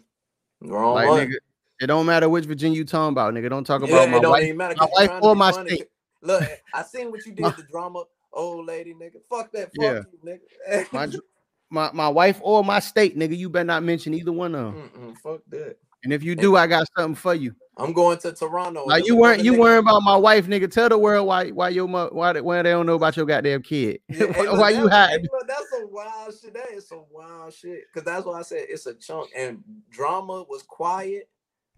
Wrong 0.61 0.93
Like 0.93 1.07
one. 1.09 1.27
nigga, 1.27 1.35
it 1.79 1.87
don't 1.87 2.05
matter 2.05 2.27
which 2.29 2.45
Virginia 2.45 2.77
you 2.77 2.85
talking 2.85 3.11
about, 3.13 3.33
nigga. 3.33 3.49
Don't 3.49 3.63
talk 3.65 3.81
yeah, 3.87 4.03
about 4.03 4.21
my 4.21 4.29
wife. 4.29 4.55
matter. 4.55 4.75
my 4.77 4.87
wife 4.93 5.11
or 5.21 5.35
my 5.35 5.51
funny. 5.51 5.69
state. 5.75 5.87
Look, 6.21 6.43
I 6.73 6.83
seen 6.83 7.11
what 7.11 7.25
you 7.25 7.33
did, 7.33 7.45
the 7.55 7.63
drama, 7.69 8.03
old 8.33 8.65
lady, 8.65 8.93
nigga. 8.93 9.17
Fuck 9.29 9.51
that. 9.53 9.65
Fuck 9.65 9.71
Yeah. 9.75 10.01
you, 10.23 10.39
nigga. 10.71 10.91
My, 10.91 11.07
my 11.69 11.91
my 11.93 12.07
wife 12.09 12.39
or 12.41 12.63
my 12.63 12.79
state, 12.79 13.17
nigga. 13.17 13.37
You 13.37 13.49
better 13.49 13.65
not 13.65 13.83
mention 13.83 14.13
either 14.13 14.31
one 14.31 14.55
of 14.55 14.73
them. 14.73 14.91
Mm-mm, 14.95 15.17
fuck 15.17 15.41
that. 15.49 15.77
And 16.03 16.13
if 16.13 16.23
you 16.23 16.35
do, 16.35 16.55
I 16.55 16.67
got 16.67 16.87
something 16.95 17.15
for 17.15 17.33
you. 17.33 17.53
I'm 17.75 17.91
going 17.91 18.17
to 18.19 18.31
Toronto. 18.31 18.85
Like 18.85 19.05
you 19.05 19.15
weren't 19.15 19.43
you 19.43 19.53
nigga- 19.53 19.59
worrying 19.59 19.79
about 19.79 20.01
my 20.01 20.15
wife, 20.15 20.47
nigga. 20.47 20.71
Tell 20.71 20.89
the 20.89 20.97
world 20.97 21.27
why 21.27 21.49
why 21.49 21.69
your 21.69 21.85
why 21.85 22.33
they, 22.33 22.41
why 22.41 22.61
they 22.61 22.69
don't 22.71 22.85
know 22.85 22.95
about 22.95 23.17
your 23.17 23.25
goddamn 23.25 23.61
kid. 23.61 23.99
Yeah, 24.09 24.31
hey, 24.31 24.43
look, 24.43 24.59
why 24.59 24.69
you 24.71 24.87
hiding? 24.87 25.23
hey, 25.25 25.27
look, 25.31 25.47
that's 25.47 25.69
some 25.69 25.91
wild 25.91 26.33
shit. 26.41 26.53
That 26.53 26.71
is 26.71 26.87
some 26.87 27.05
wild 27.11 27.53
shit. 27.53 27.83
Cause 27.93 28.03
that's 28.03 28.25
why 28.25 28.39
I 28.39 28.41
said 28.43 28.65
it's 28.69 28.85
a 28.85 28.95
chunk. 28.95 29.29
And 29.35 29.63
drama 29.89 30.45
was 30.49 30.63
quiet 30.63 31.29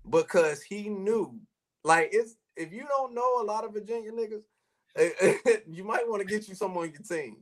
because 0.08 0.62
he 0.62 0.90
knew. 0.90 1.40
Like 1.84 2.10
it's 2.12 2.36
if 2.56 2.74
you 2.74 2.86
don't 2.88 3.14
know 3.14 3.42
a 3.42 3.44
lot 3.44 3.66
of 3.66 3.74
Virginia 3.74 4.12
niggas, 4.12 4.44
you 5.68 5.84
might 5.84 6.08
want 6.08 6.22
to 6.22 6.28
get 6.28 6.48
you 6.48 6.56
some 6.56 6.76
on 6.78 6.92
your 6.92 7.02
team. 7.02 7.38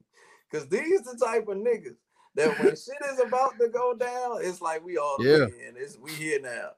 Cause 0.52 0.68
these 0.68 1.02
the 1.02 1.18
type 1.18 1.48
of 1.48 1.58
niggas 1.58 1.98
that 2.36 2.58
when 2.58 2.70
shit 2.76 2.98
is 3.12 3.20
about 3.20 3.60
to 3.60 3.68
go 3.68 3.94
down, 3.94 4.40
it's 4.42 4.62
like 4.62 4.84
we 4.86 4.98
all 4.98 5.18
Yeah. 5.20 5.46
in. 5.46 5.76
It's 5.76 5.98
we 5.98 6.12
here 6.12 6.40
now. 6.40 6.70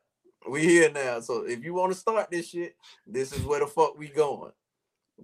We 0.49 0.61
here 0.61 0.91
now. 0.91 1.19
So 1.19 1.43
if 1.45 1.63
you 1.63 1.73
want 1.73 1.91
to 1.91 1.99
start 1.99 2.31
this 2.31 2.49
shit, 2.49 2.75
this 3.05 3.33
is 3.33 3.43
where 3.45 3.59
the 3.59 3.67
fuck 3.67 3.97
we 3.97 4.07
going. 4.07 4.51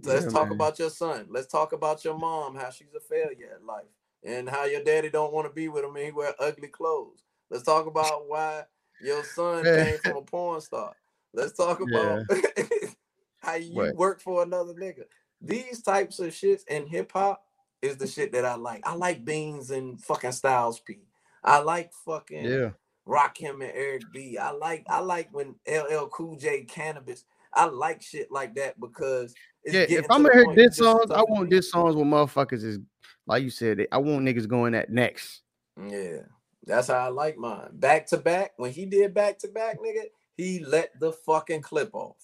Let's 0.04 0.26
Yeah, 0.26 0.32
talk 0.32 0.50
man. 0.50 0.58
about 0.58 0.78
your 0.78 0.90
son. 0.90 1.28
Let's 1.30 1.48
talk 1.48 1.72
about 1.72 2.04
your 2.04 2.18
mom, 2.18 2.56
how 2.56 2.70
she's 2.70 2.94
a 2.96 3.00
failure 3.00 3.52
at 3.56 3.66
life, 3.66 3.86
and 4.24 4.50
how 4.50 4.66
your 4.66 4.84
daddy 4.84 5.10
don't 5.10 5.34
want 5.34 5.48
to 5.48 5.54
be 5.54 5.70
with 5.70 5.86
him 5.86 5.96
and 5.96 6.06
he 6.06 6.12
wear 6.12 6.34
ugly 6.38 6.68
clothes. 6.68 7.24
Let's 7.50 7.64
talk 7.64 7.88
about 7.88 8.28
why 8.28 8.66
your 9.02 9.24
son 9.24 9.64
came 9.64 9.98
from 10.00 10.18
a 10.18 10.22
porn 10.26 10.62
star. 10.62 10.94
Let's 11.34 11.54
talk 11.54 11.82
about 11.82 12.22
how 13.42 13.56
you 13.56 13.76
Right. 13.76 13.96
work 13.96 14.22
for 14.22 14.44
another 14.44 14.74
nigga. 14.74 15.04
These 15.42 15.82
types 15.82 16.20
of 16.20 16.32
shits 16.32 16.66
in 16.68 16.88
hip 16.88 17.12
hop 17.12 17.44
is 17.82 17.98
the 17.98 18.08
shit 18.08 18.32
that 18.32 18.46
I 18.46 18.56
like. 18.56 18.82
I 18.88 18.96
like 18.96 19.26
Beans 19.26 19.70
and 19.72 20.02
fucking 20.02 20.32
Styles 20.32 20.80
P. 20.80 21.00
I 21.44 21.60
like 21.60 21.92
fucking 22.06 22.46
Yeah. 22.46 22.70
Rakim 23.08 23.56
and 23.56 23.72
Eric 23.74 24.04
B. 24.12 24.38
I 24.38 24.52
like 24.52 24.86
I 24.90 25.00
like 25.00 25.30
when 25.32 25.56
LL 25.68 26.08
Cool 26.08 26.38
J 26.38 26.66
Canibus. 26.66 27.24
I 27.54 27.66
like 27.66 28.02
shit 28.02 28.32
like 28.32 28.56
that 28.56 28.80
because 28.80 29.34
it's 29.64 29.92
Yeah, 29.92 30.00
if 30.00 30.06
I'm 30.10 30.24
gonna 30.24 30.34
hear 30.34 30.56
diss 30.56 30.78
songs, 30.78 31.12
I 31.12 31.22
want 31.22 31.50
diss 31.50 31.70
songs 31.70 31.96
where 31.96 32.06
motherfuckers 32.06 32.64
is 32.64 32.80
like 33.28 33.44
you 33.44 33.50
said. 33.50 33.86
I 33.92 33.98
want 33.98 34.26
niggas 34.26 34.48
going 34.48 34.74
at 34.74 34.90
next. 34.90 35.42
Yeah, 35.78 36.22
that's 36.66 36.88
how 36.88 36.96
I 36.96 37.08
like 37.10 37.38
mine. 37.38 37.70
Back 37.74 38.08
to 38.08 38.18
back. 38.18 38.54
When 38.58 38.72
he 38.72 38.86
did 38.86 39.14
back 39.14 39.40
to 39.40 39.48
back, 39.48 39.80
nigga, 39.80 40.06
he 40.38 40.64
let 40.64 41.00
the 41.00 41.12
fucking 41.14 41.62
clip 41.62 41.94
off. 41.94 42.18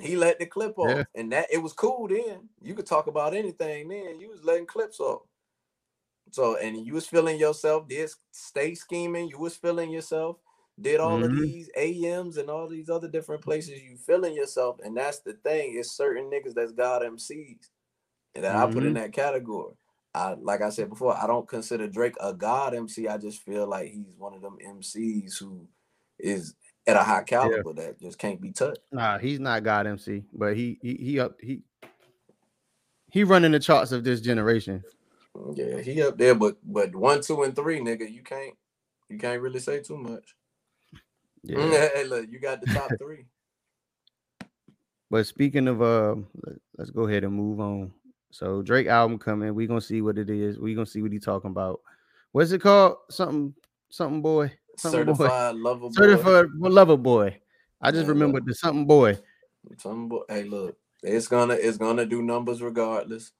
He 0.00 0.16
let 0.16 0.38
the 0.38 0.46
clip 0.46 0.78
off, 0.78 0.98
Yeah. 0.98 1.04
and 1.14 1.32
that 1.32 1.48
it 1.52 1.58
was 1.58 1.72
cool 1.72 2.08
then. 2.08 2.48
You 2.60 2.74
could 2.74 2.86
talk 2.86 3.06
about 3.06 3.34
anything 3.34 3.88
then. 3.88 4.20
You 4.20 4.30
was 4.30 4.42
letting 4.44 4.66
clips 4.66 5.00
off. 5.00 5.22
So, 6.30 6.56
and 6.56 6.86
you 6.86 6.94
was 6.94 7.06
feeling 7.06 7.38
yourself. 7.38 7.88
Did 7.88 8.10
stay 8.32 8.74
scheming. 8.74 9.28
You 9.28 9.38
was 9.38 9.56
feeling 9.56 9.90
yourself. 9.90 10.38
Did 10.80 11.00
all 11.00 11.22
of 11.22 11.30
Mhm. 11.30 11.40
these 11.42 11.70
AMs 11.76 12.38
and 12.38 12.50
all 12.50 12.66
these 12.68 12.88
other 12.90 13.08
different 13.08 13.42
places. 13.42 13.82
You 13.82 13.96
feeling 13.98 14.34
yourself, 14.34 14.80
and 14.82 14.96
that's 14.96 15.20
the 15.20 15.34
thing. 15.34 15.76
It's 15.76 15.92
certain 15.92 16.30
niggas 16.30 16.54
that's 16.54 16.72
God 16.72 17.02
MCs 17.02 17.70
and 18.34 18.44
that 18.44 18.56
I 18.56 18.66
put 18.66 18.84
in 18.84 18.94
Mhm. 18.94 18.94
that 18.94 19.12
category. 19.12 19.74
I 20.14 20.34
like 20.34 20.60
I 20.60 20.70
said 20.70 20.90
before, 20.90 21.16
I 21.16 21.26
don't 21.26 21.48
consider 21.48 21.88
Drake 21.88 22.16
a 22.20 22.34
god 22.34 22.74
MC. 22.74 23.08
I 23.08 23.16
just 23.16 23.42
feel 23.42 23.66
like 23.66 23.90
he's 23.90 24.14
one 24.18 24.34
of 24.34 24.42
them 24.42 24.58
MCs 24.64 25.38
who 25.38 25.66
is 26.18 26.54
at 26.86 26.96
a 26.96 27.02
high 27.02 27.22
caliber 27.22 27.72
that 27.74 28.00
just 28.00 28.18
can't 28.18 28.40
be 28.40 28.52
touched. 28.52 28.80
Nah, 28.90 29.18
he's 29.18 29.40
not 29.40 29.62
God 29.62 29.86
MC, 29.86 30.24
but 30.32 30.56
he 30.56 30.78
he 30.82 30.94
he 30.94 31.20
up 31.20 31.36
he 31.40 31.62
he 33.10 33.24
running 33.24 33.52
the 33.52 33.60
charts 33.60 33.92
of 33.92 34.04
this 34.04 34.20
generation. 34.20 34.82
Yeah, 35.54 35.80
he 35.80 36.02
up 36.02 36.18
there, 36.18 36.34
but 36.34 36.56
but 36.62 36.94
one, 36.94 37.22
two, 37.22 37.42
and 37.42 37.56
three, 37.56 37.80
nigga, 37.80 38.10
you 38.10 38.22
can't 38.22 38.54
you 39.08 39.18
can't 39.18 39.40
really 39.40 39.60
say 39.60 39.80
too 39.80 39.98
much. 39.98 40.34
Yeah. 41.44 41.88
hey, 41.92 42.04
look, 42.04 42.30
you 42.30 42.38
got 42.38 42.60
the 42.60 42.68
top 42.68 42.88
three. 42.98 43.26
But 45.10 45.26
speaking 45.26 45.66
of 45.66 45.82
uh, 45.82 46.14
let's 46.78 46.90
go 46.90 47.08
ahead 47.08 47.24
and 47.24 47.34
move 47.34 47.58
on. 47.58 47.92
So 48.32 48.62
Drake 48.62 48.86
album 48.86 49.18
coming. 49.18 49.54
We 49.54 49.66
gonna 49.66 49.80
see 49.80 50.00
what 50.00 50.16
it 50.16 50.30
is. 50.30 50.58
We 50.58 50.74
gonna 50.74 50.86
see 50.86 51.02
what 51.02 51.12
he 51.12 51.18
talking 51.18 51.50
about. 51.50 51.80
What's 52.32 52.50
it 52.50 52.62
called? 52.62 52.96
Something 53.10 53.54
something 53.90 54.22
boy. 54.22 54.50
Something 54.78 55.04
boy. 55.04 55.12
Certified 55.12 55.54
lover 55.56 55.80
boy. 55.80 55.92
Certified 55.92 56.46
lover 56.58 56.96
boy. 56.96 57.38
I 57.82 57.90
just 57.90 58.04
Yeah, 58.04 58.08
remembered 58.08 58.46
the 58.46 58.54
something 58.54 58.86
boy. 58.86 59.18
Some 59.76 60.08
boy. 60.08 60.22
Hey, 60.30 60.44
look, 60.44 60.78
it's 61.02 61.28
gonna 61.28 61.54
it's 61.54 61.76
gonna 61.76 62.06
do 62.06 62.22
numbers 62.22 62.62
regardless. 62.62 63.32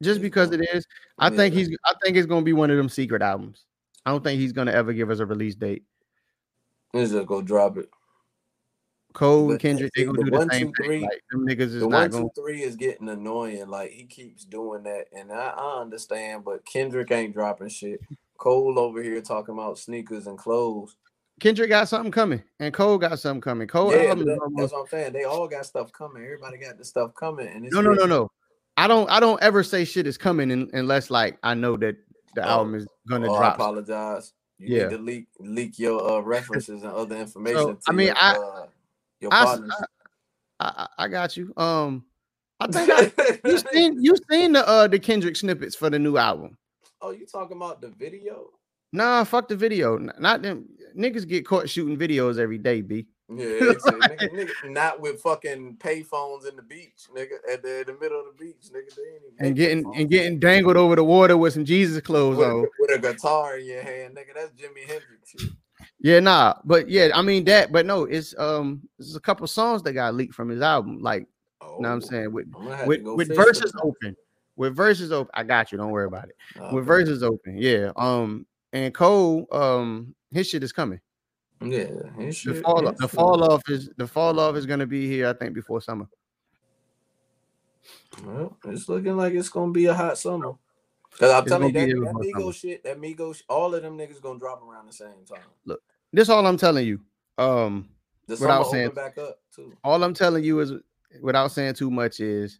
Just 0.00 0.20
because 0.20 0.52
it 0.52 0.60
is, 0.72 0.86
I 1.18 1.30
think 1.30 1.54
he's. 1.54 1.76
I 1.84 1.94
think 2.02 2.16
it's 2.16 2.26
gonna 2.26 2.42
be 2.42 2.52
one 2.52 2.70
of 2.70 2.76
them 2.76 2.88
secret 2.88 3.22
albums. 3.22 3.64
I 4.04 4.10
don't 4.10 4.22
think 4.22 4.38
he's 4.38 4.52
gonna 4.52 4.72
ever 4.72 4.92
give 4.92 5.10
us 5.10 5.18
a 5.18 5.26
release 5.26 5.56
date. 5.56 5.82
Let's 6.94 7.10
just 7.10 7.26
go 7.26 7.42
drop 7.42 7.76
it. 7.76 7.90
Cole 9.16 9.46
But 9.46 9.52
and 9.52 9.60
Kendrick, 9.60 9.92
they 9.96 10.04
gonna 10.04 10.18
the 10.18 10.24
do 10.24 10.30
the 10.30 10.36
one, 10.36 10.50
same 10.50 10.66
two, 10.66 10.72
thing. 10.76 10.86
three- 10.86 11.00
Like 11.00 11.22
them 11.30 11.46
niggas 11.48 11.60
is 11.60 11.80
the 11.80 11.88
not 11.88 11.98
one, 11.98 12.10
going. 12.10 12.24
two, 12.34 12.42
three 12.42 12.62
is 12.62 12.76
getting 12.76 13.08
annoying. 13.08 13.66
Like 13.68 13.90
he 13.92 14.04
keeps 14.04 14.44
doing 14.44 14.82
that, 14.82 15.06
and 15.16 15.32
I, 15.32 15.54
I 15.56 15.80
understand, 15.80 16.44
but 16.44 16.66
Kendrick 16.66 17.10
ain't 17.10 17.32
dropping 17.32 17.68
shit. 17.70 18.00
Cole 18.36 18.78
over 18.78 19.02
here 19.02 19.22
talking 19.22 19.54
about 19.54 19.78
sneakers 19.78 20.26
and 20.26 20.36
clothes. 20.36 20.96
Kendrick 21.40 21.70
got 21.70 21.88
something 21.88 22.12
coming, 22.12 22.42
and 22.60 22.74
Cole 22.74 22.98
got 22.98 23.18
something 23.18 23.40
coming. 23.40 23.66
Cole 23.68 23.90
yeah, 23.90 24.02
album 24.10 24.26
but 24.26 24.32
is 24.32 24.38
that- 24.38 24.50
that's 24.56 24.72
what 24.72 24.80
I'm 24.82 24.86
saying. 24.88 25.12
They 25.14 25.24
all 25.24 25.48
got 25.48 25.64
stuff 25.64 25.90
coming. 25.92 26.22
Everybody 26.22 26.58
got 26.58 26.76
the 26.76 26.84
stuff 26.84 27.14
coming, 27.14 27.48
and 27.48 27.64
it's 27.64 27.74
no, 27.74 27.80
no, 27.80 27.92
no, 27.92 28.04
no. 28.04 28.30
I 28.76 28.86
don't. 28.86 29.08
I 29.10 29.18
don't 29.20 29.42
ever 29.42 29.62
say 29.62 29.86
shit 29.86 30.06
is 30.06 30.18
coming 30.18 30.50
in, 30.50 30.68
unless 30.74 31.08
like 31.10 31.38
I 31.42 31.54
know 31.54 31.78
that 31.78 31.96
the 32.34 32.44
Oh, 32.44 32.50
album 32.50 32.74
is 32.74 32.86
gonna 33.08 33.30
Oh, 33.30 33.34
I 33.34 33.38
drop. 33.38 33.54
apologize. 33.54 34.34
You 34.58 34.76
Yeah. 34.76 34.82
need 34.84 34.90
to 34.90 34.98
leak 34.98 35.26
leak 35.40 35.78
your 35.78 36.02
uh, 36.06 36.20
references 36.20 36.82
and 36.82 36.92
other 36.92 37.16
information. 37.16 37.76
to 37.76 37.78
I 37.88 37.92
mean, 37.92 38.08
your, 38.08 38.16
I- 38.18 38.36
uh, 38.36 38.66
your 39.20 39.30
partners. 39.30 39.70
I, 40.60 40.86
I- 40.98 41.04
I 41.04 41.08
got 41.08 41.36
you. 41.36 41.52
Um, 41.56 42.04
I 42.60 42.66
think 42.72 42.90
I, 42.90 43.38
you 43.48 43.58
seen 43.58 44.02
you 44.02 44.16
seen 44.30 44.52
the 44.52 44.66
uh 44.66 44.86
the 44.88 44.98
Kendrick 44.98 45.36
snippets 45.36 45.76
for 45.76 45.90
the 45.90 45.98
new 45.98 46.16
album. 46.16 46.56
oh, 47.02 47.10
you 47.10 47.26
talking 47.26 47.56
about 47.56 47.80
the 47.80 47.88
video? 47.90 48.50
Nah, 48.92 49.24
fuck 49.24 49.48
the 49.48 49.56
video. 49.56 49.98
Not 49.98 50.40
them 50.42 50.66
niggas 50.96 51.28
get 51.28 51.44
caught 51.46 51.68
shooting 51.68 51.98
videos 51.98 52.38
every 52.38 52.56
day, 52.58 52.80
b. 52.80 53.06
Yeah, 53.28 53.44
a, 53.44 53.74
nigga, 53.74 54.30
nigga, 54.30 54.70
not 54.70 55.00
with 55.00 55.20
fucking 55.20 55.76
payphones 55.78 56.48
in 56.48 56.54
the 56.54 56.62
beach, 56.62 57.08
nigga, 57.14 57.32
at 57.52 57.60
the, 57.60 57.82
the 57.84 57.96
middle 58.00 58.20
of 58.20 58.26
the 58.26 58.44
beach, 58.44 58.68
nigga. 58.72 58.94
They 58.94 59.02
ain't 59.02 59.22
even 59.34 59.46
And 59.46 59.56
getting 59.56 59.84
payphones. 59.84 60.00
and 60.00 60.10
getting 60.10 60.38
dangled 60.38 60.76
over 60.76 60.94
the 60.96 61.02
water 61.04 61.36
with 61.36 61.52
some 61.52 61.64
Jesus 61.64 62.00
clothes 62.00 62.36
with, 62.38 62.46
on. 62.46 62.52
a, 62.60 62.68
with 62.78 62.90
a 62.94 62.98
guitar 63.00 63.58
in 63.58 63.66
your 63.66 63.82
hand, 63.82 64.16
nigga. 64.16 64.32
That's 64.34 64.52
Jimi 64.52 64.86
Hendrix. 64.88 65.34
Yeah, 66.00 66.20
nah, 66.20 66.54
but 66.64 66.88
yeah, 66.90 67.08
I 67.14 67.22
mean 67.22 67.44
that, 67.44 67.72
but 67.72 67.86
no, 67.86 68.04
it's 68.04 68.36
um, 68.38 68.86
there's 68.98 69.16
a 69.16 69.20
couple 69.20 69.46
songs 69.46 69.82
that 69.82 69.94
got 69.94 70.14
leaked 70.14 70.34
from 70.34 70.48
his 70.50 70.60
album, 70.60 71.00
like, 71.00 71.26
Oh, 71.62 71.76
you 71.78 71.82
know 71.84 71.88
what 71.88 71.94
I'm 71.94 72.00
saying, 72.02 72.32
with 72.32 72.46
I'm 72.54 72.86
with 72.86 73.02
with 73.02 73.34
verses 73.34 73.72
for 73.72 73.86
open, 73.88 74.14
with 74.56 74.76
verses 74.76 75.10
open. 75.10 75.30
I 75.32 75.42
got 75.42 75.72
you, 75.72 75.78
don't 75.78 75.90
worry 75.90 76.06
about 76.06 76.28
it. 76.28 76.36
that. 76.56 76.72
With 76.72 76.82
Okay. 76.82 76.86
verses 76.86 77.22
open, 77.22 77.56
yeah. 77.56 77.92
Um, 77.96 78.46
and 78.74 78.92
Cole, 78.92 79.46
um, 79.52 80.14
his 80.32 80.48
shit 80.48 80.62
is 80.62 80.72
coming. 80.72 81.00
yeah, 81.62 81.86
his 82.18 82.36
The 82.44 82.54
shit, 82.54 82.62
fall, 82.62 82.92
the 82.98 83.08
fall 83.08 83.50
off 83.50 83.62
is 83.68 83.88
the 83.96 84.06
fall 84.06 84.38
off 84.38 84.54
is 84.54 84.66
gonna 84.66 84.86
be 84.86 85.08
here, 85.08 85.28
I 85.28 85.32
think, 85.32 85.54
before 85.54 85.80
summer. 85.80 86.06
Well, 88.22 88.56
it's 88.66 88.88
looking 88.88 89.16
like 89.16 89.32
it's 89.32 89.48
gonna 89.48 89.72
be 89.72 89.86
a 89.86 89.94
hot 89.94 90.18
summer. 90.18 90.52
Cause 91.18 91.30
I'm 91.32 91.44
telling 91.46 91.74
you 91.74 92.04
that, 92.04 92.12
that 92.12 92.14
Migos 92.14 92.54
shit, 92.54 92.84
that 92.84 93.00
Migos, 93.00 93.42
all 93.48 93.74
of 93.74 93.82
them 93.82 93.96
niggas 93.96 94.20
gonna 94.20 94.38
drop 94.38 94.62
around 94.62 94.86
the 94.86 94.92
same 94.92 95.24
time. 95.28 95.38
Look, 95.64 95.80
this 96.12 96.28
all 96.28 96.46
I'm 96.46 96.56
telling 96.58 96.86
you. 96.86 97.00
Um, 97.38 97.88
Without 98.28 98.64
saying- 98.70 98.90
back 98.90 99.18
up 99.18 99.38
too. 99.54 99.72
all 99.84 100.02
I'm 100.02 100.12
telling 100.14 100.42
you 100.44 100.60
is, 100.60 100.72
without 101.22 101.52
saying 101.52 101.74
too 101.74 101.90
much, 101.90 102.20
is 102.20 102.58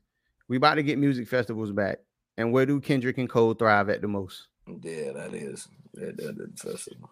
we 0.48 0.56
about 0.56 0.74
to 0.76 0.82
get 0.82 0.98
music 0.98 1.26
festivals 1.28 1.72
back. 1.72 1.98
And 2.38 2.52
where 2.52 2.66
do 2.66 2.80
Kendrick 2.80 3.18
and 3.18 3.28
Cole 3.28 3.54
thrive 3.54 3.88
at 3.88 4.00
the 4.02 4.08
most? 4.08 4.48
Yeah, 4.66 5.12
that 5.12 5.32
is 5.34 5.68
that, 5.94 6.16
that, 6.18 6.36
that 6.38 6.58
festival. 6.58 7.10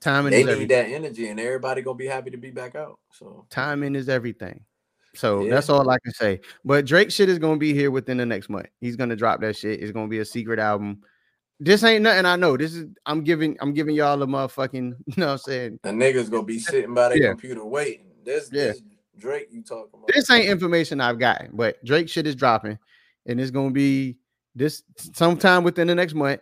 Timing 0.00 0.32
They 0.32 0.40
is 0.40 0.46
need 0.46 0.52
everything. 0.52 0.68
that 0.68 0.94
energy, 0.96 1.28
and 1.28 1.40
everybody 1.40 1.80
gonna 1.82 1.96
be 1.96 2.06
happy 2.06 2.30
to 2.30 2.36
be 2.36 2.50
back 2.50 2.74
out. 2.74 2.98
So 3.12 3.46
Timing 3.48 3.94
is 3.94 4.08
everything. 4.08 4.60
So 5.14 5.44
Yeah. 5.44 5.50
that's 5.50 5.68
all 5.68 5.88
I 5.90 5.98
can 6.00 6.12
say. 6.12 6.40
But 6.64 6.84
Drake 6.86 7.10
shit 7.10 7.28
is 7.28 7.38
gonna 7.38 7.58
be 7.58 7.72
here 7.72 7.90
within 7.90 8.16
the 8.16 8.26
next 8.26 8.48
month. 8.48 8.66
He's 8.80 8.96
gonna 8.96 9.16
drop 9.16 9.40
that 9.40 9.56
shit. 9.56 9.80
It's 9.82 9.92
gonna 9.92 10.08
be 10.08 10.18
a 10.18 10.24
secret 10.24 10.58
album. 10.58 11.00
This 11.60 11.84
ain't 11.84 12.02
nothing 12.02 12.26
I 12.26 12.36
know. 12.36 12.56
This 12.56 12.74
is 12.74 12.86
I'm 13.06 13.22
giving 13.22 13.56
I'm 13.60 13.72
giving 13.74 13.94
y'all 13.94 14.20
a 14.22 14.26
motherfucking, 14.26 14.94
you 15.06 15.14
know 15.16 15.26
what 15.26 15.32
I'm 15.32 15.38
saying? 15.38 15.80
the 15.82 15.90
niggas 15.90 16.30
gonna 16.30 16.42
be 16.42 16.58
sitting 16.58 16.94
by 16.94 17.10
their 17.10 17.18
Yeah. 17.18 17.28
computer 17.30 17.64
waiting. 17.64 18.06
This, 18.24 18.50
Yeah. 18.52 18.66
this 18.66 18.82
Drake 19.18 19.48
you 19.50 19.62
talking 19.62 19.90
about? 19.94 20.08
This 20.12 20.28
ain't 20.30 20.48
information 20.48 21.00
I've 21.00 21.18
gotten, 21.18 21.50
but 21.52 21.82
Drake 21.84 22.08
shit 22.08 22.26
is 22.26 22.34
dropping, 22.34 22.78
and 23.26 23.40
it's 23.40 23.50
gonna 23.52 23.70
be 23.70 24.16
this 24.54 24.82
sometime 25.14 25.62
within 25.64 25.86
the 25.86 25.94
next 25.94 26.14
month, 26.14 26.40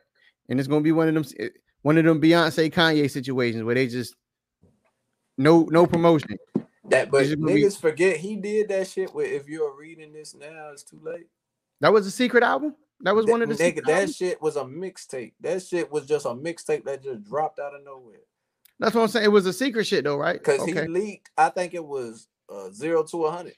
and 0.49 0.59
it's 0.59 0.69
gonna 0.69 0.81
be 0.81 0.93
one 0.93 1.09
of 1.09 1.15
them 1.15 1.25
eh, 1.39 1.49
one 1.83 1.99
of 1.99 2.05
them 2.05 2.21
Beyonce 2.21 2.73
Kanye 2.73 3.11
situations 3.11 3.63
where 3.65 3.75
they 3.75 3.87
just 3.87 4.15
no 5.37 5.65
no 5.71 5.87
promotion. 5.87 6.39
That, 6.93 7.11
but 7.11 7.23
it's 7.23 7.35
be- 7.35 7.41
niggas 7.43 7.79
forget 7.81 8.17
he 8.17 8.37
did 8.37 8.69
that 8.69 8.87
shit. 8.89 9.15
With 9.15 9.31
if 9.31 9.49
you're 9.49 9.75
reading 9.77 10.13
this 10.13 10.35
now, 10.35 10.71
it's 10.73 10.83
too 10.83 11.01
late. 11.03 11.27
That 11.81 11.93
was 11.93 12.07
a 12.07 12.11
secret 12.11 12.43
album. 12.45 12.75
That 13.01 13.15
was 13.15 13.27
That- 13.27 13.33
one 13.33 13.43
of 13.43 13.49
the 13.49 13.55
nigga. 13.57 13.85
That 13.85 13.91
albums? 13.93 14.17
shit 14.17 14.41
was 14.41 14.57
a 14.57 14.63
mixtape. 14.65 15.33
That 15.41 15.63
shit 15.63 15.91
was 15.91 16.07
just 16.07 16.25
a 16.27 16.31
mixtape 16.31 16.85
that 16.85 17.03
just 17.03 17.25
dropped 17.25 17.59
out 17.59 17.75
of 17.75 17.83
nowhere. 17.85 18.21
That's 18.79 18.95
what 18.95 19.03
I'm 19.03 19.09
saying. 19.09 19.25
It 19.25 19.29
was 19.29 19.47
a 19.47 19.53
secret 19.53 19.87
shit 19.87 20.05
though, 20.05 20.17
right? 20.17 20.39
Because 20.39 20.65
he 20.65 20.73
leaked, 20.75 21.31
I 21.37 21.49
think 21.51 21.75
it 21.75 21.85
was 21.85 22.29
uh, 22.49 22.71
zero 22.71 23.03
to 23.05 23.17
a 23.27 23.29
100. 23.29 23.55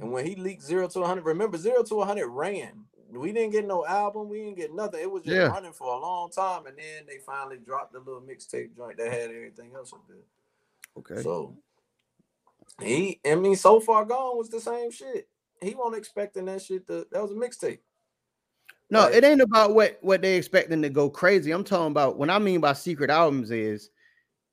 And 0.00 0.10
when 0.12 0.26
he 0.26 0.34
leaked 0.36 0.62
zero 0.62 0.88
to 0.88 0.98
100, 1.00 1.24
remember, 1.24 1.56
zero 1.56 1.82
to 1.82 1.94
100 1.96 2.28
ran. 2.28 2.84
We 3.10 3.30
didn't 3.32 3.52
get 3.52 3.64
no 3.66 3.86
album. 3.86 4.28
We 4.28 4.38
didn't 4.42 4.56
get 4.56 4.74
nothing. 4.74 5.00
It 5.00 5.10
was 5.10 5.22
just 5.22 5.36
Yeah. 5.36 5.46
running 5.46 5.72
for 5.72 5.94
a 5.94 5.98
long 5.98 6.30
time. 6.30 6.66
And 6.66 6.76
then 6.76 7.04
they 7.06 7.18
finally 7.18 7.58
dropped 7.58 7.92
the 7.92 8.00
little 8.00 8.20
mixtape 8.22 8.74
joint 8.76 8.96
that 8.98 9.12
had 9.12 9.30
everything 9.30 9.72
else 9.76 9.92
up 9.92 10.02
there. 10.08 10.16
Okay. 10.98 11.22
So 11.22 11.56
he, 12.82 13.20
I 13.26 13.34
mean, 13.36 13.56
so 13.56 13.80
far 13.80 14.04
gone 14.04 14.36
was 14.36 14.48
the 14.50 14.60
same 14.60 14.90
shit. 14.90 15.28
He 15.62 15.74
wasn't 15.74 15.96
expecting 15.98 16.46
that 16.46 16.62
shit. 16.62 16.86
To, 16.88 17.06
that 17.12 17.22
was 17.22 17.30
a 17.30 17.34
mixtape. 17.34 17.78
No, 18.90 19.00
Like- 19.04 19.14
it 19.14 19.24
ain't 19.24 19.40
about 19.40 19.74
what 19.74 19.98
what 20.02 20.20
they 20.22 20.36
expecting 20.36 20.82
to 20.82 20.90
go 20.90 21.08
crazy. 21.08 21.50
I'm 21.52 21.64
talking 21.64 21.90
about 21.90 22.18
what 22.18 22.30
I 22.30 22.38
mean 22.38 22.60
by 22.60 22.72
secret 22.74 23.10
albums 23.10 23.50
is 23.50 23.90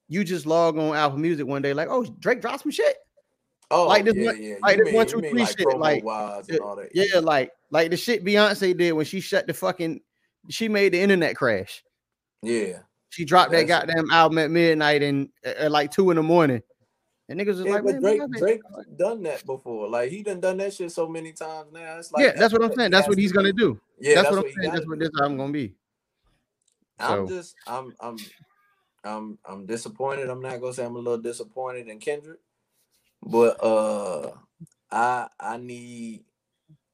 you 0.07 0.23
just 0.23 0.45
log 0.45 0.77
on 0.77 0.95
Apple 0.95 1.17
Music 1.17 1.45
one 1.45 1.61
day, 1.61 1.73
like, 1.73 1.87
oh, 1.89 2.03
Drake 2.19 2.41
dropped 2.41 2.63
some 2.63 2.71
shit. 2.71 2.97
Oh, 3.69 3.87
Like 3.87 4.03
this 4.05 4.15
yeah, 4.15 4.25
one- 4.25 4.41
yeah. 4.43 4.55
like 4.61 4.77
you 4.77 4.83
this 4.83 4.91
mean, 4.91 4.95
one, 4.95 5.07
two, 5.07 5.19
three 5.21 5.39
like 5.43 5.57
shit, 5.57 5.77
like, 5.77 6.03
wise 6.03 6.49
and 6.49 6.59
all 6.59 6.75
that. 6.75 6.89
Yeah, 6.93 7.19
like 7.19 7.51
like 7.71 7.89
the 7.91 7.97
shit 7.97 8.23
Beyonce 8.23 8.75
did 8.77 8.91
when 8.93 9.05
she 9.05 9.19
shut 9.21 9.47
the 9.47 9.53
fucking 9.53 10.01
she 10.49 10.67
made 10.69 10.93
the 10.93 10.99
internet 11.01 11.35
crash. 11.35 11.83
yeah. 12.41 12.79
She 13.09 13.25
dropped 13.25 13.51
that 13.51 13.67
That's- 13.67 13.87
goddamn 13.87 14.09
album 14.11 14.37
at 14.37 14.51
midnight 14.51 15.03
and 15.03 15.27
at 15.43 15.57
at 15.57 15.71
like 15.71 15.91
two 15.91 16.11
in 16.11 16.15
the 16.17 16.23
morning. 16.23 16.61
And 17.31 17.39
niggas 17.39 17.47
was 17.47 17.59
Yeah, 17.61 17.71
like, 17.75 17.83
man, 17.85 18.01
Drake, 18.01 18.19
man, 18.19 18.29
Drake 18.31 18.61
done 18.97 19.23
that 19.23 19.45
before. 19.45 19.87
Like 19.87 20.09
he 20.11 20.21
done 20.21 20.41
done 20.41 20.57
that 20.57 20.73
shit 20.73 20.91
so 20.91 21.07
many 21.07 21.31
times 21.31 21.71
now. 21.71 21.97
It's 21.97 22.11
like 22.11 22.25
yeah, 22.25 22.33
that's 22.35 22.51
what 22.51 22.61
I'm 22.61 22.73
saying. 22.73 22.91
That's 22.91 23.07
what 23.07 23.17
he's 23.17 23.31
gonna 23.31 23.53
do. 23.53 23.79
Yeah, 23.99 24.15
that's, 24.15 24.27
that's, 24.27 24.35
what 24.35 24.43
what 24.43 24.45
I'm 24.47 24.61
saying. 24.61 24.73
That's 24.73 24.87
what 24.87 24.99
this 24.99 25.09
album 25.21 25.37
gonna 25.37 25.53
be. 25.53 25.75
I'm 26.99 27.27
So- 27.27 27.33
just 27.33 27.55
I'm 27.65 27.93
I'm 28.01 28.17
I'm 29.05 29.37
I'm 29.45 29.65
disappointed. 29.65 30.29
I'm 30.29 30.41
not 30.41 30.59
gonna 30.59 30.73
say 30.73 30.83
I'm 30.85 30.95
a 30.97 30.99
little 30.99 31.17
disappointed 31.21 31.87
in 31.87 31.99
Kendrick, 31.99 32.39
but 33.23 33.63
uh 33.63 34.31
I 34.91 35.29
I 35.39 35.55
need 35.55 36.25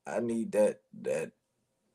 I 0.05 0.19
need 0.19 0.51
that 0.51 0.81
that 1.01 1.31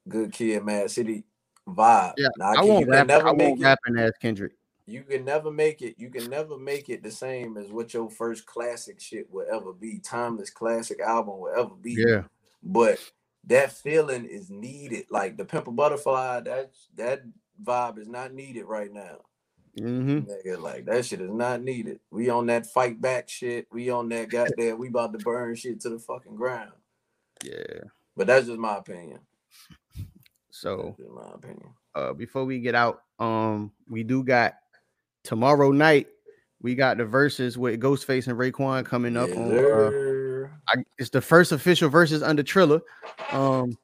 good 0.09 0.33
kid 0.33 0.65
Mad 0.65 0.91
City 0.91 1.23
vibe. 1.69 2.15
Yeah, 2.19 2.27
Now, 2.39 2.51
I 2.51 2.57
can- 2.57 2.67
won't 2.67 2.89
rap. 2.89 3.09
I 3.09 3.31
won't 3.31 3.61
rapping 3.61 3.97
as 3.99 4.11
Kendrick. 4.21 4.53
You 4.87 5.05
can 5.05 5.25
never 5.25 5.51
make 5.51 5.81
it 5.81 5.95
you 5.97 6.11
can 6.11 6.29
never 6.29 6.59
make 6.59 6.89
it 6.89 7.03
the 7.03 7.11
same 7.11 7.57
as 7.57 7.71
what 7.71 7.95
your 7.95 8.11
first 8.11 8.47
classic 8.47 9.01
shit 9.01 9.31
will 9.31 9.47
ever 9.53 9.73
be 9.73 10.01
timeless 10.01 10.51
classic 10.51 11.01
album 11.01 11.39
will 11.39 11.53
ever 11.57 11.75
be. 11.81 11.95
Yeah, 11.99 12.23
but 12.63 12.99
that 13.45 13.73
feeling 13.73 14.25
is 14.25 14.51
needed 14.51 15.07
like 15.11 15.37
the 15.37 15.45
Pimp 15.45 15.69
a 15.69 15.73
Butterfly 15.73 16.41
that 16.41 16.73
that 16.97 17.23
vibe 17.63 17.99
is 17.99 18.09
not 18.09 18.35
needed 18.35 18.65
right 18.65 18.93
now. 18.93 19.19
Mm-hmm. 19.79 20.31
Nigga, 20.31 20.61
like 20.61 20.85
that 20.87 21.07
shit 21.07 21.21
is 21.21 21.31
not 21.31 21.63
needed. 21.63 22.01
We 22.11 22.29
on 22.29 22.47
that 22.47 22.67
fight 22.67 23.01
back 23.01 23.29
shit. 23.29 23.67
We 23.73 23.89
on 23.89 24.09
that 24.11 24.31
goddamn 24.31 24.79
we 24.79 24.89
about 24.89 25.13
to 25.13 25.19
burn 25.19 25.55
shit 25.55 25.81
to 25.83 25.91
the 25.91 25.99
fucking 25.99 26.37
ground. 26.37 26.73
Yeah. 27.45 27.81
but 28.17 28.27
that's 28.27 28.47
just 28.47 28.59
my 28.59 28.77
opinion. 28.77 29.21
So 30.51 30.97
my 31.15 31.31
opinion. 31.35 31.71
uh 31.95 32.13
before 32.13 32.45
we 32.45 32.61
get 32.61 32.75
out, 32.75 33.03
um, 33.19 33.73
we 33.89 34.03
do 34.03 34.23
got 34.23 34.55
tomorrow 35.25 35.73
night. 35.73 36.09
We 36.61 36.75
got 36.75 36.97
the 36.99 37.05
verses 37.05 37.59
with 37.59 37.81
Ghostface 37.81 38.29
and 38.29 38.39
Raekwon 38.39 38.85
coming 38.85 39.17
up 39.17 39.29
Yes, 39.31 39.39
on. 39.39 39.59
Uh. 39.59 40.49
I, 40.69 40.85
it's 40.99 41.11
the 41.11 41.21
first 41.21 41.51
official 41.51 41.89
verses 41.89 42.23
under 42.23 42.43
Triller. 42.43 42.81
Um, 43.33 43.77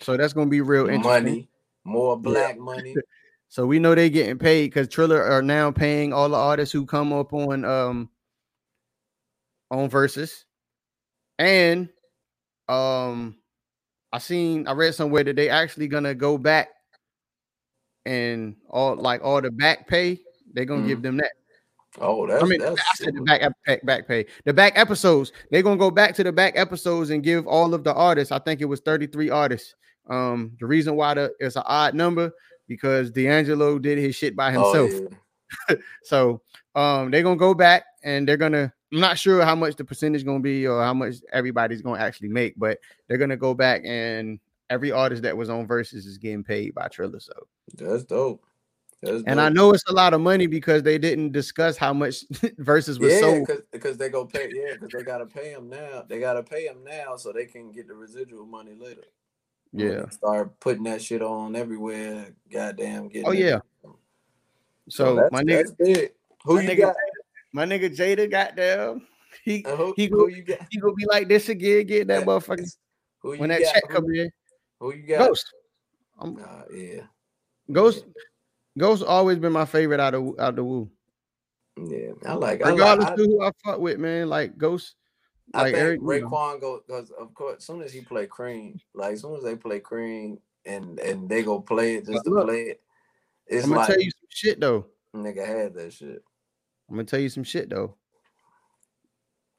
so 0.00 0.16
that's 0.16 0.32
gonna 0.32 0.50
be 0.50 0.60
real 0.60 0.88
interesting. 0.88 1.24
money 1.24 1.48
more 1.84 2.16
black 2.16 2.58
money 2.58 2.94
So 3.52 3.66
we 3.66 3.78
know 3.78 3.94
they 3.94 4.08
getting 4.08 4.38
paid 4.38 4.68
because 4.68 4.88
Triller 4.88 5.22
are 5.22 5.42
now 5.42 5.70
paying 5.70 6.14
all 6.14 6.30
the 6.30 6.36
artists 6.36 6.72
who 6.72 6.86
come 6.86 7.12
up 7.12 7.34
on 7.34 7.66
um 7.66 8.08
on 9.70 9.90
verses. 9.90 10.46
And 11.38 11.90
um 12.66 13.36
I 14.10 14.20
seen 14.20 14.66
I 14.66 14.72
read 14.72 14.94
somewhere 14.94 15.22
that 15.24 15.36
they 15.36 15.50
actually 15.50 15.88
gonna 15.88 16.14
go 16.14 16.38
back 16.38 16.70
and 18.06 18.56
all 18.70 18.96
like 18.96 19.22
all 19.22 19.42
the 19.42 19.50
back 19.50 19.86
pay, 19.86 20.20
they're 20.54 20.64
gonna 20.64 20.86
give 20.86 21.02
them 21.02 21.16
that. 21.18 21.32
oh 22.00 22.26
that's 22.26 22.42
I 22.42 22.46
mean, 22.46 22.60
that's 22.60 22.80
I 22.80 22.94
said 22.94 23.14
the 23.14 23.20
back, 23.22 23.52
back 23.66 23.84
back 23.86 24.08
pay. 24.08 24.26
The 24.44 24.52
back 24.52 24.72
episodes, 24.76 25.32
they're 25.50 25.62
gonna 25.62 25.76
go 25.76 25.90
back 25.90 26.14
to 26.16 26.24
the 26.24 26.32
back 26.32 26.54
episodes 26.56 27.10
and 27.10 27.22
give 27.22 27.46
all 27.46 27.74
of 27.74 27.84
the 27.84 27.92
artists. 27.94 28.32
I 28.32 28.38
think 28.38 28.60
it 28.60 28.66
was 28.66 28.80
33 28.80 29.30
artists. 29.30 29.74
Um, 30.08 30.52
the 30.58 30.66
reason 30.66 30.96
why 30.96 31.14
the 31.14 31.32
it's 31.38 31.56
an 31.56 31.62
odd 31.66 31.94
number 31.94 32.32
because 32.68 33.10
D'Angelo 33.10 33.78
did 33.78 33.98
his 33.98 34.14
shit 34.16 34.34
by 34.36 34.54
Oh, 34.54 34.72
himself. 34.72 35.10
yeah. 35.70 35.76
So 36.04 36.40
um 36.74 37.10
they're 37.10 37.22
gonna 37.22 37.36
go 37.36 37.52
back 37.54 37.84
and 38.02 38.26
they're 38.26 38.36
gonna 38.38 38.72
I'm 38.92 39.00
not 39.00 39.18
sure 39.18 39.42
how 39.44 39.54
much 39.54 39.76
the 39.76 39.84
percentage 39.84 40.24
gonna 40.24 40.40
be 40.40 40.66
or 40.66 40.82
how 40.82 40.94
much 40.94 41.16
everybody's 41.32 41.82
gonna 41.82 42.00
actually 42.00 42.28
make, 42.28 42.54
but 42.58 42.78
they're 43.08 43.18
gonna 43.18 43.36
go 43.36 43.52
back 43.54 43.82
and 43.84 44.38
every 44.70 44.90
artist 44.92 45.22
that 45.22 45.36
was 45.36 45.50
on 45.50 45.66
verses 45.66 46.06
is 46.06 46.16
getting 46.18 46.42
paid 46.42 46.74
by 46.74 46.88
Triller. 46.88 47.20
So 47.20 47.32
That's 47.74 48.04
dope. 48.04 48.42
That's 49.02 49.24
and 49.26 49.40
I 49.40 49.48
know 49.48 49.72
it's 49.72 49.82
a 49.88 49.92
lot 49.92 50.14
of 50.14 50.20
money 50.20 50.46
because 50.46 50.84
they 50.84 50.96
didn't 50.96 51.32
discuss 51.32 51.76
how 51.76 51.92
much 51.92 52.24
verses 52.58 53.00
was 53.00 53.12
yeah, 53.12 53.20
sold. 53.20 53.48
because 53.72 53.98
they 53.98 54.08
go 54.08 54.24
pay 54.24 54.48
yeah, 54.52 54.74
because 54.74 54.90
they 54.92 55.02
gotta 55.02 55.26
pay 55.26 55.52
them 55.52 55.68
now. 55.68 56.04
They 56.08 56.20
gotta 56.20 56.42
pay 56.44 56.68
them 56.68 56.84
now 56.84 57.16
so 57.16 57.32
they 57.32 57.46
can 57.46 57.72
get 57.72 57.88
the 57.88 57.94
residual 57.94 58.46
money 58.46 58.74
later. 58.78 59.04
Yeah. 59.72 60.08
start 60.10 60.60
putting 60.60 60.84
that 60.84 61.02
shit 61.02 61.20
on 61.22 61.56
everywhere. 61.56 62.34
Goddamn, 62.52 63.08
getting 63.08 63.26
Oh 63.26 63.32
yeah. 63.32 63.58
So 64.88 65.28
my 65.32 65.42
nigga. 65.42 66.10
Who 66.44 66.54
my 66.56 66.62
you 66.62 66.68
nigga, 66.68 66.78
got? 66.78 66.96
my 67.52 67.64
nigga 67.66 67.96
Jada 67.96 68.30
got 68.30 68.54
them. 68.54 69.06
He 69.44 69.64
Uh, 69.64 69.74
who, 69.76 69.94
he 69.96 70.08
go 70.08 70.26
you 70.28 70.42
got? 70.44 70.58
he 70.70 70.78
gonna 70.78 70.94
be 70.94 71.06
like 71.06 71.26
this 71.26 71.48
again, 71.48 71.86
get 71.86 72.06
that 72.08 72.20
Yeah. 72.20 72.26
motherfucker 72.26 72.70
Who 73.20 73.32
you 73.32 73.38
when 73.40 73.48
that 73.48 73.62
got? 73.62 73.74
check 73.74 73.84
Who- 73.88 73.94
come 73.94 74.04
in. 74.14 74.30
Who 74.78 74.94
you 74.94 75.02
got? 75.06 75.28
Ghost. 75.28 75.46
I'm, 76.20 76.34
Nah, 76.36 76.62
yeah, 76.72 77.02
Ghost 77.72 78.04
Ghost 78.78 79.02
always 79.02 79.38
been 79.38 79.52
my 79.52 79.64
favorite 79.66 80.00
out 80.00 80.14
of 80.14 80.38
out 80.38 80.56
the 80.56 80.64
Wu. 80.64 80.90
yeah. 81.76 82.12
I 82.26 82.34
like. 82.34 82.62
I 82.62 82.70
like. 82.70 82.72
Regardless 82.72 83.08
I, 83.08 83.12
of 83.12 83.18
who 83.18 83.42
I 83.42 83.50
fuck 83.64 83.80
with, 83.80 83.98
man. 83.98 84.28
Like 84.28 84.56
Ghost, 84.56 84.94
I 85.54 85.62
like 85.62 85.74
think 85.74 85.78
Eric, 85.78 86.00
you 86.00 86.06
know. 86.06 86.28
Raekwon 86.30 86.60
go 86.60 86.80
because 86.86 87.10
of 87.10 87.34
course, 87.34 87.56
as 87.58 87.64
soon 87.64 87.82
as 87.82 87.92
he 87.92 88.00
play 88.00 88.26
Cream, 88.26 88.80
like 88.94 89.14
as 89.14 89.20
soon 89.22 89.36
as 89.36 89.42
they 89.42 89.56
play 89.56 89.80
Cream 89.80 90.38
and 90.64 90.98
and 91.00 91.28
they 91.28 91.42
go 91.42 91.60
play 91.60 91.96
it 91.96 92.06
just 92.06 92.24
But 92.24 92.24
to 92.24 92.30
look, 92.30 92.46
play 92.46 92.60
it, 92.62 92.80
it's 93.46 93.64
I'm 93.64 93.70
gonna 93.70 93.80
like 93.80 93.88
tell 93.88 94.00
you 94.00 94.10
some 94.10 94.28
shit 94.30 94.60
though. 94.60 94.86
nigga 95.14 95.46
had 95.46 95.74
that 95.74 95.92
shit. 95.92 96.22
I'm 96.88 96.96
gonna 96.96 97.04
tell 97.04 97.20
you 97.20 97.28
some 97.28 97.44
shit 97.44 97.68
though. 97.68 97.96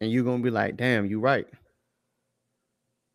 And 0.01 0.11
you're 0.11 0.23
gonna 0.23 0.43
be 0.43 0.49
like, 0.49 0.75
damn, 0.75 1.05
you 1.05 1.19
right. 1.19 1.47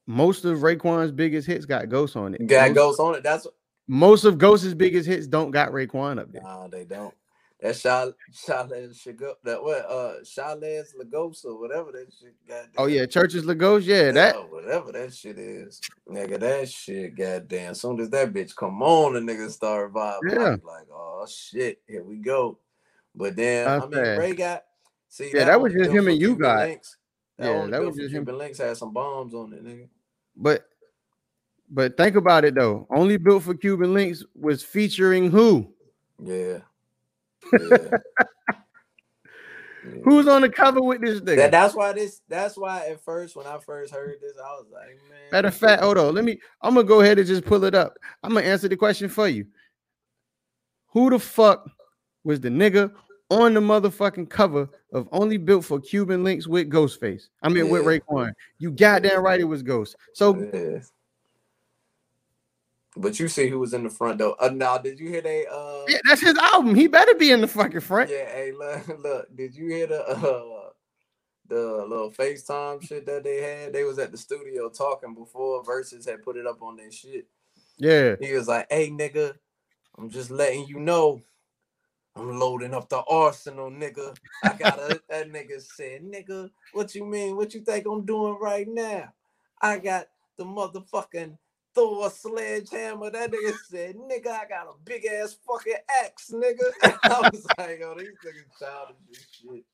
Most 0.06 0.44
of 0.44 0.58
Raekwon's 0.60 1.12
biggest 1.12 1.46
hits 1.46 1.66
got 1.66 1.88
Ghost 1.90 2.16
on 2.16 2.34
it. 2.34 2.46
Got 2.46 2.74
Ghost 2.74 2.98
on 2.98 3.14
it. 3.14 3.22
That's 3.22 3.46
most 3.88 4.24
of 4.24 4.38
Ghost's 4.38 4.74
biggest 4.74 5.08
hits 5.08 5.26
don't 5.26 5.50
got 5.50 5.72
Raekwon 5.72 6.20
up 6.20 6.30
there. 6.30 6.42
Nah, 6.42 6.68
they 6.68 6.84
don't. 6.84 7.14
That 7.60 7.74
Shal 7.74 8.12
Shales 8.32 9.02
Shigo 9.04 9.34
that 9.42 9.60
what 9.60 9.84
uh 9.90 10.20
Cherchez 10.22 10.94
LaGhost 10.94 11.44
or 11.44 11.58
whatever 11.58 11.90
that 11.90 12.06
shit 12.16 12.36
got. 12.46 12.66
Oh 12.76 12.86
yeah, 12.86 13.04
Cherchez 13.04 13.42
LaGhost, 13.42 13.84
yeah, 13.84 14.12
that 14.12 14.36
whatever 14.48 14.92
that 14.92 15.12
shit 15.12 15.40
is. 15.40 15.80
Nigga, 16.08 16.38
that 16.38 16.68
shit 16.68 17.16
goddamn. 17.16 17.74
Soon 17.74 17.98
as 18.00 18.10
that 18.10 18.32
bitch 18.32 18.54
come 18.54 18.80
on, 18.80 19.14
the 19.14 19.20
nigga 19.20 19.50
start 19.50 19.92
vibing. 19.92 20.20
Yeah. 20.30 20.56
Like, 20.64 20.86
oh 20.92 21.26
shit, 21.28 21.80
here 21.88 22.04
we 22.04 22.18
go. 22.18 22.60
But 23.12 23.34
then 23.34 23.66
I 23.66 23.78
I 23.78 23.86
mean 23.88 24.18
Ray 24.18 24.34
got 24.34 24.62
see 25.08 25.32
Yeah, 25.34 25.46
that 25.46 25.60
was 25.60 25.72
just 25.72 25.90
him 25.90 26.06
and 26.06 26.20
you 26.20 26.36
guys. 26.36 26.76
got. 27.38 27.44
That 27.44 27.50
Yeah, 27.50 27.66
that 27.66 27.82
was 27.82 27.96
just 27.96 28.14
him. 28.14 28.24
Cuban 28.24 28.38
Links 28.38 28.58
had 28.58 28.76
some 28.76 28.92
bombs 28.92 29.34
on 29.34 29.52
it, 29.52 29.64
nigga. 29.64 29.88
but 30.36 30.67
but 31.70 31.96
think 31.96 32.16
about 32.16 32.44
it 32.44 32.54
though. 32.54 32.86
Only 32.90 33.16
built 33.16 33.42
for 33.44 33.54
Cuban 33.54 33.92
links 33.94 34.24
was 34.34 34.62
featuring 34.62 35.30
who? 35.30 35.72
Yeah. 36.22 36.58
Yeah. 39.84 40.00
Who's 40.04 40.28
on 40.28 40.42
the 40.42 40.48
cover 40.48 40.82
with 40.82 41.00
this 41.00 41.20
nigga? 41.20 41.36
That, 41.36 41.50
that's 41.50 41.74
why 41.74 41.92
this. 41.92 42.20
That's 42.28 42.56
why 42.56 42.86
at 42.88 43.02
first, 43.02 43.36
when 43.36 43.46
I 43.46 43.58
first 43.58 43.92
heard 43.92 44.16
this, 44.20 44.32
I 44.36 44.50
was 44.50 44.66
like, 44.72 44.98
man. 45.08 45.18
Matter 45.32 45.48
of 45.48 45.54
fact, 45.54 45.82
hold 45.82 45.98
on. 45.98 46.14
Let 46.14 46.24
me. 46.24 46.38
I'm 46.60 46.74
gonna 46.74 46.86
go 46.86 47.00
ahead 47.00 47.18
and 47.18 47.26
just 47.26 47.44
pull 47.44 47.64
it 47.64 47.74
up. 47.74 47.96
I'm 48.22 48.34
gonna 48.34 48.44
answer 48.46 48.68
the 48.68 48.76
question 48.76 49.08
for 49.08 49.28
you. 49.28 49.46
Who 50.88 51.10
the 51.10 51.18
fuck 51.18 51.70
was 52.24 52.40
the 52.40 52.48
nigga 52.48 52.92
on 53.30 53.54
the 53.54 53.60
motherfucking 53.60 54.28
cover 54.30 54.68
of 54.92 55.08
Only 55.12 55.36
Built 55.36 55.64
for 55.64 55.80
Cuban 55.80 56.24
Links 56.24 56.46
with 56.46 56.68
Ghostface? 56.70 57.28
I 57.42 57.48
mean, 57.48 57.68
with 57.70 57.82
Yeah. 57.82 57.88
Raekwon. 57.98 58.32
You 58.58 58.72
goddamn 58.72 59.22
right, 59.22 59.40
it 59.40 59.44
was 59.44 59.62
Ghost. 59.62 59.96
So 60.14 60.36
Yeah. 60.52 60.80
But 63.00 63.20
you 63.20 63.28
see 63.28 63.48
who 63.48 63.60
was 63.60 63.74
in 63.74 63.84
the 63.84 63.90
front 63.90 64.18
though. 64.18 64.34
Uh, 64.40 64.50
now, 64.52 64.76
did 64.76 64.98
you 64.98 65.08
hear 65.08 65.20
they? 65.20 65.46
Uh, 65.46 65.82
yeah, 65.86 65.98
that's 66.04 66.20
his 66.20 66.36
album. 66.36 66.74
He 66.74 66.88
better 66.88 67.14
be 67.14 67.30
in 67.30 67.40
the 67.40 67.46
fucking 67.46 67.80
front. 67.80 68.10
yeah. 68.10 68.26
Hey, 68.26 68.52
look, 68.52 68.88
look. 69.02 69.36
Did 69.36 69.54
you 69.54 69.68
hear 69.68 69.86
the 69.86 70.04
uh, 70.08 70.70
the 71.46 71.86
little 71.88 72.10
FaceTime 72.10 72.82
shit 72.82 73.06
that 73.06 73.22
they 73.22 73.40
had? 73.40 73.72
They 73.72 73.84
was 73.84 73.98
at 74.00 74.10
the 74.10 74.18
studio 74.18 74.68
talking 74.68 75.14
before 75.14 75.62
Versus 75.64 76.06
had 76.06 76.24
put 76.24 76.36
it 76.36 76.46
up 76.46 76.60
on 76.60 76.76
their 76.76 76.90
shit. 76.90 77.28
Yeah. 77.76 78.16
He 78.20 78.32
was 78.34 78.48
like, 78.48 78.66
"Hey, 78.68 78.90
nigga, 78.90 79.34
I'm 79.96 80.10
just 80.10 80.30
letting 80.30 80.66
you 80.66 80.80
know, 80.80 81.22
I'm 82.16 82.38
loading 82.38 82.74
up 82.74 82.88
the 82.88 83.02
arsenal, 83.08 83.70
nigga. 83.70 84.16
I 84.42 84.54
got 84.54 84.78
a 84.78 85.00
that 85.08 85.30
nigga 85.30 85.62
said, 85.62 86.02
nigga, 86.02 86.50
what 86.72 86.94
you 86.94 87.04
mean? 87.04 87.36
What 87.36 87.54
you 87.54 87.60
think 87.60 87.86
I'm 87.86 88.04
doing 88.04 88.38
right 88.40 88.66
now? 88.68 89.12
I 89.60 89.78
got 89.78 90.08
the 90.36 90.44
motherfucking 90.44 91.36
Thor 91.74 92.10
sledgehammer. 92.10 93.10
That 93.10 93.30
nigga 93.30 93.54
said, 93.70 93.96
nigga, 93.96 94.28
I 94.28 94.46
got 94.48 94.66
a 94.66 94.72
big 94.84 95.04
ass 95.06 95.36
fucking 95.46 95.74
axe, 96.04 96.30
nigga. 96.32 96.72
I 97.04 97.30
was 97.32 97.46
like, 97.58 97.80
oh, 97.84 97.94
these 97.98 98.08
niggas 98.24 98.58
childish 98.58 99.26
shit. 99.32 99.64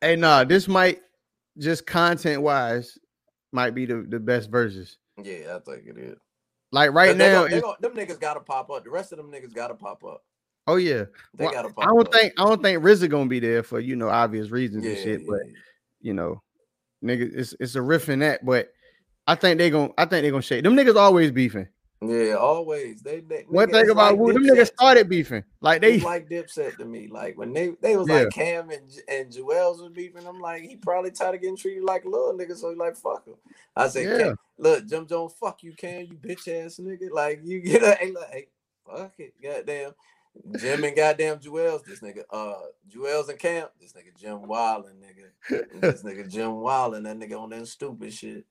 Hey, 0.00 0.16
nah, 0.16 0.44
this 0.44 0.66
might 0.68 1.00
just 1.58 1.86
content 1.86 2.42
wise 2.42 2.98
might 3.52 3.74
be 3.74 3.84
the, 3.86 4.06
the 4.08 4.18
best 4.20 4.50
verses. 4.50 4.96
Yeah, 5.22 5.56
I 5.56 5.58
think 5.70 5.86
it 5.86 5.98
is. 5.98 6.16
Like 6.72 6.92
right 6.92 7.16
now, 7.16 7.42
gon- 7.42 7.50
they 7.50 7.56
it's- 7.58 7.62
gon- 7.62 7.76
them 7.80 7.92
niggas 7.94 8.20
gotta 8.20 8.40
pop 8.40 8.70
up. 8.70 8.84
The 8.84 8.90
rest 8.90 9.12
of 9.12 9.18
them 9.18 9.30
niggas 9.30 9.52
gotta 9.52 9.74
pop 9.74 10.04
up. 10.04 10.22
oh 10.68 10.76
yeah. 10.76 11.04
They 11.34 11.44
Well, 11.44 11.52
gotta 11.52 11.68
pop 11.74 11.84
I 11.84 11.88
don't 11.88 12.06
up. 12.06 12.12
think 12.14 12.32
I 12.38 12.44
don't 12.44 12.62
think 12.62 12.80
RZA 12.82 13.10
gonna 13.10 13.26
be 13.28 13.40
there 13.40 13.62
for 13.64 13.80
you 13.80 13.96
know 13.96 14.08
obvious 14.08 14.50
reasons 14.50 14.84
and 14.86 14.96
Yeah, 14.96 15.02
shit, 15.02 15.26
but 15.26 15.40
yeah. 15.46 15.52
you 16.00 16.14
know, 16.14 16.40
nigga, 17.04 17.28
it's 17.34 17.54
it's 17.58 17.74
a 17.74 17.82
riff 17.82 18.08
in 18.08 18.20
that, 18.20 18.46
but 18.46 18.72
I 19.30 19.36
think 19.36 19.58
they 19.58 19.70
gonna 19.70 19.92
I 19.96 20.06
think 20.06 20.22
they 20.24 20.30
gonna 20.30 20.42
shake. 20.42 20.64
Them 20.64 20.74
niggas 20.74 20.96
always 20.96 21.30
beefing. 21.30 21.68
Yeah, 22.02 22.34
always. 22.34 23.00
They, 23.02 23.20
they 23.20 23.44
One 23.46 23.70
thing 23.70 23.88
about 23.90 24.12
like 24.12 24.18
Wu, 24.18 24.32
them 24.32 24.42
niggas 24.42 24.68
started 24.68 25.08
beefing. 25.08 25.44
Like 25.60 25.80
they 25.82 26.00
like 26.00 26.28
Dipset 26.28 26.78
to 26.78 26.84
me. 26.84 27.06
Like 27.06 27.38
when 27.38 27.52
they 27.52 27.74
they 27.80 27.96
was 27.96 28.08
Yeah. 28.08 28.22
like 28.22 28.30
Cam 28.30 28.70
and 28.70 28.90
and 29.06 29.30
Juelz 29.30 29.80
was 29.80 29.92
beefing. 29.94 30.26
I'm 30.26 30.40
like, 30.40 30.62
he 30.62 30.74
probably 30.74 31.12
tired 31.12 31.36
of 31.36 31.42
getting 31.42 31.56
treated 31.56 31.84
like 31.84 32.04
a 32.06 32.08
little 32.08 32.32
nigga, 32.36 32.56
so 32.56 32.70
he 32.70 32.76
like 32.76 32.96
fuck 32.96 33.24
him. 33.24 33.34
I 33.76 33.86
said, 33.86 34.06
Yeah. 34.08 34.24
Cam, 34.24 34.36
look, 34.58 34.88
Jim 34.88 35.06
Jones, 35.06 35.32
fuck 35.38 35.62
you, 35.62 35.74
Cam, 35.74 36.06
you 36.06 36.16
bitch 36.16 36.48
ass 36.48 36.80
nigga. 36.82 37.08
Like 37.12 37.40
you 37.44 37.60
get 37.60 37.84
a 37.84 37.94
hey, 38.00 38.14
hey, 38.32 38.46
fuck 38.84 39.12
it, 39.18 39.34
goddamn. 39.40 39.92
Jim 40.58 40.82
and 40.82 40.96
goddamn 40.96 41.38
Juelz, 41.38 41.84
this 41.84 42.00
nigga, 42.00 42.22
uh, 42.30 42.54
Juelz 42.92 43.28
and 43.28 43.38
Cam, 43.38 43.68
this 43.80 43.92
nigga 43.92 44.18
Jim 44.18 44.38
Wildin, 44.38 44.94
nigga, 45.00 45.80
this 45.80 46.02
nigga 46.02 46.28
Jim 46.28 46.50
Wildin, 46.52 47.04
that 47.04 47.18
nigga 47.18 47.38
on 47.38 47.50
that 47.50 47.68
stupid 47.68 48.12
shit. 48.12 48.44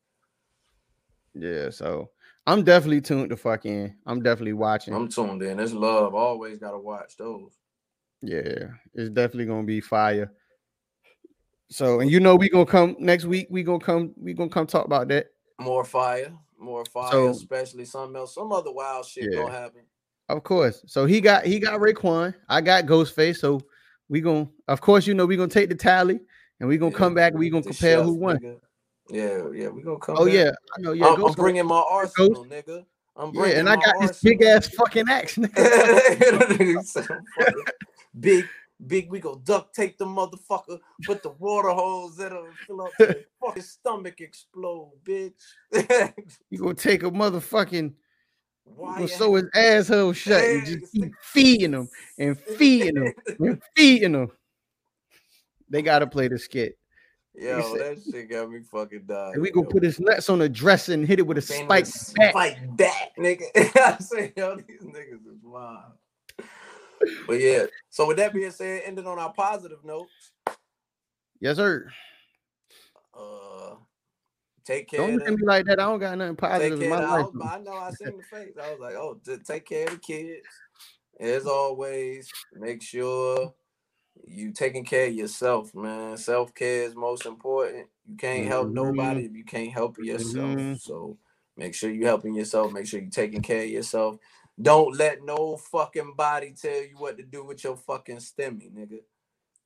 Yeah, 1.34 1.70
so 1.70 2.10
I'm 2.48 2.64
definitely 2.64 3.02
tuned 3.02 3.30
to 3.30 3.38
fuck 3.38 3.66
in. 3.66 3.96
I'm 4.06 4.22
definitely 4.22 4.54
watching. 4.54 4.94
I'm 4.94 5.08
tuned 5.08 5.42
in. 5.44 5.60
It's 5.60 5.74
love. 5.74 6.16
Always 6.16 6.58
gotta 6.58 6.80
watch 6.80 7.16
those. 7.18 7.58
Yeah, 8.22 8.70
it's 8.94 9.10
definitely 9.10 9.46
gonna 9.46 9.64
be 9.64 9.82
fire. 9.82 10.32
So, 11.70 12.00
and 12.00 12.10
you 12.10 12.20
know, 12.20 12.36
we 12.36 12.50
gonna 12.50 12.66
come 12.66 12.96
next 13.00 13.26
week. 13.26 13.48
We 13.50 13.64
gonna 13.64 13.80
come. 13.80 14.14
We 14.18 14.34
gonna 14.34 14.50
come 14.50 14.68
talk 14.68 14.86
about 14.86 15.08
that. 15.10 15.28
More 15.60 15.84
fire, 15.86 16.34
more 16.58 16.84
fire, 16.86 17.12
So- 17.12 17.30
especially 17.30 17.86
something 17.86 18.16
else, 18.16 18.34
some 18.36 18.52
other 18.52 18.72
wild 18.72 19.06
shit 19.06 19.32
Yeah. 19.32 19.42
gonna 19.44 19.54
happen. 19.54 19.82
Of 20.30 20.44
course. 20.44 20.84
So 20.88 21.06
he 21.06 21.22
got 21.22 21.46
he 21.46 21.60
got 21.60 21.80
Raekwon. 21.80 22.34
I 22.48 22.62
got 22.62 22.86
Ghostface. 22.86 23.38
So 23.38 23.62
we 24.10 24.22
gonna, 24.22 24.48
of 24.68 24.82
course, 24.82 25.06
you 25.06 25.14
know, 25.14 25.26
we 25.26 25.36
gonna 25.38 25.48
take 25.50 25.70
the 25.70 25.76
tally 25.76 26.20
and 26.60 26.68
we 26.70 26.78
gonna 26.78 26.92
Yeah, 26.92 26.98
come 26.98 27.14
back. 27.14 27.32
and 27.34 27.40
We 27.40 27.50
gonna 27.50 27.62
the 27.62 27.70
compare 27.70 27.98
chef, 27.98 28.06
who 28.06 28.14
won. 28.16 28.38
nigga. 28.40 28.60
Yeah, 29.10 29.50
yeah, 29.54 29.70
we 29.70 29.82
gonna 29.82 30.00
come. 30.00 30.18
Oh 30.18 30.26
back. 30.26 30.34
yeah, 30.34 30.52
I 30.78 30.82
know. 30.82 30.92
Yeah, 30.92 31.08
I'm, 31.08 31.24
I'm 31.24 31.34
bringing 31.34 31.66
my 31.66 31.84
arsenal, 31.90 32.46
nigga. 32.46 32.86
I'm 33.16 33.32
Yeah, 33.34 33.42
bringing 33.42 33.58
and 33.60 33.70
I 33.70 33.76
got 33.76 33.96
this 34.02 34.22
big 34.22 34.42
ass 34.44 34.68
fucking 34.68 35.10
axe. 35.10 35.36
nigga. 35.38 36.58
He 36.58 36.84
said, 36.84 37.08
"I'm 37.10 37.26
fucking 37.38 37.64
big, 38.20 38.46
big. 38.86 39.10
We 39.10 39.20
go 39.20 39.42
duct 39.44 39.76
tape 39.76 39.98
the 39.98 40.06
motherfucker. 40.06 40.80
Put 41.06 41.24
the 41.24 41.32
water 41.32 41.70
hose 41.70 42.20
in 42.20 42.32
him. 42.32 42.58
Fill 42.66 42.82
up 42.82 42.94
his 42.98 43.16
fucking 43.42 43.64
stomach 43.64 44.22
explode, 44.22 44.94
bitch. 45.04 45.34
You 46.50 46.60
gonna 46.60 46.76
take 46.76 47.04
a 47.04 47.12
motherfucking. 47.12 47.94
Why 48.76 49.06
sew 49.08 49.36
his 49.36 49.50
asshole 49.56 50.14
shut 50.14 50.44
and 50.44 50.66
just 50.66 50.94
keep 50.94 51.14
feeding 51.22 51.74
him 51.74 51.90
and 52.18 52.40
feeding 52.40 52.96
him 52.96 53.14
and 53.40 53.62
feeding 53.76 54.14
him. 54.14 54.32
They 55.70 55.82
gotta 55.82 56.08
play 56.08 56.28
the 56.28 56.40
skit. 56.40 56.79
Yo, 57.36 57.78
that 57.78 58.00
shit 58.10 58.30
got 58.30 58.50
me 58.50 58.60
fucking 58.70 59.04
dying. 59.06 59.34
And 59.34 59.42
we 59.42 59.52
gonna 59.52 59.66
yo. 59.68 59.72
put 59.72 59.84
his 59.84 60.00
nuts 60.00 60.30
on 60.30 60.42
a 60.42 60.50
dresser 60.50 60.94
and 60.94 61.06
hit 61.06 61.20
it 61.20 61.28
with 61.28 61.38
a 61.38 61.42
spike 61.42 61.68
back. 61.68 61.86
Spike 61.86 62.78
back, 62.78 63.12
nigga. 63.18 63.44
I 63.56 63.98
say, 64.00 64.34
yo, 64.36 64.58
these 64.58 64.82
niggas 64.82 65.26
is 65.26 65.44
wild. 65.44 65.94
But 67.28 67.40
yeah, 67.40 67.66
so 67.90 68.08
with 68.08 68.18
that 68.18 68.34
being 68.34 68.52
said, 68.52 68.84
ending 68.86 69.08
on 69.08 69.20
our 69.20 69.32
positive 69.32 69.86
note, 69.86 70.08
Yes, 71.40 71.56
sir. 71.56 71.90
uh, 73.18 73.76
take 74.66 74.90
care. 74.90 75.00
Don't 75.00 75.16
look 75.16 75.28
at 75.28 75.34
me 75.34 75.46
like 75.46 75.66
that. 75.68 75.80
I 75.80 75.84
don't 75.84 76.00
got 76.00 76.18
nothing 76.18 76.36
positive 76.36 76.82
in 76.82 76.90
my 76.90 77.00
life. 77.00 77.28
I, 77.42 77.56
I 77.56 77.60
know 77.60 77.78
I 77.78 77.92
seen 77.92 78.18
the 78.18 78.24
face. 78.24 78.56
I 78.62 78.72
was 78.72 78.80
like, 78.82 78.96
oh, 78.96 79.20
take 79.46 79.66
care 79.66 79.86
of 79.86 79.92
the 79.92 80.00
kids. 80.00 80.48
As 81.20 81.46
always, 81.46 82.30
make 82.54 82.82
sure 82.82 83.54
you 84.28 84.52
taking 84.52 84.86
care 84.86 85.08
of 85.08 85.14
yourself, 85.14 85.74
man. 85.76 86.18
Self 86.18 86.54
care 86.54 86.84
is 86.84 86.96
most 86.96 87.26
important. 87.26 87.88
You 88.08 88.18
can't 88.18 88.48
help 88.48 88.70
Mhm. 88.70 88.74
nobody 88.74 89.26
if 89.26 89.34
you 89.34 89.44
can't 89.46 89.72
help 89.72 89.98
yourself. 90.00 90.62
Mhm. 90.62 90.80
So 90.80 91.18
make 91.58 91.76
sure 91.76 91.92
you 91.92 92.06
helping 92.06 92.36
yourself. 92.36 92.72
Make 92.74 92.88
sure 92.88 93.00
you 93.02 93.10
taking 93.10 93.42
care 93.42 93.64
of 93.64 93.70
yourself. 93.70 94.18
Don't 94.62 94.96
let 94.96 95.24
no 95.24 95.58
fucking 95.58 96.16
body 96.16 96.54
tell 96.54 96.84
you 96.84 96.98
what 96.98 97.18
to 97.18 97.24
do 97.24 97.46
with 97.46 97.64
your 97.64 97.78
fucking 97.78 98.18
stemmy, 98.18 98.72
nigga. 98.72 99.04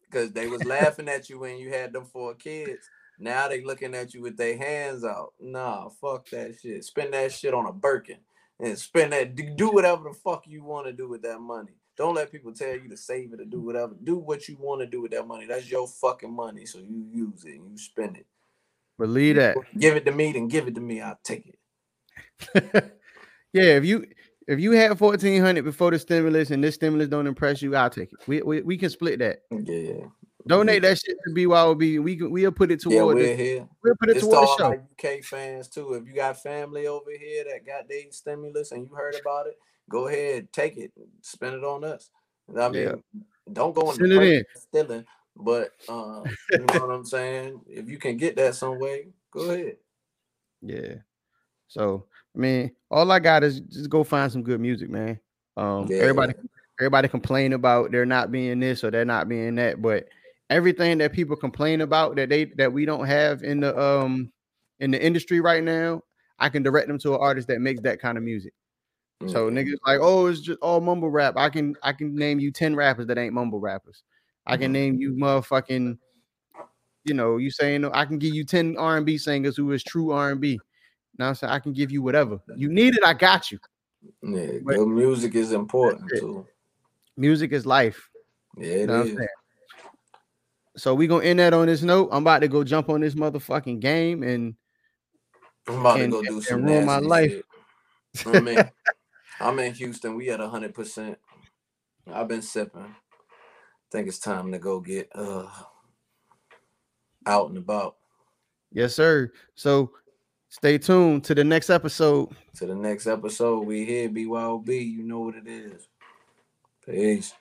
Because 0.03 0.31
they 0.33 0.47
was 0.47 0.63
laughing 0.65 1.09
at 1.09 1.29
you 1.29 1.39
when 1.39 1.57
you 1.57 1.69
had 1.69 1.93
them 1.93 2.05
four 2.05 2.35
kids. 2.35 2.89
Now 3.19 3.47
they 3.47 3.63
looking 3.63 3.95
at 3.95 4.13
you 4.13 4.21
with 4.21 4.37
their 4.37 4.57
hands 4.57 5.03
out. 5.03 5.33
Nah, 5.39 5.89
fuck 5.89 6.29
that 6.31 6.59
shit. 6.59 6.83
Spend 6.83 7.13
that 7.13 7.31
shit 7.31 7.53
on 7.53 7.65
a 7.67 7.73
Birkin 7.73 8.19
and 8.59 8.77
spend 8.77 9.13
that. 9.13 9.35
Do 9.35 9.71
whatever 9.71 10.09
the 10.09 10.13
fuck 10.15 10.47
you 10.47 10.63
want 10.63 10.87
to 10.87 10.93
do 10.93 11.07
with 11.07 11.23
that 11.23 11.39
money. 11.39 11.73
Don't 11.95 12.15
let 12.15 12.31
people 12.31 12.53
tell 12.53 12.73
you 12.73 12.89
to 12.89 12.97
save 12.97 13.33
it 13.33 13.41
or 13.41 13.45
do 13.45 13.61
whatever. 13.61 13.93
Do 14.03 14.17
what 14.17 14.47
you 14.47 14.57
want 14.59 14.81
to 14.81 14.87
do 14.87 15.01
with 15.01 15.11
that 15.11 15.27
money. 15.27 15.45
That's 15.45 15.69
your 15.69 15.87
fucking 15.87 16.33
money. 16.33 16.65
So 16.65 16.79
you 16.79 17.05
use 17.11 17.45
it 17.45 17.59
and 17.59 17.69
you 17.69 17.77
spend 17.77 18.17
it. 18.17 18.25
Believe 18.97 19.35
that. 19.35 19.57
Give 19.77 19.95
it 19.95 20.05
to 20.05 20.11
me, 20.11 20.31
then 20.31 20.47
give 20.47 20.67
it 20.67 20.75
to 20.75 20.81
me. 20.81 21.01
I'll 21.01 21.19
take 21.23 21.47
it. 21.47 21.59
yeah, 23.53 23.75
if 23.77 23.85
you 23.85 24.05
if 24.47 24.59
you 24.59 24.71
had 24.71 24.97
fourteen 24.97 25.41
hundred 25.41 25.63
before 25.65 25.91
the 25.91 25.99
stimulus 25.99 26.51
and 26.51 26.63
this 26.63 26.75
stimulus 26.75 27.07
don't 27.07 27.27
impress 27.27 27.61
you, 27.61 27.75
I'll 27.75 27.89
take 27.89 28.11
it. 28.13 28.27
We 28.27 28.41
we, 28.41 28.61
we 28.61 28.77
can 28.77 28.89
split 28.89 29.19
that. 29.19 29.41
Yeah. 29.51 30.05
Donate 30.45 30.81
that 30.81 30.99
shit 30.99 31.17
to 31.25 31.33
BYOB. 31.33 32.03
We 32.03 32.17
can 32.17 32.29
we'll 32.29 32.51
put 32.51 32.71
it 32.71 32.81
toward. 32.81 32.95
Yeah, 32.95 33.03
we're 33.03 33.35
the, 33.35 33.35
here. 33.35 33.67
we'll 33.83 33.95
put 33.95 34.09
it 34.09 34.17
It's 34.17 34.25
to 34.25 34.31
toward 34.31 34.59
the 34.59 34.83
show. 35.01 35.09
UK 35.17 35.23
fans 35.23 35.69
too. 35.69 35.93
If 35.93 36.05
you 36.05 36.13
got 36.13 36.41
family 36.41 36.85
over 36.85 37.11
here 37.17 37.45
that 37.45 37.65
got 37.65 37.87
their 37.87 38.11
stimulus 38.11 38.73
and 38.73 38.87
you 38.87 38.93
heard 38.93 39.15
about 39.19 39.47
it, 39.47 39.57
go 39.89 40.07
ahead, 40.07 40.51
take 40.53 40.77
it, 40.77 40.91
spend 41.21 41.55
it 41.55 41.63
on 41.63 41.83
us. 41.83 42.09
I 42.57 42.69
mean, 42.69 42.83
Yeah. 42.83 42.95
don't 43.51 43.75
go 43.75 43.91
Send 43.91 44.11
in. 44.11 44.43
stealing, 44.55 45.05
but 45.35 45.71
uh, 45.89 46.23
you 46.51 46.59
know 46.59 46.85
what 46.85 46.91
I'm 46.91 47.05
saying. 47.05 47.61
If 47.67 47.89
you 47.89 47.97
can 47.97 48.17
get 48.17 48.35
that 48.37 48.55
some 48.55 48.79
way, 48.79 49.07
go 49.31 49.49
ahead. 49.51 49.77
Yeah. 50.61 50.95
So 51.67 52.05
I 52.35 52.39
mean, 52.39 52.71
all 52.89 53.11
I 53.11 53.19
got 53.19 53.43
is 53.43 53.59
just 53.61 53.89
go 53.89 54.03
find 54.03 54.31
some 54.31 54.43
good 54.43 54.59
music, 54.59 54.89
man. 54.89 55.19
Um, 55.57 55.87
Yeah. 55.89 55.97
everybody, 55.97 56.33
everybody 56.79 57.07
complain 57.07 57.53
about 57.53 57.91
they're 57.91 58.05
not 58.05 58.31
being 58.31 58.59
this 58.59 58.83
or 58.83 58.91
they're 58.91 59.05
not 59.05 59.27
being 59.29 59.55
that, 59.55 59.81
but 59.81 60.07
everything 60.49 60.97
that 60.99 61.13
people 61.13 61.35
complain 61.35 61.81
about 61.81 62.15
that 62.15 62.29
they 62.29 62.45
that 62.57 62.71
we 62.71 62.85
don't 62.85 63.05
have 63.05 63.43
in 63.43 63.59
the 63.59 63.77
um 63.79 64.31
in 64.79 64.91
the 64.91 65.03
industry 65.03 65.39
right 65.39 65.63
now, 65.63 66.01
I 66.39 66.49
can 66.49 66.63
direct 66.63 66.87
them 66.87 66.99
to 66.99 67.13
an 67.13 67.19
artist 67.21 67.47
that 67.47 67.61
makes 67.61 67.81
that 67.81 67.99
kind 67.99 68.17
of 68.17 68.23
music. 68.23 68.53
So 69.27 69.49
Mhm. 69.49 69.53
niggas 69.53 69.77
like, 69.85 69.99
oh, 70.01 70.27
it's 70.27 70.41
just 70.41 70.59
all 70.61 70.81
mumble 70.81 71.09
rap. 71.09 71.35
I 71.37 71.49
can 71.49 71.75
I 71.83 71.93
can 71.93 72.15
name 72.15 72.39
you 72.39 72.51
10 72.51 72.75
rappers 72.75 73.07
that 73.07 73.17
ain't 73.17 73.33
mumble 73.33 73.59
rappers. 73.59 74.03
I 74.45 74.57
can 74.57 74.69
Mhm. 74.71 74.73
name 74.73 74.95
you 74.99 75.13
motherfucking, 75.13 75.97
you 77.05 77.13
know, 77.13 77.37
you 77.37 77.49
saying 77.51 77.85
I 77.85 78.05
can 78.05 78.17
give 78.17 78.33
you 78.33 78.43
10 78.43 78.75
R&B 78.77 79.17
singers 79.17 79.55
who 79.55 79.71
is 79.71 79.83
true 79.83 80.11
R&B. 80.11 80.59
Now 81.17 81.29
I'm 81.29 81.35
saying 81.35 81.51
I 81.53 81.59
can 81.59 81.73
give 81.73 81.91
you 81.91 82.01
whatever. 82.01 82.39
You 82.55 82.69
need 82.69 82.95
it, 82.95 83.03
I 83.05 83.13
got 83.13 83.51
you. 83.51 83.59
Yeah, 84.21 84.59
But- 84.63 84.75
good 84.75 84.87
music 84.87 85.35
is 85.35 85.51
important 85.53 86.09
too. 86.17 86.45
Music 87.15 87.51
is 87.51 87.65
life. 87.65 88.09
Yeah, 88.57 88.75
You 88.77 88.87
know 88.87 89.01
is. 89.03 89.17
So 90.75 90.95
we 90.95 91.05
gonna 91.07 91.23
end 91.23 91.37
that 91.39 91.53
on 91.53 91.67
this 91.67 91.83
note. 91.83 92.09
I'm 92.11 92.23
about 92.23 92.39
to 92.39 92.47
go 92.47 92.63
jump 92.63 92.89
on 92.89 93.01
this 93.01 93.13
motherfucking 93.13 93.79
game 93.79 94.23
and 94.23 94.55
I'm 95.67 95.79
about 95.79 95.99
and- 96.01 96.11
to 96.11 96.17
go 96.17 96.23
do 96.27 96.33
and 96.35 96.43
some 96.43 96.63
ruin 96.65 96.85
my 96.85 96.97
life. 96.97 97.31
shit. 97.31 97.45
I'm 98.25 98.47
in, 98.47 98.57
I'm 99.39 99.59
in 99.59 99.73
Houston. 99.73 100.15
We 100.15 100.29
at 100.29 100.39
hundred 100.39 100.73
percent. 100.73 101.17
I've 102.11 102.27
been 102.27 102.41
sipping. 102.41 102.95
think 103.91 104.07
it's 104.07 104.19
time 104.19 104.51
to 104.51 104.59
go 104.59 104.79
get 104.79 105.09
uh 105.15 105.47
out 107.25 107.49
and 107.49 107.57
about. 107.57 107.95
yes, 108.71 108.95
sir. 108.95 109.31
So 109.55 109.91
stay 110.49 110.77
tuned 110.77 111.23
to 111.25 111.35
the 111.35 111.43
next 111.43 111.69
episode. 111.69 112.29
To 112.55 112.65
the 112.65 112.75
next 112.75 113.07
episode, 113.07 113.61
we 113.61 113.85
here 113.85 114.09
BYOB. 114.09 114.67
You 114.67 115.03
know 115.03 115.19
what 115.21 115.35
it 115.35 115.47
is. 115.47 115.87
Peace. 116.85 117.33